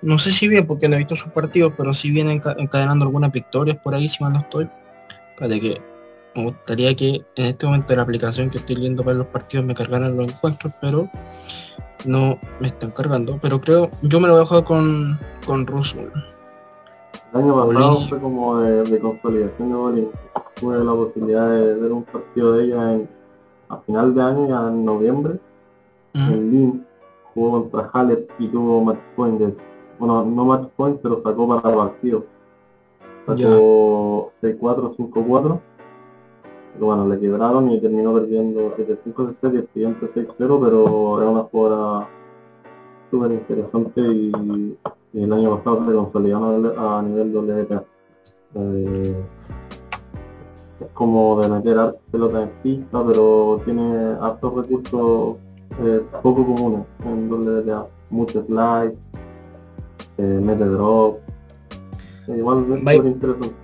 no 0.00 0.18
sé 0.18 0.32
si 0.32 0.48
bien, 0.48 0.66
porque 0.66 0.88
no 0.88 0.96
he 0.96 0.98
visto 0.98 1.14
sus 1.14 1.30
partidos, 1.30 1.74
pero 1.76 1.94
sí 1.94 2.10
viene 2.10 2.32
encadenando 2.32 3.04
algunas 3.04 3.30
victorias 3.30 3.76
por 3.76 3.94
ahí, 3.94 4.08
si 4.08 4.22
mal 4.22 4.32
no 4.32 4.40
estoy. 4.40 4.68
Para 5.38 5.60
que 5.60 5.80
me 6.34 6.44
gustaría 6.44 6.94
que 6.96 7.24
en 7.36 7.46
este 7.46 7.66
momento 7.66 7.94
la 7.94 8.02
aplicación 8.02 8.50
que 8.50 8.58
estoy 8.58 8.76
viendo 8.76 9.04
para 9.04 9.18
los 9.18 9.26
partidos 9.28 9.64
me 9.64 9.74
cargaran 9.74 10.16
los 10.16 10.32
encuentros, 10.32 10.72
pero 10.80 11.08
no 12.04 12.38
me 12.60 12.68
están 12.68 12.90
cargando, 12.90 13.38
pero 13.40 13.60
creo, 13.60 13.90
yo 14.02 14.20
me 14.20 14.28
lo 14.28 14.34
voy 14.34 14.42
a 14.42 14.46
jugar 14.46 14.64
con, 14.64 15.18
con 15.46 15.66
Russell. 15.66 16.08
El 17.32 17.40
año 17.40 17.54
pasado 17.54 18.08
fue 18.08 18.20
como 18.20 18.60
de, 18.60 18.98
consolidación 19.00 19.68
de 19.68 19.74
Bolívar. 19.74 20.12
Tuve 20.54 20.84
la 20.84 20.92
posibilidad 20.92 21.48
de 21.50 21.74
ver 21.74 21.92
un 21.92 22.04
partido 22.04 22.52
de 22.52 22.64
ella 22.64 22.92
en, 22.92 23.08
a 23.68 23.78
final 23.78 24.14
de 24.14 24.22
año, 24.22 24.68
en 24.68 24.84
noviembre, 24.84 25.40
en 26.14 26.50
Lin, 26.50 26.86
jugó 27.32 27.62
contra 27.62 27.90
Haller 27.92 28.28
y 28.38 28.48
tuvo 28.48 28.84
match 28.84 28.98
point 29.16 29.40
de, 29.40 29.56
bueno, 29.98 30.24
no 30.24 30.44
match 30.44 30.68
point, 30.76 31.00
pero 31.02 31.22
sacó 31.22 31.48
para 31.48 31.70
el 31.70 31.76
partido. 31.76 32.26
Sacó 33.26 34.32
6-4, 34.42 34.96
5-4 34.96 35.60
pero 36.74 36.86
bueno, 36.86 37.08
le 37.08 37.20
quebraron 37.20 37.70
y 37.70 37.80
terminó 37.80 38.14
perdiendo 38.14 38.74
7-5 38.76 39.36
y 39.52 39.56
el 39.56 39.68
siguiente 39.74 40.06
6-0, 40.14 40.36
pero 40.38 41.20
era 41.20 41.30
una 41.30 41.42
jugada 41.42 42.08
súper 43.10 43.32
interesante 43.32 44.00
y, 44.00 44.78
el 45.14 45.30
año 45.30 45.58
pasado 45.58 45.86
se 45.86 45.92
consolidó 45.92 46.78
a 46.78 47.02
nivel 47.02 47.36
WTA. 47.36 47.84
Eh, 48.54 49.14
es 50.80 50.86
como 50.94 51.38
de 51.42 51.48
meter 51.50 51.98
pelota 52.10 52.42
en 52.44 52.50
pista, 52.62 53.04
pero 53.06 53.60
tiene 53.66 54.16
hartos 54.20 54.54
recursos 54.54 55.36
eh, 55.82 56.00
poco 56.22 56.46
comunes 56.46 56.86
en 57.04 57.30
WTA. 57.30 57.86
Mucho 58.08 58.42
slide, 58.46 58.96
eh, 60.16 60.40
mete 60.42 60.64
drop. 60.64 61.18
igual 62.28 62.58
es 62.60 62.78
súper 62.78 63.06
interesante. 63.06 63.61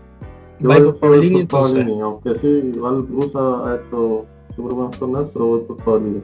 Por 0.62 0.98
Paulini 0.98 1.40
entonces. 1.40 1.86
aunque 2.02 2.35
sí, 2.40 2.72
igual 2.74 3.06
Rusa 3.09 3.39
ha 3.39 3.76
hecho 3.76 4.26
super 4.56 4.72
buenos 4.72 4.98
torneos, 4.98 5.30
pero 5.32 5.47
voy 5.47 5.60
por 5.60 5.76
Paulini. 5.85 6.22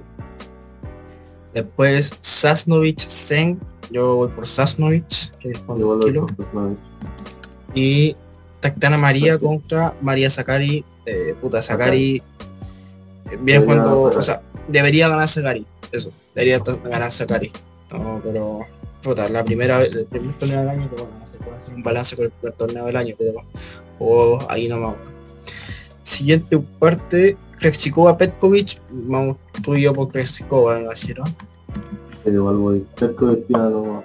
Después 1.53 2.19
Sasnovich 2.21 3.07
Zen, 3.07 3.61
yo 3.91 4.17
voy 4.17 4.29
por 4.29 4.47
Sasnovich, 4.47 5.31
que 5.39 5.51
es 5.53 5.61
kilo. 6.05 6.27
Y 7.75 8.17
Tactana 8.61 8.99
María 8.99 9.39
contra 9.39 9.95
María 10.01 10.31
Sakari, 10.31 10.85
eh, 11.07 11.37
puta 11.41 11.63
Sakari, 11.63 12.23
bien 13.41 13.65
cuando, 13.65 14.03
o 14.03 14.23
sea, 14.23 14.43
debería 14.69 15.09
ganar 15.09 15.29
Sakari, 15.29 15.65
eso, 15.93 16.11
debería 16.35 16.59
ganar 16.59 17.13
Sakari. 17.13 17.53
No, 17.93 18.21
pero 18.25 18.61
puta, 19.03 19.29
la 19.29 19.45
primera 19.45 19.79
vez, 19.79 19.95
el 19.95 20.07
primer 20.07 20.35
torneo 20.35 20.61
del 20.61 20.69
año, 20.71 20.91
que 20.91 20.97
bueno, 20.97 21.11
no 21.21 21.27
se 21.31 21.45
puede 21.45 21.57
hacer 21.57 21.75
un 21.75 21.83
balance 21.83 22.17
con 22.17 22.25
el 22.25 22.31
primer 22.33 22.57
torneo 22.57 22.87
del 22.87 22.97
año, 22.97 23.15
pero 23.19 23.33
o 23.99 24.39
ahí 24.49 24.69
nomás. 24.69 24.95
Siguiente 26.03 26.59
parte, 26.79 27.37
Krejcikova 27.59 28.17
Petkovic, 28.19 28.81
vamos 28.91 29.37
tú 29.63 29.75
y 29.75 29.83
yo 29.83 29.95
por 29.95 30.09
Krejcikova, 30.09 30.79
¿no? 30.81 30.91
igual 32.27 32.57
voy. 32.57 32.87
Petkovic 32.97 33.47
ya 33.49 33.59
no, 33.59 34.05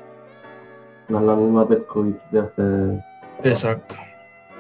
no 1.10 1.20
es 1.20 1.26
la 1.26 1.36
misma 1.36 1.68
Petkovic 1.68 2.18
de 2.32 2.40
hace... 2.40 3.49
Exacto. 3.49 3.95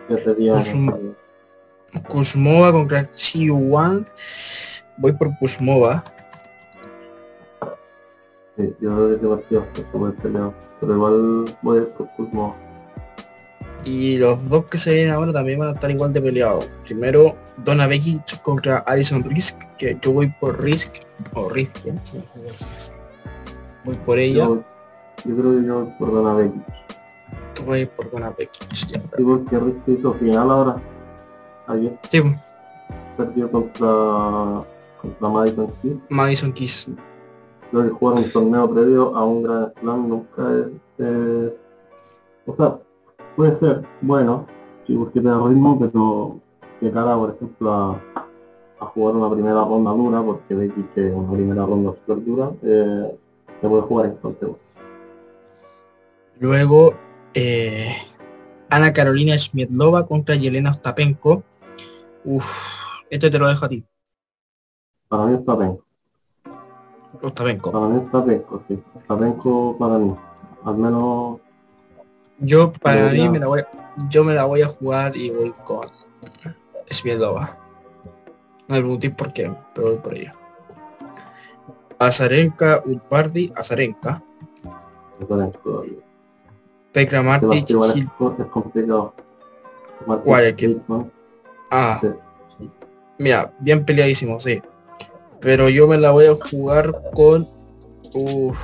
De 0.09 0.15
hace 0.15 0.35
días. 0.35 0.75
Kuzmova 2.07 2.71
con 2.71 2.87
Krejcikova, 2.87 4.01
voy 4.97 5.13
por 5.13 5.37
Kuzmova. 5.39 6.03
Sí, 8.57 8.75
yo 8.81 8.93
creo 8.93 9.07
que 9.07 9.13
este 9.15 9.27
partido 9.27 9.63
está 9.63 9.91
súper 9.91 10.13
peleado, 10.15 10.53
pero 10.81 10.93
igual 10.93 11.57
voy 11.61 11.81
por 11.97 12.09
Kuzmova. 12.15 12.68
Y 13.85 14.17
los 14.17 14.49
dos 14.49 14.65
que 14.65 14.77
se 14.77 14.93
vienen 14.93 15.13
ahora 15.13 15.31
también 15.31 15.59
van 15.59 15.69
a 15.69 15.71
estar 15.71 15.89
igual 15.89 16.11
de 16.11 16.21
peleados. 16.21 16.69
Primero, 16.83 17.35
Donna 17.63 17.87
Bekic 17.87 18.41
contra 18.41 18.79
Alison 18.79 19.23
Risk, 19.23 19.57
que 19.77 19.97
yo 20.01 20.11
voy 20.11 20.33
por 20.39 20.61
Risk, 20.61 20.95
o 21.33 21.49
Risk, 21.49 21.77
voy 23.85 23.95
por 24.05 24.19
ella. 24.19 24.45
Yo, 24.45 24.63
creo 25.23 25.59
que 25.59 25.65
yo 25.65 25.85
voy 25.85 25.93
por 25.97 26.13
Donna 26.13 26.33
Bekic. 26.33 26.61
Tú 27.55 27.63
voy 27.63 27.85
por 27.85 28.11
Donna 28.11 28.33
Bekic, 28.37 28.69
ya. 28.73 28.99
Sí, 28.99 29.23
porque 29.23 29.59
Risk 29.59 29.87
hizo 29.87 30.13
final 30.15 30.51
ahora. 30.51 30.81
Ayer. 31.67 31.97
Sí. 32.11 32.21
Perdió 33.15 33.51
contra, 33.51 33.87
contra 35.01 35.29
Madison 35.29 35.73
Keys. 35.81 35.97
Madison 36.09 36.53
Keys. 36.53 36.89
Creo 37.71 37.83
que 37.83 37.89
jugar 37.89 38.15
un 38.15 38.31
torneo 38.31 38.73
previo 38.73 39.15
a 39.15 39.23
un 39.25 39.43
gran 39.43 39.73
slam 39.79 40.09
nunca 40.09 40.41
es... 40.51 40.67
Eh, 40.97 41.57
o 42.45 42.55
sea, 42.55 42.79
puede 43.39 43.57
ser 43.57 43.87
bueno 44.01 44.45
si 44.85 44.97
busque 44.97 45.21
tener 45.21 45.37
ritmo, 45.37 45.79
pero 45.79 46.41
que 46.77 46.91
cara, 46.91 47.15
por 47.15 47.33
ejemplo, 47.33 47.71
a, 47.71 48.85
jugar 48.87 49.15
una 49.15 49.31
primera 49.31 49.63
ronda 49.63 49.91
dura, 49.91 50.21
porque 50.21 50.55
veis 50.55 50.73
que 50.93 51.09
una 51.09 51.31
primera 51.31 51.65
ronda 51.65 51.93
super 51.93 52.25
dura, 52.25 52.51
eh, 52.61 53.17
se 53.61 53.69
puede 53.69 53.81
jugar 53.83 54.07
en 54.07 54.11
entonces. 54.11 54.49
Luego, 56.37 56.95
eh, 57.33 57.95
Ana 58.69 58.91
Carolina 58.91 59.37
Schmidlova 59.37 60.05
contra 60.05 60.35
Yelena 60.35 60.71
Ostapenko. 60.71 61.43
Uf, 62.25 62.45
este 63.09 63.29
te 63.29 63.39
lo 63.39 63.47
dejo 63.47 63.65
a 63.65 63.69
ti. 63.69 63.85
Para 65.07 65.27
mí 65.27 65.35
Ostapenko. 65.35 65.85
Ostapenko. 67.21 67.71
Para 67.71 67.87
mí 67.87 67.99
Ostapenko, 67.99 68.63
sí. 68.67 68.83
Ostapenko 68.95 69.77
para 69.79 69.97
mí. 69.97 70.13
Al 70.65 70.75
menos 70.75 71.39
yo 72.39 72.71
para 72.73 73.09
mí 73.11 73.29
me 73.29 73.39
la 73.39 73.47
voy, 73.47 73.63
yo 74.09 74.23
me 74.23 74.33
la 74.33 74.45
voy 74.45 74.61
a 74.61 74.67
jugar 74.67 75.15
y 75.15 75.29
voy 75.29 75.51
con 75.65 75.89
Sviedova. 76.89 77.57
No 78.67 78.75
me 78.75 78.81
preguntéis 78.81 79.13
por 79.13 79.33
qué, 79.33 79.51
pero 79.73 79.89
voy 79.89 79.97
por 79.97 80.13
ella. 80.15 80.35
Azarenka, 81.97 82.81
Ulpardi, 82.85 83.51
Azarenka. 83.55 84.23
Pekra 86.93 87.21
Martic, 87.21 87.69
es 87.69 88.45
complicado. 88.51 89.13
¿Cuál 90.23 90.45
es 90.45 90.53
que? 90.53 90.77
Ah. 91.71 92.01
Mira, 93.17 93.53
bien 93.59 93.85
peleadísimo, 93.85 94.39
sí. 94.39 94.61
Pero 95.41 95.69
yo 95.69 95.87
me 95.87 95.97
la 95.97 96.11
voy 96.11 96.25
a 96.25 96.35
jugar 96.35 96.89
con 97.13 97.47
uf, 98.13 98.57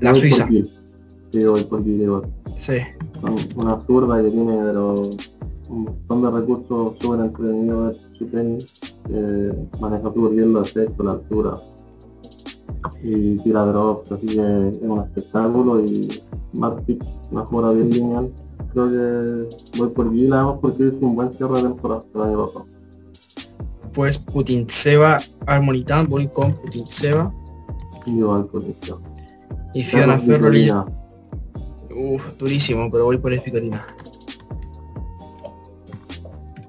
la 0.00 0.14
Suiza. 0.14 0.46
Sí, 1.34 1.44
voy 1.44 1.64
por 1.64 1.84
igual. 1.84 2.32
Sí. 2.56 2.74
Son 3.20 3.36
una 3.56 3.82
zurda 3.82 4.22
que 4.22 4.30
tiene, 4.30 4.56
pero 4.66 5.10
un 5.68 5.82
montón 5.82 6.22
de 6.22 6.30
recursos 6.30 6.96
súper 7.00 7.20
entretenidos 7.26 7.96
de 7.96 8.16
su 8.16 8.26
tenis. 8.26 8.72
que 9.08 9.52
maneja 9.80 10.12
súper 10.14 10.30
bien 10.30 10.52
los 10.52 10.68
efectos, 10.68 11.04
la 11.04 11.12
altura. 11.12 11.54
Y 13.02 13.36
tira 13.38 13.64
drops, 13.66 14.12
así 14.12 14.28
que 14.28 14.68
es 14.68 14.78
un 14.80 15.00
espectáculo 15.00 15.84
y 15.84 16.22
Martic 16.52 17.04
una 17.32 17.44
jugada 17.46 17.72
bien 17.72 17.90
lineal. 17.90 18.32
Creo 18.72 18.88
que 18.88 19.78
voy 19.78 19.88
por 19.88 20.12
Gil 20.12 20.32
además 20.32 20.58
porque 20.62 20.86
es 20.86 20.92
un 21.00 21.16
buen 21.16 21.32
cierre 21.32 21.56
de 21.56 21.62
temporada 21.62 22.00
el 22.14 22.22
año 22.22 22.46
pasado. 22.46 22.66
Pues 23.92 24.18
Putintseva 24.18 25.18
Armonitan, 25.46 26.06
voy 26.06 26.28
con 26.28 26.54
Putintseva. 26.54 27.34
Y 28.06 28.18
igual 28.18 28.46
por 28.46 28.62
Gil. 28.62 28.76
Y 29.74 29.82
Fiona 29.82 30.16
Ferroli. 30.16 30.70
Uf, 31.94 32.36
durísimo, 32.38 32.90
pero 32.90 33.04
voy 33.04 33.18
por 33.18 33.32
Esficarina. 33.32 33.84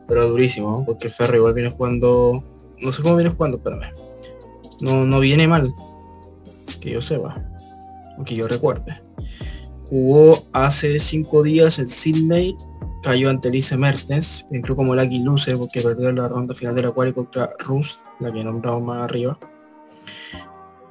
Pero 0.07 0.30
durísimo, 0.30 0.85
porque 0.85 1.10
Ferro 1.10 1.38
igual 1.38 1.53
viene 1.53 1.72
jugando. 1.72 2.43
No 2.80 2.91
sé 2.91 3.02
cómo 3.02 3.15
viene 3.15 3.31
jugando, 3.31 3.57
espérame. 3.57 3.91
No, 4.81 5.06
no 5.06 5.19
viene 5.19 5.47
mal. 5.47 5.73
Que 6.80 6.91
yo 6.91 7.02
sepa. 7.02 7.43
O 8.19 8.23
que 8.23 8.35
yo 8.35 8.47
recuerde. 8.47 8.93
Jugó 9.89 10.43
hace 10.53 10.99
cinco 10.99 11.41
días 11.41 11.80
en 11.80 11.89
Sydney. 11.89 12.56
Cayó 13.02 13.30
ante 13.30 13.49
Elise 13.49 13.77
Mertens. 13.77 14.47
Entró 14.52 14.76
como 14.76 14.95
Lucky 14.95 15.19
Loser 15.19 15.57
porque 15.57 15.81
perdió 15.81 16.11
la 16.11 16.27
ronda 16.27 16.53
final 16.53 16.76
de 16.76 16.84
la 16.84 16.91
contra 16.91 17.52
Rus, 17.60 17.99
la 18.19 18.31
que 18.31 18.43
nombramos 18.43 18.84
más 18.84 19.03
arriba. 19.03 19.39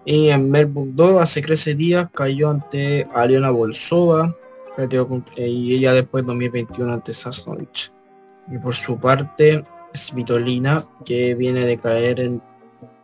Y 0.04 0.28
en 0.28 0.50
Melbourne 0.50 0.92
2 0.94 1.22
hace 1.22 1.40
13 1.40 1.74
días 1.74 2.08
cayó 2.12 2.50
ante 2.50 3.08
Aliona 3.14 3.50
Bolsova 3.50 4.36
eh, 4.76 5.48
y 5.48 5.74
ella 5.76 5.92
después 5.92 6.26
2021 6.26 6.92
ante 6.92 7.12
Sasnovich. 7.12 7.92
Y 8.50 8.58
por 8.58 8.74
su 8.74 8.98
parte 8.98 9.64
Svitolina 9.94 10.86
que 11.04 11.34
viene 11.34 11.64
de 11.64 11.78
caer 11.78 12.20
en 12.20 12.42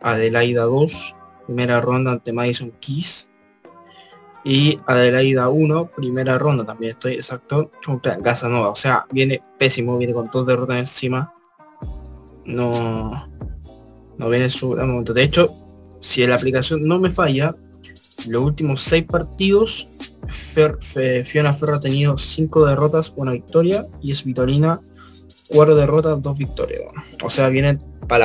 Adelaida 0.00 0.64
2, 0.64 1.16
primera 1.46 1.80
ronda 1.80 2.12
ante 2.12 2.32
Madison 2.32 2.72
Keys. 2.80 3.30
Y 4.42 4.80
Adelaida 4.86 5.48
1, 5.48 5.90
primera 5.96 6.38
ronda 6.38 6.64
también 6.64 6.92
estoy 6.92 7.14
exacto 7.14 7.70
contra 7.84 8.18
Casanova. 8.18 8.70
O 8.70 8.76
sea, 8.76 9.06
viene 9.10 9.42
pésimo, 9.58 9.98
viene 9.98 10.14
con 10.14 10.30
dos 10.30 10.46
derrotas 10.46 10.78
encima. 10.78 11.34
No, 12.46 13.12
no 14.16 14.28
viene 14.28 14.46
en 14.46 14.50
su 14.50 14.74
momento. 14.74 15.12
De 15.12 15.22
hecho, 15.22 15.59
si 16.00 16.26
la 16.26 16.34
aplicación 16.36 16.82
no 16.82 16.98
me 16.98 17.10
falla, 17.10 17.54
los 18.26 18.42
últimos 18.44 18.82
seis 18.82 19.04
partidos, 19.04 19.88
Fer- 20.26 20.78
Fe- 20.80 21.24
Fiona 21.24 21.52
Ferro 21.52 21.76
ha 21.76 21.80
tenido 21.80 22.18
cinco 22.18 22.66
derrotas, 22.66 23.12
una 23.16 23.32
victoria, 23.32 23.86
y 24.00 24.12
es 24.12 24.24
Vitorina, 24.24 24.80
cuatro 25.48 25.74
derrotas, 25.74 26.20
dos 26.22 26.36
victorias. 26.38 26.82
O 27.22 27.30
sea, 27.30 27.48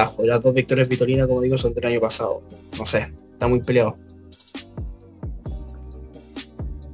abajo. 0.01 0.23
Y 0.23 0.27
Las 0.27 0.41
dos 0.41 0.53
victorias 0.53 0.87
Vitorina, 0.87 1.27
como 1.27 1.41
digo, 1.41 1.57
son 1.57 1.73
del 1.73 1.85
año 1.85 1.99
pasado. 2.01 2.41
No 2.77 2.85
sé, 2.85 3.13
está 3.31 3.47
muy 3.47 3.61
peleado. 3.61 3.97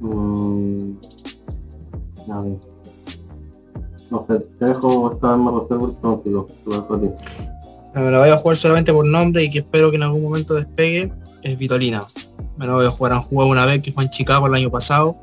Mm, 0.00 0.94
ver. 2.42 2.58
No 4.10 4.26
sé, 4.28 4.40
te 4.58 4.64
dejo 4.66 5.12
esta 5.14 5.36
vez 5.36 5.44
me 5.44 5.60
reservo 5.60 5.86
el 5.86 5.92
pronóstico. 5.96 6.46
Me 7.94 8.10
la 8.10 8.18
voy 8.18 8.30
a 8.30 8.36
jugar 8.38 8.56
solamente 8.56 8.92
por 8.92 9.06
nombre 9.06 9.44
y 9.44 9.50
que 9.50 9.58
espero 9.58 9.90
que 9.90 9.96
en 9.96 10.04
algún 10.04 10.22
momento 10.22 10.54
despegue, 10.54 11.12
es 11.42 11.58
Vitorina. 11.58 12.04
Me 12.56 12.66
la 12.66 12.74
voy 12.74 12.86
a 12.86 12.90
jugar, 12.90 13.12
han 13.12 13.22
jugado 13.22 13.50
una 13.50 13.66
vez 13.66 13.82
que 13.82 13.92
fue 13.92 14.04
en 14.04 14.10
Chicago 14.10 14.46
el 14.46 14.54
año 14.54 14.70
pasado 14.70 15.16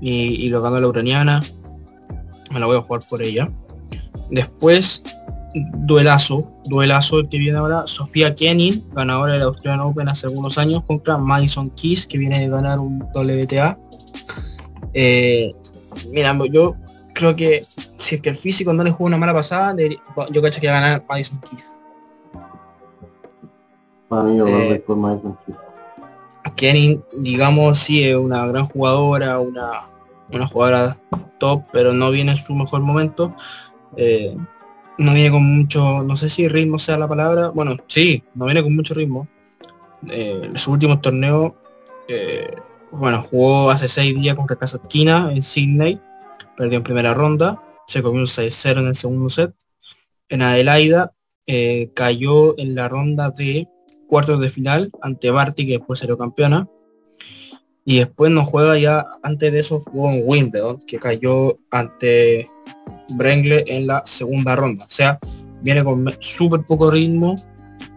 y, 0.00 0.10
y 0.12 0.48
lo 0.50 0.60
ganó 0.60 0.80
la 0.80 0.88
ucraniana. 0.88 1.42
Me 2.50 2.60
la 2.60 2.66
voy 2.66 2.76
a 2.76 2.80
jugar 2.80 3.02
por 3.08 3.22
ella. 3.22 3.50
Después, 4.30 5.02
duelazo, 5.54 6.50
duelazo 6.64 7.20
el 7.20 7.28
que 7.28 7.38
viene 7.38 7.58
ahora, 7.58 7.84
Sofía 7.86 8.34
Kenin, 8.34 8.84
ganadora 8.92 9.34
del 9.34 9.42
Australian 9.42 9.80
Open 9.80 10.08
hace 10.08 10.26
algunos 10.26 10.58
años, 10.58 10.82
contra 10.84 11.18
Madison 11.18 11.70
Keys, 11.70 12.06
que 12.06 12.18
viene 12.18 12.40
de 12.40 12.48
ganar 12.48 12.78
un 12.78 13.02
WTA. 13.14 13.78
Eh, 14.94 15.52
mira, 16.10 16.36
yo 16.50 16.76
creo 17.14 17.34
que 17.36 17.64
si 17.96 18.16
es 18.16 18.20
que 18.20 18.30
el 18.30 18.36
físico 18.36 18.72
no 18.72 18.82
le 18.84 18.90
juega 18.90 19.06
una 19.08 19.18
mala 19.18 19.34
pasada, 19.34 19.74
debería- 19.74 20.00
yo 20.30 20.42
cacho 20.42 20.60
que 20.60 20.68
va 20.68 20.78
a 20.78 20.80
ganar 20.80 21.04
Madison 21.08 21.40
Keys. 21.40 21.70
Para 24.08 24.22
mí, 24.24 24.36
yo 24.36 24.46
Eh, 24.46 24.82
por 24.86 24.96
Madison 24.96 25.36
Keys. 25.46 25.58
Kenin, 26.56 27.02
digamos, 27.16 27.78
sí 27.78 28.04
es 28.04 28.16
una 28.16 28.46
gran 28.46 28.66
jugadora, 28.66 29.38
una, 29.38 29.70
una 30.30 30.46
jugadora 30.46 30.96
top, 31.38 31.62
pero 31.72 31.92
no 31.92 32.10
viene 32.10 32.32
en 32.32 32.38
su 32.38 32.54
mejor 32.54 32.80
momento. 32.82 33.34
Eh, 33.96 34.36
no 34.98 35.14
viene 35.14 35.30
con 35.30 35.44
mucho, 35.44 36.02
no 36.02 36.16
sé 36.16 36.28
si 36.28 36.48
ritmo 36.48 36.78
sea 36.78 36.98
la 36.98 37.08
palabra, 37.08 37.48
bueno, 37.48 37.76
sí, 37.86 38.22
no 38.34 38.44
viene 38.44 38.62
con 38.62 38.74
mucho 38.76 38.94
ritmo. 38.94 39.26
Eh, 40.08 40.42
en 40.44 40.56
sus 40.56 40.68
últimos 40.68 41.00
torneos, 41.00 41.52
eh, 42.08 42.54
bueno, 42.90 43.22
jugó 43.30 43.70
hace 43.70 43.88
seis 43.88 44.14
días 44.14 44.36
contra 44.36 44.56
Kazatkina 44.56 45.32
en 45.32 45.42
Sydney, 45.42 46.00
perdió 46.56 46.78
en 46.78 46.84
primera 46.84 47.14
ronda, 47.14 47.62
se 47.86 48.02
comió 48.02 48.20
un 48.20 48.26
6-0 48.26 48.80
en 48.80 48.86
el 48.86 48.96
segundo 48.96 49.30
set. 49.30 49.54
En 50.28 50.42
Adelaida 50.42 51.12
eh, 51.46 51.90
cayó 51.94 52.58
en 52.58 52.74
la 52.74 52.88
ronda 52.88 53.30
de 53.30 53.68
cuartos 54.06 54.40
de 54.40 54.48
final 54.48 54.90
ante 55.00 55.30
Barty, 55.30 55.66
que 55.66 55.78
después 55.78 55.98
salió 55.98 56.16
campeona. 56.18 56.68
Y 57.84 57.98
después 57.98 58.30
nos 58.30 58.46
juega 58.46 58.78
ya, 58.78 59.06
antes 59.22 59.52
de 59.52 59.58
eso 59.58 59.80
jugó 59.80 60.10
en 60.10 60.22
Wimbledon, 60.24 60.80
que 60.86 60.98
cayó 60.98 61.58
ante 61.70 62.48
Brengle 63.08 63.64
en 63.66 63.88
la 63.88 64.02
segunda 64.06 64.54
ronda. 64.54 64.84
O 64.84 64.90
sea, 64.90 65.18
viene 65.62 65.82
con 65.82 66.04
súper 66.20 66.62
poco 66.64 66.90
ritmo 66.90 67.42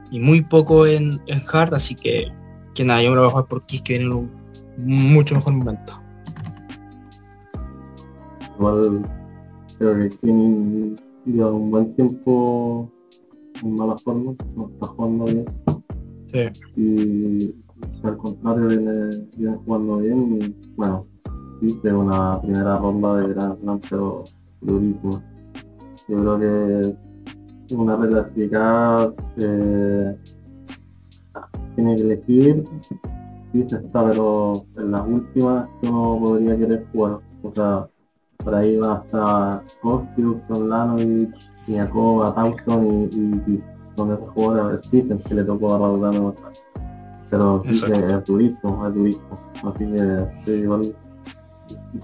y 0.09 0.19
muy 0.19 0.41
poco 0.41 0.87
en, 0.87 1.21
en 1.27 1.43
hard, 1.51 1.75
así 1.75 1.93
que, 1.93 2.31
que 2.73 2.83
nada, 2.83 3.03
yo 3.03 3.11
me 3.11 3.15
lo 3.17 3.21
voy 3.21 3.27
a 3.27 3.31
jugar 3.31 3.47
por 3.47 3.65
Kiss, 3.65 3.81
que 3.81 3.93
viene 3.93 4.05
en 4.05 4.13
un 4.13 4.45
mucho 4.77 5.35
mejor 5.35 5.53
momento. 5.53 6.01
Igual 8.57 9.05
creo 9.77 9.95
que 9.95 10.09
Kenny 10.17 10.95
lleva 11.25 11.51
un 11.51 11.71
buen 11.71 11.95
tiempo 11.95 12.89
en 13.63 13.75
mala 13.75 13.97
forma, 13.99 14.35
no 14.55 14.69
está 14.69 14.87
jugando 14.87 15.25
bien. 15.25 15.45
Sí. 16.31 16.81
Y 16.81 17.55
al 18.03 18.17
contrario 18.17 18.67
viene, 18.67 19.27
viene 19.35 19.57
jugando 19.65 19.97
bien 19.97 20.41
y 20.41 20.55
bueno, 20.75 21.07
hice 21.61 21.93
una 21.93 22.41
primera 22.41 22.77
ronda 22.77 23.17
de 23.17 23.33
Grand 23.33 23.59
Slam 23.59 23.79
pero 23.89 24.25
durísima. 24.61 25.23
Yo 26.07 26.21
creo 26.21 26.39
que 27.67 27.75
una 27.75 27.97
regla 27.97 28.19
explicada 28.21 29.13
eh, 29.37 30.15
tiene 31.75 31.95
que 31.95 32.01
elegir 32.01 32.63
sí 33.55 33.69
se 33.69 33.75
está 33.77 34.05
pero 34.05 34.65
en 34.77 34.91
las 34.91 35.07
últimas 35.07 35.67
uno 35.81 36.17
podría 36.19 36.57
querer 36.57 36.85
jugar. 36.91 37.19
O 37.41 37.51
sea, 37.53 37.87
por 38.45 38.55
ahí 38.55 38.77
va 38.77 38.93
hasta 38.93 39.63
Kostiuk, 39.81 40.49
Lanovic, 40.49 41.31
Niakova, 41.67 42.33
Thompson 42.35 42.85
y, 42.85 43.51
y, 43.51 43.55
y 43.55 43.63
son 43.95 44.13
esos 44.13 44.29
jugadores 44.29 44.85
Stevens 44.85 45.23
que 45.23 45.33
le 45.33 45.43
tocó 45.43 45.73
a 45.73 45.79
Raúl 45.79 46.35
Pero 47.31 47.63
sí 47.69 47.81
que 47.85 47.95
es 47.95 48.25
durísimo, 48.25 48.87
es 48.87 48.93
durísimo. 48.93 49.39
Así 49.63 49.85
que 49.85 50.27
sí, 50.45 50.51
igual 50.51 50.95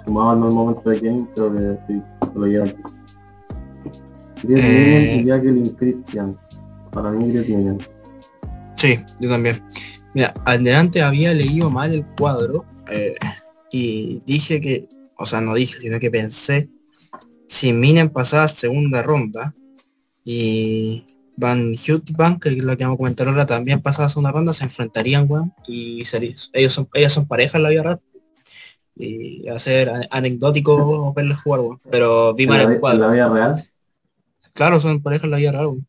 sumado 0.03 0.31
al 0.31 0.39
mal 0.39 0.51
momento 0.51 0.89
de 0.89 0.99
Kane, 0.99 1.27
creo 1.35 1.53
que 1.53 1.77
sí, 1.87 2.01
se 2.33 2.39
lo 2.39 2.45
lleva. 2.47 2.65
Griet 4.43 4.63
Eh. 4.63 5.21
Y 5.21 5.25
Jacqueline 5.25 5.75
Christian. 5.75 6.37
Para 6.91 7.11
mí 7.11 7.31
Griet 7.31 7.47
Minion. 7.49 7.77
Sí, 8.77 8.99
yo 9.19 9.29
también. 9.29 9.61
Mira, 10.15 10.33
adelante 10.45 11.03
había 11.03 11.33
leído 11.33 11.69
mal 11.69 11.93
el 11.93 12.05
cuadro 12.17 12.65
eh, 12.89 13.13
y 13.71 14.21
dije 14.25 14.59
que, 14.59 14.89
o 15.21 15.25
sea, 15.25 15.41
no 15.41 15.53
dije, 15.53 15.79
sino 15.79 15.99
que 15.99 16.11
pensé, 16.11 16.69
si 17.47 17.73
Minen 17.73 18.09
pasaba 18.09 18.47
segunda 18.47 19.01
ronda 19.01 19.53
y 20.23 21.05
Van 21.37 21.73
Houtbank, 21.75 22.43
que 22.43 22.49
es 22.49 22.63
la 22.63 22.75
que 22.75 22.83
vamos 22.83 22.95
a 22.95 22.99
comentar 22.99 23.27
ahora, 23.27 23.45
también 23.45 23.81
pasaba 23.81 24.09
segunda 24.09 24.31
ronda, 24.31 24.53
se 24.53 24.63
enfrentarían, 24.63 25.25
weón, 25.29 25.53
y 25.67 26.03
sería- 26.05 26.35
ellos 26.53 26.73
son, 26.73 26.87
ellas 26.93 27.13
son 27.13 27.27
pareja 27.27 27.57
en 27.57 27.63
la 27.63 27.69
vida 27.69 27.83
real. 27.83 27.99
Y 28.95 29.47
va 29.47 29.55
a 29.55 29.59
ser 29.59 29.91
anecdótico 30.11 31.13
verles 31.13 31.39
jugar, 31.41 31.61
weón. 31.61 31.79
Pero 31.89 32.33
vi 32.33 32.43
En 32.43 32.79
cuadro. 32.79 32.99
la 33.07 33.11
vida 33.13 33.29
real, 33.29 33.63
Claro, 34.53 34.79
son 34.79 35.01
parejas 35.01 35.25
en 35.25 35.31
la 35.31 35.37
vida 35.37 35.51
real. 35.53 35.65
weón. 35.67 35.87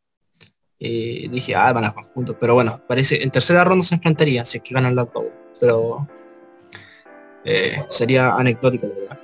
Y 0.79 1.29
dije, 1.29 1.55
ah, 1.55 1.73
van 1.73 1.85
a 1.85 1.91
jugar 1.91 2.07
juntos. 2.13 2.37
Pero 2.41 2.55
bueno, 2.55 2.81
parece, 2.89 3.23
en 3.23 3.31
tercera 3.31 3.65
ronda 3.65 3.85
se 3.85 3.95
enfrentarían 3.97 4.47
si 4.47 4.59
es 4.59 4.65
que 4.65 4.75
ganan 4.75 4.95
las 4.97 5.13
dos. 5.13 5.25
Pero 5.61 6.09
eh, 7.45 7.83
sería 7.89 8.35
anecdótico, 8.35 8.87
la 8.87 8.95
verdad. 8.95 9.19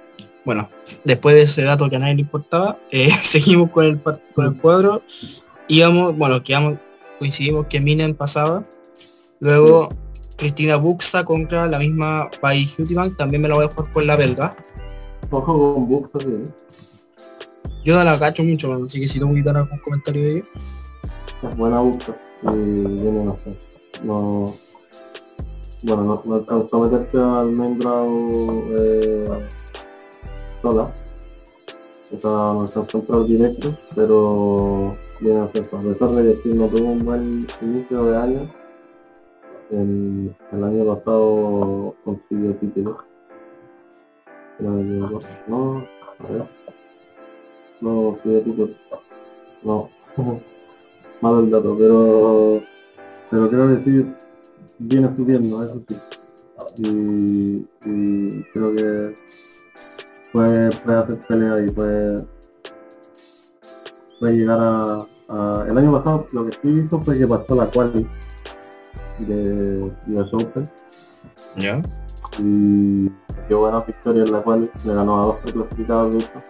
Bueno, 0.44 0.70
después 1.04 1.34
de 1.36 1.42
ese 1.42 1.62
dato 1.62 1.90
que 1.90 1.96
a 1.96 1.98
nadie 1.98 2.14
le 2.14 2.20
importaba, 2.22 2.78
eh, 2.90 3.10
seguimos 3.22 3.70
con 3.70 3.84
el, 3.84 3.98
par- 3.98 4.20
con 4.34 4.46
el 4.46 4.56
cuadro. 4.56 5.02
íbamos, 5.68 6.16
bueno, 6.16 6.42
quedamos, 6.42 6.78
coincidimos 7.18 7.66
que 7.66 7.80
Minen 7.80 8.14
pasaba. 8.14 8.62
Luego 9.40 9.88
Cristina 10.36 10.76
Buxa 10.76 11.24
contra 11.24 11.66
la 11.66 11.78
misma 11.78 12.30
país 12.40 12.76
Bank, 12.90 13.16
también 13.16 13.42
me 13.42 13.48
la 13.48 13.56
voy 13.56 13.64
a 13.66 13.68
jugar 13.68 13.92
por 13.92 14.04
la 14.04 14.16
belga. 14.16 14.50
Ojo 15.30 15.74
con 15.74 15.88
Buxa, 15.88 16.18
sí. 16.20 16.44
Yo 17.84 17.96
no 17.96 18.04
la 18.04 18.18
cacho 18.18 18.42
mucho, 18.42 18.72
así 18.84 19.00
que 19.00 19.08
si 19.08 19.18
tengo 19.18 19.32
que 19.34 19.40
quitar 19.40 19.56
algún 19.56 19.78
comentario 19.80 20.22
de 20.22 20.30
ello. 20.30 20.44
Es 21.42 21.56
buena 21.56 21.80
Buxa. 21.80 22.16
Y 22.42 22.46
yo 23.04 23.12
no 23.12 23.38
sé. 23.44 23.58
No. 24.04 24.56
Bueno, 25.84 26.02
no, 26.02 26.22
no 26.24 26.34
alcanzó 26.34 26.76
a 26.76 26.88
meterse 26.88 27.18
al 27.18 27.52
main 27.52 27.78
eh, 28.70 29.48
sola. 30.60 30.92
Esa 32.10 32.28
no 32.28 32.62
alcanzó 32.62 32.98
a 32.98 33.00
entrar 33.00 33.24
directo, 33.26 33.74
pero 33.94 34.96
bien 35.20 35.38
a 35.38 35.46
pesar 35.52 36.10
de 36.10 36.40
que 36.40 36.48
no 36.48 36.66
tuvo 36.66 36.90
un 36.90 37.04
buen 37.04 37.46
inicio 37.62 38.04
de 38.04 38.16
año, 38.16 38.50
el, 39.70 40.34
año 40.52 40.94
pasado 40.94 41.94
consiguió 42.04 42.56
título. 42.56 42.98
No, 44.58 45.20
no, 45.46 45.84
a 46.18 46.32
ver. 46.32 46.48
No 47.80 48.02
consiguió 48.10 48.42
título. 48.42 48.74
No. 49.62 49.88
Malo 51.20 51.40
el 51.40 51.50
dato, 51.50 51.76
pero 51.78 52.62
pero 53.30 53.50
creo 53.50 53.84
que 53.84 54.27
sí 54.78 54.84
viene 54.84 55.16
subiendo, 55.16 55.62
eso 55.62 55.82
sí. 55.88 55.96
Y, 56.78 57.66
y 57.84 58.42
creo 58.52 58.74
que 58.74 59.14
puede, 60.32 60.70
puede 60.70 60.98
hacer 60.98 61.20
pelea 61.26 61.60
y 61.60 61.70
puede, 61.70 62.26
puede 64.20 64.36
llegar 64.36 64.58
a, 64.60 65.06
El 65.68 65.76
año 65.76 65.92
pasado 65.92 66.26
lo 66.32 66.46
que 66.46 66.52
sí 66.52 66.68
hizo 66.86 67.00
fue 67.00 67.18
que 67.18 67.26
pasó 67.26 67.54
la 67.54 67.66
quali 67.66 68.06
de 69.18 69.92
US 70.08 70.32
Open. 70.32 70.68
¿Ya? 71.56 71.82
Y 72.38 73.10
dio 73.48 73.60
buena 73.60 73.80
victoria 73.80 74.22
en 74.22 74.32
la 74.32 74.42
cual 74.42 74.70
le 74.84 74.94
ganó 74.94 75.20
a 75.20 75.26
dos 75.26 75.36
clasificados 75.40 76.12
de 76.14 76.18
hecho. 76.18 76.42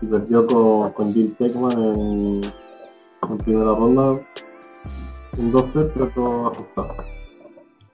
Y 0.00 0.06
perdió 0.06 0.46
con, 0.46 0.92
con 0.92 1.14
Jill 1.14 1.34
Tekman 1.36 1.72
en, 1.72 2.40
en 3.30 3.38
primera 3.38 3.74
ronda 3.74 4.20
un 5.38 5.52
2-3 5.52 5.90
pero 5.94 6.08
todo 6.14 6.46
ajustado. 6.48 6.94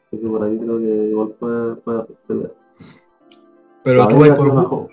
Así 0.06 0.20
que 0.20 0.28
por 0.28 0.42
ahí 0.42 0.58
creo 0.58 0.78
que 0.78 0.84
igual 0.84 1.28
puede, 1.38 1.74
puede 1.76 2.00
hacer 2.02 2.16
pelea. 2.26 2.50
Pero 3.84 4.08
tú 4.08 4.18
vas 4.18 4.30
por... 4.68 4.88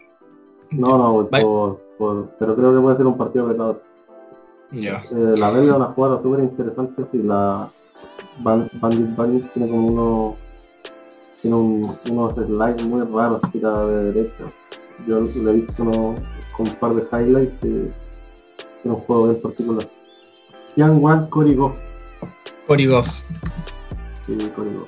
No, 0.72 0.98
no, 0.98 1.14
voy 1.14 1.26
por, 1.26 1.80
por, 1.98 2.30
Pero 2.40 2.56
creo 2.56 2.76
que 2.76 2.82
puede 2.82 2.98
ser 2.98 3.06
un 3.06 3.18
partido 3.18 3.48
vetado. 3.48 3.82
Ya. 4.72 5.04
Eh, 5.12 5.36
la 5.38 5.52
belga 5.52 5.78
una 5.78 5.86
jugada 5.86 6.22
súper 6.22 6.44
interesante 6.44 7.06
si 7.12 7.24
la 7.24 7.72
Bandit 8.44 9.16
Bandit 9.16 9.52
tiene 9.52 9.70
como 9.70 9.88
uno 9.88 10.36
tiene 11.42 11.56
un, 11.56 11.96
unos 12.12 12.34
slides 12.34 12.86
muy 12.86 13.02
raros 13.02 13.42
tira 13.52 13.86
de 13.86 14.12
derecha. 14.12 14.44
Yo 15.08 15.22
le 15.22 15.52
he 15.52 15.54
visto 15.54 15.84
uno, 15.84 16.16
con 16.56 16.68
un 16.68 16.76
par 16.76 16.94
de 16.96 17.04
highlights 17.04 17.60
que 17.62 17.94
tiene 18.82 18.98
un 18.98 18.98
juego 18.98 19.30
bien 19.30 19.42
particular. 19.42 19.88
Yang 20.76 21.04
Wan 21.04 21.30
Korigov 21.30 21.87
Korigov. 22.68 23.06
Sí, 24.26 24.38
Korigov. 24.56 24.88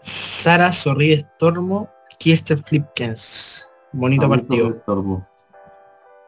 Sara 0.00 0.70
Sorri 0.70 1.18
Stormo, 1.20 1.88
Kirsten 2.18 2.58
Flipkens. 2.58 3.68
Bonito 3.92 4.28
Para 4.28 4.40
partido. 4.40 4.82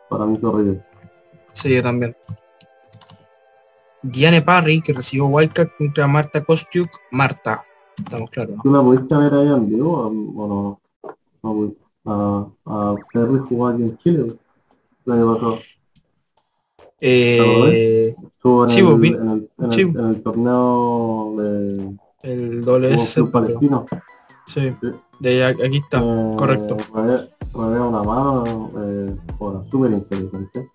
Para 0.09 0.27
mí 0.27 0.39
Sorri. 0.41 0.81
Sí, 1.53 1.75
yo 1.75 1.83
también. 1.83 2.17
Diane 4.03 4.43
Parry, 4.43 4.81
que 4.81 4.93
recibió 4.93 5.27
Wildcard 5.27 5.71
contra 5.77 6.07
Marta 6.07 6.45
Kostiuk. 6.45 6.91
Marta. 7.11 7.65
Estamos 7.97 8.31
claros. 8.31 8.57
¿no? 8.57 8.63
¿Tú 8.63 8.73
la 8.73 8.81
pudiste 8.81 9.17
ver 9.17 9.35
ahí 9.35 9.49
en 9.49 9.69
vivo 9.69 10.07
o 10.07 10.79
no? 11.43 11.69
A, 12.05 12.47
a 12.65 12.95
Perry 13.13 13.39
jugó 13.49 13.69
aquí 13.69 13.83
en 13.83 13.99
Chile. 13.99 14.37
El 15.05 15.13
año 15.13 15.35
pasado. 15.35 15.59
Eh, 17.01 18.15
Estuvo 18.37 18.65
en, 18.65 18.71
Sí, 18.71 18.81
el, 18.81 18.87
en, 18.87 19.31
el, 19.31 19.51
en, 19.59 19.73
sí. 19.73 19.81
el, 19.83 19.89
en 19.99 20.07
el 20.07 20.23
torneo 20.23 21.35
de 21.39 21.97
el 22.23 22.51
Club 22.63 22.81
WS. 22.81 23.25
palestino. 23.31 23.87
Sí. 24.47 24.73
De 25.21 25.45
aquí 25.45 25.77
está. 25.79 25.99
Eh, 26.01 26.35
correcto. 26.37 26.77
Rodea, 26.93 27.21
rodea 27.53 27.83
una 27.83 28.03
mano, 28.03 28.71
eh, 28.87 29.15
bueno, 29.39 29.65
súper 29.71 29.91
inteligente. 29.93 30.69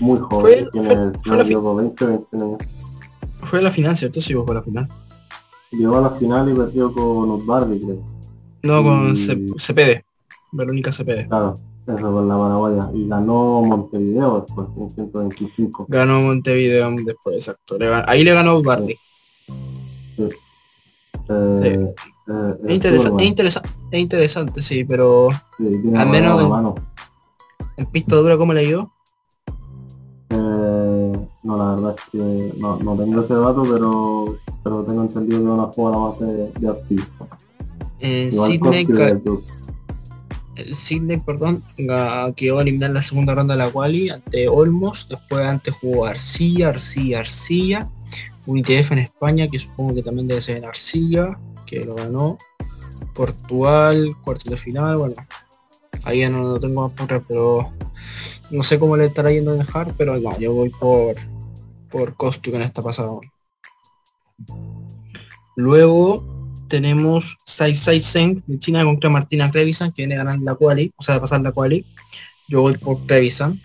Muy 0.00 0.18
joven, 0.18 0.40
Fue- 0.40 0.68
tiene, 0.72 0.86
fue- 0.88 1.12
fue 1.22 1.30
la 1.32 1.36
me 1.38 1.44
fi- 1.44 1.52
equivoco, 1.52 1.74
20, 1.76 2.06
21 2.06 2.44
años. 2.44 2.58
Fue 3.42 3.62
la 3.62 3.70
final, 3.70 3.96
¿cierto? 3.96 4.20
Sí, 4.20 4.34
fue 4.34 4.54
la 4.54 4.62
final. 4.62 4.88
Llegó 5.72 5.96
a 5.98 6.00
la 6.00 6.10
final 6.10 6.50
y 6.50 6.54
perdió 6.54 6.92
con 6.92 7.30
Osbardi, 7.30 7.78
creo. 7.78 8.02
No, 8.62 8.82
con 8.82 9.12
Y- 9.12 9.16
C- 9.16 9.46
CPD. 9.56 10.04
Verónica 10.52 10.90
CPD. 10.90 11.28
Claro, 11.28 11.54
eso 11.86 12.12
con 12.12 12.28
la 12.28 12.36
paraguaya. 12.38 12.90
Y 12.94 13.08
ganó 13.08 13.62
Montevideo 13.62 14.40
después, 14.46 14.68
en 14.78 14.90
125. 14.90 15.86
Ganó 15.88 16.20
Montevideo 16.22 16.90
después, 17.04 17.36
exacto. 17.36 17.78
Le 17.78 17.92
ahí 18.06 18.22
le 18.24 18.32
ganó 18.34 18.62
Bardi. 18.62 18.96
Eh, 20.18 20.28
eh, 21.28 21.94
Es, 22.66 22.74
interesa- 22.74 23.12
es, 23.18 23.26
interesa- 23.26 23.62
es 23.90 24.00
interesante, 24.00 24.62
sí, 24.62 24.84
pero 24.84 25.28
Sí, 25.56 25.64
al 25.96 26.08
menos- 26.08 26.48
mano. 26.48 26.74
en 27.76 27.86
pista 27.86 28.16
dura, 28.16 28.36
¿cómo 28.36 28.52
le 28.52 28.66
dio? 28.66 28.92
Eh, 30.30 31.12
no, 31.42 31.56
la 31.56 31.74
verdad 31.74 31.96
es 31.96 32.04
que 32.12 32.54
no, 32.58 32.76
no 32.78 32.96
tengo 32.96 33.20
ese 33.20 33.34
dato, 33.34 33.62
pero, 33.62 34.36
pero 34.62 34.84
tengo 34.84 35.02
entendido 35.02 35.38
que 35.38 35.44
es 35.46 35.50
una 35.52 35.64
jugada 35.64 35.98
más 35.98 36.18
de, 36.20 36.52
de 36.52 36.68
activo. 36.68 37.02
En 38.00 38.32
Igual 38.32 38.50
Sydney, 38.52 38.86
Sydney, 40.76 41.18
perdón, 41.18 41.62
quedó 42.36 42.58
a 42.58 42.62
eliminar 42.62 42.90
la 42.90 43.02
segunda 43.02 43.34
ronda 43.34 43.54
de 43.54 43.58
la 43.58 43.70
quali 43.70 44.10
ante 44.10 44.48
Olmos, 44.48 45.06
después 45.08 45.44
antes 45.44 45.74
jugó 45.76 46.06
Arcilla, 46.06 46.68
Arcilla, 46.68 47.20
Arcilla, 47.20 47.88
un 48.46 48.58
ITF 48.58 48.92
en 48.92 48.98
España, 48.98 49.48
que 49.48 49.58
supongo 49.58 49.94
que 49.94 50.02
también 50.02 50.28
debe 50.28 50.42
ser 50.42 50.58
en 50.58 50.64
Arcilla, 50.64 51.38
que 51.66 51.84
lo 51.84 51.94
ganó, 51.94 52.38
Portugal, 53.14 54.16
cuarto 54.22 54.50
de 54.50 54.56
final, 54.56 54.96
bueno, 54.98 55.14
ahí 56.04 56.28
no 56.28 56.42
lo 56.42 56.60
tengo 56.60 56.88
más 56.88 56.92
por 56.92 57.04
atrás, 57.04 57.22
pero 57.26 57.72
no 58.50 58.64
sé 58.64 58.78
cómo 58.78 58.96
le 58.96 59.06
estará 59.06 59.30
yendo 59.30 59.54
en 59.54 59.66
Hard, 59.72 59.94
pero 59.96 60.18
no, 60.18 60.38
yo 60.38 60.52
voy 60.52 60.70
por 60.70 61.16
por 61.90 62.14
Kostiuk 62.14 62.54
en 62.54 62.62
esta 62.62 62.82
pasada. 62.82 63.10
Luego 65.56 66.39
tenemos 66.70 67.36
Sai 67.44 67.74
Sai 67.74 68.00
Zeng 68.00 68.42
de 68.46 68.58
China 68.58 68.84
contra 68.84 69.10
Martina 69.10 69.50
Trevisan, 69.50 69.90
que 69.92 70.02
viene 70.02 70.16
ganando 70.16 70.44
la 70.44 70.54
quali, 70.54 70.94
o 70.96 71.02
sea, 71.02 71.16
de 71.16 71.20
pasar 71.20 71.42
la 71.42 71.52
quali. 71.52 71.84
Yo 72.48 72.62
voy 72.62 72.76
por 72.78 73.04
Trevisan. 73.06 73.60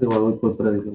Igual 0.00 0.20
voy 0.20 0.32
por 0.34 0.56
previsión. 0.56 0.94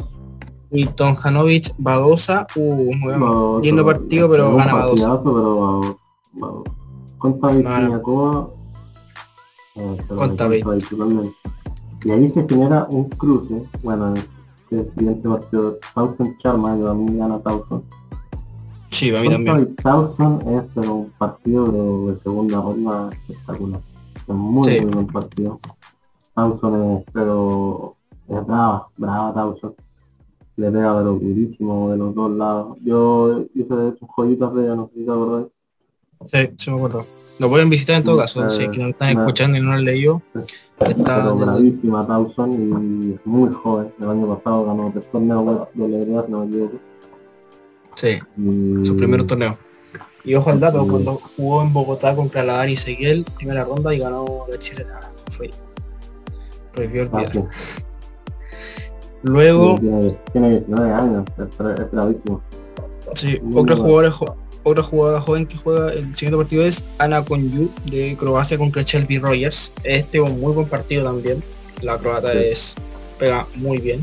Y 0.72 0.86
Tonjanovic 0.88 1.74
Badosa, 1.78 2.48
uh, 2.56 2.92
bueno, 3.04 3.62
eso- 3.62 3.86
partido, 3.86 4.30
pero 4.30 4.56
gana 4.56 4.74
Badosa. 4.74 5.24
pero 5.24 5.98
bueno, 6.34 6.64
contra. 7.20 7.52
Vizcañacoa, 7.52 8.50
eh, 9.76 9.98
Contra. 10.08 10.50
Y 12.04 12.12
ahí 12.12 12.30
se 12.30 12.48
genera 12.48 12.88
un 12.90 13.10
cruce, 13.10 13.64
bueno, 13.84 14.14
el 14.72 14.92
siguiente 14.98 15.30
partido, 15.30 15.78
Towson 15.94 16.38
Charma, 16.40 16.76
que 16.76 16.88
a 16.88 16.94
mí 16.94 17.18
gana 17.18 17.40
Towson. 17.40 17.84
Sí, 18.92 19.14
a 19.16 19.22
mí 19.22 19.30
también. 19.30 19.76
Towson 19.76 20.40
es 20.48 20.64
pero 20.74 20.94
un 20.96 21.10
partido 21.18 21.66
de, 22.08 22.14
de 22.14 22.20
segunda 22.20 22.62
ronda 22.62 23.10
espectacular. 23.28 23.82
Es 24.28 24.34
muy, 24.34 24.72
Sí. 24.72 24.82
muy 24.82 24.92
buen 24.92 25.08
partido. 25.08 25.60
Towson 26.34 26.98
es, 26.98 27.06
pero 27.14 27.96
es 28.30 28.46
brava, 28.46 28.88
brava 28.98 29.34
Towson. 29.34 29.76
Le 30.58 30.72
pega 30.72 30.96
pero 30.98 31.14
durísimo 31.14 31.90
de 31.92 31.98
los 31.98 32.16
dos 32.16 32.32
lados. 32.32 32.78
Yo 32.84 33.44
hice 33.54 33.74
hecho 33.90 34.08
joyitas 34.16 34.54
de 34.54 34.64
ella, 34.64 34.76
no 34.76 34.88
sé 34.94 35.00
si 35.00 35.06
te. 35.06 35.52
Sí, 36.32 36.54
sí 36.58 36.72
me 36.72 36.78
acuerdo. 36.78 37.04
Lo 37.40 37.50
pueden 37.50 37.70
visitar 37.70 37.98
en 37.98 38.04
todo 38.04 38.18
caso, 38.18 38.46
eh, 38.46 38.50
si 38.50 38.64
es 38.64 38.70
que 38.70 38.80
no 38.80 38.88
están 38.88 39.14
me- 39.14 39.22
escuchando 39.22 39.58
y 39.58 39.62
no 39.62 39.68
lo 39.68 39.74
han 39.74 39.84
leído. 39.84 40.22
Está 40.80 41.16
pero 41.18 41.36
bravísima 41.36 42.08
Towson 42.08 42.54
y 42.54 43.12
es 43.14 43.26
muy 43.26 43.52
joven. 43.52 43.94
El 44.00 44.10
año 44.10 44.36
pasado 44.38 44.66
ganó 44.66 44.90
tres 44.94 45.12
torneos 45.12 45.68
de 45.74 45.86
si 46.26 46.32
no 46.32 46.40
me 46.40 46.46
equivoco. 46.46 46.78
Sí, 47.96 48.20
su 48.84 48.96
primer 48.98 49.26
torneo. 49.26 49.58
Y 50.24 50.36
ojo 50.36 50.50
al 50.50 50.60
dato, 50.60 50.88
cuando 50.88 51.22
jugó 51.38 51.62
en 51.62 51.72
Bogotá 51.72 52.16
contra 52.16 52.44
la 52.44 52.54
Dani 52.58 52.76
Seguel, 52.76 53.26
primera 53.38 53.64
ronda 53.64 53.94
y 53.94 54.00
ganó 54.00 54.46
la 54.50 54.58
chilena. 54.58 55.00
Fue 55.32 55.50
prohibió 56.74 57.04
Ah, 57.14 57.18
olvidar. 57.18 57.32
sí. 57.32 57.40
Luego, 59.24 59.78
Tiene, 59.80 60.16
tiene 60.34 60.50
19 60.52 60.94
años, 60.94 61.24
es, 61.38 61.58
bra- 61.58 61.74
es 61.84 61.92
bravísimo. 61.92 62.42
sí, 63.16 63.40
muy 63.42 63.62
otra 63.62 63.76
jugadora, 63.76 64.12
jo- 64.12 64.36
otra 64.64 64.84
jugadora 64.84 65.22
joven 65.22 65.46
que 65.48 65.58
juega 65.58 65.92
el 65.94 66.14
siguiente 66.16 66.38
partido 66.38 66.64
es 66.66 66.84
Ana 67.00 67.24
Conyu 67.24 67.70
de 67.86 68.16
Croacia 68.20 68.58
contra 68.58 68.82
Shelby 68.84 69.18
Rogers. 69.20 69.74
Este 69.84 70.18
es 70.20 70.24
un 70.24 70.40
muy 70.40 70.54
buen 70.54 70.68
partido 70.68 71.04
también. 71.06 71.44
La 71.82 71.98
croata 71.98 72.32
Sí. 72.34 72.38
es 72.42 72.76
pega 73.20 73.48
muy 73.58 73.78
bien. 73.80 74.02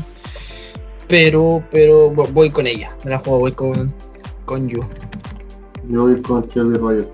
Pero 1.07 1.63
pero 1.71 2.11
vo- 2.11 2.31
voy 2.31 2.49
con 2.49 2.67
ella. 2.67 2.91
Me 3.03 3.11
la 3.11 3.19
juego, 3.19 3.39
voy 3.39 3.51
con 3.51 3.93
con 4.45 4.67
Yu. 4.67 4.81
Yo 5.89 6.01
voy 6.03 6.21
con 6.21 6.41
Shelby 6.47 6.77
Rogers. 6.77 7.07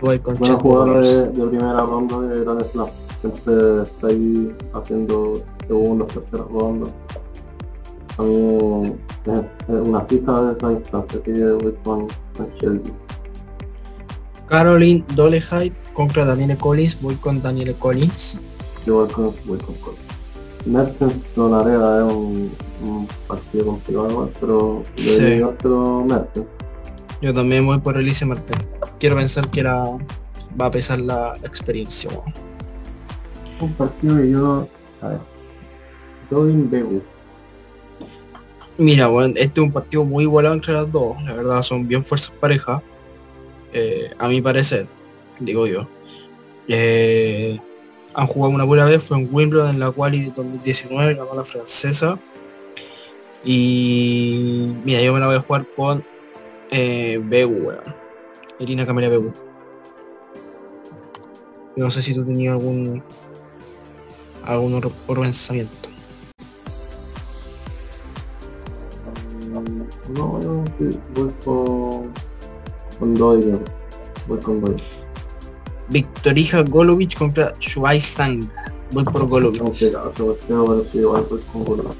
Voy 0.00 0.18
con 0.20 0.34
Buena 0.34 0.56
jugadora 0.58 1.00
de, 1.00 1.26
de 1.28 1.46
primera 1.48 1.80
ronda 1.84 2.20
de 2.20 2.40
Grand 2.44 2.64
Slam. 2.70 2.86
Siempre 3.20 3.82
está 3.82 4.06
ahí 4.06 4.54
haciendo 4.72 5.42
segunda, 5.66 6.06
tercera 6.06 6.44
ronda. 6.50 6.90
A 8.16 8.22
mí 8.22 8.94
es, 9.26 9.38
es 9.74 9.88
una 9.88 10.00
fija 10.02 10.40
de 10.42 10.56
esa 10.56 10.72
instancia 10.72 11.22
que 11.22 11.32
voy 11.52 11.74
con, 11.84 12.06
con 12.36 12.48
Shelby. 12.60 12.92
Caroline 14.48 15.04
Dolehide 15.14 15.72
contra 15.92 16.24
Danielle 16.24 16.56
Collins. 16.56 17.00
Voy 17.02 17.16
con 17.16 17.42
Danielle 17.42 17.74
Collins. 17.74 18.38
Yo 18.86 19.04
voy 19.04 19.08
con, 19.12 19.32
voy 19.46 19.58
con 19.58 19.74
Cole. 19.76 19.98
Mertens 20.68 21.14
con 21.34 21.54
Areda 21.54 22.06
es 22.06 22.12
un, 22.12 22.52
un 22.82 23.08
partido 23.26 23.66
complicado 23.66 24.10
igual, 24.10 24.30
pero 24.40 24.82
Sí. 24.96 25.20
llevárselo 25.22 26.04
Mertens. 26.04 26.46
Yo 27.20 27.34
también 27.34 27.66
voy 27.66 27.78
por 27.78 27.96
Elise 27.96 28.24
Martin. 28.26 28.56
Quiero 29.00 29.16
pensar 29.16 29.48
que 29.50 29.60
era, 29.60 29.82
va 30.60 30.66
a 30.66 30.70
pesar 30.70 31.00
la 31.00 31.32
experiencia. 31.42 32.10
Un 33.60 33.72
partido 33.72 34.16
que 34.16 34.30
yo, 34.30 34.68
a 35.02 35.08
ver, 35.08 35.18
Robin 36.30 36.70
Begu. 36.70 37.02
Mira, 38.76 39.08
bueno, 39.08 39.34
este 39.36 39.60
es 39.60 39.66
un 39.66 39.72
partido 39.72 40.04
muy 40.04 40.22
igualado 40.24 40.54
entre 40.54 40.72
las 40.74 40.90
dos. 40.92 41.20
La 41.24 41.32
verdad, 41.32 41.62
son 41.62 41.88
bien 41.88 42.04
fuerzas 42.04 42.32
parejas. 42.38 42.80
eh, 43.72 44.10
a 44.18 44.28
mi 44.28 44.40
parecer, 44.40 44.86
digo 45.40 45.66
yo. 45.66 45.86
Eh, 46.68 47.58
han 48.14 48.26
jugado 48.26 48.54
una 48.54 48.64
buena 48.64 48.84
vez, 48.84 49.02
fue 49.02 49.18
en 49.18 49.28
Wimbledon 49.30 49.70
en 49.70 49.80
la 49.80 49.90
cual 49.90 50.12
de 50.12 50.32
2019 50.34 51.14
ganó 51.14 51.34
la 51.34 51.44
francesa. 51.44 52.18
Y 53.44 54.74
mira, 54.84 55.00
yo 55.00 55.12
me 55.12 55.20
la 55.20 55.26
voy 55.26 55.36
a 55.36 55.40
jugar 55.40 55.66
con 55.76 56.04
eh, 56.70 57.20
Begu. 57.22 57.72
Irina 58.58 58.84
Camelia 58.84 59.08
Begu. 59.08 59.32
No 61.76 61.90
sé 61.90 62.02
si 62.02 62.12
tú 62.12 62.24
tenías 62.24 62.54
algún 62.54 63.02
algún 64.44 64.80
pensamiento. 65.06 65.88
No, 70.16 70.64
sí, 70.78 70.98
voy 71.14 71.30
con, 71.44 72.12
con 72.98 73.14
Doyle. 73.14 73.58
Voy 74.26 74.40
con 74.40 74.60
Doyle. 74.60 75.07
Victorija 75.90 76.62
Golovic 76.62 77.16
contra 77.16 77.54
Shuai 77.58 78.00
Sang. 78.00 78.48
Voy 78.92 79.04
por 79.04 79.26
Golovic. 79.28 79.62
Pero 79.78 80.38
igual 80.94 81.26
voy 81.28 81.40
con. 81.52 81.94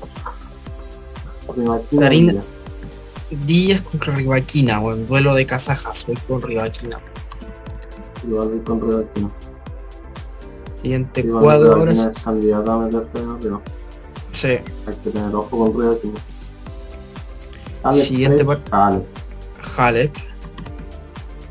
Rivaquina 1.57 2.03
Darina- 2.03 2.43
Díaz. 3.47 3.83
Contra 3.83 4.15
Rivaquina, 4.15 4.79
buen 4.79 5.07
duelo 5.07 5.35
de 5.35 5.47
kazajas. 5.47 6.07
Voy 6.07 6.17
con 6.29 6.43
Rivaquina. 6.43 6.99
Igual 8.27 8.49
voy 8.49 8.61
con 8.61 8.81
Rivaquina. 8.81 9.31
Siguiente 10.81 11.21
Igual 11.23 11.43
cuadro. 11.43 11.75
ahora 11.75 11.93
es 11.93 12.23
candidata 12.23 12.75
a 12.75 12.79
meterse 12.79 13.19
en 13.19 13.31
arriba. 13.31 13.61
Sí. 14.33 14.49
Hay 14.49 14.95
que 15.03 15.11
tener 15.11 15.35
ojo 15.35 15.73
con 15.73 15.81
Rivaquina. 15.81 16.21
Siguiente 17.95 18.45
Alex. 18.71 19.07
Halep. 19.77 20.17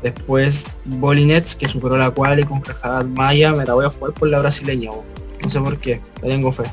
Después 0.02 0.64
Bolinets, 0.84 1.56
que 1.56 1.66
superó 1.66 1.96
la 1.96 2.10
quali 2.10 2.44
contra 2.44 2.74
Haddad 2.74 3.06
Maya. 3.06 3.52
Me 3.52 3.64
la 3.64 3.74
voy 3.74 3.86
a 3.86 3.90
jugar 3.90 4.14
por 4.14 4.28
la 4.28 4.38
brasileña. 4.38 4.90
No 5.42 5.50
sé 5.50 5.60
por 5.60 5.76
qué. 5.78 6.00
Le 6.22 6.28
tengo 6.28 6.52
fe. 6.52 6.64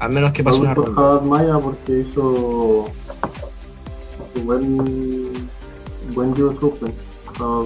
Al 0.00 0.12
menos 0.12 0.32
que 0.32 0.44
pase 0.44 0.58
Voy 0.58 0.66
una 0.66 0.74
por 0.74 0.94
ronda. 0.94 1.20
Maya 1.20 1.58
porque 1.58 2.00
hizo 2.00 2.88
su 4.34 4.42
buen 4.44 5.32
buen 6.14 6.30
US 6.42 6.62
Open. 6.62 6.94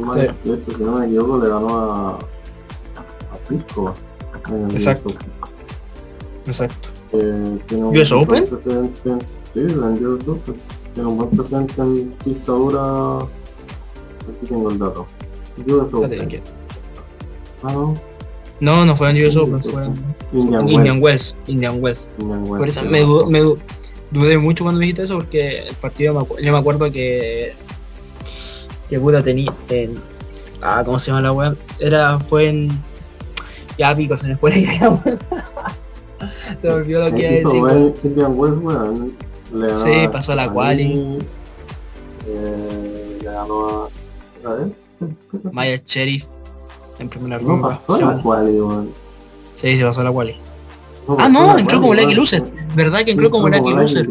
Maya, 0.04 0.34
de 0.44 0.54
hecho, 0.54 0.76
si 0.76 0.82
no 0.82 0.98
me 0.98 1.06
equivoco, 1.06 1.38
le 1.38 1.48
ganó 1.48 1.78
a, 1.78 2.10
a 2.14 3.48
Pisco. 3.48 3.94
Exacto. 4.72 5.08
US. 5.10 5.16
Exacto. 6.46 6.88
Eh, 7.12 7.58
un 7.72 7.96
¿US 7.96 8.12
Open? 8.12 8.46
Sí, 8.46 9.60
en 9.60 10.06
US 10.06 10.28
Open. 10.28 10.54
Tiene 10.94 11.08
un 11.08 11.16
buen 11.16 11.30
precedente 11.30 11.80
en 11.80 12.12
pista 12.24 12.52
dura. 12.52 13.26
Aquí 14.28 14.46
tengo 14.46 14.70
el 14.70 14.78
dato. 14.78 15.06
US 15.66 15.94
Open. 15.94 16.42
Ah, 17.62 17.72
no. 17.72 17.94
No, 18.60 18.84
no 18.84 18.96
fue 18.96 19.10
en 19.10 19.26
US 19.26 19.36
Open, 19.36 19.60
fue 19.62 19.84
en 19.84 19.94
Indian 20.32 20.68
Indian 20.68 20.98
Wells. 21.02 21.34
Wells. 21.34 21.48
Indian 21.48 21.78
Wells. 21.82 22.06
Indian 22.18 22.40
Wells, 22.42 22.58
Por 22.58 22.68
eso 22.68 22.82
me, 22.84 23.00
du- 23.00 23.26
me 23.26 23.40
du- 23.40 23.58
dudé 24.10 24.38
mucho 24.38 24.64
cuando 24.64 24.80
dijiste 24.80 25.02
eso 25.02 25.14
porque 25.16 25.60
el 25.68 25.74
partido 25.76 26.14
me 26.14 26.42
yo 26.44 26.52
me 26.52 26.58
acuerdo 26.58 26.90
que 26.92 27.52
que 28.88 29.00
puta 29.00 29.22
tenía 29.22 29.52
en 29.70 29.94
ah 30.60 30.82
cómo 30.84 30.98
se 31.00 31.06
llama 31.06 31.22
la 31.22 31.32
weá 31.32 31.54
era 31.78 32.20
fue 32.20 32.48
en 32.50 32.68
ya 33.78 33.94
pico 33.94 34.16
se 34.18 34.26
me 34.28 34.36
fue 34.36 34.50
la 34.50 34.58
idea 34.58 35.02
se 36.60 36.66
me 36.68 36.72
olvidó 36.74 37.08
lo 37.08 37.16
que 37.16 37.40
iba 37.40 37.70
a 37.70 37.74
decir 37.74 38.14
ganó 38.14 39.82
Sí, 39.82 40.04
a 40.04 40.12
pasó 40.12 40.34
la 40.34 40.44
Stephanie, 40.44 40.94
quali. 40.94 41.18
Eh, 42.28 43.18
le 43.22 43.24
ganó 43.24 43.68
a... 43.84 43.88
¿A 44.44 44.54
ver? 44.54 44.68
Maya 45.52 45.80
Sheriff 45.84 46.26
en 46.98 47.08
primera 47.08 47.38
No 47.40 47.48
ronda 47.48 47.80
pasó 47.86 47.92
la 47.92 47.96
Segundo. 47.98 48.22
quali, 48.22 48.60
weón. 48.60 48.90
sí 49.56 49.76
se 49.76 49.84
pasó 49.84 50.02
la 50.04 50.12
quali 50.12 50.36
No 51.08 51.16
ah 51.18 51.28
no 51.28 51.54
la 51.54 51.60
entró 51.60 51.80
como 51.80 51.94
Lucky. 51.94 52.14
Loser 52.14 52.44
verdad 52.74 53.00
que 53.04 53.10
entró 53.12 53.30
como 53.30 53.48
Lucky 53.48 53.70
Loser 53.72 54.08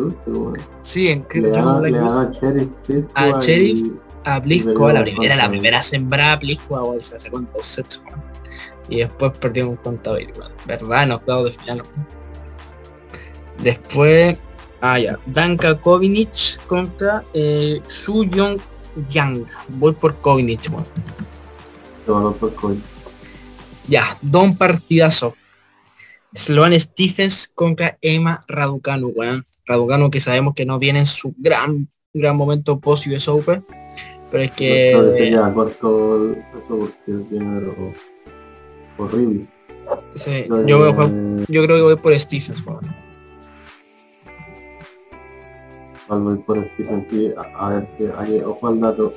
sí 0.82 1.08
entró 1.10 1.42
como 1.52 1.80
Lucky 1.80 1.92
Loser 1.92 2.28
a 2.28 2.32
Sheriff 2.32 3.06
A 3.16 3.28
y- 3.30 3.34
Sheriff, 3.42 3.92
a 4.26 4.40
Blisco, 4.40 4.92
la 4.92 5.02
primera, 5.02 5.36
la 5.36 5.50
primera 5.50 5.82
sembrada 5.82 6.36
Blisco, 6.36 6.96
se 7.00 7.20
sacó 7.20 7.40
en 7.40 7.48
dos 7.56 7.66
sets. 7.66 8.02
Y 8.90 8.98
después 8.98 9.32
perdió 9.38 9.68
con 9.68 9.78
Contador, 9.78 10.22
weón. 10.38 10.52
¿Verdad? 10.68 11.04
En 11.04 11.12
octavos 11.14 11.46
de 11.46 11.52
final. 11.58 11.82
Después, 13.64 14.40
ah 14.82 15.00
ya, 15.00 15.20
Danka 15.28 15.80
Kovinic 15.80 16.60
contra 16.68 17.24
eh, 17.34 17.82
Su 17.88 18.24
Young 18.26 18.60
Yang. 19.10 19.46
Voy 19.70 19.94
por 19.94 20.16
Kovinic, 20.18 20.70
weón. 20.72 20.84
Por. 22.06 22.78
Ya, 23.88 24.18
don 24.22 24.58
partidazo. 24.58 25.36
Sloan 26.34 26.78
Stephens 26.80 27.52
contra 27.54 27.98
Emma 28.02 28.44
Raducanu, 28.48 29.10
weón. 29.16 29.46
Raducanu 29.66 30.10
que 30.10 30.20
sabemos 30.22 30.54
que 30.56 30.66
no 30.66 30.80
viene 30.80 31.00
en 31.00 31.06
su 31.06 31.34
gran, 31.38 31.88
gran 32.14 32.36
momento 32.36 32.80
post 32.80 33.08
US 33.08 33.28
Open. 33.28 33.66
Pero 34.32 34.44
es 34.44 34.52
que 34.52 34.94
corto 35.54 36.36
porque 36.68 37.12
tiene 37.30 37.62
horrible. 38.98 39.46
sí, 40.16 40.46
yo, 40.68 40.80
voy 40.80 40.94
jugar- 40.94 41.46
yo 41.50 41.64
creo 41.64 41.76
que 41.78 41.82
voy 41.82 41.96
por 41.98 42.18
Stephens, 42.18 42.66
weón. 42.66 42.82
Por 46.46 46.70
Stephen 46.74 47.08
sí, 47.10 47.32
a, 47.38 47.66
a 47.66 47.70
ver 47.70 47.88
que 47.98 48.12
hay, 48.18 48.40
ojo 48.42 48.68
al 48.68 48.80
dato. 48.82 49.12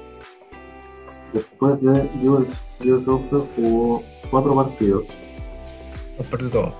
Después 1.33 1.81
de 1.81 2.09
US, 2.29 3.09
Open 3.09 3.43
jugó 3.57 4.03
cuatro 4.31 4.55
partidos. 4.55 5.05
Los 6.19 6.27
perdió 6.29 6.51
todo. 6.51 6.75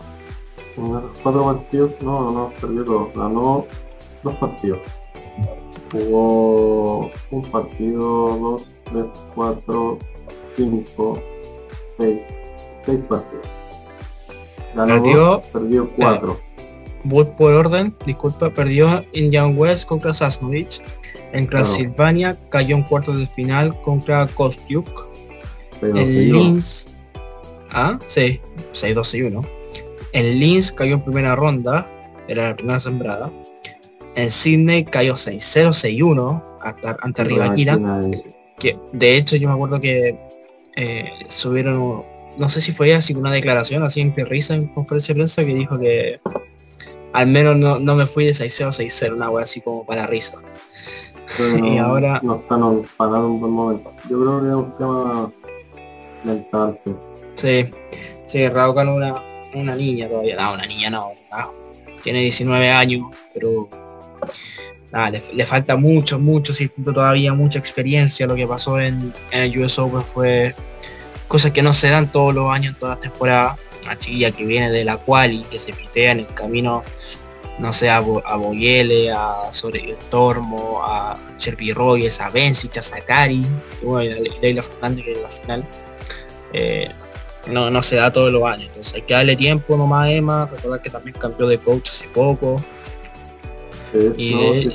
En 0.77 0.87
esos 0.87 1.21
cuatro 1.23 1.45
partidos, 1.45 1.91
no, 2.03 2.31
no, 2.31 2.53
perdió 2.61 2.85
todo. 2.85 3.11
Ganó 3.15 3.67
dos 4.23 4.35
partidos. 4.37 4.79
Jugó 5.91 7.11
un 7.31 7.43
partido, 7.51 8.37
dos, 8.39 8.71
tres, 8.85 9.07
cuatro, 9.35 9.99
cinco, 10.57 11.19
seis. 11.99 12.21
Seis 12.87 13.01
partidos. 13.09 13.47
Ganó 14.75 14.95
Perdió- 15.03 15.17
dos, 15.25 15.47
perdió 15.49 15.91
cuatro. 15.97 16.37
Voy 17.05 17.27
por 17.37 17.53
orden, 17.53 17.95
disculpa, 18.07 18.51
perdió 18.51 19.05
Indian 19.13 19.57
West 19.57 19.87
contra 19.87 20.15
Sasnovich. 20.15 20.81
En. 21.33 21.49
Transilvania 21.49 22.37
cayó 22.49 22.77
en 22.77 22.83
cuartos 22.85 23.19
de 23.19 23.27
final 23.27 23.79
contra 23.83 24.27
Kostyuk. 24.27 25.09
siguió. 26.07 26.35
Linz. 26.35 26.87
Ah, 27.73 27.99
sí, 28.07 28.41
6-2-6-1. 28.73 29.45
El 30.13 30.39
Linz 30.39 30.71
cayó 30.73 30.95
en 30.95 31.03
primera 31.03 31.35
ronda, 31.35 31.87
era 32.29 32.51
la 32.51 32.57
primera 32.57 32.79
sembrada. 32.81 33.31
En 34.15 34.31
Sydney 34.31 34.85
cayó 34.85 35.15
6-0, 35.17 35.73
6-1 35.73 36.43
hasta- 36.63 36.97
ante 37.03 37.23
eh, 37.23 37.27
Que 38.59 38.79
de 38.93 39.17
hecho 39.17 39.35
yo 39.37 39.49
me 39.49 39.55
acuerdo 39.55 39.81
que 39.81 40.17
eh, 40.77 41.11
subieron, 41.29 42.05
no 42.39 42.49
sé 42.49 42.61
si 42.61 42.71
fue 42.71 42.95
así 42.95 43.13
una 43.13 43.33
declaración 43.33 43.83
así 43.83 44.01
en 44.01 44.15
risa 44.15 44.55
en 44.55 44.69
conferencia 44.69 45.13
de 45.15 45.19
prensa 45.19 45.45
que 45.45 45.55
dijo 45.55 45.79
que 45.81 46.21
al 47.15 47.27
menos 47.29 47.57
no, 47.57 47.79
no 47.79 47.95
me 47.95 48.07
fui 48.07 48.27
de 48.27 48.33
6-0 48.33 48.69
6-0, 48.69 49.15
una 49.15 49.31
wea 49.31 49.45
así 49.45 49.63
como 49.63 49.87
para 49.87 50.07
risa. 50.07 50.35
pero 51.39 51.59
Y 51.67 51.79
ahora- 51.79 52.21
no 52.23 52.37
están 52.37 52.83
pagando 52.97 53.29
un 53.29 53.41
buen 53.41 53.53
momento. 53.53 53.91
Yo 54.11 54.21
creo 54.21 54.41
que 54.41 54.49
es 54.49 54.55
un 54.55 54.77
tema 54.77 55.33
mental. 56.25 56.79
sí. 57.37 57.67
Sí, 58.27 58.43
es 58.43 58.51
una, 58.51 59.23
una 59.55 59.77
niña 59.77 60.09
todavía, 60.09 60.35
no, 60.37 60.55
una 60.55 60.67
niña 60.67 60.91
no, 60.91 61.13
no. 61.31 61.55
tiene 62.03 62.21
19 62.21 62.69
años, 62.71 63.07
pero 63.33 63.69
le, 65.33 65.45
falta 65.45 65.77
mucho, 65.77 66.19
mucho 66.19 66.55
circuito 66.55 66.93
todavía, 66.93 67.35
mucha 67.35 67.59
experiencia. 67.59 68.27
Lo 68.27 68.35
que 68.35 68.47
pasó 68.47 68.81
en, 68.81 69.13
el 69.31 69.59
US 69.59 69.79
Open 69.79 70.03
fue 70.03 70.55
cosas 71.29 71.53
que 71.53 71.63
no 71.63 71.73
se 71.73 71.91
dan 71.91 72.11
todos 72.11 72.35
los 72.35 72.51
años, 72.51 72.75
en 72.75 72.79
todas 72.79 72.97
las 72.97 73.01
temporadas. 73.01 73.59
Una 73.85 73.99
chiquilla 73.99 74.31
que 74.31 74.47
viene 74.47 74.71
de 74.71 74.85
la 74.85 74.97
cual 74.97 75.33
y 75.33 75.43
que 75.43 75.59
se 75.59 75.73
pitea 75.73 76.13
en 76.13 76.21
el 76.21 76.27
camino, 76.29 76.83
no 77.59 77.73
sé, 77.73 77.91
a, 77.91 77.99
a 77.99 78.37
Boyele, 78.37 79.13
a 79.13 79.53
Sobre 79.53 79.97
Tormo, 80.11 80.81
a 80.83 81.17
Cherby 81.39 81.73
Rogers, 81.73 82.21
a 82.21 82.31
Bencic, 82.31 82.77
a 82.79 82.83
Sakari, 82.83 83.47
bueno, 83.83 84.17
Leila 84.41 84.63
Fernández 84.63 85.05
que 85.05 85.13
es 85.13 85.23
la 85.23 85.29
final. 85.29 85.69
Eh, 86.53 86.91
no, 87.51 87.71
no 87.71 87.83
se 87.83 87.97
da 87.97 88.13
todos 88.13 88.33
los 88.33 88.43
años. 88.45 88.69
Entonces 88.69 88.95
hay 88.95 89.03
que 89.03 89.15
darle 89.15 89.37
tiempo 89.37 89.77
nomás 89.77 90.07
a 90.07 90.13
Emma, 90.13 90.47
recordar 90.51 90.81
que 90.81 90.91
también 90.91 91.17
cambió 91.19 91.47
de 91.47 91.59
coach 91.59 91.91
hace 91.91 92.09
poco. 92.09 92.57
y 94.17 94.71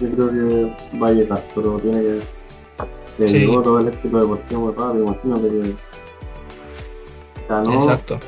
yo 0.00 0.10
creo 0.10 0.30
que 0.30 0.98
va 0.98 1.08
a 1.08 1.12
llegar, 1.12 1.42
pero 1.54 1.78
tiene 1.78 2.00
que 2.00 2.20
que 3.16 3.28
sí. 3.28 3.46
todo 3.46 3.78
el 3.78 3.88
éxito 3.88 4.20
deportivo 4.20 4.60
muy 4.62 4.72
rápido, 4.72 5.04
imagínate 5.04 5.48
que 5.48 5.76
ganó 7.48 7.74
Exacto. 7.74 8.18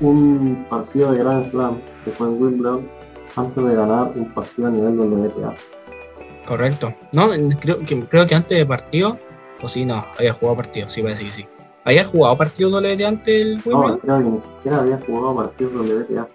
un 0.00 0.66
partido 0.68 1.12
de 1.12 1.18
Grand 1.18 1.50
Slam 1.50 1.80
que 2.04 2.10
fue 2.10 2.26
en 2.28 2.42
Wimbledon 2.42 2.88
antes 3.36 3.64
de 3.64 3.74
ganar 3.74 4.12
un 4.14 4.32
partido 4.32 4.68
a 4.68 4.70
nivel 4.70 4.96
de 4.96 5.04
WTA. 5.04 5.54
Correcto. 6.46 6.92
No, 7.12 7.28
creo 7.60 7.80
que 7.80 8.00
creo 8.04 8.26
que 8.26 8.34
antes 8.34 8.58
de 8.58 8.66
partido, 8.66 9.18
o 9.62 9.68
si 9.68 9.84
no, 9.84 10.04
había 10.18 10.32
jugado 10.32 10.56
partido, 10.56 10.90
sí 10.90 11.02
parece 11.02 11.24
que 11.24 11.30
sí. 11.30 11.46
¿Había 11.84 12.04
jugado 12.04 12.36
partido 12.36 12.70
WTA 12.70 13.08
antes 13.08 13.40
el 13.40 13.60
Wimbledon? 13.64 13.90
No, 13.90 13.98
creo 13.98 14.18
que 14.18 14.24
ni 14.24 14.40
siquiera 14.56 14.78
había 14.78 15.00
jugado 15.06 15.36
partido 15.36 15.70
WTA. 15.70 16.28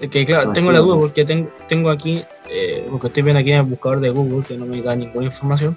Es 0.00 0.10
que 0.10 0.24
claro, 0.24 0.52
tengo 0.52 0.70
la 0.70 0.78
duda 0.78 0.96
porque 0.96 1.24
tengo, 1.24 1.50
tengo 1.66 1.90
aquí, 1.90 2.22
eh, 2.50 2.86
porque 2.88 3.08
estoy 3.08 3.22
viendo 3.24 3.40
aquí 3.40 3.50
en 3.50 3.58
el 3.60 3.66
buscador 3.66 3.98
de 4.00 4.10
Google 4.10 4.44
que 4.46 4.56
no 4.56 4.64
me 4.64 4.80
da 4.80 4.94
ninguna 4.94 5.26
información, 5.26 5.76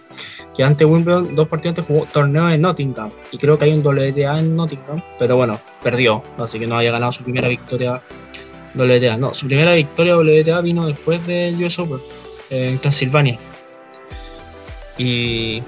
que 0.53 0.63
antes 0.63 0.87
Wimbledon, 0.87 1.35
dos 1.35 1.47
partidos 1.47 1.79
antes 1.79 1.85
jugó 1.87 2.05
torneo 2.05 2.49
en 2.49 2.61
Nottingham 2.61 3.09
y 3.31 3.37
creo 3.39 3.57
que 3.57 3.65
hay 3.65 3.73
un 3.73 3.79
WTA 3.79 4.39
en 4.39 4.55
Nottingham, 4.55 5.01
pero 5.17 5.37
bueno, 5.37 5.59
perdió, 5.81 6.21
así 6.37 6.59
que 6.59 6.67
no 6.67 6.75
había 6.75 6.91
ganado 6.91 7.11
su 7.11 7.23
primera 7.23 7.47
victoria 7.47 7.99
WTA. 8.75 9.17
No, 9.17 9.33
su 9.33 9.47
primera 9.47 9.73
victoria 9.73 10.17
WTA 10.17 10.61
vino 10.61 10.87
después 10.87 11.25
del 11.25 11.63
US 11.63 11.79
Open 11.79 11.99
en 12.49 12.79
Transilvania. 12.79 13.37
Y 14.97 15.63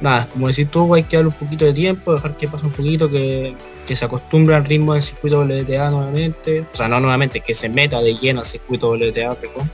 nada, 0.00 0.26
como 0.32 0.48
decís 0.48 0.70
tú, 0.70 0.94
hay 0.94 1.04
que 1.04 1.16
darle 1.16 1.30
un 1.30 1.36
poquito 1.36 1.64
de 1.64 1.72
tiempo, 1.72 2.14
dejar 2.14 2.36
que 2.36 2.48
pase 2.48 2.66
un 2.66 2.72
poquito, 2.72 3.10
que, 3.10 3.54
se 3.86 4.04
acostumbre 4.04 4.54
al 4.54 4.64
ritmo 4.64 4.94
del 4.94 5.02
circuito 5.02 5.40
WTA 5.40 5.90
nuevamente, 5.90 6.64
o 6.72 6.76
sea, 6.76 6.88
no 6.88 7.00
nuevamente, 7.00 7.40
que 7.40 7.54
se 7.54 7.68
meta 7.68 8.00
de 8.00 8.14
lleno 8.14 8.40
al 8.40 8.46
circuito 8.46 8.90
WTA, 8.90 9.34
perdón, 9.34 9.68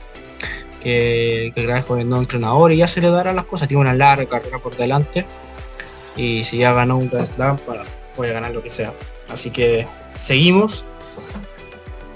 que, 0.81 1.51
que 1.53 1.61
grabe 1.61 1.83
con 1.83 1.99
el 1.99 2.09
nuevo 2.09 2.23
entrenador 2.23 2.71
y 2.71 2.77
ya 2.77 2.87
se 2.87 2.99
le 2.99 3.11
darán 3.11 3.35
las 3.35 3.45
cosas, 3.45 3.67
tiene 3.67 3.81
una 3.81 3.93
larga 3.93 4.25
carrera 4.25 4.57
por 4.57 4.75
delante 4.75 5.23
y 6.17 6.43
si 6.43 6.57
ya 6.57 6.73
ganó 6.73 6.97
un 6.97 7.09
Grand 7.09 7.27
Slam, 7.27 7.57
para, 7.57 7.83
puede 8.15 8.33
ganar 8.33 8.51
lo 8.51 8.63
que 8.63 8.69
sea. 8.69 8.91
Así 9.29 9.51
que 9.51 9.85
seguimos. 10.15 10.83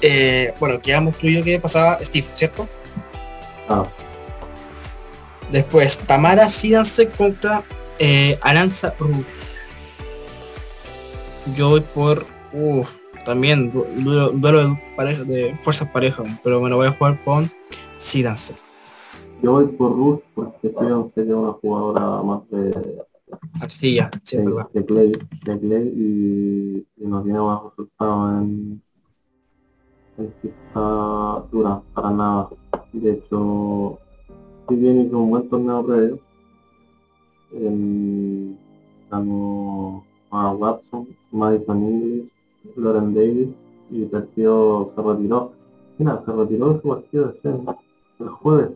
Eh, 0.02 0.54
bueno, 0.60 0.82
quedamos 0.82 1.18
tú 1.18 1.28
y 1.28 1.36
yo 1.36 1.44
que 1.44 1.60
pasaba 1.60 2.00
Steve, 2.04 2.28
¿cierto? 2.34 2.68
Ah. 3.70 3.86
Después, 5.52 5.98
Tamara 6.00 6.48
Sidanse 6.48 7.08
contra 7.10 7.64
eh, 8.00 8.40
Aranza 8.42 8.96
Yo 11.56 11.70
voy 11.70 11.82
por. 11.82 12.26
Uf, 12.54 12.90
también 13.26 13.72
duelo, 13.72 14.32
de, 14.32 14.82
pareja, 14.96 15.24
de 15.24 15.58
fuerzas 15.62 15.88
parejas, 15.90 16.28
pero 16.44 16.60
me 16.60 16.70
lo 16.70 16.78
voy 16.78 16.88
a 16.88 16.92
jugar 16.92 17.24
con 17.24 17.50
Sidanse. 17.98 18.56
Yo 19.42 19.54
voy 19.54 19.68
por 19.68 19.92
Ruth 19.92 20.22
porque 20.34 20.74
creo 20.74 21.12
que 21.14 21.22
es 21.22 21.28
una 21.28 21.54
jugadora 21.54 22.24
más 22.24 22.42
de 22.50 23.04
Arcilla, 23.60 24.10
de, 24.32 24.38
de, 24.74 24.86
Clay, 24.86 25.12
de 25.46 25.60
Clay 25.60 25.94
y, 25.96 26.88
y 26.98 27.08
no 27.08 27.24
tiene 27.24 27.40
más 27.40 27.62
resultados 27.64 28.42
en, 28.42 28.82
en 30.22 30.34
esta 30.44 31.46
dura 31.52 31.82
para 31.94 32.12
nada. 32.12 32.50
De 32.94 33.12
hecho, 33.14 34.00
si 34.68 34.76
viene 34.76 35.10
con 35.10 35.22
un 35.22 35.30
buen 35.32 35.50
torneo 35.50 35.86
previo, 35.86 36.20
el, 37.54 38.58
ganó 39.10 40.04
a 40.30 40.52
Watson, 40.52 41.08
Madison 41.32 41.84
English, 41.84 42.32
Lauren 42.76 43.14
Davis 43.14 43.50
y 43.90 44.06
perdió, 44.06 44.92
se 44.96 45.02
retiró. 45.02 45.52
Mira, 45.98 46.24
se 46.26 46.32
retiró 46.32 46.74
de 46.74 46.82
su 46.82 46.88
partido 46.88 47.28
de 47.28 47.42
cena 47.42 47.78
el 48.20 48.30
jueves. 48.30 48.72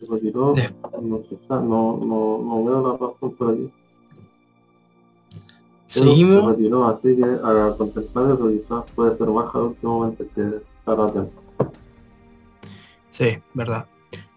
Se 0.00 0.06
retiró, 0.06 0.54
no, 1.00 1.22
no, 1.50 1.98
no, 1.98 2.38
no 2.42 2.64
veo 2.64 2.82
la 2.82 2.92
razón 2.92 3.34
por 3.36 3.50
aquí. 3.50 3.72
Seguimos. 5.88 6.44
Se 6.44 6.50
retiró, 6.50 6.86
así 6.86 7.16
que 7.16 7.24
a 7.24 7.74
contemplar 7.76 8.26
eso 8.26 8.48
quizás 8.50 8.84
puede 8.94 9.16
ser 9.16 9.26
baja 9.28 9.58
el 9.58 9.64
último 9.64 9.98
momento 9.98 10.24
que 10.34 10.60
estará 10.78 11.04
atento. 11.04 11.42
Sí, 13.08 13.38
verdad. 13.54 13.86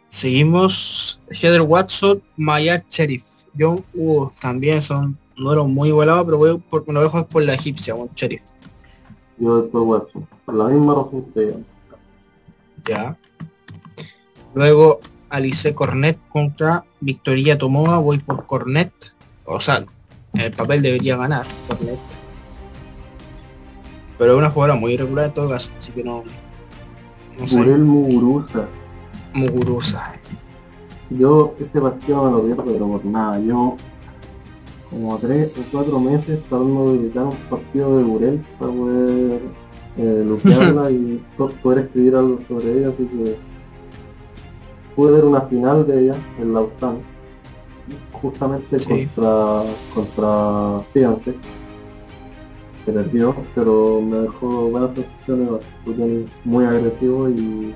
Seguimos 0.07 1.19
Heather 1.29 1.61
Watson, 1.61 2.23
Maya 2.37 2.83
Sheriff. 2.89 3.25
Yo 3.53 3.83
uh, 3.93 4.29
también 4.39 4.81
son 4.81 5.17
no 5.37 5.67
muy 5.67 5.91
volados, 5.91 6.23
pero 6.23 6.37
voy 6.37 6.57
por, 6.57 6.87
me 6.87 6.93
lo 6.93 7.01
dejo 7.01 7.25
por 7.27 7.43
la 7.43 7.53
egipcia, 7.53 7.95
con 7.95 8.09
Sheriff. 8.15 8.41
Yo 9.37 9.69
por 9.69 9.81
Watson, 9.81 10.27
por 10.45 10.55
la 10.55 10.65
misma 10.65 10.95
razón 10.95 11.25
que 11.33 11.55
Ya. 12.87 13.17
Luego 14.53 15.01
Alice 15.29 15.75
Cornet 15.75 16.17
contra 16.29 16.85
Victoria 17.01 17.57
Tomoa, 17.57 17.97
voy 17.97 18.19
por 18.19 18.45
Cornet. 18.45 18.93
O 19.43 19.59
sea, 19.59 19.85
el 20.33 20.51
papel 20.51 20.81
debería 20.81 21.17
ganar 21.17 21.45
Cornet. 21.67 21.99
Pero 24.17 24.33
es 24.33 24.37
una 24.37 24.49
jugadora 24.49 24.79
muy 24.79 24.93
irregular 24.93 25.25
en 25.25 25.33
todo 25.33 25.49
caso, 25.49 25.71
así 25.77 25.91
que 25.91 26.03
no. 26.03 26.23
no 27.39 27.47
sé. 27.47 27.59
Muguruza. 27.59 28.67
Muguruza. 29.33 30.13
Yo 31.09 31.55
este 31.59 31.81
partido 31.81 32.25
me 32.25 32.31
lo 32.31 32.43
pierdo, 32.43 32.63
pero 32.65 32.87
por 32.87 33.05
nada. 33.05 33.39
Yo 33.39 33.75
como 34.89 35.17
tres 35.17 35.51
o 35.57 35.61
cuatro 35.71 35.99
meses 35.99 36.39
tratando 36.49 36.91
de 36.91 36.99
evitar 36.99 37.23
un 37.23 37.35
partido 37.49 37.97
de 37.97 38.03
Burel 38.03 38.45
para 38.59 38.71
poder 38.71 39.41
eh, 39.97 40.25
y 40.91 41.61
poder 41.61 41.85
escribir 41.85 42.15
algo 42.15 42.39
sobre 42.47 42.77
ella, 42.77 42.89
así 42.89 43.05
que 43.05 43.37
pude 44.95 45.13
ver 45.13 45.25
una 45.25 45.41
final 45.41 45.87
de 45.87 46.03
ella 46.03 46.15
en 46.39 46.53
Lausanne, 46.53 46.99
justamente 48.21 48.77
contra 48.85 49.63
contra 49.93 50.83
Fiance, 50.93 51.35
que 52.85 52.91
perdió, 52.91 53.35
pero 53.55 54.01
me 54.01 54.17
dejó 54.17 54.69
buenas 54.69 54.91
sensaciones, 54.95 55.65
porque 55.85 56.25
muy 56.45 56.65
agresivo 56.65 57.29
y 57.29 57.73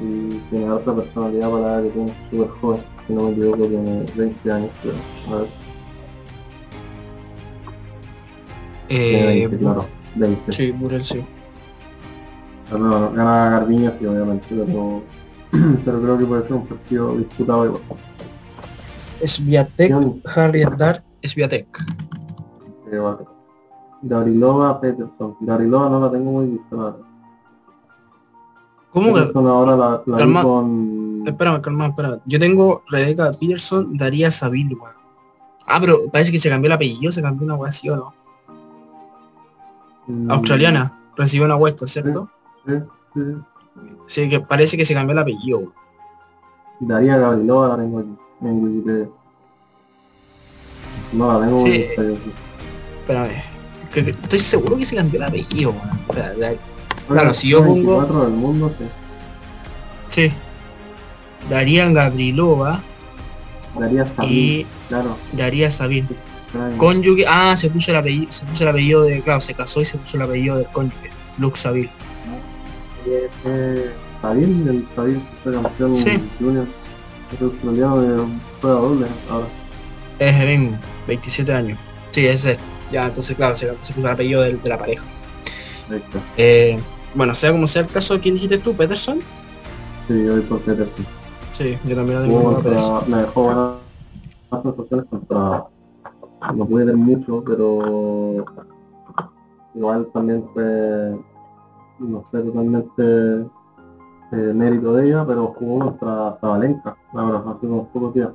y 0.00 0.40
tiene 0.50 0.70
otra 0.70 0.94
personalidad 0.94 1.50
para 1.50 1.76
la 1.76 1.82
que 1.82 1.90
tiene 1.90 2.14
súper 2.30 2.48
joven, 2.60 2.80
si 3.06 3.12
no 3.12 3.22
me 3.24 3.30
equivoco 3.32 3.66
tiene 3.66 4.04
20 4.14 4.52
años, 4.52 4.70
pero 4.82 4.94
a 5.34 5.40
ver. 5.40 5.48
Eh, 8.90 9.46
20, 9.48 9.58
claro, 9.58 9.86
20. 10.14 10.52
Sí, 10.52 10.70
Burel 10.70 11.04
sí. 11.04 11.24
Pero 12.70 12.78
no, 12.78 13.10
gana 13.12 13.50
Garbiña 13.50 13.94
sí 13.98 14.06
obviamente, 14.06 14.46
pero, 14.50 15.02
pero 15.84 16.02
creo 16.02 16.18
que 16.18 16.24
puede 16.24 16.42
ser 16.42 16.52
un 16.54 16.66
partido 16.66 17.16
disputado 17.16 17.66
igual. 17.66 17.82
Sviatek, 19.24 19.92
Harriet 20.34 20.70
Dart, 20.76 21.04
Sviatek. 21.22 21.66
Eh, 22.90 22.98
vale. 22.98 23.24
Darilova 24.02 24.80
Peterson. 24.80 25.36
Darilova 25.40 25.90
no 25.90 26.00
la 26.00 26.10
tengo 26.10 26.32
muy 26.32 26.46
vista. 26.46 26.96
¿Cómo 28.92 29.14
que? 29.14 29.20
ahora 29.34 29.76
la, 29.76 30.02
la 30.06 30.16
Calma. 30.16 30.42
con... 30.42 31.22
Espérame, 31.26 31.60
calma, 31.60 31.86
espérame. 31.88 32.20
Yo 32.24 32.38
tengo 32.38 32.82
Rebeca 32.88 33.32
Peterson, 33.32 33.96
Daría 33.96 34.30
weón. 34.40 34.94
Ah, 35.66 35.78
pero 35.80 36.08
parece 36.10 36.32
que 36.32 36.38
se 36.38 36.48
cambió 36.48 36.68
el 36.68 36.72
apellido, 36.72 37.12
se 37.12 37.20
cambió 37.20 37.44
una 37.44 37.54
weá 37.54 37.68
así 37.68 37.90
o 37.90 37.96
no. 37.96 38.14
Mm, 40.06 40.30
Australiana, 40.30 40.98
recibió 41.16 41.44
una 41.44 41.56
hueco, 41.56 41.86
¿cierto? 41.86 42.30
Sí, 42.66 42.72
sí. 43.14 43.20
Sí, 44.06 44.28
que 44.28 44.40
parece 44.40 44.76
que 44.76 44.84
se 44.86 44.94
cambió 44.94 45.12
el 45.12 45.18
apellido. 45.18 45.72
Daría 46.80 47.18
Gabrielova 47.18 47.68
la 47.68 47.76
tengo 47.76 47.98
aquí, 47.98 48.16
en 48.42 48.62
Wikipedia. 48.62 49.08
No 51.12 51.32
la 51.40 51.46
tengo 51.46 51.60
Sí. 51.64 51.86
Espérame. 53.00 53.30
Que- 53.92 54.04
que 54.04 54.10
estoy 54.10 54.38
seguro 54.38 54.76
que 54.76 54.84
se 54.84 54.96
cambió 54.96 55.18
el 55.20 55.26
apellido. 55.28 55.74
Espera, 56.08 56.34
Claro, 57.08 57.32
si 57.34 57.48
yo 57.48 57.60
pongo- 57.60 57.74
24 57.74 58.24
del 58.24 58.34
mundo, 58.34 58.72
sí. 58.78 58.84
Sí. 60.10 60.32
Daría 61.48 61.88
Gabrilova 61.90 62.82
Daría 63.78 64.06
y 64.22 64.66
claro. 64.88 65.16
Daría 65.32 65.70
Sabine. 65.70 66.08
claro. 66.52 66.76
Cónyuge, 66.76 67.24
ah, 67.26 67.56
se 67.56 67.70
puso 67.70 67.90
el 67.92 67.96
apellido, 67.98 68.30
se 68.32 68.44
puso 68.44 68.64
el 68.64 68.68
apellido 68.70 69.02
de, 69.04 69.22
claro, 69.22 69.40
se 69.40 69.54
casó 69.54 69.80
y 69.80 69.84
se 69.86 69.96
puso 69.96 70.16
el 70.18 70.24
apellido 70.24 70.56
del 70.56 70.66
cónyuge, 70.66 71.10
Luke 71.38 71.56
Saville. 71.58 71.90
que 73.04 73.24
es 73.24 73.90
Sabil, 74.20 74.68
el 74.68 74.86
Sabil 74.94 75.14
que 75.14 75.26
fue 75.44 75.52
campeón 75.62 75.94
Sí. 75.94 76.18
junior, 76.38 76.66
es 77.32 77.38
juega 78.60 78.78
ahora. 78.78 79.46
Es 80.18 80.36
el 80.40 80.58
mismo, 80.58 80.78
27 81.06 81.52
años. 81.52 81.78
Sí, 82.10 82.26
ese. 82.26 82.58
Ya, 82.90 83.06
entonces 83.06 83.36
claro, 83.36 83.54
se, 83.54 83.68
se 83.82 83.92
puso 83.92 84.06
el 84.06 84.12
apellido 84.12 84.42
de, 84.42 84.58
la 84.64 84.78
pareja. 84.78 85.04
Eh, 86.36 86.78
bueno, 87.14 87.34
sea 87.34 87.52
como 87.52 87.66
sea 87.66 87.82
el 87.82 87.88
caso, 87.88 88.18
¿quién 88.20 88.34
dijiste 88.34 88.58
tú? 88.58 88.74
¿Peterson? 88.74 89.20
Sí, 90.06 90.24
yo 90.24 90.32
voy 90.32 90.40
por 90.42 90.60
Peterson. 90.60 91.06
Sí, 91.52 91.78
yo 91.84 91.96
también 91.96 92.18
lo 92.18 92.28
tengo 92.28 92.54
contra, 92.54 93.00
me 93.08 93.16
dejó 93.18 93.42
buenas 93.42 93.74
buenas 94.50 94.76
sensaciones 94.76 95.06
contra, 95.10 95.64
no 96.54 96.66
pude 96.66 96.84
ver 96.84 96.96
mucho, 96.96 97.42
pero 97.44 98.44
igual 99.74 100.08
también 100.12 100.44
fue, 100.54 101.18
no 101.98 102.24
sé, 102.30 102.42
totalmente 102.42 103.46
eh, 104.32 104.52
mérito 104.54 104.92
de 104.94 105.08
ella, 105.08 105.24
pero 105.26 105.48
jugó 105.48 105.84
contra 105.86 106.38
Zabalenka, 106.40 106.96
la 107.14 107.22
verdad, 107.24 107.48
hace 107.56 107.66
unos 107.66 107.88
pocos 107.88 108.14
días. 108.14 108.30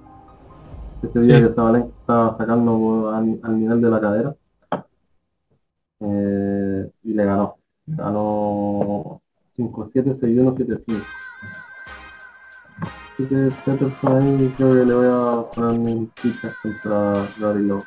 Ese 1.02 1.20
día 1.20 1.38
Sí. 1.38 1.44
que 1.44 1.54
Zabalenka 1.54 1.90
estaba 2.00 2.38
sacando 2.38 3.10
al, 3.14 3.40
al 3.44 3.60
nivel 3.60 3.82
de 3.82 3.90
la 3.90 4.02
cadera, 4.02 4.36
eh, 6.00 6.92
y 7.04 7.14
le 7.14 7.26
ganó. 7.26 7.58
Ganó 7.86 9.22
5-7, 9.58 10.18
6-1, 10.20 10.56
7-5. 10.56 11.04
Así 13.14 13.26
que 13.28 13.50
Peterson 13.64 14.40
ahí 14.40 14.54
creo 14.58 14.74
que 14.74 14.86
le 14.86 14.94
voy 14.94 15.08
a 15.08 15.50
poner 15.52 15.80
mis 15.80 16.10
fichas 16.16 16.56
contra 16.64 17.26
Gabriel 17.40 17.80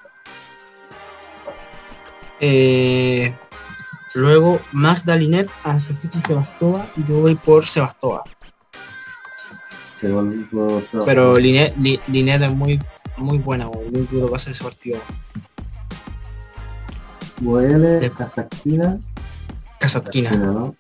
Eh, 2.41 3.35
luego 4.17 4.61
Magdalinet, 4.73 5.51
Angelita 5.65 6.21
Sebastova 6.27 6.89
y 6.97 7.05
yo 7.05 7.21
voy 7.21 7.35
por 7.35 7.67
Sebastova. 7.67 8.23
va 10.13 11.03
a- 11.03 11.05
Pero 11.05 11.37
Linet, 11.37 11.75
Li- 11.79 12.01
Linet 12.09 12.43
es 12.43 12.51
muy 12.51 12.79
muy 13.19 13.39
buena, 13.39 13.67
muy 13.67 14.07
duro 14.11 14.27
para 14.27 14.37
hacer 14.37 14.53
ese 14.53 14.63
partido. 14.65 14.99
Kazatkina. 18.19 18.99
Kazakhstina, 19.79 20.31
¿no? 20.53 20.75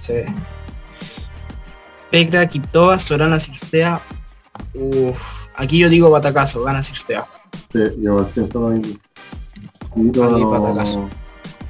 Sí. 0.00 0.12
Pegra, 2.10 2.46
Kiptova, 2.48 2.98
Sorana, 2.98 3.38
Sistea. 3.40 4.00
Uf, 4.72 5.46
aquí 5.56 5.78
yo 5.78 5.88
digo 5.88 6.10
batacazo, 6.10 6.62
gana 6.62 6.82
Sistea. 6.82 7.26
Sí, 7.72 7.80
yo 8.00 8.20
al 8.20 8.26
pienso 8.26 8.60
lo 8.60 8.68
mismo. 8.70 8.98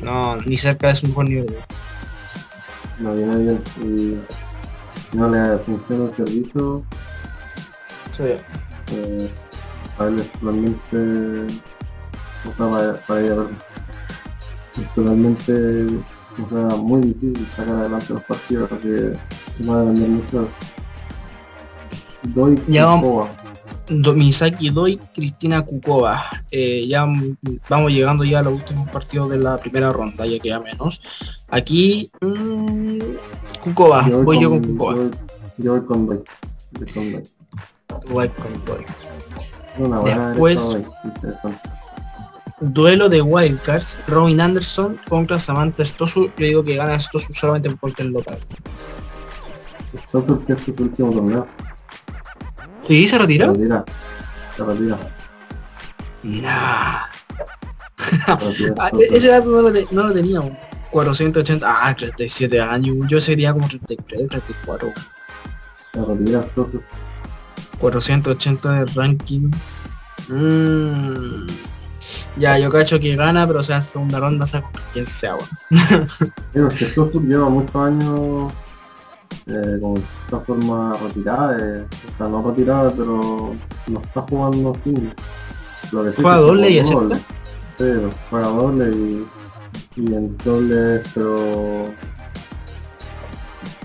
No, 0.04 0.36
ni 0.36 0.56
cerca 0.56 0.88
de 0.88 0.94
su 0.94 1.08
mejor 1.08 1.24
nivel. 1.28 1.54
no 3.00 3.14
viene 3.14 3.36
bien 3.38 3.62
y 3.82 5.16
no 5.16 5.28
le 5.28 5.58
funciona 5.58 6.04
el 6.04 6.16
servicio, 6.16 6.82
Sí. 8.16 8.22
eh, 8.92 9.30
a 9.98 10.04
él 10.06 10.18
es 10.20 10.30
totalmente, 10.32 10.96
o 12.44 12.56
sea, 12.56 12.70
para, 12.70 13.06
para 13.06 13.20
ella, 13.20 13.34
perdón, 13.34 13.58
es 14.80 14.94
totalmente, 14.94 15.52
o 16.44 16.48
sea, 16.48 16.76
muy 16.76 17.00
difícil 17.02 17.46
sacar 17.56 17.74
adelante 17.76 18.12
los 18.12 18.22
partidos, 18.24 18.70
así 18.72 18.82
que 18.82 19.64
va 19.64 19.74
a 19.76 19.80
depender 19.80 20.08
mucho. 20.08 20.48
Doy 22.22 22.62
Ya 22.68 22.86
vamos. 22.86 23.28
Misaki 23.88 24.70
Doi, 24.70 24.98
Cristina 25.14 25.62
Kukova. 25.62 26.22
Eh, 26.50 26.86
ya 26.88 27.06
vamos 27.68 27.92
llegando 27.92 28.24
ya 28.24 28.38
a 28.40 28.42
los 28.42 28.54
últimos 28.60 28.88
partidos 28.90 29.28
de 29.30 29.38
la 29.38 29.58
primera 29.58 29.92
ronda, 29.92 30.26
ya 30.26 30.38
queda 30.38 30.60
menos. 30.60 31.00
Aquí, 31.48 32.10
mm, 32.20 32.98
Kukova, 33.62 34.08
Yo 34.08 34.22
voy 34.22 34.40
yo 34.40 34.50
con 34.50 34.62
Kukova. 34.64 34.94
yo 34.96 35.02
voy- 35.02 35.10
Yo 35.58 35.72
voy 35.72 35.84
con. 35.86 36.24
Yo 36.72 36.86
con 36.94 37.12
Doy. 37.12 37.22
Voy 38.10 38.28
con 38.28 38.64
Doi. 38.64 38.84
Una 39.78 39.98
buena 40.00 40.30
Después-. 40.30 40.76
Duelo 42.60 43.08
de 43.08 43.20
Wildcards, 43.20 43.98
Robin 44.08 44.40
Anderson 44.40 44.98
contra 45.08 45.38
Samantha 45.38 45.84
Stosu. 45.84 46.26
Yo 46.38 46.46
digo 46.46 46.64
que 46.64 46.76
gana 46.76 46.98
Stosu 46.98 47.32
solamente 47.34 47.70
porque 47.78 48.02
es 48.02 48.08
local. 48.08 48.38
Entonces, 50.12 50.44
¿qué 50.46 50.52
es 50.54 50.60
su 50.62 50.70
último 50.82 51.12
torneo? 51.12 51.46
¿Sí? 52.88 53.02
¿Se 53.06 53.16
Se 53.16 53.18
retiró? 53.18 53.52
retira. 53.52 53.84
Se 54.56 54.64
retira. 54.64 54.98
Se 56.22 56.28
retira. 56.28 57.10
Ah, 58.78 58.90
ese 59.00 59.28
dato 59.28 59.48
no 59.48 59.62
lo, 59.62 59.72
te- 59.72 59.86
no 59.90 60.04
lo 60.08 60.12
tenía. 60.12 60.40
weón. 60.40 60.56
480, 60.90 61.66
ah, 61.66 61.94
37 61.96 62.60
años. 62.60 62.96
Yo 63.08 63.20
sería 63.20 63.52
como 63.52 63.66
33, 63.66 64.28
34. 64.28 64.92
Se 65.94 66.04
retira. 66.04 66.40
Entonces, 66.44 66.80
480 67.78 68.72
de 68.72 68.84
ranking. 68.94 69.50
Mm. 70.28 71.46
Ya, 72.36 72.58
yo 72.58 72.70
cacho 72.70 72.98
que 73.00 73.16
gana, 73.16 73.46
pero 73.46 73.60
o 73.60 73.62
sea, 73.62 73.80
segunda 73.80 74.18
ronda 74.20 74.46
saco 74.46 74.70
quien 74.92 75.06
sea, 75.06 75.36
Sosur 76.94 77.22
lleva 77.22 77.48
muchos 77.48 77.74
años 77.76 78.52
eh, 79.46 79.78
con 79.80 79.96
esta 80.24 80.40
forma 80.40 80.96
retirada, 81.02 81.58
eh, 81.58 81.84
o 82.14 82.16
sea, 82.18 82.28
no 82.28 82.42
retirada, 82.50 82.90
pero 82.92 83.52
no 83.86 84.00
está 84.00 84.20
jugando 84.22 84.76
sin. 84.84 85.12
Lo 85.92 86.02
que 86.04 86.10
sí 86.16 86.22
Juega 86.22 86.36
doble 86.38 86.70
y 86.70 86.78
acepta. 86.78 87.16
Sí, 87.16 87.22
pero 87.78 88.10
juega 88.30 88.48
doble 88.48 88.90
y, 88.90 89.26
y 89.96 90.14
en 90.14 90.36
doble, 90.38 91.02
pero 91.14 91.94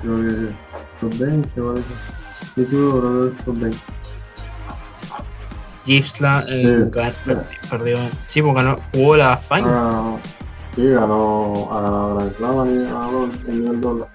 creo 0.01 0.17
que 0.17 0.55
top 1.01 1.17
20 1.17 1.61
parece. 1.61 1.93
Sí, 2.55 2.65
creo 2.65 3.31
que 3.35 3.43
top 3.43 3.57
20. 3.59 3.77
Gipsla 5.85 6.45
eh, 6.47 6.89
Sí. 7.25 7.31
perdió. 7.69 7.97
Sí, 8.27 8.41
pues 8.41 8.53
ganó, 8.55 8.77
jugó 8.93 9.15
la 9.17 9.37
final. 9.37 9.63
Ah, 9.67 10.15
sí, 10.75 10.87
ganó, 10.87 11.67
ha 11.71 11.81
ganado 11.81 12.15
Grand 12.15 12.35
Slam 12.37 12.67
y 12.69 13.49
el 13.51 13.59
nivel 13.63 13.81
doble. 13.81 14.05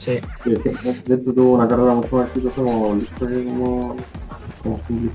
Sí. 0.00 0.18
Sí, 0.42 0.50
de 0.54 1.14
hecho 1.14 1.34
tuvo 1.34 1.52
una 1.56 1.68
carrera 1.68 1.92
mucho 1.92 2.16
más 2.16 2.28
exitosa 2.28 2.56
como 2.56 2.94
listo 2.94 3.26
como, 3.26 3.96
como 4.62 4.80
sí. 4.88 5.10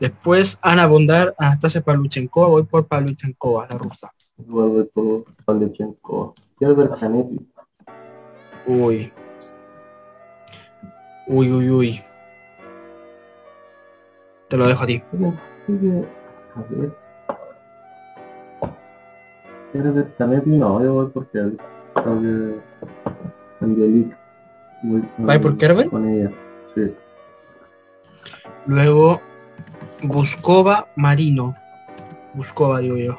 Después 0.00 0.58
Ana 0.62 0.86
Bondar, 0.86 1.34
Anastasia 1.36 1.82
Pavluchenkova, 1.82 2.48
voy 2.48 2.62
por 2.62 2.86
Pavluchenkova, 2.86 3.66
la 3.68 3.76
rusa. 3.76 4.12
Vuelve 4.38 4.84
por 4.84 5.24
Pavlyuchenko. 5.44 6.34
Quiero 6.58 6.74
ver 6.74 6.90
Canetti. 6.98 7.46
Uy. 8.66 9.12
Uy, 11.26 11.52
uy, 11.52 11.70
uy. 11.70 12.00
Te 14.48 14.56
lo 14.56 14.66
dejo 14.68 14.84
a 14.84 14.86
ti. 14.86 15.02
A 16.54 16.62
ver. 16.70 16.96
Quiero 19.72 19.92
ver 19.92 20.14
Canetti, 20.16 20.50
no, 20.50 20.82
yo 20.82 20.94
voy 20.94 21.06
por 21.08 21.28
Kelly. 21.30 21.58
Que 22.04 22.60
Angelique. 23.60 24.16
Voy 24.82 25.00
con- 25.02 25.26
¿Vais 25.26 25.40
por 25.40 25.56
Kerber? 25.56 25.90
Con 25.90 26.08
ella, 26.08 26.30
sí. 26.74 26.94
Luego 28.66 29.20
Buscova 30.02 30.88
Marino. 30.96 31.54
Buscova, 32.34 32.78
digo 32.80 32.96
yo. 32.96 33.18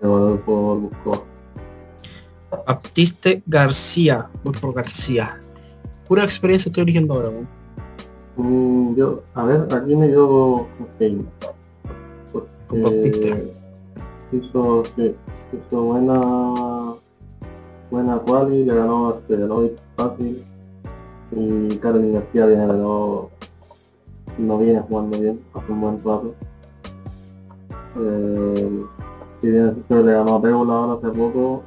Voy 0.00 0.38
por 0.38 0.78
Buscova. 0.80 1.22
Baptiste 2.66 3.42
García. 3.46 4.28
Voy 4.42 4.54
por 4.54 4.74
García. 4.74 5.38
Pura 6.08 6.24
experiencia 6.24 6.68
estoy 6.70 6.84
eligiendo 6.84 7.14
ahora. 7.14 7.28
weón. 7.30 7.48
Mm, 8.36 8.94
yo, 8.96 9.22
a 9.34 9.44
ver, 9.44 9.66
aquí 9.74 9.96
me. 9.96 10.12
Con 12.68 12.82
Baptiste. 12.82 13.52
Hizo, 14.32 14.84
sí, 14.96 15.14
hizo 15.52 15.82
buena 15.82 16.85
buena 17.96 18.18
quali, 18.18 18.64
le 18.64 18.74
ganó 18.74 19.08
a 19.08 19.14
Stevelovic 19.20 19.72
fácil. 19.96 20.44
Y 21.32 21.76
Carolyn 21.78 22.12
García 22.12 22.46
viene 22.46 22.66
nuevo, 22.66 23.30
no 24.38 24.58
viene 24.58 24.80
jugando 24.80 25.18
bien, 25.18 25.40
hace 25.54 25.72
un 25.72 25.80
buen 25.80 25.96
rato. 25.98 26.34
Eh, 27.98 28.84
si 29.40 29.50
bien 29.50 29.84
le 29.88 30.12
ganó 30.12 30.34
a 30.34 30.42
Pébola 30.42 30.74
ahora 30.74 30.92
hace 30.94 31.18
poco, 31.18 31.62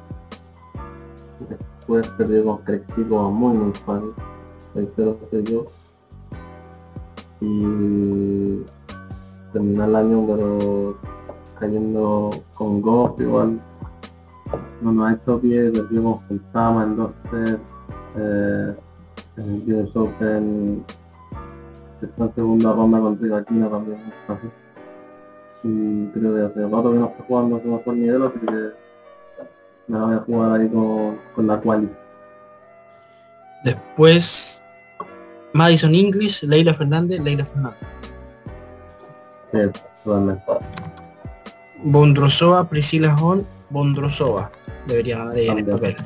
después 1.50 2.08
perdió 2.10 2.46
con 2.46 2.58
Crexico 2.60 3.32
muy 3.32 3.58
muy 3.58 3.74
fácil, 3.74 4.14
6-0 4.76 5.18
se 5.32 5.42
dio. 5.42 5.66
Y 7.42 8.64
terminar 9.52 9.90
el 9.90 9.96
año 9.96 10.28
pero 10.28 10.96
cayendo 11.60 12.30
con 12.54 12.82
Goff 12.82 13.20
igual 13.20 13.60
no 14.82 14.92
nos 14.92 15.10
ha 15.10 15.14
hecho 15.14 15.40
pie, 15.40 15.72
perdimos 15.72 16.22
con 16.24 16.40
Tama 16.52 16.84
en 16.84 16.96
dos 16.96 17.12
sets 17.32 17.60
eh, 18.18 18.76
en 19.38 19.64
el 19.68 19.74
US 19.76 19.96
Open 19.96 20.86
está 22.02 22.24
en 22.26 22.36
segunda 22.36 22.74
ronda 22.74 23.00
con 23.00 23.20
Rivaquina 23.20 23.70
también 23.70 24.14
fácil 24.26 24.52
y 25.64 26.08
creo 26.08 26.36
que 26.36 26.42
hace 26.42 26.64
rato 26.64 26.92
que 26.92 27.00
no 27.00 27.06
está 27.08 27.24
jugando 27.26 27.62
su 27.62 27.68
mejor 27.68 27.96
nivel 27.96 28.24
así 28.24 28.40
que 28.40 28.72
me 29.88 29.98
la 29.98 30.06
voy 30.06 30.16
a 30.16 30.20
jugar 30.20 30.62
ahí 30.62 30.70
con, 30.70 31.20
con 31.36 31.48
la 31.48 31.60
quali. 31.60 31.90
Después, 33.64 34.64
Madison 35.54 35.94
English, 35.94 36.44
Leila 36.44 36.74
Fernández, 36.74 37.20
Leila 37.20 37.44
Fernández. 37.44 37.80
Sí, 39.52 39.60
totalmente. 40.04 40.44
Bondrosova, 41.84 42.70
Priscila 42.70 43.16
Hall, 43.18 43.46
Bondrosova. 43.70 44.50
Debería 44.88 45.26
de 45.26 45.44
ir 45.46 45.52
en 45.52 45.58
el 45.60 45.66
papel. 45.66 45.98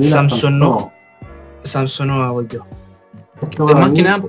Samsonova. 0.00 0.92
Samsonova 1.64 2.30
voy 2.30 2.46
yo. 2.48 2.60
Esta 3.42 3.48
Es 3.48 3.56
para 3.56 3.80
más 3.80 3.90
mí- 3.90 3.96
que 3.96 4.02
nada, 4.02 4.22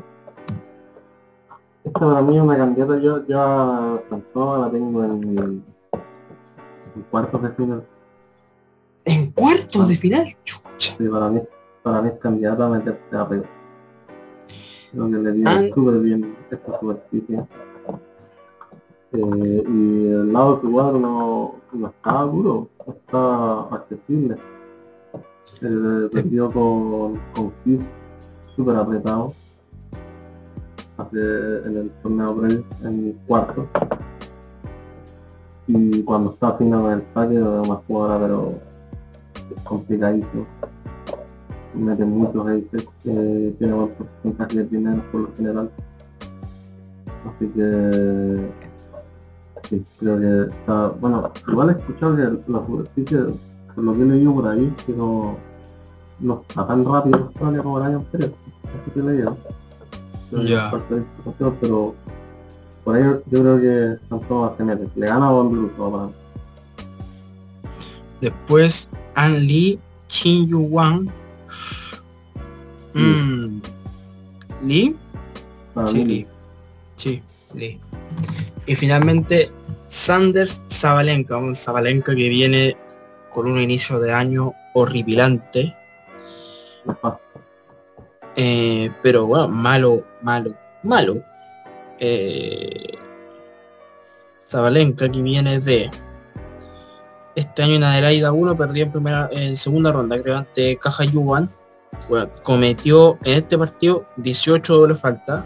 para 1.93 2.21
mí 2.21 2.35
es 2.35 2.41
una 2.43 2.57
candidata, 2.57 2.97
yo, 2.99 3.25
yo 3.27 3.41
a 3.41 4.01
Samsonova 4.09 4.57
la 4.65 4.71
tengo 4.71 5.03
en, 5.03 5.37
en 5.37 7.01
cuartos 7.09 7.41
de 7.41 7.49
final. 7.51 7.83
en 9.05 9.31
cuartos 9.31 9.87
de 9.87 9.95
final. 9.95 10.35
Chucha. 10.43 10.95
Sí, 10.97 11.07
para 11.09 11.29
mí, 11.29 11.41
para 11.83 12.01
mí 12.01 12.09
es 12.09 12.19
candidata 12.19 12.65
a 12.65 12.69
meterse 12.69 12.99
a. 13.13 13.27
Creo 13.27 15.05
que 15.09 15.15
le 15.17 15.31
dio 15.33 15.45
Ah. 15.47 15.61
súper 15.73 15.99
bien 15.99 16.35
esta 16.49 16.79
superficie. 16.79 17.39
Eh, 19.17 19.63
y 19.67 20.07
el 20.09 20.31
lado 20.31 20.57
de 20.57 20.99
no, 20.99 21.55
no 21.73 21.87
está 21.87 22.21
duro, 22.21 22.69
está 22.85 23.61
accesible. 23.75 24.37
Eh, 25.59 26.09
perdió 26.11 26.51
con, 26.51 27.19
con 27.33 27.51
Kiss 27.63 27.81
súper 28.55 28.75
apretado 28.75 29.33
hace, 30.97 31.17
en 31.65 31.77
el 31.77 31.91
torneo 32.03 32.35
previo, 32.35 32.63
en 32.83 33.19
cuarto. 33.25 33.67
Y 35.65 36.03
cuando 36.03 36.33
está 36.33 36.53
fino 36.53 36.83
con 36.83 36.91
el 36.91 37.03
saque, 37.15 37.35
es 37.37 37.41
una 37.41 37.75
jugadora 37.87 38.19
pero 38.19 38.49
es 39.55 39.63
complicadísimo. 39.63 40.45
Mete 41.73 42.05
muchos 42.05 42.45
aces, 42.45 42.87
eh, 43.05 43.55
tiene 43.57 43.73
buen 43.73 43.89
porcentaje 43.95 44.59
de 44.59 44.65
primeros 44.65 45.05
por 45.05 45.21
lo 45.21 45.35
general. 45.35 45.71
Así 47.25 47.47
que 47.47 48.66
sí, 49.69 49.85
creo 49.99 50.19
que 50.19 50.53
está, 50.53 50.89
bueno, 50.89 51.31
igual 51.47 51.69
he 51.69 51.71
escuchado 51.73 52.15
que 52.15 52.51
la 52.51 52.65
superficie, 52.65 53.17
por 53.73 53.83
lo 53.83 53.93
que 53.93 54.01
he 54.01 54.05
leído 54.05 54.33
por 54.33 54.47
ahí, 54.47 54.73
que 54.85 54.93
no, 54.93 55.37
no 56.19 56.43
está 56.47 56.67
tan 56.67 56.85
rápido 56.85 57.17
en 57.17 57.23
Australia 57.23 57.63
como 57.63 57.77
el 57.79 57.85
año 57.85 57.97
anterior. 57.97 58.33
Eso 58.63 58.93
que 58.93 59.01
de 59.01 59.23
la 60.31 60.97
explicación, 60.97 61.57
pero 61.61 61.95
por 62.83 62.95
ahí 62.95 63.03
yo 63.03 63.41
creo 63.41 63.59
que 63.59 64.07
Samsonova 64.09 64.55
se 64.57 64.63
mete. 64.63 64.87
Le 64.95 65.07
gana 65.07 65.27
a 65.27 65.31
Bondrusova 65.31 65.91
para. 65.91 66.11
Después, 68.21 68.89
An 69.15 69.45
Lee, 69.45 69.79
Chin 70.07 70.47
Yu 70.47 70.59
Wang. 70.59 71.09
Mm. 72.93 73.61
Lee, 74.63 74.95
Para 75.73 75.87
sí, 75.87 76.03
Lee. 76.03 76.27
Sí, 76.95 77.21
Lee. 77.53 77.79
Y 78.67 78.75
finalmente, 78.75 79.51
Sanders 79.87 80.61
Zabalenka, 80.69 81.37
un 81.37 81.55
Zabalenka 81.55 82.13
que 82.13 82.29
viene 82.29 82.77
con 83.31 83.49
un 83.49 83.59
inicio 83.59 83.99
de 83.99 84.11
año 84.11 84.53
horripilante. 84.73 85.75
Eh, 88.35 88.91
pero 89.01 89.25
bueno, 89.25 89.47
malo, 89.47 90.05
malo, 90.21 90.53
malo. 90.83 91.21
Eh, 91.99 92.97
Zabalenka 94.47 95.09
que 95.09 95.21
viene 95.21 95.59
de 95.59 95.89
este 97.35 97.63
año 97.63 97.75
en 97.75 97.83
Adelaida 97.83 98.31
1 98.31 98.57
perdió 98.57 98.83
en 98.83 98.91
primera, 98.91 99.29
en 99.31 99.55
segunda 99.57 99.91
ronda, 99.91 100.21
creo, 100.21 100.37
ante 100.37 100.77
Caja 100.77 101.05
Yuan. 101.05 101.49
Bueno, 102.09 102.29
cometió 102.43 103.17
en 103.23 103.37
este 103.37 103.57
partido 103.57 104.05
18 104.17 104.73
dobles 104.73 104.99
faltas. 104.99 105.45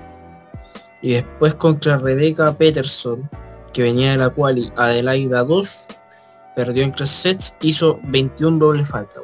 Y 1.01 1.13
después 1.13 1.55
contra 1.55 1.97
Rebecca 1.97 2.53
Peterson, 2.53 3.27
que 3.73 3.83
venía 3.83 4.11
de 4.11 4.17
la 4.17 4.29
quali 4.29 4.71
Adelaida 4.75 5.43
2, 5.43 5.85
perdió 6.55 6.83
en 6.83 6.91
tres 6.91 7.09
sets, 7.09 7.55
hizo 7.61 7.99
21 8.03 8.59
dobles 8.59 8.87
faltas. 8.87 9.23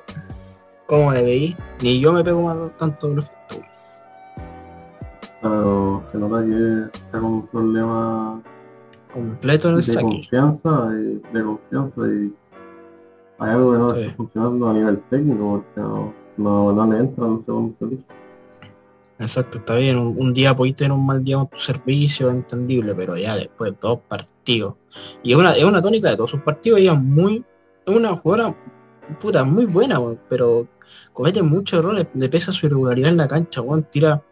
¿Cómo 0.87 1.11
le 1.11 1.21
veí? 1.23 1.57
Ni 1.81 1.99
yo 1.99 2.13
me 2.13 2.23
pego 2.23 2.41
más 2.43 2.75
tanto 2.77 3.07
doble 3.09 3.21
falta. 3.21 3.37
Pero 5.41 6.03
se 6.11 6.17
nota 6.17 6.43
que 6.43 6.97
está 6.97 7.19
con 7.19 7.25
un 7.25 7.47
problema 7.47 8.41
completo 9.13 9.69
en 9.69 9.75
el 9.75 9.81
de 9.81 9.93
saque. 9.93 10.01
confianza 10.01 10.89
y 10.93 11.21
de 11.33 11.43
confianza 11.43 12.01
y 12.07 12.33
hay 13.39 13.49
algo 13.51 13.71
que 13.71 13.77
no 13.77 13.93
Sí. 13.93 14.01
está 14.01 14.15
funcionando 14.15 14.69
a 14.69 14.73
nivel 14.73 14.99
técnico 15.09 15.63
porque 15.75 15.81
no, 15.81 16.13
no, 16.37 16.73
no 16.73 16.91
le 16.93 16.99
entra 16.99 17.25
en 17.25 17.31
un 17.31 17.45
segundo 17.45 17.75
servicio. 17.79 18.05
Exacto, 19.19 19.57
está 19.60 19.76
bien. 19.76 19.98
Un, 19.98 20.15
un 20.18 20.34
día 20.34 20.56
podéis 20.56 20.76
tener 20.76 20.91
un 20.91 21.06
mal 21.06 21.23
día 21.23 21.38
con 21.38 21.48
tu 21.48 21.57
servicio, 21.57 22.30
entendible, 22.30 22.94
pero 22.95 23.18
ya 23.18 23.35
después 23.35 23.73
dos 23.80 23.99
partidos. 24.07 24.76
Y 25.23 25.31
es 25.31 25.38
una, 25.38 25.53
es 25.53 25.64
una 25.64 25.81
tónica 25.81 26.10
de 26.10 26.18
todos 26.18 26.31
sus 26.31 26.41
partidos, 26.41 26.80
ella 26.80 26.94
es 26.94 27.02
muy, 27.02 27.44
es 27.85 27.95
una 27.95 28.15
jugadora 28.15 28.56
puta, 29.19 29.44
muy 29.44 29.65
buena, 29.65 29.99
weón, 29.99 30.19
pero 30.30 30.68
comete 31.14 31.41
muchos 31.41 31.80
errores, 31.80 32.07
le 32.14 32.30
pesa 32.30 32.52
su 32.52 32.65
irregularidad 32.65 33.10
en 33.10 33.18
la 33.18 33.27
cancha, 33.27 33.61
weón, 33.61 33.84
tira, 33.84 34.23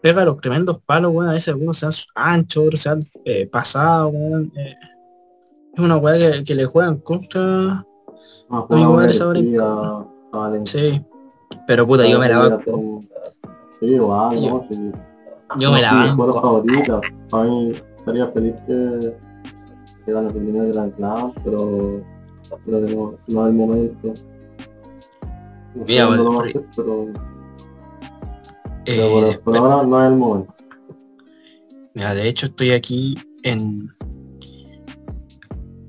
pega 0.00 0.24
los 0.24 0.40
tremendos 0.40 0.80
palos, 0.80 1.12
weón, 1.12 1.28
a 1.28 1.32
veces 1.32 1.48
algunos 1.48 1.78
sean 1.78 1.92
anchos, 2.14 2.64
otros 2.66 2.80
sean 2.80 3.04
eh, 3.24 3.46
pasados, 3.46 4.12
eh, 4.56 4.74
es 5.74 5.80
una 5.84 5.96
weá 5.96 6.32
que, 6.32 6.44
que 6.44 6.54
le 6.54 6.64
juegan 6.64 6.98
contra, 6.98 7.84
hora 8.48 8.86
agresiva, 8.86 10.06
Valencia. 10.32 10.80
sí, 10.80 11.04
pero 11.66 11.86
puta, 11.86 12.06
yo 12.06 12.18
me 12.18 12.28
la. 12.28 12.60
Sí, 13.80 13.86
igual, 13.86 14.40
Yo- 14.40 14.50
¿no? 14.50 14.66
Sí. 14.68 14.92
yo 15.58 15.72
me 15.72 15.80
la 15.82 15.92
mi 15.92 16.08
banco, 16.08 16.40
favorita. 16.40 17.00
Para 17.30 17.44
mí 17.44 17.72
estaría 17.98 18.28
feliz 18.28 18.54
que, 18.66 19.16
que 20.04 20.12
gane 20.12 20.28
el 20.28 20.34
primer 20.34 20.68
Grand 20.72 20.94
Slam, 20.96 21.32
pero 21.44 22.02
no, 22.66 23.18
no 23.26 23.44
hay 23.44 23.52
momento. 23.52 24.14
No 25.74 25.82
sé 25.82 25.84
Mira, 25.86 26.06
vale, 26.06 26.22
va 26.22 26.34
a 26.34 26.46
hacer, 26.46 26.66
pero, 26.76 27.08
eh, 27.08 27.12
pero 28.84 29.10
por, 29.10 29.40
por 29.40 29.56
ahora 29.56 29.86
no 29.86 30.04
es 30.04 30.12
el 30.12 30.18
momento. 30.18 30.54
Mira, 31.94 32.14
de 32.14 32.28
hecho 32.28 32.46
estoy 32.46 32.72
aquí 32.72 33.18
en 33.42 33.88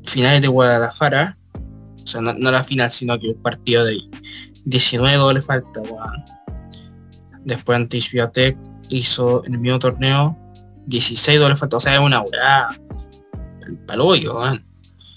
finales 0.04 0.42
de 0.42 0.48
Guadalajara. 0.48 1.38
O 2.04 2.08
sea, 2.08 2.22
no, 2.22 2.34
no 2.34 2.52
la 2.52 2.64
final, 2.64 2.92
sino 2.92 3.18
que 3.20 3.30
un 3.30 3.42
partido 3.42 3.86
de 3.86 3.98
19 4.66 5.18
dobles 5.18 5.46
falta, 5.46 5.82
weón. 5.82 6.41
Después 7.46 7.76
ante 7.76 7.98
Isbiotec 7.98 8.58
hizo 8.90 9.44
en 9.46 9.54
el 9.54 9.60
mismo 9.60 9.80
torneo 9.80 10.38
16 10.86 11.40
dobles 11.40 11.60
falta. 11.60 11.78
O 11.78 11.80
sea, 11.80 11.96
es 11.96 12.00
una 12.02 12.22
weá. 12.22 12.70
El 13.66 13.78
paloyo, 13.80 14.38
weón. 14.40 14.64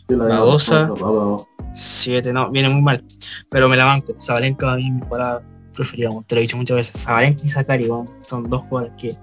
Sí, 0.08 0.14
la 0.16 0.28
no, 0.28 1.46
7, 1.72 2.32
no, 2.32 2.50
viene 2.50 2.68
muy 2.68 2.82
mal. 2.82 3.04
Pero 3.50 3.68
me 3.68 3.76
la 3.76 3.84
banco. 3.86 4.14
Zabalenka 4.20 4.72
a 4.72 4.76
mí 4.76 4.90
mi 4.90 5.00
jugada 5.00 5.42
preferida, 5.72 6.10
te 6.26 6.34
lo 6.34 6.38
he 6.38 6.42
dicho 6.42 6.56
muchas 6.56 6.76
veces. 6.76 7.02
Zabalenka 7.02 7.42
y 7.44 7.48
Zakari, 7.48 7.88
weón. 7.88 8.08
Son 8.26 8.48
dos 8.48 8.62
jugadores 8.68 8.94
que 8.98 9.18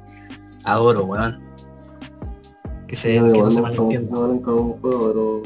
adoro, 0.64 1.06
weón. 1.06 1.40
Que 2.88 2.95
se, 2.95 3.19
no, 3.22 3.32
que 3.32 3.40
no 3.40 3.49
se 3.52 3.61
malentienda. 3.61 4.10
pero, 4.44 4.78
pero 4.82 5.44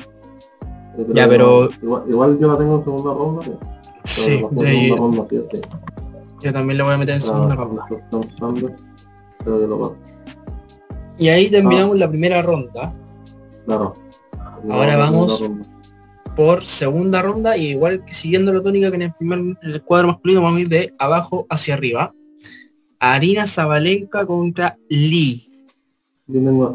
Ya, 1.13 1.27
pero- 1.27 1.69
Igual, 1.81 2.03
igual 2.07 2.39
yo 2.39 2.47
la 2.51 2.57
tengo 2.57 2.77
en 2.77 2.83
segunda 2.83 3.13
ronda, 3.13 3.41
Sí, 4.05 4.41
la 4.41 4.47
de- 4.61 4.71
segunda 4.71 4.95
ronda 4.95 5.27
sí, 5.29 5.41
sí. 5.51 5.61
Yo 6.45 6.53
también 6.53 6.77
le 6.77 6.83
voy 6.83 6.93
a 6.93 6.97
meter 6.97 7.15
en 7.15 7.21
segunda 7.21 7.55
ronda. 7.55 7.85
Y 11.17 11.27
ahí 11.29 11.47
Ah. 11.47 11.51
terminamos 11.51 11.97
la 11.97 12.09
primera 12.09 12.41
ronda. 12.41 12.93
Claro. 13.65 13.95
Ahora 14.69 14.97
vamos-. 14.97 15.43
Por 16.35 16.63
segunda 16.63 17.21
ronda, 17.21 17.55
y 17.55 17.67
igual 17.67 18.03
que 18.03 18.13
siguiendo 18.13 18.51
la 18.51 18.61
tónica 18.61 18.89
que 18.89 18.95
en 18.97 19.01
el 19.03 19.13
primer 19.13 19.39
en 19.39 19.57
el 19.63 19.81
cuadro 19.83 20.09
masculino, 20.09 20.41
vamos 20.41 20.57
a 20.57 20.61
ir 20.61 20.69
de 20.69 20.93
abajo 20.99 21.47
hacia 21.49 21.73
arriba. 21.75 22.13
Arina 22.99 23.47
Zabalenka 23.47 24.25
contra 24.25 24.77
Lee. 24.89 25.47
Yo 26.27 26.43
tengo 26.43 26.65
a. 26.67 26.73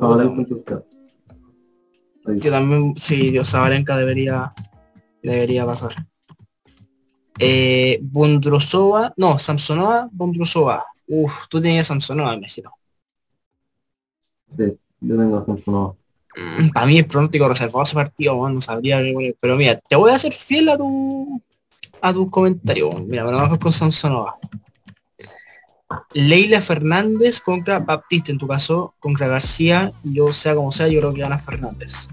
Ahí. 2.27 2.41
Que 2.41 2.51
también, 2.51 2.95
sí, 2.97 3.31
Dios, 3.31 3.51
Zabalenka 3.51 3.97
debería, 3.97 4.53
debería 5.23 5.67
pasar. 5.67 5.93
Eh, 7.41 7.99
Bondrosova, 8.03 9.13
no, 9.17 9.39
Samsonova, 9.39 10.09
Bondrosova. 10.13 10.85
Uf, 11.09 11.49
tú 11.49 11.61
tenías 11.61 11.87
Samsonova, 11.87 12.35
imagino. 12.35 12.73
Sí, 14.57 14.79
yo 15.01 15.17
tengo 15.17 15.39
a 15.39 15.47
Samsonova. 15.47 15.95
Para 16.73 16.87
mí 16.87 16.99
es 16.99 17.07
pronóstico 17.07 17.49
reservado 17.49 17.83
ese 17.83 17.95
partido, 17.95 18.49
no 18.49 18.61
sabría 18.61 19.03
qué 19.03 19.13
poner. 19.13 19.37
Pero 19.41 19.57
mira, 19.57 19.81
te 19.89 19.97
voy 19.97 20.13
a 20.13 20.17
hacer 20.17 20.33
fiel 20.33 20.69
a 20.69 20.77
tu 20.77 21.43
a 22.03 22.13
tus 22.13 22.31
comentarios. 22.31 23.03
Mira, 23.03 23.25
me 23.25 23.33
lo 23.33 23.39
bajo 23.39 23.59
con 23.59 23.73
Samsonova. 23.73 24.39
Leila 26.13 26.61
Fernández 26.61 27.41
contra 27.41 27.81
Baptista, 27.81 28.31
en 28.31 28.39
tu 28.39 28.47
caso, 28.47 28.95
contra 29.01 29.27
García, 29.27 29.93
yo 30.05 30.33
sea 30.33 30.55
como 30.55 30.71
sea, 30.71 30.89
yo 30.89 31.01
creo 31.01 31.13
que 31.13 31.23
gana 31.23 31.39
Fernández. 31.39 32.09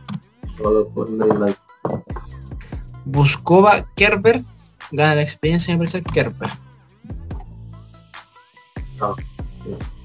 Buscova, 3.06 3.86
Kerber, 3.96 4.44
gana 4.92 5.16
la 5.16 5.22
experiencia 5.22 5.74
me 5.74 5.80
parece 5.80 6.02
Kerber. 6.04 6.50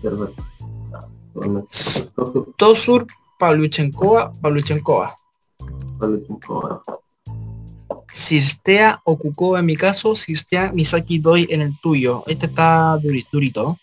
Kerber. 0.02 0.32
Totalmente. 1.32 1.68
Tosur, 2.56 3.06
Pavluchenkova, 3.38 4.32
Pavluchenkova. 4.40 5.14
Pavlyuchenkova. 5.98 6.82
Sirstea 8.12 9.00
o 9.04 9.16
Kukova 9.16 9.60
en 9.60 9.66
mi 9.66 9.76
caso, 9.76 10.14
Sirstea 10.14 10.72
Misaki 10.72 11.18
Doi 11.18 11.46
en 11.50 11.62
el 11.62 11.78
tuyo. 11.80 12.22
Este 12.26 12.46
está 12.46 12.96
duri- 12.98 13.26
durito. 13.32 13.78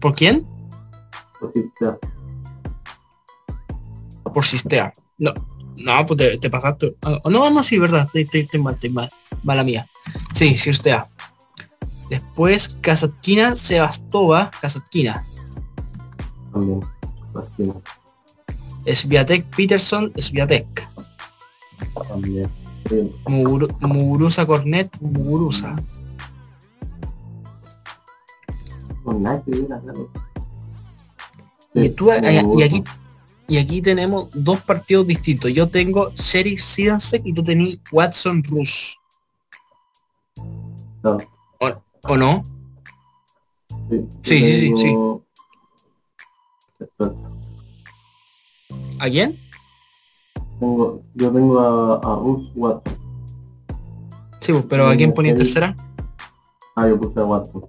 ¿Por 0.00 0.14
quién? 0.14 0.46
Te 1.78 1.86
hago. 1.86 1.98
Por 4.34 4.44
Sistea. 4.44 4.92
No, 5.18 5.32
no, 5.76 6.06
pues 6.06 6.18
te, 6.18 6.38
te 6.38 6.50
pasaste. 6.50 6.96
Ah, 7.02 7.20
no, 7.30 7.50
no, 7.50 7.62
sí, 7.62 7.78
verdad. 7.78 8.04
Estoy, 8.06 8.22
estoy- 8.22 8.40
estoy 8.42 8.60
mal, 8.60 8.74
estoy 8.74 8.90
mal. 8.90 9.10
Mala 9.42 9.64
mía. 9.64 9.86
Sí, 10.34 10.56
Sistea. 10.58 11.06
Después, 12.10 12.76
Kasatkina, 12.80 13.56
Sebastova, 13.56 14.50
Kasatkina. 14.60 15.24
También. 16.52 16.82
Sviatek 18.86 19.44
Peterson, 19.56 20.12
Sviatek. 20.16 20.88
También. 22.08 22.48
Sí. 22.88 23.12
Muguru- 23.26 23.68
Muguruza 23.80 24.46
Cornet, 24.46 24.96
Muguruza. 25.00 25.74
¿no? 29.84 30.08
Y, 31.74 31.90
tú, 31.90 32.10
y, 32.10 32.58
y 32.58 32.62
aquí 32.62 32.82
y 33.48 33.58
aquí 33.58 33.80
tenemos 33.80 34.28
dos 34.32 34.60
partidos 34.60 35.06
distintos. 35.06 35.52
Yo 35.52 35.68
tengo 35.68 36.10
Sheriff 36.14 36.60
Sidansek 36.60 37.24
y 37.24 37.32
tú 37.32 37.42
tenés 37.42 37.80
Watson 37.92 38.42
Rush. 38.44 38.94
Claro. 41.02 41.82
¿O 42.08 42.16
no? 42.16 42.42
Sí, 43.90 44.06
Sí, 44.22 44.38
sí, 44.38 44.58
sí, 44.58 44.76
sí. 44.76 44.94
¿A 48.98 49.10
quién? 49.10 49.38
Tengo, 50.58 51.02
yo 51.14 51.32
tengo 51.32 51.60
a, 51.60 51.94
a 51.96 52.16
Ruth 52.16 52.48
Watson. 52.54 52.96
Sí, 54.40 54.52
pues, 54.52 54.64
pero 54.68 54.88
¿a 54.88 54.96
quién 54.96 55.12
ponía 55.12 55.32
en 55.32 55.38
tercera? 55.38 55.76
Ah, 56.76 56.88
yo 56.88 56.98
puse 56.98 57.18
a 57.20 57.24
Watson. 57.24 57.66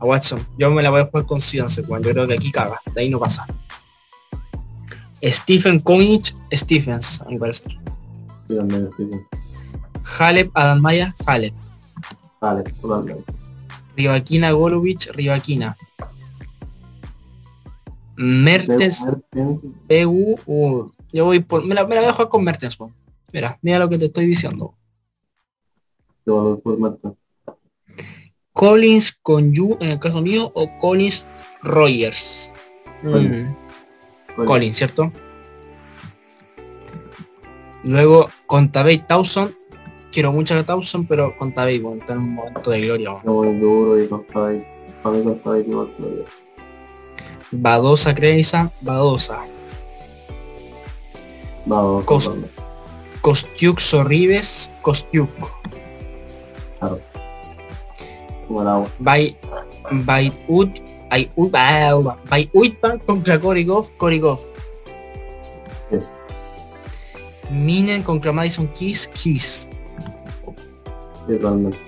A 0.00 0.04
Watson. 0.04 0.46
Yo 0.58 0.70
me 0.70 0.82
la 0.82 0.90
voy 0.90 1.00
a 1.00 1.06
jugar 1.06 1.26
con 1.26 1.40
Sidansek, 1.40 1.86
bueno, 1.86 2.04
yo 2.04 2.12
creo 2.12 2.26
que 2.26 2.34
aquí 2.34 2.50
caga. 2.50 2.80
De 2.94 3.02
ahí 3.02 3.10
no 3.10 3.18
pasa. 3.18 3.46
Stephen 5.22 5.80
Koenig, 5.80 6.34
Stephens, 6.52 7.20
a 7.20 7.26
mi 7.26 7.38
parecer. 7.38 7.72
Sí, 8.48 8.56
también, 8.56 8.88
sí. 8.96 9.08
Halep, 10.18 10.50
Adamaya, 10.54 11.14
Halep. 11.26 11.54
Vale, 12.40 12.62
totalmente. 12.80 13.32
Rivakina, 13.96 14.52
Golovich, 14.52 15.10
Rivakina. 15.12 15.76
Mertens, 18.16 19.04
PU, 19.88 20.38
uh, 20.46 20.90
yo 21.12 21.24
voy 21.24 21.40
por, 21.40 21.64
me 21.64 21.74
la, 21.74 21.86
me 21.86 21.94
la 21.94 22.02
voy 22.02 22.10
a 22.10 22.12
jugar 22.12 22.28
con 22.28 22.44
Mertens, 22.44 22.76
po. 22.76 22.92
Mira, 23.32 23.58
mira 23.62 23.78
lo 23.78 23.88
que 23.88 23.98
te 23.98 24.06
estoy 24.06 24.26
diciendo. 24.26 24.74
yo 26.26 26.36
valor 26.36 26.60
por 26.62 26.78
Mertens. 26.78 27.14
Collins 28.52 29.18
con 29.22 29.52
Yu 29.52 29.76
en 29.80 29.90
el 29.90 29.98
caso 30.00 30.20
mío 30.20 30.50
o 30.54 30.78
Collins 30.80 31.26
Rogers. 31.62 32.50
Mm, 33.02 33.54
Collins. 34.34 34.48
Collins, 34.48 34.76
¿cierto? 34.76 35.12
Luego 37.82 38.28
con 38.46 38.70
Tabey 38.70 38.98
Towson. 38.98 39.54
Quiero 40.12 40.32
mucho 40.32 40.54
a 40.58 40.62
Towson, 40.64 41.06
pero 41.06 41.36
con 41.38 41.54
Tabey 41.54 41.78
bueno, 41.78 42.00
está 42.00 42.14
en 42.14 42.18
un 42.20 42.34
momento 42.34 42.70
de 42.70 42.80
gloria. 42.80 43.10
bueno. 43.12 43.32
Voy 43.32 43.58
duro 43.58 44.02
y 44.02 44.08
con 44.08 44.24
Tabay. 44.26 44.66
Para 45.02 45.16
mí 45.16 45.22
con 45.22 45.40
lo 45.44 45.54
digo. 45.54 45.86
Badosa 47.52 48.14
Creisa, 48.14 48.70
Badosa. 48.80 49.40
Vamos, 51.66 52.04
Cos- 52.04 52.24
totalmente. 52.24 52.62
Kostiuk 53.20 53.80
Sorribes, 53.80 54.70
Kostiuk. 54.82 55.28
Claro. 56.78 57.00
Como 58.48 58.62
el 58.62 58.68
agua. 58.68 58.88
By 58.98 59.36
by 59.92 60.32
Ut 60.48 60.70
by 61.10 61.30
Ut 61.36 61.50
by 62.30 62.48
Uitpan 62.54 62.98
contra 63.00 63.38
Korigov, 63.38 63.90
Korigov. 63.98 64.38
Sí. 65.90 65.98
Minen 67.50 68.02
contra 68.02 68.32
Madison 68.32 68.68
Kiss, 68.68 69.08
Kiss. 69.08 69.68
Sí, 71.26 71.34
totalmente. 71.36 71.78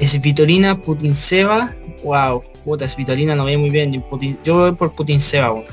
Svitolina, 0.00 0.80
Putinseva. 0.80 1.74
Wow, 2.02 2.42
puta, 2.64 2.88
Svitolina 2.88 3.34
no 3.36 3.44
ve 3.44 3.56
muy 3.56 3.70
bien. 3.70 3.92
Yo, 3.92 4.00
Putin- 4.08 4.38
yo 4.42 4.58
voy 4.58 4.72
por 4.72 4.92
Putinseva. 4.92 5.52
weón. 5.52 5.64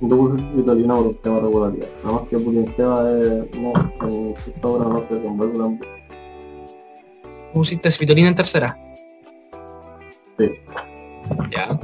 Yo 0.00 0.08
puse 0.08 0.42
Vitorino 0.54 0.96
por 0.96 1.06
un 1.06 1.14
tema 1.16 1.36
de 1.36 1.40
regularidad. 1.42 1.88
Nada 2.04 2.20
más 2.20 2.28
que 2.28 2.38
Putin 2.38 2.74
Seba 2.76 3.10
es... 3.10 3.58
No, 3.58 3.72
en 4.08 4.34
esta 4.46 4.68
obra 4.68 4.88
no 4.88 5.00
se 5.08 5.58
tanto. 5.58 5.86
Pusiste 7.52 7.90
Svitolina 7.90 8.28
en 8.28 8.34
tercera. 8.36 8.78
Sí. 10.38 10.50
Ya. 11.50 11.78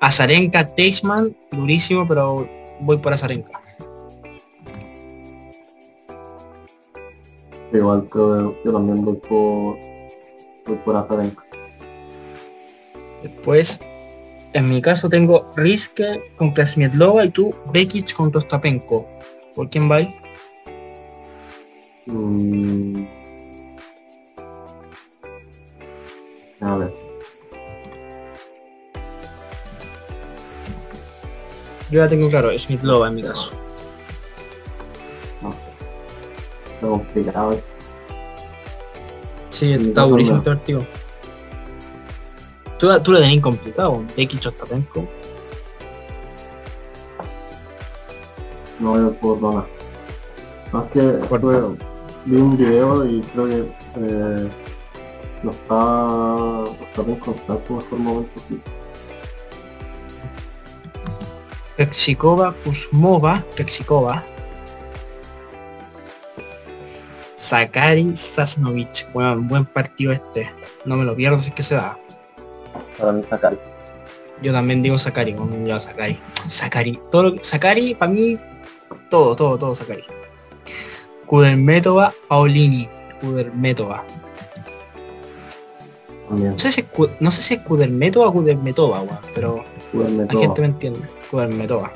Azarenka, 0.00 0.74
Teichmann, 0.74 1.36
durísimo, 1.52 2.06
pero 2.08 2.48
voy 2.80 2.96
por 2.98 3.12
Azarenka. 3.12 3.60
Igual 7.72 8.08
creo 8.08 8.56
yo 8.64 8.72
también 8.72 9.04
voy 9.04 9.16
por... 9.16 9.76
Voy 10.66 10.76
por 10.84 10.96
Azarenka. 10.96 11.42
Después, 13.22 13.78
en 14.52 14.68
mi 14.68 14.80
caso 14.80 15.08
tengo 15.08 15.48
Riske 15.56 16.32
contra 16.36 16.66
Smietlova 16.66 17.24
y 17.24 17.30
tú 17.30 17.54
Bekic 17.72 18.14
contra 18.14 18.38
Ostapenko. 18.38 19.06
¿Por 19.54 19.68
quién 19.68 19.90
va? 19.90 20.00
Mm. 22.06 23.06
A 26.60 26.76
ver. 26.76 27.09
Yo 31.90 31.98
ya 31.98 32.08
tengo 32.08 32.28
claro, 32.28 32.50
Smietlova 32.58 33.08
en 33.08 33.14
mi 33.16 33.22
caso. 33.22 33.50
No 35.42 35.52
sé. 35.52 35.58
Complicado. 36.80 37.60
Sí, 39.50 39.72
está 39.72 40.02
durísimo 40.02 40.38
este 40.38 40.50
partido. 40.50 40.86
Tú, 42.78 42.88
tú 43.02 43.12
lo 43.12 43.20
tenés 43.20 43.40
complicado, 43.42 44.04
Bekic 44.16 44.46
Ostapenko. 44.46 45.06
No 48.78 48.90
voy 48.92 49.14
por 49.20 49.40
Dona. 49.40 49.64
Más 50.72 50.84
que 50.92 51.02
Por- 51.02 51.40
fue- 51.40 51.76
vi 52.24 52.36
un 52.36 52.56
video 52.56 53.04
y 53.06 53.20
creo 53.20 53.46
que 53.46 53.58
eh, 53.96 54.48
no 55.42 55.50
está, 55.50 55.74
no 55.74 56.76
está 56.88 57.02
bien 57.02 57.18
constante 57.18 57.66
su 57.66 57.74
mejor 57.74 57.98
momento. 57.98 58.40
sí. 58.48 58.60
Peksikova, 61.80 62.52
Kuzmova, 62.62 63.40
Peksikova. 63.56 64.22
Sakari, 67.36 68.12
Sasnovich. 68.14 69.08
Bueno, 69.14 69.40
buen 69.40 69.64
partido 69.64 70.12
este. 70.12 70.50
No 70.84 70.96
me 70.98 71.06
lo 71.06 71.16
pierdo 71.16 71.38
si 71.38 71.48
es 71.48 71.54
que 71.54 71.62
se 71.62 71.76
da. 71.76 71.96
Para 72.98 73.12
mí 73.12 73.22
sacar. 73.30 73.56
Yo 74.42 74.52
también 74.52 74.82
digo 74.82 74.98
Sakari, 74.98 75.34
yo 75.64 75.80
Sakari. 75.80 76.20
Sakari. 76.50 77.00
Todo 77.10 77.22
lo 77.22 77.34
que- 77.36 77.44
Sakari, 77.44 77.94
para 77.94 78.12
mí, 78.12 78.38
todo, 79.08 79.34
todo, 79.34 79.56
todo 79.56 79.74
Sakari. 79.74 80.04
Kudermetova, 81.24 82.12
Paulini. 82.28 82.90
Kudermetova. 83.22 84.04
No 86.28 86.58
sé 86.58 86.72
si 86.72 86.84
no 87.20 87.30
sé 87.30 87.40
si 87.40 87.54
es 87.54 87.60
Kudermetova 87.60 88.28
o 88.28 88.32
Kudermetova, 88.34 89.18
pero 89.34 89.64
Jugarme 89.92 90.26
la 90.26 90.40
gente 90.40 90.60
me 90.60 90.66
entiende. 90.66 91.19
Kudermetova. 91.30 91.92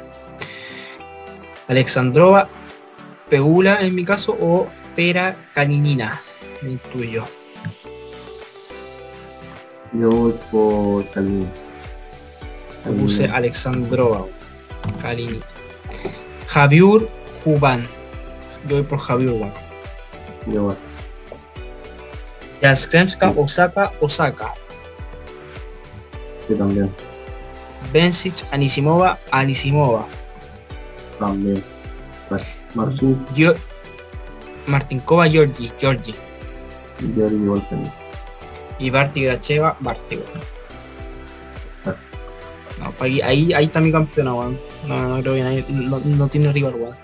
Alexandrova, 1.68 2.48
Pegula 3.28 3.80
en 3.80 3.94
mi 3.94 4.04
caso, 4.04 4.36
o 4.40 4.68
Pera 4.94 5.34
Kaninina, 5.54 6.20
el 6.62 6.78
tuyo. 6.78 7.24
Yo 9.92 10.10
voy 10.10 10.34
por 10.50 11.10
Kalini. 11.10 11.46
Puse 12.98 13.26
Alexandrova, 13.26 14.26
Kalini. 15.00 15.40
Javier 16.48 17.08
Juban. 17.42 17.86
Yo 18.68 18.76
voy 18.76 18.82
por 18.84 18.98
Javier 18.98 19.30
Juban. 19.30 19.52
Yo 20.46 20.62
voy. 20.64 20.74
Jaskremska, 22.60 23.32
Osaka, 23.36 23.92
Osaka. 24.00 24.54
Sí, 26.46 26.54
también. 26.54 26.92
Bensic, 27.92 28.34
Anisimova, 28.52 29.18
Anisimova. 29.30 30.06
También. 31.18 31.62
Martín 32.74 33.24
Yo, 33.34 33.54
Martinkova, 34.66 35.28
Georgi, 35.28 35.70
Georgi. 35.80 36.14
igual 37.00 37.66
tengo. 37.68 37.90
Y 38.78 38.90
Barty 38.90 39.24
Gracheva, 39.24 39.76
Barty, 39.78 40.16
weón. 40.16 40.54
No, 42.80 42.92
aquí- 42.98 43.22
ahí, 43.22 43.52
ahí 43.52 43.66
está 43.66 43.80
mi 43.80 43.92
campeona, 43.92 44.34
weón. 44.34 44.58
No, 44.88 45.08
no 45.08 45.20
creo 45.22 45.34
que 45.34 45.42
nadie, 45.42 45.64
no, 45.68 46.00
no 46.00 46.28
tiene 46.28 46.50
rival, 46.52 46.74
weón. 46.74 46.96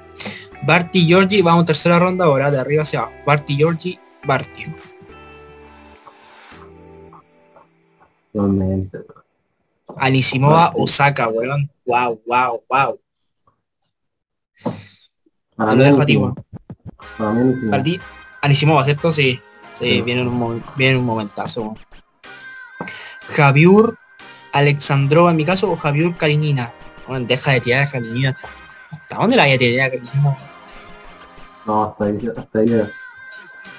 Barty, 0.62 1.06
Georgi, 1.06 1.40
vamos 1.42 1.64
tercera 1.66 1.98
ronda 1.98 2.24
ahora, 2.24 2.50
de 2.50 2.58
arriba 2.58 2.82
hacia 2.82 3.00
abajo. 3.00 3.14
Barty, 3.24 3.56
Georgi, 3.56 3.98
Barty. 4.24 4.66
Realmente. 8.34 8.98
Anisimova. 9.98 10.72
Osaka, 10.74 11.28
weón. 11.28 11.70
Wow, 11.86 12.20
wow, 12.26 12.62
wow. 12.68 13.00
Para 15.56 15.74
lo 15.74 15.82
dejo 15.82 16.00
a 16.02 16.06
ti, 16.06 16.16
Anisimova. 16.16 16.34
weón. 16.34 16.44
Para 17.18 17.30
mí 17.32 17.40
Anisimova. 17.40 17.70
Para 17.70 17.82
ti, 17.82 18.00
Anisimova, 18.42 18.84
¿cierto? 18.84 19.12
Sí. 19.12 19.40
Sí, 19.74 19.86
Sí. 19.96 20.02
viene 20.02 20.20
en 20.22 20.28
un, 20.28 20.62
viene 20.76 20.94
en 20.94 20.98
un 21.00 21.04
momentazo. 21.06 21.62
weón. 21.62 21.78
Javier 23.28 23.94
Alexandrova 24.52 25.30
en 25.30 25.36
mi 25.36 25.44
caso 25.44 25.70
o 25.70 25.76
Javier 25.76 26.12
Kalinina. 26.14 26.72
Weón, 27.08 27.26
deja 27.26 27.52
de 27.52 27.60
tirar 27.60 27.86
a 27.86 27.90
Kalinina. 27.90 28.36
¿Hasta 28.90 29.16
dónde 29.16 29.36
la 29.36 29.44
voy 29.44 29.52
a 29.52 29.58
tirar 29.58 29.90
Kalinina? 29.90 30.38
No, 31.66 31.84
hasta 31.84 32.04
ahí, 32.04 32.28
hasta 32.36 32.58
ahí. 32.58 32.88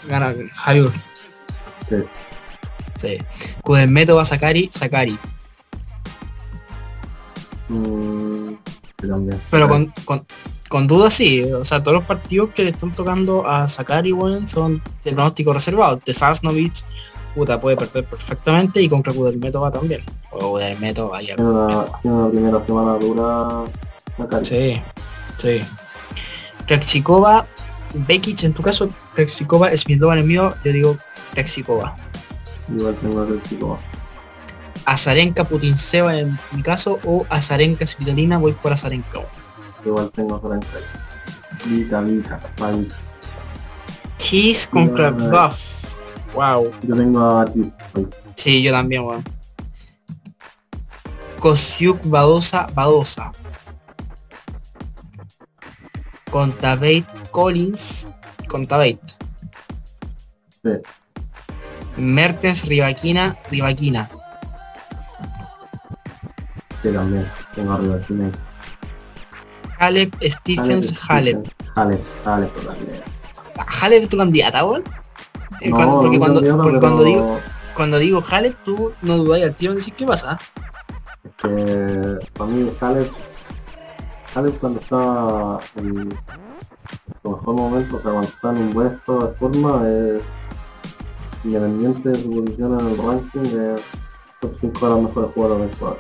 Gana 0.08 0.36
Javier. 0.56 0.92
Sí. 1.90 1.96
Sí. 2.98 3.18
Kudelmeto 3.64 4.16
va 4.16 4.26
Sakari, 4.26 4.70
Sakari. 4.74 5.18
Mm. 7.72 8.56
Pero 9.49 9.68
con, 9.68 9.91
con, 10.06 10.26
con 10.69 10.88
dudas 10.88 11.14
sí. 11.14 11.43
O 11.43 11.65
sea, 11.65 11.81
todos 11.81 11.98
los 11.98 12.06
partidos 12.06 12.52
que 12.53 12.64
le 12.64 12.69
están 12.69 12.91
tocando 12.91 13.48
a 13.48 13.68
Sakari, 13.68 14.11
weón, 14.11 14.48
son 14.48 14.81
de 15.03 15.11
pronóstico 15.14 15.53
reservado. 15.53 15.99
De 16.06 16.14
Sasnovich, 16.14 16.84
puta, 17.34 17.60
puede 17.60 17.77
perder 17.77 18.06
perfectamente 18.06 18.81
y 18.81 18.89
contra 18.89 19.14
Kudelmeto 19.14 19.61
va 19.61 19.72
también. 19.72 20.02
O 20.31 20.52
Kudelmeto 20.52 21.10
vaya. 21.10 21.35
Tiene 21.35 21.52
una, 21.52 21.85
tiene 22.02 22.18
una 22.18 22.30
primera 22.30 22.65
semana 22.65 22.93
dura 22.98 23.64
Sakari. 24.18 24.45
Sí, 24.45 24.81
sí. 25.38 25.61
Rexikova, 26.68 27.45
Bekic 27.93 28.43
en 28.43 28.53
tu 28.53 28.61
caso, 28.61 28.89
Rexikova, 29.15 29.76
Smilova 29.76 30.14
en 30.14 30.19
el 30.19 30.26
mío, 30.26 30.53
yo 30.64 30.72
digo 30.72 30.98
Rexikova. 31.35 31.95
Igual 32.73 32.95
tengo 32.95 33.27
chico. 33.49 33.80
Azarenka, 34.86 35.44
Putinseva 35.44 36.18
en 36.18 36.38
mi 36.52 36.62
caso, 36.62 36.99
o 37.03 37.26
Azarenka, 37.30 37.86
Svitolina, 37.86 38.38
voy 38.38 38.53
por 38.53 38.74
Azarenka. 38.74 39.20
Igual 39.86 40.12
tengo 40.12 40.40
Sorenka. 40.40 40.68
Vika, 41.66 42.02
Vika, 42.02 42.40
Vika. 42.58 42.95
Kiss 44.18 44.68
contra. 44.68 45.12
Buff. 45.12 45.94
Wow. 46.34 46.72
Yo 46.84 46.95
tengo 46.95 47.40
a 47.40 47.45
ti. 47.45 47.72
Sí, 48.36 48.62
yo 48.62 48.72
también, 48.72 49.03
weón. 49.03 49.24
Kosyuk, 51.40 51.99
Badosa, 52.06 52.68
Badosa. 52.74 53.32
Contra 56.30 56.76
Bate 56.76 57.06
Collins, 57.32 58.08
contra 58.48 58.78
Bate. 58.78 59.02
Sí. 60.64 60.72
Mertens, 61.98 62.66
Rivaquina, 62.66 63.36
Rivaquina. 63.49 64.08
Sí, 66.82 66.90
también. 66.91 67.28
Tengo 67.56 67.74
arriba 67.74 67.98
de 67.98 68.03
cine. 68.03 68.32
Halep, 69.80 70.14
Stephens, 70.24 70.94
Halep. 71.10 71.48
Halep, 71.76 71.99
Halep. 72.26 72.52
Halep 73.82 74.03
es 74.03 74.10
tu 74.10 74.18
candidata, 74.18 74.64
weón. 74.66 74.84
Eh, 75.60 75.70
No, 75.70 75.76
cuando- 75.78 76.02
porque 76.02 76.18
no 76.18 76.20
cuando, 76.20 76.36
candidato, 76.40 76.64
porque 76.64 76.72
pero 76.72 76.82
cuando 76.82 77.03
digo 77.03 77.40
cuando 77.76 77.99
digo 77.99 78.24
Halep, 78.30 78.64
tú 78.64 78.94
no 79.02 79.18
dudáis 79.18 79.45
al 79.45 79.56
tío 79.56 79.72
en 79.72 79.78
decir 79.78 79.94
qué 79.95 80.06
pasa. 80.06 80.38
Es 81.24 81.32
que 81.41 82.20
para 82.34 82.49
mí 82.49 82.70
Halep, 82.80 83.12
Halep 84.36 84.58
cuando 84.60 84.80
está 84.80 85.58
en 85.82 86.12
su 87.22 87.30
mejor 87.30 87.56
momento, 87.56 87.98
o 87.98 88.02
sea, 88.02 88.12
cuando 88.12 88.28
está 88.30 88.49
en 88.52 88.58
un 88.58 88.74
buen 88.74 88.88
estado 88.88 89.28
de 89.28 89.34
forma, 89.36 89.84
es 89.88 90.22
independiente 91.44 92.10
de 92.10 92.16
su 92.22 92.30
posición 92.32 92.80
en 92.80 92.86
el 92.88 92.98
ranking, 92.98 93.40
es 93.41 93.82
top 94.41 94.53
5 94.62 94.86
de 94.88 94.91
los 94.95 95.03
mejores 95.03 95.32
jugadores 95.34 95.70
del 95.70 95.78
cuadro. 95.80 95.99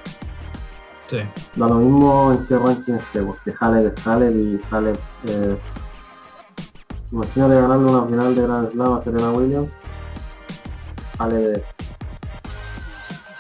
Sí. 1.11 1.17
Da 1.57 1.67
lo 1.67 1.75
mismo 1.75 2.31
en 2.31 2.47
qué 2.47 2.57
ranking 2.57 2.93
esté, 2.93 3.21
porque 3.21 3.53
Halep 3.59 3.97
es 3.97 4.07
Halep 4.07 4.33
y 4.33 4.61
Halep 4.71 4.97
eh, 5.27 5.57
Imagínate 7.11 7.55
ganarle 7.55 7.91
una 7.91 8.05
final 8.05 8.33
de 8.35 8.41
Grand 8.41 8.71
Slam 8.71 8.93
a 8.93 9.03
Serena 9.03 9.31
Williams. 9.31 9.69
Halep 11.19 11.65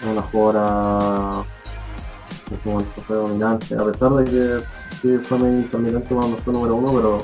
es 0.01 0.05
una 0.05 0.21
jugadora 0.21 1.45
en 2.51 2.61
su 2.61 2.69
momento 2.69 3.01
fue 3.07 3.15
dominante, 3.15 3.75
a 3.75 3.85
pesar 3.85 4.11
de 4.15 4.25
que 4.25 4.63
sí 5.01 5.17
fue 5.19 5.39
medio 5.39 5.59
intermitente 5.59 6.13
cuando 6.13 6.35
fue 6.35 6.51
número 6.51 6.75
uno, 6.75 6.93
pero 6.93 7.23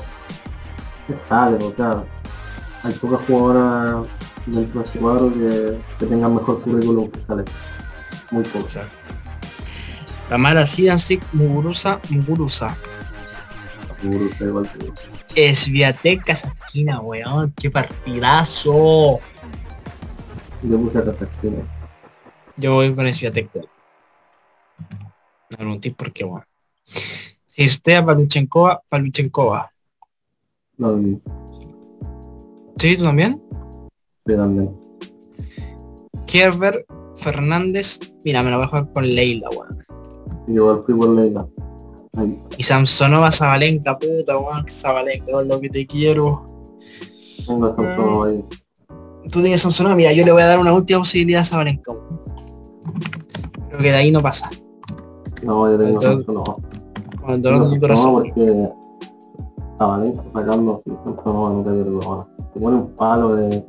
es 1.10 1.30
Halep, 1.30 1.62
o 1.62 1.74
sea, 1.76 2.04
hay 2.84 2.94
pocas 2.94 3.26
jugadoras 3.26 4.06
dentro 4.46 4.80
de 4.80 4.86
este 4.86 4.98
cuadro 4.98 5.30
que, 5.30 5.78
que 5.98 6.06
tengan 6.06 6.36
mejor 6.36 6.62
currículum 6.62 7.10
que 7.10 7.20
Halep. 7.28 7.50
Muy 8.30 8.44
pocas. 8.44 8.78
Tamara 10.28 10.66
Sidansik, 10.66 11.22
Muguruza, 11.32 12.00
Muguruza. 12.10 12.76
Que 14.00 14.44
igual 14.44 14.70
que 14.70 14.86
yo. 14.86 14.92
Esviatek, 15.34 16.24
Kazatkina, 16.24 17.00
weón. 17.00 17.52
Qué 17.56 17.70
partidazo. 17.70 19.18
Yo 20.62 20.78
puse 20.78 20.98
a. 20.98 21.04
Yo 22.56 22.74
voy 22.74 22.94
con 22.94 23.06
Esviatek. 23.06 23.50
weón. 23.54 23.66
Me 25.50 25.56
pregunté 25.56 25.90
por 25.92 26.12
qué, 26.12 26.24
weón. 26.24 26.44
Si 27.46 27.66
usted 27.66 27.96
a 27.96 28.04
Paluchenkova, 28.04 28.82
Paluchenkova. 28.88 29.72
No, 30.76 30.94
vi, 30.96 31.18
¿Sí, 32.76 32.96
tú 32.96 33.02
también? 33.02 33.42
sí, 34.26 34.36
también. 34.36 34.78
Kerber, 36.26 36.86
Fernández. 37.16 37.98
Mira, 38.24 38.42
me 38.44 38.50
lo 38.50 38.58
voy 38.58 38.66
a 38.66 38.68
jugar 38.68 38.92
con 38.92 39.04
Leila, 39.14 39.48
weón. 39.50 39.78
Igual 40.48 40.82
fui 40.84 40.94
por 40.94 41.08
Leila. 41.10 41.46
Ay, 42.16 42.40
Y 42.56 42.62
Samsonova, 42.62 43.30
Zabalenka, 43.30 43.98
puta, 43.98 44.38
weón. 44.38 44.64
Zabalenka, 44.68 45.42
lo 45.42 45.60
que 45.60 45.68
te 45.68 45.86
quiero. 45.86 46.44
tengo 47.46 47.66
a 47.66 47.76
Samsonov 47.76 48.22
ahí. 48.24 48.44
Tú 49.30 49.40
tienes 49.42 49.60
Samsonova, 49.60 49.94
mira, 49.94 50.12
yo 50.12 50.24
le 50.24 50.32
voy 50.32 50.42
a 50.42 50.46
dar 50.46 50.58
una 50.58 50.72
última 50.72 51.00
posibilidad 51.00 51.42
a 51.42 51.44
Zabalenka. 51.44 51.92
Creo 53.68 53.80
que 53.80 53.90
de 53.90 53.96
ahí 53.96 54.10
no 54.10 54.20
pasa. 54.20 54.50
No, 55.44 55.70
yo 55.70 55.78
tengo 55.78 56.00
a 56.00 56.02
Entonces, 56.04 56.26
Samsonov. 56.26 56.56
Con 57.20 57.30
el 57.34 57.42
dolor 57.42 57.62
de 57.64 57.68
mi 57.68 57.74
No, 57.76 57.80
corazón. 57.80 58.12
porque 58.14 58.68
a 59.80 59.86
Valencia 59.86 60.22
sacando 60.34 60.82
así, 60.86 60.96
Samsonov 61.04 61.52
no 61.54 61.62
te 61.62 61.70
perdona. 61.84 62.22
Te 62.54 62.60
pone 62.60 62.76
un 62.76 62.88
palo 62.96 63.36
de... 63.36 63.64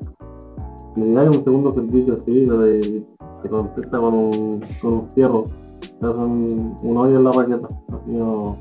Le 0.96 1.12
das 1.14 1.28
un 1.30 1.44
segundo 1.44 1.74
servicio 1.74 2.20
seguido 2.26 2.60
de 2.62 3.04
que 3.44 3.50
contesta 3.50 4.00
con 4.00 4.14
un, 4.14 4.66
con 4.82 4.94
un 4.94 5.10
fierro. 5.12 5.46
Te 5.80 6.08
hacen 6.08 6.20
un, 6.20 6.78
un 6.82 6.98
hoyo 6.98 7.18
en 7.18 7.24
la 7.24 7.32
raqueta. 7.32 7.68
Así 7.90 8.16
no... 8.16 8.58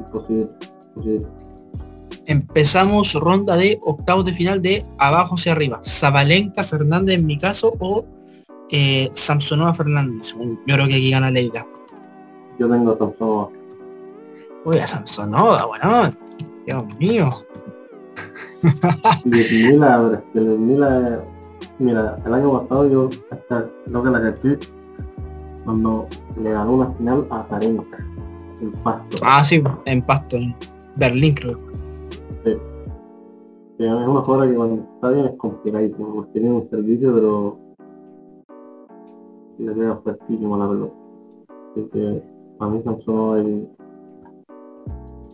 Imposible. 0.00 0.50
imposible. 0.96 1.26
Empezamos 2.26 3.14
ronda 3.14 3.56
de 3.56 3.80
octavos 3.82 4.24
de 4.24 4.32
final 4.32 4.60
de 4.60 4.84
abajo 4.98 5.34
hacia 5.34 5.52
arriba. 5.52 5.80
Zabalenka, 5.82 6.62
Fernández 6.62 7.16
en 7.16 7.26
mi 7.26 7.38
caso 7.38 7.72
o 7.78 8.04
eh, 8.70 9.08
Samsonova 9.14 9.72
Fernández. 9.72 10.34
Yo 10.66 10.74
creo 10.74 10.86
que 10.86 10.96
aquí 10.96 11.10
gana 11.10 11.30
Leila. 11.30 11.66
Yo 12.58 12.68
tengo 12.68 12.92
a 12.92 12.98
Samsonov. 12.98 13.50
Uy, 14.64 14.78
a 14.78 14.86
Samsonova, 14.86 15.64
bueno. 15.66 16.10
Dios 16.66 16.84
mío. 16.98 17.30
Ludmila, 19.24 20.22
Ludmila, 20.34 21.24
mira, 21.78 22.18
el 22.26 22.34
año 22.34 22.60
pasado 22.60 22.90
yo 22.90 23.10
hasta 23.30 23.70
creo 23.86 24.02
que 24.02 24.10
la 24.10 24.20
caché 24.20 24.58
cuando 25.68 26.08
le 26.42 26.50
ganó 26.50 26.72
una 26.76 26.88
final 26.94 27.26
a 27.28 27.44
Zarenka, 27.44 27.98
el 28.62 28.70
pasto. 28.82 29.18
Ah, 29.22 29.44
sí, 29.44 29.62
en 29.84 30.00
Pasto, 30.00 30.36
en 30.36 30.56
Berlín 30.96 31.34
creo. 31.34 31.56
Que 32.42 32.52
es 33.86 33.92
una 33.92 34.20
jugadora 34.22 34.48
que 34.50 34.56
cuando 34.56 34.82
está 34.94 35.10
bien 35.10 35.26
es 35.26 35.32
complicadísimo, 35.36 36.14
porque 36.14 36.32
tiene 36.32 36.52
un 36.52 36.70
servicio, 36.70 37.14
pero 37.14 37.58
le 39.58 39.74
queda 39.74 39.96
fuertísimo 40.02 40.54
a 40.54 40.58
la 40.58 40.68
pelota. 40.70 40.94
Así 41.72 41.88
que 41.92 42.22
a 42.60 42.66
mí 42.66 42.80
Samsonov 42.82 43.36
el... 43.36 43.68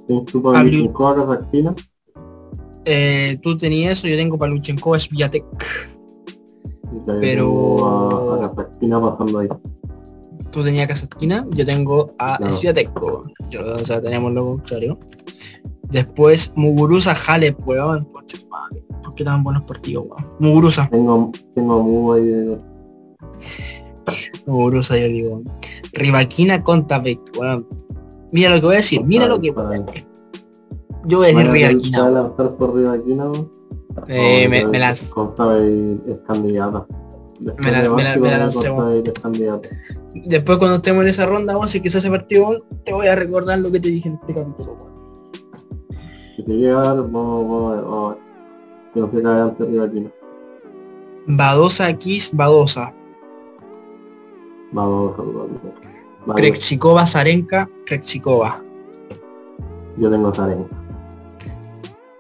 ¿Tienes 0.08 0.24
tú 0.26 0.42
para 0.42 0.64
Kazakhstan? 0.64 1.76
Eh, 2.86 3.38
tú 3.40 3.56
tenías 3.56 3.92
eso, 3.92 4.08
yo 4.08 4.16
tengo 4.16 4.36
Paluchenkova, 4.36 4.98
Sviatek. 4.98 5.44
Y 6.92 7.04
te 7.04 7.12
Pero- 7.20 7.86
a, 7.86 8.46
a 8.46 8.52
pasando 8.52 9.38
ahí. 9.38 9.48
Tú 10.54 10.62
tenías 10.62 10.86
Kazatkina, 10.86 11.44
yo 11.50 11.66
tengo 11.66 12.10
a 12.16 12.36
Claro. 12.36 12.52
Sviatek. 12.54 12.90
po. 12.92 13.22
Yo, 13.50 13.60
o 13.74 13.84
sea, 13.84 14.00
tenemos 14.00 14.32
lo 14.32 14.44
contrario. 14.52 15.00
Después 15.90 16.52
Muguruza 16.54 17.12
Halep, 17.26 17.58
weón. 17.66 18.06
De 18.32 18.38
¿Por 19.02 19.14
qué 19.16 19.24
tan 19.24 19.42
buenos 19.42 19.64
partidos, 19.64 20.04
weón? 20.08 20.36
Muguruza. 20.38 20.88
Tengo, 20.92 21.32
tengo 21.54 21.82
muy 21.82 22.20
ahí. 22.20 22.58
Muguruza, 24.46 24.96
yo 24.96 25.08
digo. 25.08 25.42
Rivaquina 25.92 26.60
contra 26.60 27.00
Bet, 27.00 27.18
weón. 27.36 27.66
Mira 28.30 28.50
lo 28.50 28.60
que 28.60 28.66
voy 28.66 28.74
a 28.74 28.78
decir, 28.78 29.04
mira 29.04 29.26
lo 29.26 29.40
que 29.40 29.52
Para- 29.52 29.76
yo 31.06 31.18
voy 31.18 31.26
a 31.26 31.28
decir 31.28 31.34
Bueno, 31.48 31.52
¿te 31.52 31.68
Rivaquina. 31.68 32.10
lanzar 32.10 32.56
por? 32.56 32.74
Eh, 34.08 34.48
me, 34.48 34.64
me 34.66 34.78
las 34.78 35.02
Contabate 35.08 35.96
es 36.06 36.20
candidata. 36.26 36.86
Me 37.40 37.70
la- 37.72 37.82
de 37.82 37.90
me 37.90 38.04
la- 38.04 38.16
me 38.16 38.30
la 38.30 38.38
lancé, 38.38 38.68
Después 40.14 40.58
cuando 40.58 40.76
estemos 40.76 41.02
en 41.02 41.10
esa 41.10 41.26
ronda, 41.26 41.54
weón, 41.56 41.68
si 41.68 41.80
quizás 41.80 41.96
ese 41.96 42.10
partido, 42.10 42.64
te 42.84 42.92
voy 42.92 43.08
a 43.08 43.16
recordar 43.16 43.58
lo 43.58 43.70
que 43.70 43.80
te 43.80 43.88
dije 43.88 44.08
en 44.08 44.14
este 44.14 44.34
capítulo. 44.34 44.76
Si 46.36 46.44
te 46.44 46.52
llega 46.52 46.94
vamos, 46.94 47.10
vamos, 47.10 47.72
a 47.72 47.76
ver, 47.76 47.84
vamos. 47.84 48.10
a 48.12 48.14
ver. 48.14 48.24
Que 48.94 49.00
no 49.00 49.10
se 49.10 49.22
cae 49.22 49.40
antes 49.40 49.68
Rivaquina. 49.68 50.10
Badosa 51.26 51.92
Kiss, 51.94 52.30
Badosa. 52.32 52.94
Vamos, 54.72 55.16
vamos. 55.16 56.36
Krejcikova, 56.36 57.06
Zarenka, 57.06 57.68
Krejcikova. 57.86 58.62
Yo 59.96 60.10
tengo 60.10 60.32
Zarenka. 60.32 60.76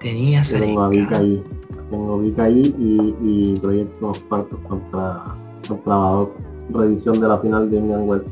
Tenía 0.00 0.42
Yo 0.42 0.58
tengo 0.58 0.82
a 0.82 0.88
Vika 0.88 1.16
Zarenka. 1.16 1.18
ahí. 1.18 1.44
Tengo 1.90 2.18
Vika 2.18 2.42
ahí 2.44 2.74
y, 2.78 3.14
y 3.54 3.60
proyecto 3.60 4.06
unos 4.06 4.20
cuartos 4.20 4.58
contra, 4.68 5.22
contra 5.68 5.94
Badosa. 5.94 6.32
Revisión 6.70 7.20
de 7.20 7.28
la 7.28 7.38
final 7.38 7.70
de 7.70 7.76
Indian 7.76 8.08
Wells. 8.08 8.24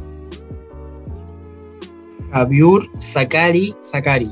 Javiur, 2.33 2.89
Zakari, 3.13 3.75
Zakari. 3.91 4.31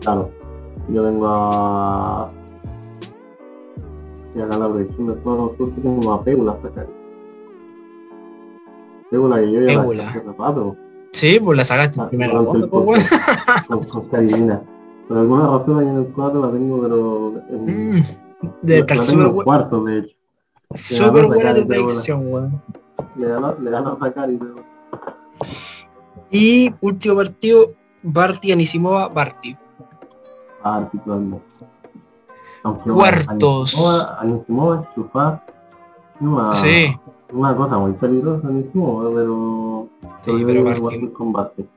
Claro. 0.00 0.30
Yo 0.88 1.04
tengo 1.04 1.26
a... 1.28 2.28
Y 4.34 4.40
acá 4.40 4.58
la 4.58 4.68
proyección 4.68 5.06
de 5.06 5.14
todos 5.16 5.56
los 5.58 5.74
tengo 5.76 6.12
a 6.12 6.22
Pégula 6.22 6.58
sacar. 6.60 6.88
Pégula 9.10 9.36
que 9.40 9.52
yo 9.52 9.60
ya 9.60 9.66
la 9.74 9.80
Pégula. 9.82 10.12
rato. 10.38 10.76
Sí, 11.12 11.38
pues 11.38 11.56
la 11.58 11.64
sacaste 11.64 12.00
Ah, 12.00 12.08
durante 12.10 12.34
ronda, 12.34 12.58
el 12.64 12.68
pues, 12.70 13.10
Carolina. 14.10 14.62
Por 15.06 15.18
alguna 15.18 15.42
razón 15.46 15.78
ahí 15.78 15.86
en 15.86 15.96
el 15.98 16.06
cuadro 16.06 16.40
la 16.46 16.50
tengo, 16.52 16.80
pero... 16.82 17.32
En, 17.50 17.92
Mm, 18.42 18.48
De 18.62 18.74
la 18.74 18.80
estar 18.80 18.98
tengo 19.06 19.22
en 19.22 19.32
bu- 19.34 19.44
cuarto, 19.44 19.84
de 19.84 19.98
hecho. 19.98 20.16
Súper 20.76 21.26
buena 21.26 21.54
tu 21.54 21.66
predicción, 21.66 22.32
weón. 22.32 22.62
Le 23.16 23.70
ganó 23.70 23.92
a 23.92 23.96
Zakari, 23.98 24.36
pero... 24.36 24.56
Y 26.30 26.72
último 26.80 27.16
partido, 27.16 27.72
Barty, 28.02 28.52
Anisimova, 28.52 29.08
Barty. 29.08 29.56
Ah, 30.62 30.88
claro. 31.04 31.40
Aunque 32.62 32.90
Cuartos. 32.90 33.74
Anisimova, 33.74 34.20
Anisimova 34.20 34.88
enchufada. 34.88 35.44
Una, 36.20 36.54
Sí, 36.54 36.96
una 37.32 37.56
cosa 37.56 37.78
muy 37.78 37.92
peligrosa 37.92 38.46
Anisimova, 38.48 39.10
pero... 39.14 39.88
Sí, 40.24 40.42
pero 40.46 40.64
Barty. 40.64 41.68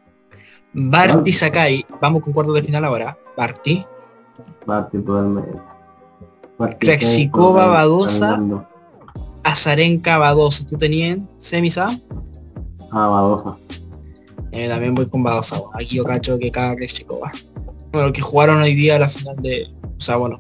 Barty, 0.74 1.32
Sakai. 1.32 1.86
Vamos 2.02 2.22
con 2.22 2.34
cuartos 2.34 2.56
de 2.56 2.64
final 2.64 2.86
ahora. 2.86 3.18
Barty. 3.36 3.86
Barty 4.66 5.00
totalmente. 5.00 5.60
Barty 6.58 6.90
está 6.90 7.30
Badosa. 7.32 8.42
Azarenka, 9.56 10.18
Badosa. 10.18 10.68
¿Tú 10.68 10.78
tenías 10.78 11.18
semisa? 11.40 11.98
Ah, 12.92 13.08
Badosa. 13.08 13.58
Eh, 14.52 14.68
también 14.68 14.94
voy 14.94 15.08
con 15.08 15.24
Badosa. 15.24 15.62
Aquí 15.74 15.96
yo 15.96 16.04
cacho 16.04 16.38
que 16.38 16.52
cada 16.52 16.76
Krejcikova. 16.76 17.32
Bueno, 17.94 18.12
que 18.12 18.22
jugaron 18.22 18.62
hoy 18.62 18.76
día 18.76 19.00
la 19.00 19.08
final 19.08 19.38
de... 19.38 19.68
O 19.98 20.00
sea, 20.02 20.18
bueno. 20.18 20.40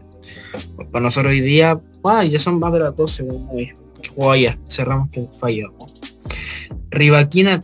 Para 0.91 1.05
nosotros 1.05 1.31
hoy 1.31 1.39
día... 1.41 1.81
Ah, 2.03 2.23
ya 2.25 2.39
son 2.39 2.59
más 2.59 2.71
de 2.73 2.79
las 2.79 2.95
12, 2.95 3.23
weón, 3.23 3.47
hoy, 3.51 3.71
Que 4.01 4.09
jugó 4.09 4.31
ayer. 4.31 4.59
Cerramos 4.67 5.09
que 5.09 5.27
falló. 5.39 5.73
Rivaquina, 6.91 7.63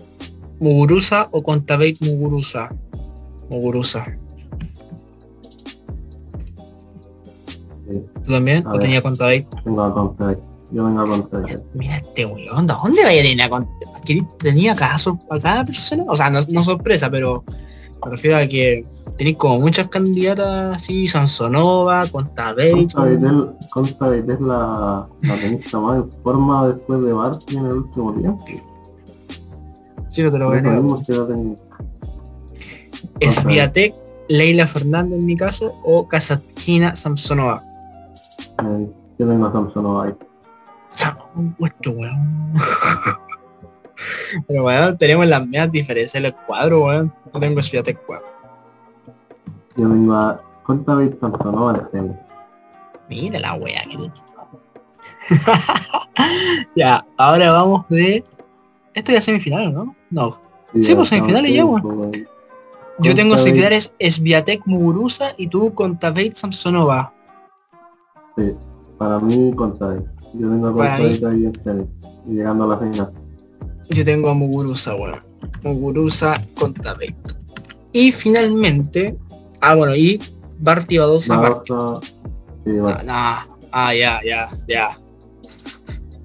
Muguruza 0.59 1.27
o 1.31 1.43
Contabate 1.43 1.97
Muguruza. 2.01 2.73
Muguruza. 3.49 4.05
Sí, 7.91 8.01
¿Tú 8.25 8.31
también? 8.31 8.65
A 8.65 8.69
¿O 8.69 8.73
ver. 8.73 8.81
tenía 8.81 9.01
Contabate? 9.01 9.47
tengo 9.63 9.83
a 9.83 9.93
contra. 9.93 10.37
Yo 10.71 10.85
vengo 10.85 11.01
a 11.01 11.07
contra. 11.07 11.41
Mira 11.73 11.97
este 11.97 12.25
weón, 12.25 12.65
¿de 12.67 12.73
dónde 12.73 13.03
vaya 13.03 13.19
a 13.21 13.23
tener 13.23 13.53
a 13.53 14.01
que 14.05 14.21
tenía 14.39 14.75
cada, 14.75 14.97
sor- 14.97 15.17
a 15.29 15.37
cada 15.39 15.65
persona? 15.65 16.05
O 16.07 16.15
sea, 16.15 16.29
no, 16.29 16.39
no 16.47 16.63
sorpresa, 16.63 17.09
pero 17.09 17.43
me 18.05 18.11
refiero 18.11 18.37
a 18.37 18.47
que 18.47 18.83
tenéis 19.17 19.37
como 19.37 19.59
muchas 19.59 19.87
candidatas 19.89 20.77
así, 20.77 21.07
Sansonova, 21.07 22.07
Conta 22.07 22.53
Videl, 22.53 22.87
Contra 23.69 24.09
Videl 24.09 24.31
es 24.31 24.41
la, 24.41 25.07
la 25.21 25.35
tenista 25.35 25.79
más 25.79 25.97
en 25.97 26.11
forma 26.23 26.67
después 26.69 27.03
de 27.05 27.13
Barty 27.13 27.57
en 27.57 27.65
el 27.65 27.73
último 27.73 28.13
tiempo. 28.13 28.45
sí, 30.09 30.23
no 30.23 30.31
te 30.31 30.37
lo 30.37 30.45
voy 30.47 30.55
a 30.55 30.57
Es 30.57 30.63
negar. 30.63 30.79
Sviatek, 33.43 33.93
Leila 34.29 34.67
Fernández 34.67 35.19
en 35.19 35.25
mi 35.25 35.35
caso, 35.35 35.75
o 35.83 36.07
Kazatkina 36.07 36.95
Samsonova. 36.95 37.63
Eh, 38.63 38.89
Yo 39.19 39.27
tengo 39.27 39.45
a 39.47 39.51
Samsonova 39.51 40.05
ahí. 40.05 40.13
Un 41.35 41.53
puesto, 41.53 41.91
weón. 41.91 42.53
Pero 44.47 44.63
weón, 44.65 44.97
tenemos 44.97 45.27
las 45.27 45.45
mismas 45.45 45.71
diferencias 45.71 46.15
en 46.15 46.25
el 46.25 46.35
cuadro, 46.35 46.85
weón. 46.85 47.13
No 47.33 47.39
tengo 47.39 47.61
Sviatek, 47.61 47.99
weón. 48.09 48.21
Yo 49.77 49.87
vengo 49.89 50.13
a 50.15 50.41
Contra 50.63 50.95
Videl 50.95 51.17
Samsonova 51.19 51.71
en 51.71 51.79
el 51.85 51.91
semi. 51.91 52.15
Mira 53.09 53.39
la 53.39 53.53
wea 53.55 53.81
que 53.89 53.97
te- 53.97 54.11
Ya, 56.75 57.05
ahora 57.17 57.51
vamos 57.51 57.85
de. 57.89 58.23
Esto 58.93 59.11
ya 59.11 59.19
es 59.19 59.25
semifinal, 59.25 59.73
¿no? 59.73 59.95
No. 60.09 60.31
Sí, 60.81 60.93
pues, 60.95 61.09
semifinales 61.09 61.53
ya, 61.53 61.65
weón. 61.65 62.11
Yo 62.99 63.15
tengo 63.15 63.37
semifinales 63.37 63.93
Sviatek 63.99 64.61
Muguruza 64.65 65.33
y 65.37 65.47
tú 65.47 65.73
con 65.73 65.97
Tabate 65.97 66.33
Samsonova. 66.35 67.13
Sí, 68.37 68.55
para 68.97 69.19
mí 69.19 69.53
Contra 69.55 69.87
Videl. 69.89 70.09
Yo 70.33 70.49
tengo 70.49 70.67
a 70.67 70.73
Contra 70.73 71.31
en 71.31 71.63
semi. 71.63 71.85
Y 72.25 72.31
llegando 72.35 72.63
a 72.65 72.67
la 72.67 72.77
final. 72.77 73.11
Yo 73.89 74.05
tengo 74.05 74.29
a 74.29 74.33
Muguruza, 74.33 74.95
weón. 74.95 75.19
Muguruza 75.63 76.33
con 76.57 76.73
Tabate. 76.73 77.15
Y 77.91 78.11
finalmente. 78.11 79.17
Ah, 79.59 79.75
bueno, 79.75 79.95
y 79.95 80.19
Barty 80.59 80.97
Badosa. 80.97 81.37
Badosa, 81.37 82.07
sí, 82.65 82.71
Ah, 82.79 82.81
Barty. 82.81 83.05
nah. 83.05 83.39
Ah, 83.71 83.93
ya, 83.93 84.19
ya, 84.25 84.49
ya. 84.67 84.89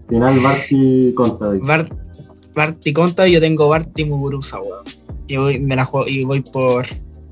Final 0.08 0.40
Barty 0.40 1.12
Contra. 1.14 1.50
Bart, 1.62 1.92
Barty 2.54 2.92
contra 2.92 3.28
y 3.28 3.32
yo 3.32 3.40
tengo 3.40 3.68
Barty 3.68 4.04
Muguruza, 4.04 4.60
weón. 4.60 4.84
Y 5.26 5.36
voy, 5.36 5.58
me 5.58 5.74
la 5.76 5.84
juego, 5.84 6.06
y 6.08 6.24
voy 6.24 6.40
por 6.40 6.86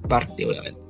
Barty, 0.08 0.44
obviamente. 0.44 0.80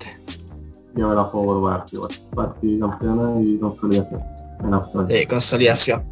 Yo 0.96 1.08
me 1.08 1.14
la 1.14 1.22
juego 1.24 1.46
por 1.46 1.62
Barty, 1.70 1.96
igual. 1.96 2.10
Barty 2.32 2.78
campeona 2.80 3.40
y 3.42 3.58
consolidación 3.58 4.22
en 4.64 4.74
Australia. 4.74 5.16
de 5.16 5.26
consolidación. 5.26 6.04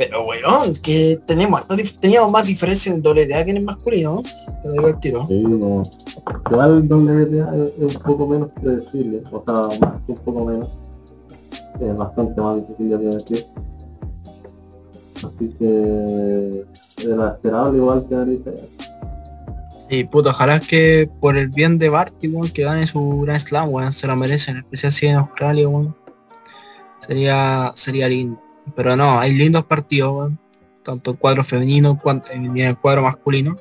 Pero 0.00 0.24
weón, 0.24 0.74
que 0.76 1.20
tenemos, 1.26 1.62
teníamos 2.00 2.30
más 2.30 2.46
diferencia 2.46 2.90
en 2.90 3.00
WTA 3.00 3.44
que 3.44 3.50
en 3.50 3.56
el 3.58 3.64
masculino, 3.64 4.14
¿no? 4.14 4.22
Te 4.62 4.70
digo 4.70 4.86
al 4.86 4.98
tiro. 4.98 5.26
Sí, 5.28 5.42
no. 5.42 5.82
Igual 6.50 6.70
el 6.78 6.90
WTA 6.90 7.54
es, 7.54 7.96
un 7.96 8.02
poco 8.02 8.26
menos 8.26 8.48
predecible, 8.62 9.22
o 9.30 9.44
sea, 9.44 9.78
más 9.78 10.00
que 10.06 10.12
un 10.12 10.18
poco 10.24 10.44
menos. 10.46 10.70
Es 11.78 11.96
bastante 11.96 12.40
más 12.40 12.56
difícil 12.56 12.88
de 12.88 12.98
predecir. 12.98 13.46
Así 15.16 15.54
que 15.58 16.64
era 17.04 17.28
esperable 17.28 17.76
igual 17.76 18.06
que 18.08 18.14
ahorita. 18.14 18.50
Y 19.90 20.04
puto, 20.04 20.30
ojalá 20.30 20.60
que 20.60 21.10
por 21.20 21.36
el 21.36 21.48
bien 21.48 21.76
de 21.76 21.90
Barty, 21.90 22.28
weón, 22.28 22.48
que 22.48 22.62
gane 22.62 22.86
su 22.86 23.20
Grand 23.20 23.40
Slam, 23.40 23.68
weón, 23.68 23.92
se 23.92 24.06
lo 24.06 24.16
merecen, 24.16 24.56
en 24.56 24.62
especial 24.62 24.92
si 24.92 25.06
en 25.08 25.16
Australia, 25.16 25.68
weón. 25.68 25.99
Sería, 27.10 27.72
sería 27.74 28.08
lindo. 28.08 28.40
Pero 28.76 28.94
no, 28.94 29.18
hay 29.18 29.34
lindos 29.34 29.64
partidos. 29.64 30.30
Tanto 30.84 31.10
el 31.10 31.18
cuadro 31.18 31.42
femenino 31.42 31.98
cuanto 32.00 32.30
en 32.30 32.56
el 32.56 32.78
cuadro 32.78 33.02
masculino. 33.02 33.56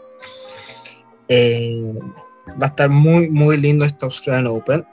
Eh, 1.28 1.98
va 2.50 2.68
a 2.68 2.70
estar 2.70 2.90
muy, 2.92 3.28
muy 3.28 3.58
lindo 3.58 3.86
este 3.86 4.06
Australian 4.06 4.46
Open. 4.46 4.86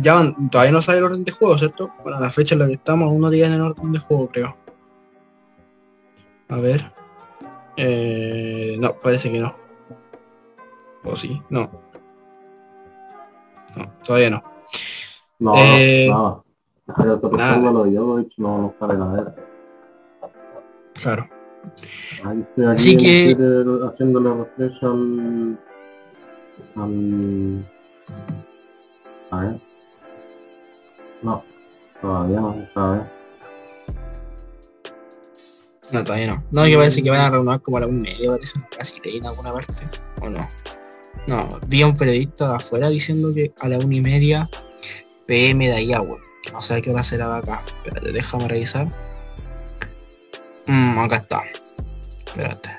Ya 0.00 0.14
van- 0.14 0.48
todavía 0.48 0.72
no 0.72 0.80
sale 0.80 0.96
el 0.98 1.04
orden 1.04 1.24
de 1.24 1.32
juego, 1.32 1.58
¿cierto? 1.58 1.90
Bueno, 2.02 2.18
la 2.20 2.30
fecha 2.30 2.54
en 2.54 2.60
la 2.60 2.66
que 2.68 2.72
estamos, 2.72 3.12
unos 3.12 3.30
días 3.30 3.48
en 3.48 3.56
el 3.56 3.60
orden 3.60 3.92
de 3.92 3.98
juego, 3.98 4.30
creo. 4.32 4.56
A 6.48 6.56
ver. 6.56 6.90
Eh, 7.76 8.76
no, 8.78 8.94
parece 8.94 9.30
que 9.30 9.40
no. 9.40 9.54
¿O 11.04 11.14
sí? 11.16 11.42
No. 11.50 11.70
No, 13.76 13.92
todavía 14.02 14.30
no. 14.30 14.42
No, 15.38 15.54
Eh, 15.58 16.06
no, 16.08 16.14
nada. 16.22 16.41
Pero 16.86 17.16
de 17.16 17.20
no, 18.38 18.58
no 18.58 18.74
nada. 18.94 19.34
Claro. 21.00 21.28
Ahí 22.24 22.40
estoy 22.40 22.64
aquí 22.64 22.74
Así 22.74 22.96
que- 22.96 23.36
haciéndole 23.86 24.34
refresh 24.34 24.84
al, 24.84 25.58
al, 26.76 27.66
A 29.30 29.40
ver. 29.40 29.60
No, 31.22 31.44
todavía 32.00 32.40
no 32.40 32.54
se 32.54 32.72
sabe. 32.74 33.02
No, 35.92 36.04
todavía 36.04 36.26
no. 36.28 36.44
No, 36.50 36.64
que 36.64 36.76
parece 36.76 37.02
que 37.02 37.10
van 37.10 37.20
a 37.20 37.30
renovar 37.30 37.60
como 37.60 37.76
a 37.76 37.80
la 37.80 37.86
un 37.86 38.00
medio, 38.00 38.32
parece 38.32 38.58
una 38.58 38.68
brasileña 38.74 39.16
en 39.18 39.26
alguna 39.26 39.52
parte. 39.52 39.74
¿O 40.20 40.28
no? 40.28 40.40
No, 41.28 41.48
vi 41.68 41.82
a 41.82 41.86
un 41.86 41.96
periodista 41.96 42.48
de 42.48 42.54
afuera 42.56 42.88
diciendo 42.88 43.30
que 43.32 43.52
a 43.60 43.68
la 43.68 43.78
una 43.78 43.94
y 43.94 44.00
media 44.00 44.44
PM 45.26 45.68
de 45.68 45.72
weón. 46.00 46.31
No 46.50 46.60
sé 46.62 46.74
a 46.74 46.80
qué 46.80 46.90
hora 46.90 47.02
será 47.02 47.28
de 47.28 47.38
acá. 47.38 47.62
Espérate, 47.84 48.12
déjame 48.12 48.48
revisar. 48.48 48.88
Mm, 50.66 50.98
acá 50.98 51.16
está. 51.16 51.42
Espérate. 52.26 52.70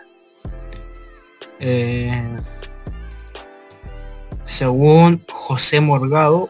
Eh, 1.59 2.35
según 4.45 5.23
José 5.31 5.79
Morgado, 5.81 6.47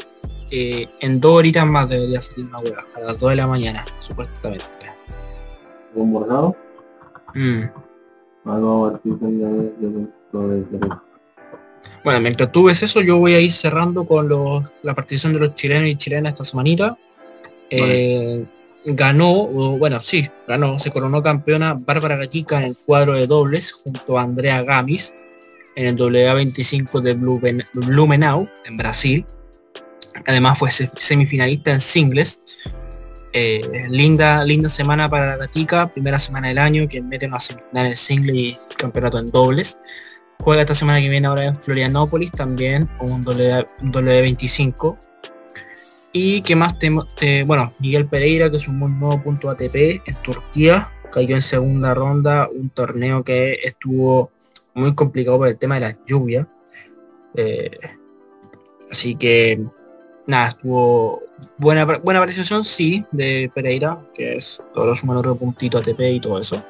eh, 0.51 0.87
en 1.01 1.19
dos 1.19 1.33
horitas 1.33 1.65
más 1.65 1.87
debería 1.89 2.21
salir 2.21 2.47
una 2.47 2.59
hueá, 2.59 2.85
a 2.95 2.99
las 2.99 3.19
2 3.19 3.29
de 3.31 3.35
la 3.35 3.47
mañana, 3.47 3.85
supuestamente. 3.99 4.65
¿Un 5.95 6.13
bordado? 6.13 6.55
Mm. 7.35 7.63
Algo 8.45 8.99
de, 9.03 9.11
de- 9.79 10.97
Bueno, 12.03 12.19
mientras 12.19 12.51
tú 12.51 12.65
ves 12.65 12.83
eso, 12.83 13.01
yo 13.01 13.17
voy 13.17 13.33
a 13.33 13.39
ir 13.39 13.53
cerrando 13.53 14.05
con 14.05 14.27
los, 14.27 14.63
la 14.81 14.93
participación 14.93 15.33
de 15.33 15.39
los 15.39 15.55
chilenos 15.55 15.87
y 15.87 15.95
chilenas 15.95 16.33
esta 16.33 16.43
semanita. 16.43 16.97
Eh, 17.69 18.45
ganó, 18.85 19.45
bueno, 19.77 20.01
sí, 20.01 20.27
ganó, 20.47 20.77
se 20.79 20.91
coronó 20.91 21.23
campeona 21.23 21.75
Bárbara 21.79 22.17
Gatica 22.17 22.59
en 22.59 22.65
el 22.65 22.77
cuadro 22.85 23.13
de 23.13 23.25
dobles 23.27 23.71
junto 23.71 24.19
a 24.19 24.23
Andrea 24.23 24.61
Gamis 24.63 25.13
en 25.75 25.87
el 25.87 25.95
WA25 25.97 26.99
de 27.01 27.15
Blumen- 27.17 27.65
Blumenau, 27.73 28.47
en 28.65 28.77
Brasil. 28.77 29.25
Además 30.27 30.59
fue 30.59 30.69
se- 30.71 30.91
semifinalista 30.99 31.71
en 31.71 31.79
singles. 31.81 32.41
Eh, 33.31 33.87
linda, 33.89 34.43
linda 34.45 34.69
semana 34.69 35.09
para 35.09 35.25
la 35.27 35.37
Gatica, 35.37 35.91
primera 35.91 36.19
semana 36.19 36.49
del 36.49 36.59
año 36.59 36.87
que 36.87 37.01
mete 37.01 37.25
una 37.25 37.39
semifinal 37.39 37.87
en 37.87 37.95
singles 37.97 38.35
y 38.35 38.57
campeonato 38.77 39.17
en 39.17 39.31
dobles. 39.31 39.79
Juega 40.43 40.63
esta 40.63 40.75
semana 40.75 40.99
que 40.99 41.07
viene 41.07 41.25
ahora 41.25 41.45
en 41.45 41.55
Florianópolis 41.55 42.29
también, 42.33 42.89
W, 42.99 43.65
un 43.81 43.93
W25. 43.93 44.97
Y 46.11 46.41
que 46.41 46.57
más 46.57 46.77
tenemos, 46.77 47.15
bueno, 47.45 47.73
Miguel 47.79 48.07
Pereira 48.07 48.51
que 48.51 48.59
sumó 48.59 48.87
un 48.87 48.99
nuevo 48.99 49.23
punto 49.23 49.49
ATP 49.49 50.05
en 50.05 50.15
Turquía, 50.21 50.91
cayó 51.13 51.35
en 51.35 51.41
segunda 51.41 51.93
ronda, 51.93 52.49
un 52.53 52.69
torneo 52.69 53.23
que 53.23 53.53
estuvo 53.63 54.31
muy 54.73 54.93
complicado 54.93 55.37
por 55.37 55.47
el 55.47 55.57
tema 55.57 55.75
de 55.75 55.79
las 55.79 55.95
lluvias. 56.05 56.45
Eh, 57.35 57.71
así 58.91 59.15
que 59.15 59.63
nada, 60.27 60.49
estuvo 60.49 61.23
buena 61.57 61.85
buena 61.85 62.19
apreciación, 62.19 62.65
sí, 62.65 63.05
de 63.13 63.49
Pereira, 63.55 63.97
que 64.13 64.35
es 64.35 64.61
todo 64.73 64.93
suma 64.93 65.17
otro 65.17 65.37
puntito 65.37 65.77
ATP 65.77 66.01
y 66.01 66.19
todo 66.19 66.41
eso. 66.41 66.61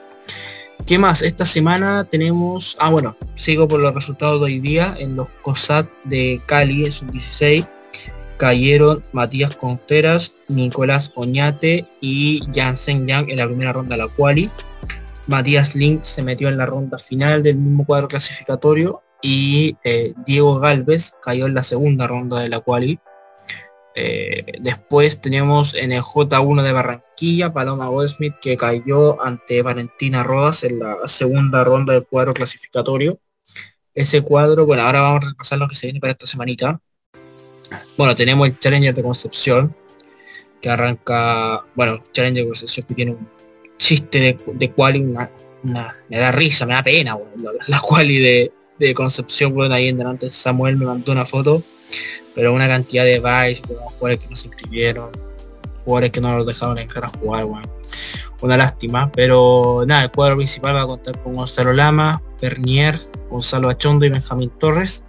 ¿Qué 0.86 1.00
más? 1.00 1.22
Esta 1.22 1.46
semana 1.46 2.04
tenemos, 2.04 2.76
ah 2.80 2.90
bueno, 2.90 3.16
sigo 3.36 3.68
por 3.68 3.80
los 3.80 3.94
resultados 3.96 4.40
de 4.42 4.46
hoy 4.46 4.60
día 4.60 4.96
en 5.00 5.16
los 5.16 5.30
COSAT 5.42 5.90
de 6.04 6.42
Cali, 6.46 6.86
es 6.86 7.02
un 7.02 7.12
16 7.12 7.66
cayeron 8.38 9.02
Matías 9.14 9.56
Conteras, 9.56 10.34
Nicolás 10.50 11.14
Oñate 11.16 11.86
y 12.02 12.42
Jansen 12.54 13.08
Yang 13.08 13.30
en 13.30 13.38
la 13.38 13.46
primera 13.46 13.72
ronda 13.72 13.96
de 13.96 14.04
la 14.04 14.10
quali. 14.10 14.50
Matías 15.28 15.76
Link 15.76 16.04
se 16.04 16.22
metió 16.22 16.50
en 16.50 16.58
la 16.58 16.66
ronda 16.66 17.00
final 17.00 17.42
del 17.42 17.56
mismo 17.56 17.86
cuadro 17.86 18.10
clasificatorio 18.10 19.02
y 19.22 19.78
eh, 19.86 20.14
Diego 20.26 20.60
Galvez 20.60 21.14
cayó 21.24 21.46
en 21.46 21.54
la 21.54 21.64
segunda 21.64 22.06
ronda 22.06 22.42
de 22.42 22.50
la 22.50 22.60
quali. 22.60 23.00
Eh, 23.96 24.44
después 24.60 25.22
tenemos 25.22 25.76
en 25.76 25.92
el 25.92 26.02
J1 26.02 26.64
de 26.64 26.72
Barranquilla 26.72 27.54
Paloma 27.54 27.88
Goldsmith 27.88 28.34
que 28.42 28.58
cayó 28.58 29.22
ante 29.24 29.62
Valentina 29.62 30.24
Rodas 30.24 30.64
en 30.64 30.80
la 30.80 30.98
segunda 31.08 31.64
ronda 31.64 31.94
del 31.94 32.06
cuadro 32.06 32.34
clasificatorio. 32.34 33.20
Ese 33.94 34.22
cuadro, 34.22 34.66
bueno, 34.66 34.84
ahora 34.84 35.02
vamos 35.02 35.24
a 35.24 35.30
repasar 35.30 35.60
lo 35.60 35.68
que 35.68 35.76
se 35.76 35.88
viene 35.88 36.00
para 36.00 36.12
esta 36.12 36.26
semanita. 36.26 36.82
Bueno, 37.98 38.16
tenemos 38.16 38.48
el 38.48 38.58
Challenger 38.58 38.96
de 38.96 39.04
Concepción, 39.04 39.76
que 40.60 40.70
arranca, 40.70 41.64
bueno, 41.76 42.02
Challenger 42.12 42.44
de 42.44 42.50
Concepción 42.50 42.88
que 42.88 42.96
tiene 42.96 43.12
un 43.12 43.30
chiste 43.78 44.20
de, 44.20 44.38
de 44.54 44.72
quali, 44.72 45.02
una, 45.02 45.30
me 46.10 46.18
da 46.18 46.32
risa, 46.32 46.66
me 46.66 46.74
da 46.74 46.84
pena, 46.84 47.18
la, 47.38 47.52
la 47.68 47.80
quali 47.80 48.18
de, 48.18 48.52
de 48.80 48.94
Concepción, 48.96 49.54
bueno, 49.54 49.76
ahí 49.76 49.90
en 49.90 49.98
delante 49.98 50.30
Samuel 50.32 50.78
me 50.78 50.86
mandó 50.86 51.12
una 51.12 51.26
foto, 51.26 51.62
pero 52.36 52.54
una 52.54 52.68
cantidad 52.68 53.04
de 53.04 53.20
buys, 53.20 53.62
jugadores 53.62 54.20
que 54.20 54.28
no 54.30 54.36
se 54.36 54.48
inscribieron, 54.48 55.10
jugadores 55.84 56.12
que 56.12 56.22
no 56.22 56.36
los 56.36 56.46
dejaron 56.46 56.78
entrar 56.78 57.06
a 57.06 57.10
jugar, 57.10 57.46
bueno. 57.46 57.70
Una 58.42 58.58
lástima, 58.58 59.10
pero 59.12 59.84
nada, 59.88 60.04
el 60.04 60.12
cuadro 60.12 60.36
principal 60.36 60.76
va 60.76 60.82
a 60.82 60.88
contar 60.88 61.18
con 61.22 61.34
Gonzalo 61.34 61.72
Lama, 61.72 62.22
Bernier, 62.42 63.00
Gonzalo 63.30 63.70
Achondo 63.70 64.06
y 64.06 64.10
Benjamín 64.10 64.52
Torres. 64.60 65.04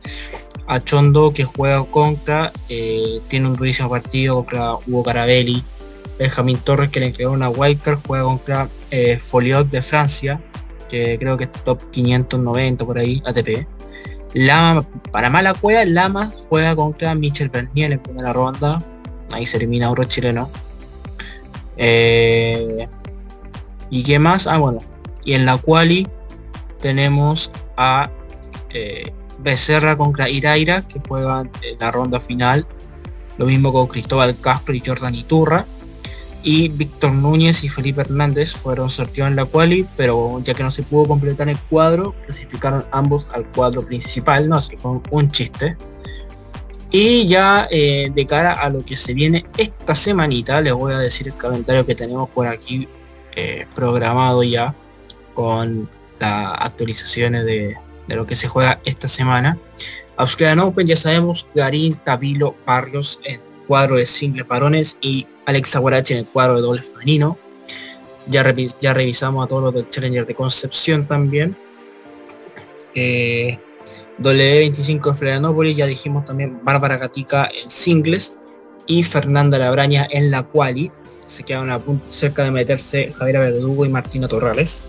Achondo 0.69 1.33
que 1.33 1.45
juega 1.45 1.85
contra, 1.85 2.53
eh, 2.69 3.21
tiene 3.29 3.49
un 3.49 3.57
durísimo 3.57 3.91
partido 3.91 4.37
contra 4.37 4.75
Hugo 4.75 5.03
Carabelli. 5.03 5.65
Benjamín 6.19 6.59
Torres 6.59 6.91
que 6.91 7.01
le 7.01 7.07
entregó 7.07 7.33
una 7.33 7.49
wildcard, 7.49 7.99
juega 8.07 8.25
contra 8.25 8.71
eh, 8.93 9.19
Foliot 9.21 9.69
de 9.69 9.83
Francia, 9.83 10.41
que 10.89 11.19
creo 11.19 11.37
que 11.37 11.45
es 11.45 11.53
top 11.65 11.91
590 11.91 12.85
por 12.85 12.99
ahí, 12.99 13.21
ATP. 13.27 13.67
Lama, 14.35 14.85
para 15.13 15.31
mala 15.31 15.55
cueva, 15.55 15.85
Lama 15.85 16.31
juega 16.49 16.75
contra 16.75 17.15
Michel 17.15 17.49
Bernier 17.49 17.93
en 17.93 18.01
primera 18.01 18.33
ronda. 18.33 18.79
Ahí 19.33 19.47
se 19.47 19.57
elimina 19.57 19.91
otro 19.91 20.05
chileno. 20.05 20.51
Eh, 21.77 22.89
¿Y 23.91 24.03
qué 24.03 24.19
más? 24.19 24.47
Ah, 24.47 24.59
bueno. 24.59 24.79
Y 25.25 25.35
en 25.35 25.47
la 25.47 25.57
quali 25.57 26.07
tenemos 26.81 27.51
a 27.77 28.11
eh, 28.71 29.13
Becerra 29.39 29.97
contra 29.97 30.29
Iraira, 30.29 30.83
que 30.83 31.01
juegan 31.01 31.51
en 31.63 31.79
la 31.79 31.91
ronda 31.91 32.19
final. 32.19 32.67
Lo 33.39 33.47
mismo 33.47 33.73
con 33.73 33.87
Cristóbal 33.87 34.37
Castro 34.41 34.75
y 34.75 34.83
Jordan 34.85 35.15
Iturra. 35.15 35.65
Y 36.47 36.69
Víctor 36.69 37.13
Núñez 37.13 37.65
y 37.65 37.71
Felipe 37.71 38.03
Hernández 38.03 38.53
fueron 38.53 38.91
sorteados 38.91 39.31
en 39.31 39.37
la 39.37 39.47
quali, 39.47 39.89
pero 39.97 40.43
ya 40.45 40.53
que 40.53 40.63
no 40.63 40.71
se 40.71 40.83
pudo 40.83 41.07
completar 41.07 41.49
el 41.49 41.59
cuadro, 41.59 42.15
clasificaron 42.27 42.85
ambos 42.93 43.27
al 43.33 43.47
cuadro 43.47 43.81
principal, 43.81 44.47
no 44.47 44.61
sé, 44.61 44.77
fue 44.77 45.01
un, 45.11 45.31
chiste. 45.31 45.75
Y 46.91 47.27
ya 47.27 47.67
eh, 47.71 48.11
de 48.15 48.27
cara 48.27 48.53
a 48.53 48.69
lo 48.69 48.81
que 48.81 48.95
se 48.95 49.15
viene 49.15 49.47
esta 49.57 49.95
semanita, 49.95 50.61
les 50.61 50.75
voy 50.75 50.93
a 50.93 50.99
decir 50.99 51.29
el 51.29 51.37
calendario 51.37 51.87
que 51.87 51.95
tenemos 51.95 52.29
por 52.29 52.47
aquí 52.47 52.89
eh, 53.37 53.67
programado 53.75 54.43
ya 54.43 54.75
con 55.33 55.89
las 56.21 56.53
actualizaciones 56.61 57.47
de, 57.47 57.75
de 58.07 58.17
lo 58.17 58.27
que 58.27 58.37
se 58.37 58.49
juega 58.49 58.81
esta 58.85 59.09
semana. 59.09 59.57
Australian 60.17 60.61
Open 60.61 60.87
ya 60.87 60.97
sabemos 60.97 61.47
Garín, 61.55 61.95
Tabilo, 62.05 62.55
Barrios 62.67 63.19
en 63.25 63.41
cuadro 63.67 63.97
de 63.97 64.07
singles 64.07 64.47
varones 64.47 64.97
y 65.01 65.27
Alexa 65.47 65.79
Guarachi 65.79 66.15
en 66.15 66.19
el 66.21 66.27
cuadro 66.27 66.57
de 66.57 66.63
doble 66.63 66.83
femenino. 66.83 67.37
Ya, 68.27 68.43
revi- 68.43 68.75
ya 68.81 68.95
revisamos 68.95 69.45
a 69.45 69.49
todos 69.49 69.63
los 69.63 69.75
del 69.75 69.91
Challenger 69.91 70.27
de 70.27 70.35
Concepción 70.35 71.07
también. 71.07 71.57
Eh, 72.95 73.59
W25 74.19 75.09
en 75.11 75.15
Florianópolis, 75.17 75.77
ya 75.77 75.87
dijimos 75.87 76.25
también 76.25 76.61
Bárbara 76.65 76.97
Gatica 76.97 77.51
en 77.63 77.71
singles 77.71 78.35
y 78.87 79.03
Fernanda 79.03 79.59
Labraña 79.59 80.07
en 80.11 80.31
la 80.31 80.45
quali. 80.45 80.91
Se 81.27 81.43
quedan 81.43 81.71
a 81.71 81.79
punto 81.79 82.11
cerca 82.13 82.45
de 82.45 82.51
meterse 82.51 83.13
Javiera 83.19 83.41
Verdugo 83.41 83.85
y 83.85 83.89
Martina 83.89 84.29
Torrales 84.29 84.85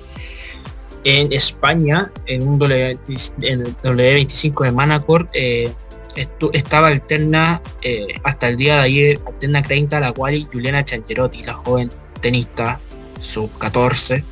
en 1.04 1.32
España, 1.34 2.12
en 2.26 2.48
un 2.48 2.58
W, 2.60 2.98
en 3.42 3.62
el 3.62 3.76
W25 3.78 4.64
de 4.64 4.72
Manacor, 4.72 5.28
eh, 5.34 5.72
estaba 6.16 6.88
alterna 6.88 7.62
eh, 7.82 8.08
hasta 8.24 8.48
el 8.48 8.58
día 8.58 8.76
de 8.76 8.82
ayer, 8.82 9.20
alterna 9.26 9.62
30 9.62 10.00
la 10.00 10.12
cual 10.12 10.48
Juliana 10.52 10.86
Chancherotti, 10.86 11.44
la 11.44 11.54
joven 11.54 11.90
tenista 12.22 12.80
sub 13.20 13.50
14, 13.58 14.24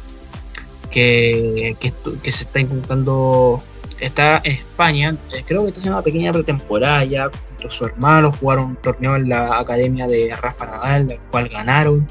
que, 0.91 1.75
que, 1.79 2.31
se 2.31 2.43
está 2.43 2.59
intentando, 2.59 3.61
está 3.99 4.41
en 4.43 4.53
España, 4.53 5.17
eh, 5.33 5.43
creo 5.45 5.61
que 5.61 5.67
está 5.67 5.79
haciendo 5.79 5.97
una 5.97 6.03
pequeña 6.03 6.31
pretemporada 6.31 7.03
ya 7.03 7.29
junto 7.29 7.67
a 7.67 7.69
su 7.69 7.85
hermano, 7.85 8.31
jugaron 8.31 8.65
un 8.65 8.75
torneo 8.75 9.15
en 9.15 9.29
la 9.29 9.59
academia 9.59 10.07
de 10.07 10.35
Rafa 10.35 10.65
Nadal, 10.65 11.07
del 11.07 11.19
cual 11.31 11.49
ganaron. 11.49 12.07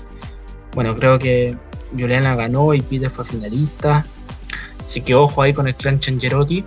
Bueno, 0.74 0.96
creo 0.96 1.18
que 1.18 1.56
Juliana 1.96 2.34
ganó 2.34 2.74
y 2.74 2.80
Peter 2.80 3.10
fue 3.10 3.24
finalista. 3.24 4.04
Así 4.86 5.00
que 5.00 5.14
ojo 5.14 5.42
ahí 5.42 5.52
con 5.52 5.68
el 5.68 5.74
clan 5.74 6.00
Changerotti. 6.00 6.64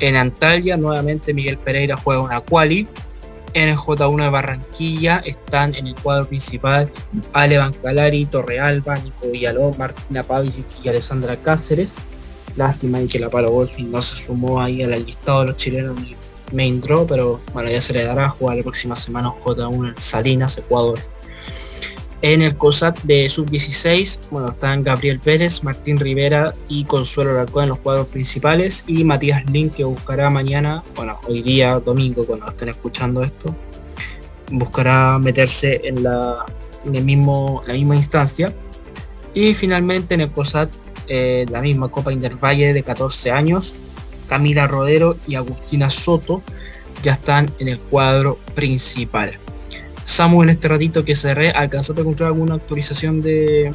En 0.00 0.16
Antalya 0.16 0.76
nuevamente 0.76 1.34
Miguel 1.34 1.58
Pereira 1.58 1.96
juega 1.96 2.22
una 2.22 2.40
quali. 2.40 2.88
En 3.52 3.68
el 3.68 3.76
J1 3.76 4.22
de 4.22 4.30
Barranquilla 4.30 5.20
están 5.24 5.74
en 5.74 5.88
el 5.88 5.94
cuadro 5.96 6.28
principal 6.28 6.88
Ale 7.32 7.58
Bancalari, 7.58 8.24
Torrealba, 8.26 8.98
Nico 8.98 9.28
Villalón, 9.30 9.74
Martina 9.76 10.22
Pavicic 10.22 10.66
y 10.84 10.88
Alessandra 10.88 11.36
Cáceres. 11.36 11.90
Lástima 12.56 13.00
y 13.00 13.08
que 13.08 13.18
la 13.18 13.28
Palo 13.28 13.50
Golfing 13.50 13.90
no 13.90 14.00
se 14.02 14.16
sumó 14.16 14.60
ahí 14.60 14.82
al 14.82 15.04
listado 15.04 15.40
de 15.40 15.46
los 15.46 15.56
chilenos 15.56 16.00
ni, 16.00 16.16
main 16.52 16.80
draw, 16.80 17.06
pero 17.06 17.40
bueno, 17.52 17.70
ya 17.70 17.80
se 17.80 17.92
le 17.92 18.04
dará 18.04 18.26
a 18.26 18.30
jugar 18.30 18.56
la 18.56 18.62
próxima 18.62 18.96
semana 18.96 19.32
J1 19.44 19.88
en 19.88 19.98
Salinas, 19.98 20.58
Ecuador. 20.58 20.98
En 22.22 22.42
el 22.42 22.54
COSAT 22.54 23.00
de 23.04 23.30
sub-16, 23.30 24.28
bueno, 24.30 24.50
están 24.50 24.84
Gabriel 24.84 25.20
Pérez, 25.20 25.62
Martín 25.64 25.98
Rivera 25.98 26.54
y 26.68 26.84
Consuelo 26.84 27.32
Larcón 27.32 27.62
en 27.62 27.68
los 27.70 27.78
cuadros 27.78 28.08
principales 28.08 28.84
y 28.86 29.04
Matías 29.04 29.50
Link 29.50 29.74
que 29.74 29.84
buscará 29.84 30.28
mañana, 30.28 30.84
bueno, 30.94 31.18
hoy 31.26 31.40
día, 31.40 31.80
domingo, 31.80 32.26
cuando 32.26 32.46
estén 32.46 32.68
escuchando 32.68 33.22
esto, 33.22 33.56
buscará 34.50 35.18
meterse 35.18 35.80
en 35.82 36.02
la, 36.02 36.44
en 36.84 36.94
el 36.94 37.04
mismo, 37.04 37.62
la 37.66 37.72
misma 37.72 37.96
instancia. 37.96 38.52
Y 39.32 39.54
finalmente 39.54 40.12
en 40.12 40.20
el 40.20 40.30
COSAT, 40.30 40.70
eh, 41.08 41.46
la 41.50 41.62
misma 41.62 41.88
Copa 41.88 42.12
Intervalle 42.12 42.74
de 42.74 42.82
14 42.82 43.30
años, 43.30 43.74
Camila 44.28 44.66
Rodero 44.66 45.16
y 45.26 45.36
Agustina 45.36 45.88
Soto 45.88 46.42
ya 47.02 47.12
están 47.12 47.50
en 47.58 47.68
el 47.68 47.78
cuadro 47.78 48.38
principal. 48.54 49.38
Samu, 50.10 50.42
en 50.42 50.50
este 50.50 50.66
ratito 50.66 51.04
que 51.04 51.14
cerré, 51.14 51.50
¿alcanzaste 51.50 52.00
a 52.00 52.02
encontrar 52.02 52.26
alguna 52.30 52.54
actualización 52.56 53.22
de 53.22 53.70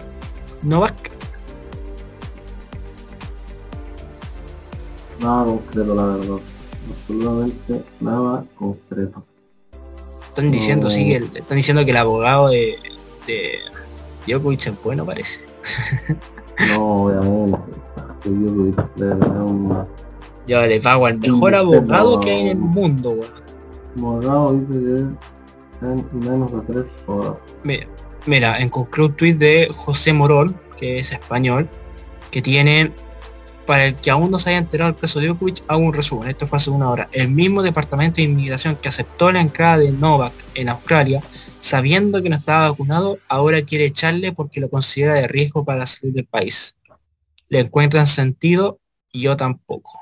Novak? 0.63 1.09
Nada 5.21 5.45
concreto, 5.45 5.95
la 5.95 6.03
verdad. 6.03 6.37
Absolutamente 6.91 7.81
nada 8.01 8.43
concreto. 8.55 9.23
Están 10.27 10.51
diciendo, 10.51 10.85
No. 10.87 10.89
sí, 10.91 11.13
el- 11.13 11.29
están 11.33 11.55
diciendo 11.55 11.85
que 11.85 11.91
el 11.91 11.97
abogado 11.97 12.49
de, 12.49 12.75
de 13.25 13.51
Djokovic 14.27 14.67
es 14.67 14.83
bueno, 14.83 15.05
parece. 15.05 15.39
No, 16.69 17.05
obviamente. 17.05 17.57
Tener 18.95 19.13
un 19.41 19.85
Yo 20.47 20.65
le 20.65 20.79
pago 20.81 21.05
al 21.05 21.17
mejor 21.19 21.53
abogado 21.55 22.19
que 22.21 22.31
hay 22.31 22.41
en 22.41 22.47
el 22.47 22.57
mundo, 22.57 23.11
weón. 23.11 23.31
morado 23.97 24.53
dice 24.53 24.79
que 24.79 25.05
en 25.91 26.19
menos 26.19 26.51
de. 26.51 26.85
Mira, 27.63 27.87
mira, 28.25 28.59
encontré 28.59 29.03
un 29.03 29.15
tweet 29.15 29.35
de 29.35 29.69
José 29.73 30.13
Morol, 30.13 30.55
que 30.77 30.99
es 30.99 31.11
español, 31.11 31.69
que 32.31 32.41
tiene, 32.41 32.91
para 33.65 33.85
el 33.85 33.95
que 33.95 34.11
aún 34.11 34.31
no 34.31 34.39
se 34.39 34.49
haya 34.49 34.59
enterado 34.59 34.91
del 34.91 34.99
caso 34.99 35.19
de 35.19 35.27
Djokovic, 35.27 35.63
hago 35.67 35.83
un 35.83 35.93
resumen, 35.93 36.29
esto 36.29 36.47
fue 36.47 36.57
hace 36.57 36.69
una 36.69 36.89
hora. 36.89 37.09
El 37.11 37.29
mismo 37.29 37.63
departamento 37.63 38.17
de 38.17 38.23
inmigración 38.23 38.75
que 38.75 38.89
aceptó 38.89 39.31
la 39.31 39.41
entrada 39.41 39.77
de 39.77 39.91
Novak 39.91 40.33
en 40.55 40.69
Australia, 40.69 41.21
sabiendo 41.59 42.21
que 42.21 42.29
no 42.29 42.35
estaba 42.35 42.69
vacunado, 42.69 43.19
ahora 43.27 43.61
quiere 43.61 43.85
echarle 43.85 44.31
porque 44.31 44.59
lo 44.59 44.69
considera 44.69 45.15
de 45.15 45.27
riesgo 45.27 45.65
para 45.65 45.79
la 45.79 45.87
salud 45.87 46.13
del 46.13 46.25
país. 46.25 46.75
Le 47.49 47.59
encuentran 47.61 48.07
sentido 48.07 48.79
y 49.11 49.21
yo 49.21 49.37
tampoco. 49.37 49.99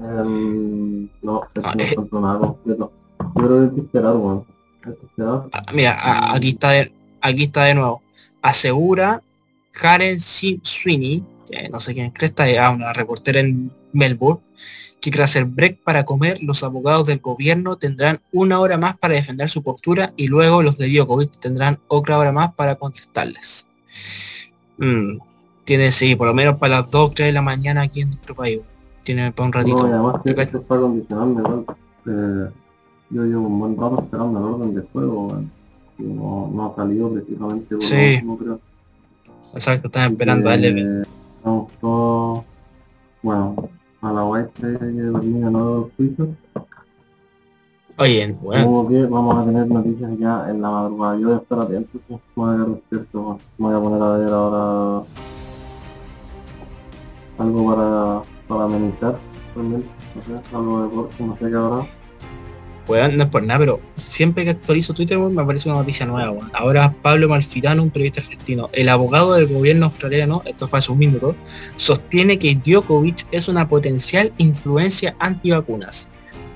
Em, 0.00 1.08
no, 1.22 1.42
es 1.54 1.64
Ah, 1.64 1.74
no 1.76 1.82
eh. 1.82 1.88
encuentro 1.90 2.20
nada 2.20 2.38
completo. 2.38 2.92
Yo 3.20 3.32
creo 3.34 3.48
que 3.48 3.64
hay 3.64 3.74
que 3.74 3.80
esperar, 3.80 4.16
weón. 4.16 4.44
Ah, 5.52 5.66
Mira, 5.74 5.92
a- 6.00 6.34
aquí 6.34 6.50
está 6.50 6.70
de, 6.70 6.92
aquí 7.20 7.44
está 7.44 7.64
de 7.64 7.74
nuevo. 7.74 8.02
Asegura 8.40 9.22
Karen 9.72 10.20
Si- 10.20 10.60
Sweeney, 10.62 11.24
que 11.50 11.68
no 11.68 11.80
sé 11.80 11.94
quién 11.94 12.10
cresta, 12.10 12.48
es 12.48 12.58
una 12.70 12.92
reportera 12.92 13.40
en 13.40 13.70
Melbourne, 13.92 14.40
que 15.00 15.10
tras 15.10 15.36
el 15.36 15.44
break 15.44 15.82
para 15.82 16.04
comer, 16.04 16.38
los 16.42 16.62
abogados 16.64 17.06
del 17.06 17.18
gobierno 17.18 17.76
tendrán 17.76 18.20
una 18.32 18.60
hora 18.60 18.78
más 18.78 18.96
para 18.98 19.14
defender 19.14 19.48
su 19.50 19.62
postura 19.62 20.12
y 20.16 20.28
luego 20.28 20.62
los 20.62 20.76
de 20.78 20.88
Djokovic 20.88 21.38
tendrán 21.38 21.78
otra 21.88 22.18
hora 22.18 22.32
más 22.32 22.54
para 22.54 22.76
contestarles. 22.76 23.66
Mm, 24.78 25.18
tiene, 25.64 25.90
sí, 25.92 26.14
por 26.16 26.28
lo 26.28 26.34
menos 26.34 26.56
para 26.58 26.80
las 26.80 26.90
2 26.90 27.14
3 27.14 27.26
de 27.28 27.32
la 27.32 27.42
mañana 27.42 27.82
aquí 27.82 28.00
en 28.00 28.08
nuestro 28.10 28.34
país. 28.34 28.60
Tiene 29.08 29.32
para 29.32 29.46
un 29.46 29.52
ratito. 29.54 29.78
No, 29.78 29.88
y 29.88 29.90
además 29.92 30.14
que 30.22 30.30
Acá- 30.32 30.42
esto 30.42 30.58
está 30.58 30.78
condicionando 30.78 31.40
igual. 31.40 31.64
Eh, 32.06 32.50
yo 33.08 33.24
llevo 33.24 33.46
un 33.46 33.58
buen 33.58 33.74
rato 33.74 34.02
esperando 34.02 34.38
el 34.38 34.44
orden 34.44 34.74
de 34.74 34.82
juego, 34.92 35.40
no, 35.96 36.50
no 36.52 36.66
ha 36.66 36.76
salido 36.76 37.10
precisamente 37.14 37.74
por 37.74 37.82
Sí. 37.82 38.20
creo. 38.38 38.60
Exacto, 39.54 39.86
están 39.88 40.12
esperando 40.12 40.50
a. 40.50 40.54
Estamos 40.56 41.72
todos, 41.80 42.44
bueno, 43.22 43.70
a 44.02 44.12
la 44.12 44.22
vuelta 44.24 44.60
que 44.60 44.76
termina 44.76 45.48
nuevo 45.52 45.90
juicio. 45.96 46.28
Oye, 47.96 48.36
bueno, 48.42 48.86
que 48.90 49.06
vamos 49.06 49.38
a 49.38 49.44
tener 49.46 49.66
noticias 49.68 50.18
ya 50.18 50.50
en 50.50 50.60
la 50.60 50.70
madrugada. 50.70 51.16
Yo 51.16 51.28
voy 51.28 51.34
a 51.36 51.38
estar 51.40 51.58
atento, 51.60 51.98
me 52.10 52.18
voy 52.36 52.50
a 52.50 52.56
quedar 52.56 52.68
despierto, 52.68 53.20
weón. 53.22 53.38
Me 53.56 53.66
voy 53.68 53.74
a 53.74 53.80
poner 53.80 54.02
a 54.02 54.16
ver 54.18 54.28
ahora 54.34 55.02
algo 57.38 57.74
para, 57.74 58.37
para 58.48 58.64
amenizar 58.64 59.18
también. 59.54 59.84
No 60.14 60.36
sé, 60.36 60.42
algo 60.56 61.10
de 61.18 61.24
no 61.24 61.36
sé 61.36 61.50
qué 61.50 61.56
habrá. 61.56 61.88
Weón, 62.88 63.18
no 63.18 63.24
es 63.24 63.28
por 63.28 63.42
nada, 63.42 63.60
pero 63.60 63.80
siempre 63.96 64.44
que 64.44 64.50
actualizo 64.50 64.94
Twitter, 64.94 65.18
me 65.18 65.42
aparece 65.42 65.68
una 65.68 65.78
noticia 65.78 66.06
nueva. 66.06 66.50
Ahora 66.54 66.94
Pablo 67.02 67.28
Malfirano, 67.28 67.82
un 67.82 67.90
periodista 67.90 68.22
argentino, 68.22 68.70
el 68.72 68.88
abogado 68.88 69.34
del 69.34 69.46
gobierno 69.46 69.86
australiano, 69.86 70.42
esto 70.46 70.66
fue 70.66 70.78
hace 70.78 70.90
un 70.90 70.98
minuto, 70.98 71.36
sostiene 71.76 72.38
que 72.38 72.54
Djokovic 72.54 73.26
es 73.30 73.48
una 73.48 73.68
potencial 73.68 74.32
influencia 74.38 75.14
antivacunas. 75.18 76.08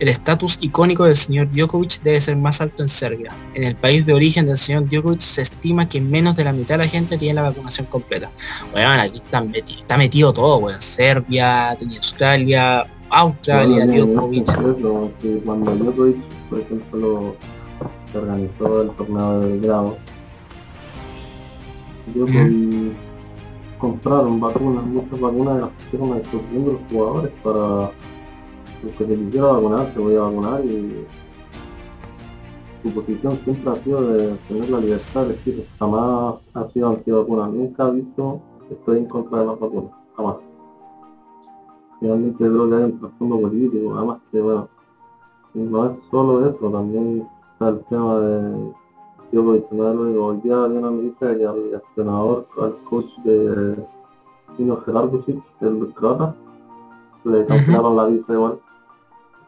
El 0.03 0.09
estatus 0.09 0.59
icónico 0.61 1.05
del 1.05 1.15
señor 1.15 1.49
Djokovic 1.53 2.03
debe 2.03 2.21
ser 2.21 2.35
más 2.35 2.61
alto 2.61 2.83
en 2.83 2.89
Serbia. 2.89 3.31
En 3.55 3.63
el 3.63 3.77
país 3.77 4.05
de 4.05 4.13
origen 4.13 4.47
del 4.47 4.59
señor 4.59 4.89
Djokovic 4.89 5.21
se 5.21 5.43
estima 5.43 5.89
que 5.89 6.01
menos 6.01 6.35
de 6.35 6.43
la 6.43 6.53
mitad 6.53 6.75
de 6.75 6.79
la 6.79 6.89
gente 6.89 7.17
tiene 7.17 7.35
la 7.35 7.43
vacunación 7.43 7.87
completa. 7.87 8.29
Weón, 8.75 8.99
aquí 8.99 9.19
está 9.25 9.41
metido, 9.43 9.79
está 9.79 9.97
metido 9.97 10.33
todo, 10.33 10.57
weón. 10.59 10.83
Serbia, 10.83 11.77
tenía 11.79 11.99
Australia, 11.99 12.85
Australia, 13.11 13.87
Bueno, 13.87 14.07
Djokovic. 14.07 14.47
yo 14.49 14.55
concreto, 14.55 15.13
que 15.21 15.39
cuando 15.39 15.77
Djokovic, 15.77 16.17
por 16.51 16.61
ejemplo, 16.61 17.37
se 18.11 18.19
organizó 18.19 18.83
el 18.83 18.91
torneo 18.91 19.39
de 19.41 19.47
Belgrado, 19.53 19.99
Djokovic 22.13 22.97
compraron 23.79 24.41
vacunas, 24.41 24.85
muchas 24.85 25.21
vacunas 25.21 25.61
las 25.61 25.71
pusieron 25.71 26.13
a 26.13 26.17
de 26.17 26.73
los 26.73 26.81
jugadores 26.91 27.33
para 27.45 27.93
el 28.83 28.91
que 28.97 29.07
se 29.07 29.17
quisiera 29.17 29.47
vacunar, 29.47 29.93
se 29.93 30.01
podía 30.01 30.21
vacunar 30.21 30.65
y 30.65 31.07
su 32.83 32.91
posición 32.91 33.39
siempre 33.45 33.71
ha 33.71 33.77
sido 33.77 34.03
de 34.03 34.37
tener 34.49 34.71
la 34.71 34.81
libertad 34.81 35.23
de 35.23 35.29
decir, 35.29 35.67
jamás 35.79 36.35
ha 36.55 36.69
sido 36.71 36.89
antivacuna, 36.89 37.47
nunca 37.47 37.85
ha 37.85 37.93
dicho 37.93 38.41
que 38.69 38.75
estoy 38.75 38.99
en 38.99 39.07
contra 39.07 39.41
de 39.41 39.47
las 39.47 39.61
vacunas, 39.61 39.93
jamás. 40.17 40.37
Finalmente 42.01 42.39
creo 42.39 42.69
que 42.69 42.75
hay 42.75 42.83
un 42.83 42.99
trasfondo 42.99 43.41
político, 43.41 43.95
además 43.97 44.19
que 44.33 44.41
bueno, 44.41 44.69
no 45.55 45.87
es 45.87 45.93
solo 46.11 46.47
eso, 46.49 46.71
también 46.71 47.29
está 47.53 47.69
el 47.69 47.85
tema 47.85 48.19
de 48.19 48.73
yo 49.33 49.43
profesional, 49.43 49.99
hoy 49.99 50.37
día 50.43 50.63
había 50.63 50.79
una 50.81 50.91
noticia 50.91 51.29
de 51.29 51.39
que 51.39 51.47
al 51.47 51.73
entrenador, 51.73 52.47
al 52.61 52.77
coach 52.85 53.17
de 53.25 53.77
Dino 54.59 54.77
Gerardusic, 54.85 55.43
el 55.61 55.95
croata, 55.95 56.35
le 57.25 57.47
cancelaron 57.47 57.97
la 57.97 58.07
visa 58.07 58.33
igual. 58.33 58.61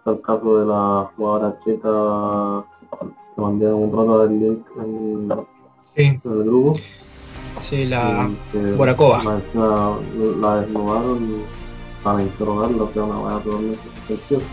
Está 0.05 0.11
el 0.11 0.21
caso 0.21 0.59
de 0.61 0.67
la 0.67 1.11
jugadora 1.17 1.59
checa 1.65 2.67
que 3.35 3.41
mandé 3.41 3.73
un 3.73 3.91
rato 3.91 4.27
del 4.29 4.39
link 4.39 4.67
en, 4.77 5.29
Sí, 5.97 6.03
en 6.03 6.21
el 6.31 6.45
grupo. 6.45 6.75
sí, 7.63 7.87
la 7.87 8.29
más 8.53 9.43
encima 9.47 9.97
la 10.43 10.61
desnudaron 10.61 11.43
para 12.03 12.23
interrogarlo, 12.23 12.93
que 12.93 12.99
es 12.99 13.05
una 13.07 13.17
buena 13.17 13.39
totalmente 13.41 13.81
sospechosa. 14.07 14.45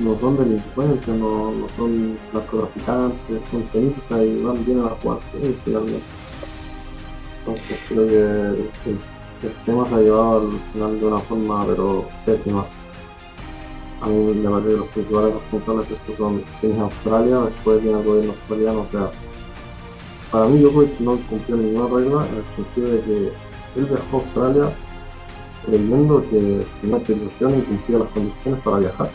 No 0.00 0.18
son 0.18 0.36
delincuentes, 0.38 1.08
no, 1.08 1.52
no 1.52 1.66
son 1.76 2.18
narcotraficantes, 2.32 3.40
son 3.48 3.62
tenistas 3.72 4.22
y 4.24 4.42
van 4.42 4.64
bien 4.64 4.80
a 4.80 4.84
la 4.86 4.96
jugar 5.00 5.18
tenis 5.30 5.56
finalmente. 5.64 6.02
Entonces 7.46 7.78
creo 7.88 8.08
que 8.08 8.16
el, 8.16 8.70
el 9.44 9.52
tema 9.64 9.88
se 9.88 9.94
ha 9.94 9.98
llevado 9.98 10.40
al 10.40 10.72
final 10.72 10.98
de 10.98 11.06
una 11.06 11.18
forma 11.20 11.64
pero 11.64 12.08
pésima. 12.26 12.66
A 14.00 14.06
mí 14.06 14.34
me 14.34 14.48
parece 14.48 14.68
que 14.70 14.76
los 14.76 14.88
principales 14.88 15.34
responsables 15.34 15.88
de 15.88 15.94
esto 15.94 16.16
son 16.16 16.44
quienes 16.60 16.78
Australia, 16.78 17.38
después 17.40 17.82
viene 17.82 17.98
el 17.98 18.04
gobierno 18.04 18.32
australiano, 18.32 18.80
o 18.80 18.90
sea, 18.90 19.10
para 20.30 20.46
mí 20.46 20.58
Djokovic 20.60 21.00
no 21.00 21.18
cumplió 21.28 21.56
ninguna 21.56 21.88
regla 21.88 22.26
en 22.28 22.36
el 22.36 22.44
sentido 22.56 22.88
de 22.88 23.00
que 23.02 23.32
él 23.76 23.86
viajó 23.86 24.16
a 24.16 24.20
Australia 24.20 24.76
creyendo 25.66 26.22
que 26.30 26.66
tenía 26.80 26.96
autorización 26.96 27.58
y 27.58 27.62
cumplía 27.62 27.98
las 27.98 28.08
condiciones 28.08 28.60
para 28.62 28.78
viajar. 28.78 29.10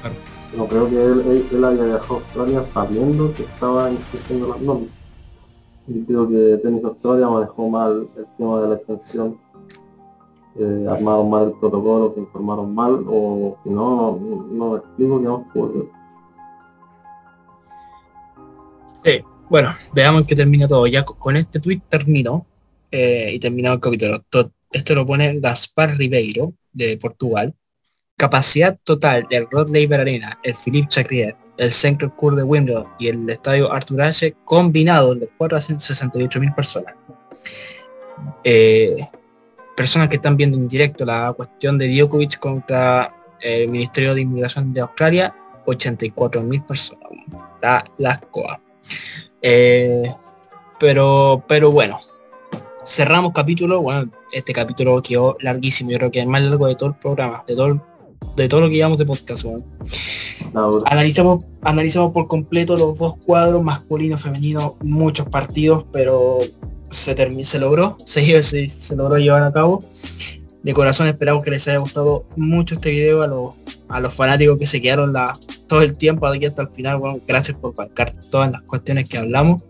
Claro. 0.00 0.16
No 0.56 0.66
creo 0.66 0.88
que 0.88 1.02
él, 1.02 1.24
él, 1.26 1.48
él 1.50 1.64
haya 1.64 1.84
viajado 1.84 2.14
a 2.14 2.18
Australia 2.18 2.66
sabiendo 2.72 3.34
que 3.34 3.42
estaba 3.42 3.90
incumpliendo 3.90 4.48
las 4.48 4.60
normas. 4.60 4.88
Y 5.88 6.04
creo 6.04 6.28
que 6.28 6.60
Tenis 6.62 6.84
Australia 6.84 7.28
manejó 7.28 7.68
mal 7.70 8.08
el 8.16 8.26
tema 8.36 8.60
de 8.60 8.68
la 8.68 8.74
extensión. 8.74 9.38
Eh, 10.60 10.86
armaron 10.90 11.30
mal 11.30 11.44
el 11.48 11.52
protocolo, 11.52 12.12
se 12.14 12.20
informaron 12.20 12.74
mal, 12.74 13.04
o 13.06 13.56
si 13.62 13.70
no, 13.70 14.18
no, 14.20 14.46
no 14.50 14.76
explico 14.76 15.48
puedo 15.54 15.68
decir. 15.68 15.90
Sí, 19.04 19.24
bueno, 19.48 19.70
veamos 19.94 20.26
que 20.26 20.34
termina 20.34 20.66
todo. 20.66 20.86
Ya 20.86 21.04
co- 21.04 21.16
con 21.16 21.36
este 21.36 21.60
tweet 21.60 21.80
termino 21.88 22.44
eh, 22.90 23.30
y 23.34 23.38
terminado 23.38 23.76
el 23.76 23.80
capítulo. 23.80 24.20
To- 24.30 24.50
Esto 24.72 24.94
lo 24.94 25.06
pone 25.06 25.38
Gaspar 25.40 25.96
Ribeiro 25.96 26.52
de 26.72 26.96
Portugal. 26.98 27.54
capacidad 28.16 28.76
total 28.82 29.26
del 29.30 29.46
Rod 29.48 29.68
Laver 29.70 30.00
Arena, 30.00 30.40
el 30.42 30.54
Philippe 30.56 30.88
Chacrier, 30.88 31.36
el 31.56 31.70
Central 31.70 32.12
Court 32.16 32.36
de 32.36 32.42
Wimbledon 32.42 32.86
y 32.98 33.06
el 33.06 33.30
estadio 33.30 33.72
Arthur 33.72 34.02
Ashe 34.02 34.34
combinados 34.44 35.20
de 35.20 35.28
468 35.38 36.40
mil 36.40 36.52
personas. 36.52 36.94
Eh, 38.42 38.96
personas 39.78 40.08
que 40.08 40.16
están 40.16 40.36
viendo 40.36 40.58
en 40.58 40.66
directo 40.66 41.04
la 41.04 41.32
cuestión 41.36 41.78
de 41.78 41.86
Djokovic 41.86 42.40
contra 42.40 43.14
el 43.40 43.68
Ministerio 43.68 44.12
de 44.12 44.22
Inmigración 44.22 44.72
de 44.72 44.80
Australia, 44.80 45.32
84 45.66 46.42
mil 46.42 46.60
personas. 46.64 47.08
Da 47.62 47.84
las 47.96 48.18
coas. 48.32 48.58
Eh, 49.40 50.12
pero, 50.80 51.44
pero 51.46 51.70
bueno, 51.70 52.00
cerramos 52.84 53.30
capítulo. 53.32 53.80
Bueno, 53.80 54.10
este 54.32 54.52
capítulo 54.52 55.00
quedó 55.00 55.36
larguísimo. 55.38 55.92
Yo 55.92 55.98
creo 55.98 56.10
que 56.10 56.20
es 56.20 56.26
más 56.26 56.42
largo 56.42 56.66
de 56.66 56.74
todo 56.74 56.88
el 56.88 56.96
programa, 56.96 57.44
de 57.46 57.54
todo, 57.54 57.80
de 58.34 58.48
todo 58.48 58.62
lo 58.62 58.68
que 58.68 58.74
llevamos 58.74 58.98
de 58.98 59.06
podcast. 59.06 59.46
Analizamos, 60.86 61.46
analizamos 61.62 62.12
por 62.12 62.26
completo 62.26 62.76
los 62.76 62.98
dos 62.98 63.14
cuadros, 63.24 63.62
masculino, 63.62 64.18
femenino, 64.18 64.76
muchos 64.82 65.28
partidos, 65.28 65.84
pero 65.92 66.40
se, 66.90 67.14
terminó, 67.14 67.44
se 67.44 67.58
logró, 67.58 67.96
se, 68.04 68.42
se, 68.42 68.68
se 68.68 68.96
logró 68.96 69.18
llevar 69.18 69.42
a 69.42 69.52
cabo. 69.52 69.84
De 70.62 70.72
corazón 70.74 71.06
esperamos 71.06 71.44
que 71.44 71.52
les 71.52 71.66
haya 71.68 71.78
gustado 71.78 72.26
mucho 72.36 72.74
este 72.74 72.90
video 72.90 73.22
a 73.22 73.26
los, 73.26 73.52
a 73.88 74.00
los 74.00 74.12
fanáticos 74.12 74.58
que 74.58 74.66
se 74.66 74.80
quedaron 74.80 75.12
la, 75.12 75.38
todo 75.66 75.82
el 75.82 75.96
tiempo 75.96 76.26
aquí 76.26 76.46
hasta 76.46 76.62
el 76.62 76.68
final. 76.68 76.98
Bueno, 76.98 77.20
gracias 77.26 77.56
por 77.56 77.74
bancar 77.74 78.12
todas 78.30 78.50
las 78.50 78.62
cuestiones 78.62 79.08
que 79.08 79.18
hablamos. 79.18 79.64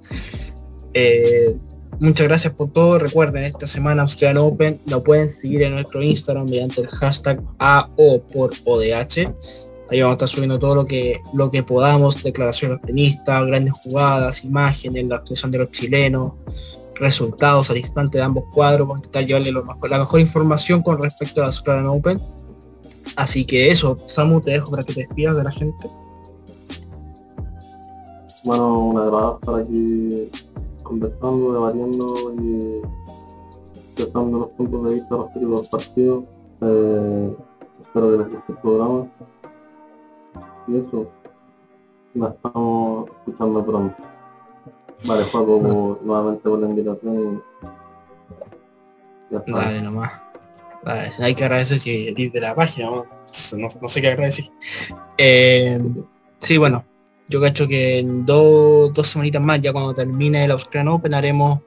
Eh, 0.95 1.57
muchas 2.01 2.27
gracias 2.27 2.55
por 2.55 2.73
todo. 2.73 2.99
Recuerden, 2.99 3.45
esta 3.45 3.67
semana 3.67 4.03
Australian 4.03 4.39
Open 4.39 4.81
lo 4.87 5.05
pueden 5.05 5.33
seguir 5.35 5.63
en 5.63 5.75
nuestro 5.75 6.03
Instagram 6.03 6.49
mediante 6.49 6.81
el 6.81 6.89
hashtag 6.89 7.43
AO 7.59 8.23
por 8.33 8.53
ODH. 8.65 9.35
Ahí 9.91 10.03
vamos 10.03 10.13
a 10.13 10.17
estar 10.17 10.29
subiendo 10.29 10.59
todo 10.59 10.75
lo 10.75 10.85
que 10.85 11.21
lo 11.33 11.51
que 11.51 11.63
podamos, 11.63 12.23
declaraciones 12.23 12.81
tenistas, 12.83 13.47
grandes 13.47 13.73
jugadas, 13.75 14.45
imágenes, 14.45 15.07
la 15.07 15.17
actuación 15.17 15.51
de 15.51 15.59
los 15.59 15.71
chilenos, 15.71 16.33
resultados 16.99 17.71
al 17.71 17.79
instante 17.79 18.19
de 18.19 18.25
ambos 18.25 18.45
cuadros, 18.53 18.89
vamos 18.89 19.03
a 19.13 19.21
llevarle 19.21 19.53
la 19.53 19.99
mejor 19.99 20.21
información 20.21 20.83
con 20.83 21.03
respecto 21.03 21.41
a 21.41 21.45
la 21.45 21.47
Australian 21.49 21.87
Open. 21.87 22.21
Así 23.17 23.45
que 23.45 23.71
eso, 23.71 23.97
Samu, 24.07 24.41
te 24.41 24.53
dejo 24.53 24.71
para 24.71 24.85
que 24.85 24.95
te 24.95 25.01
despidas 25.01 25.37
de 25.37 25.45
la 25.45 25.51
gente. 25.51 25.91
Bueno, 28.45 28.79
un 28.79 28.99
agrado 28.99 29.39
estar 29.41 29.61
aquí 29.61 30.31
conversando, 30.83 31.53
debatiendo 31.53 32.35
y 32.41 32.83
tratando 33.97 34.39
los 34.39 34.49
puntos 34.51 34.85
de 34.85 34.95
vista 34.95 35.17
respecto 35.17 35.47
a 35.47 35.51
los 35.51 35.69
partidos. 35.69 36.25
Eh, 36.61 37.37
espero 37.83 38.11
que 38.13 38.19
les 38.19 38.31
guste 38.31 38.53
el 38.53 38.59
programa. 38.59 39.07
Y 40.69 40.77
eso, 40.77 41.09
la 42.15 42.29
estamos 42.29 43.11
escuchando 43.19 43.67
pronto. 43.67 44.18
Vale, 45.05 45.25
juego 45.25 45.99
nuevamente 46.03 46.49
por 46.49 46.59
la 46.59 46.69
invitación 46.69 47.43
y 49.31 49.81
nomás. 49.83 50.13
Dale, 50.85 51.13
hay 51.19 51.35
que 51.35 51.45
agradecer 51.45 51.79
si 51.79 52.13
de 52.13 52.41
la 52.41 52.55
página, 52.55 52.91
no, 52.91 53.07
no, 53.81 53.89
sé 53.89 54.01
qué 54.01 54.09
agradecer. 54.09 54.51
Eh, 55.19 55.81
sí, 56.41 56.57
bueno, 56.57 56.85
yo 57.29 57.41
cacho 57.41 57.69
que 57.69 57.99
en 57.99 58.25
dos 58.25 58.93
semanitas 59.05 59.43
más, 59.43 59.61
ya 59.61 59.73
cuando 59.73 59.95
termine 59.95 60.45
el 60.45 60.51
Australian 60.51 60.89
Open, 60.89 61.15
haremos 61.15 61.61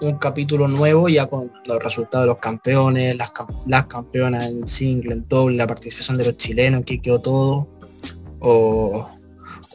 un 0.00 0.18
capítulo 0.18 0.68
nuevo 0.68 1.08
ya 1.08 1.26
con 1.26 1.50
los 1.64 1.82
resultados 1.82 2.24
de 2.24 2.28
los 2.28 2.38
campeones, 2.38 3.16
las, 3.16 3.32
las 3.66 3.86
campeonas 3.86 4.46
en 4.46 4.68
single, 4.68 5.12
en 5.14 5.28
doble, 5.28 5.56
la 5.56 5.66
participación 5.66 6.16
de 6.18 6.26
los 6.26 6.36
chilenos, 6.36 6.84
que 6.84 7.00
quedó 7.00 7.20
todo. 7.20 7.68
O 8.40 9.08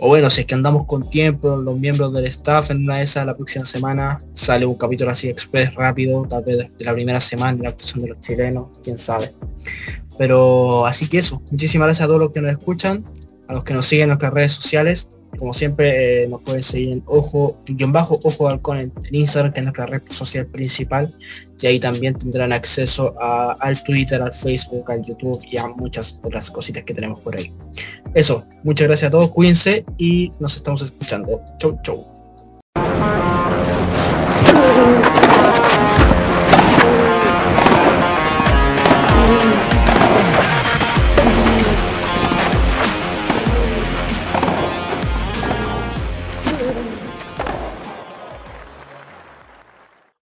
o 0.06 0.10
bueno, 0.10 0.30
si 0.30 0.42
es 0.42 0.48
que 0.48 0.54
andamos 0.54 0.86
con 0.86 1.10
tiempo, 1.10 1.56
los 1.56 1.80
miembros 1.80 2.12
del 2.12 2.26
staff, 2.26 2.72
en 2.72 2.84
una 2.84 2.98
de 2.98 3.04
esas 3.04 3.26
la 3.26 3.38
próxima 3.38 3.64
semana 3.64 4.18
sale 4.34 4.66
un 4.66 4.76
capítulo 4.76 5.12
así 5.12 5.30
express 5.30 5.74
rápido, 5.76 6.24
tal 6.24 6.44
vez 6.44 6.58
de 6.58 6.84
la 6.84 6.92
primera 6.92 7.22
semana, 7.22 7.64
la 7.64 7.70
actuación 7.70 8.02
de 8.02 8.10
los 8.10 8.20
chilenos, 8.20 8.68
quién 8.84 8.98
sabe. 8.98 9.34
Pero 10.18 10.86
así 10.86 11.08
que 11.08 11.20
eso, 11.20 11.42
muchísimas 11.50 11.88
gracias 11.88 12.04
a 12.04 12.08
todos 12.08 12.20
los 12.20 12.32
que 12.34 12.42
nos 12.42 12.52
escuchan, 12.52 13.06
a 13.48 13.54
los 13.54 13.64
que 13.64 13.74
nos 13.74 13.86
siguen 13.86 14.04
en 14.04 14.10
nuestras 14.10 14.34
redes 14.34 14.52
sociales, 14.52 15.08
como 15.38 15.54
siempre, 15.54 16.24
eh, 16.24 16.28
nos 16.28 16.42
pueden 16.42 16.64
seguir 16.64 16.94
en 16.94 17.04
ojo, 17.06 17.58
guion 17.66 17.92
bajo, 17.92 18.20
ojo 18.24 18.48
halcón 18.48 18.80
en, 18.80 18.94
Instagram, 19.12 19.54
que 19.54 19.60
es 19.60 19.64
nuestra 19.64 19.86
red 19.86 20.02
social 20.10 20.46
principal. 20.48 21.14
Y 21.60 21.68
ahí 21.68 21.80
también 21.80 22.16
tendrán 22.16 22.52
acceso 22.52 23.16
al 23.20 23.84
Twitter, 23.84 24.22
al 24.22 24.34
Facebook, 24.34 24.92
al 24.92 25.04
YouTube 25.06 25.42
y 25.50 25.58
a 25.58 25.68
muchas 25.68 26.20
otras 26.24 26.50
cositas 26.50 26.84
que 26.84 26.94
tenemos 26.94 27.20
por 27.20 27.38
ahí. 27.38 27.54
Eso, 28.14 28.44
muchas 28.64 28.88
gracias 28.88 29.08
a 29.08 29.12
todos, 29.12 29.32
cuídense 29.32 29.86
y 29.98 30.32
nos 30.40 30.56
estamos 30.56 30.82
escuchando. 30.82 31.42
Chau, 31.58 31.80
chau. 31.84 33.33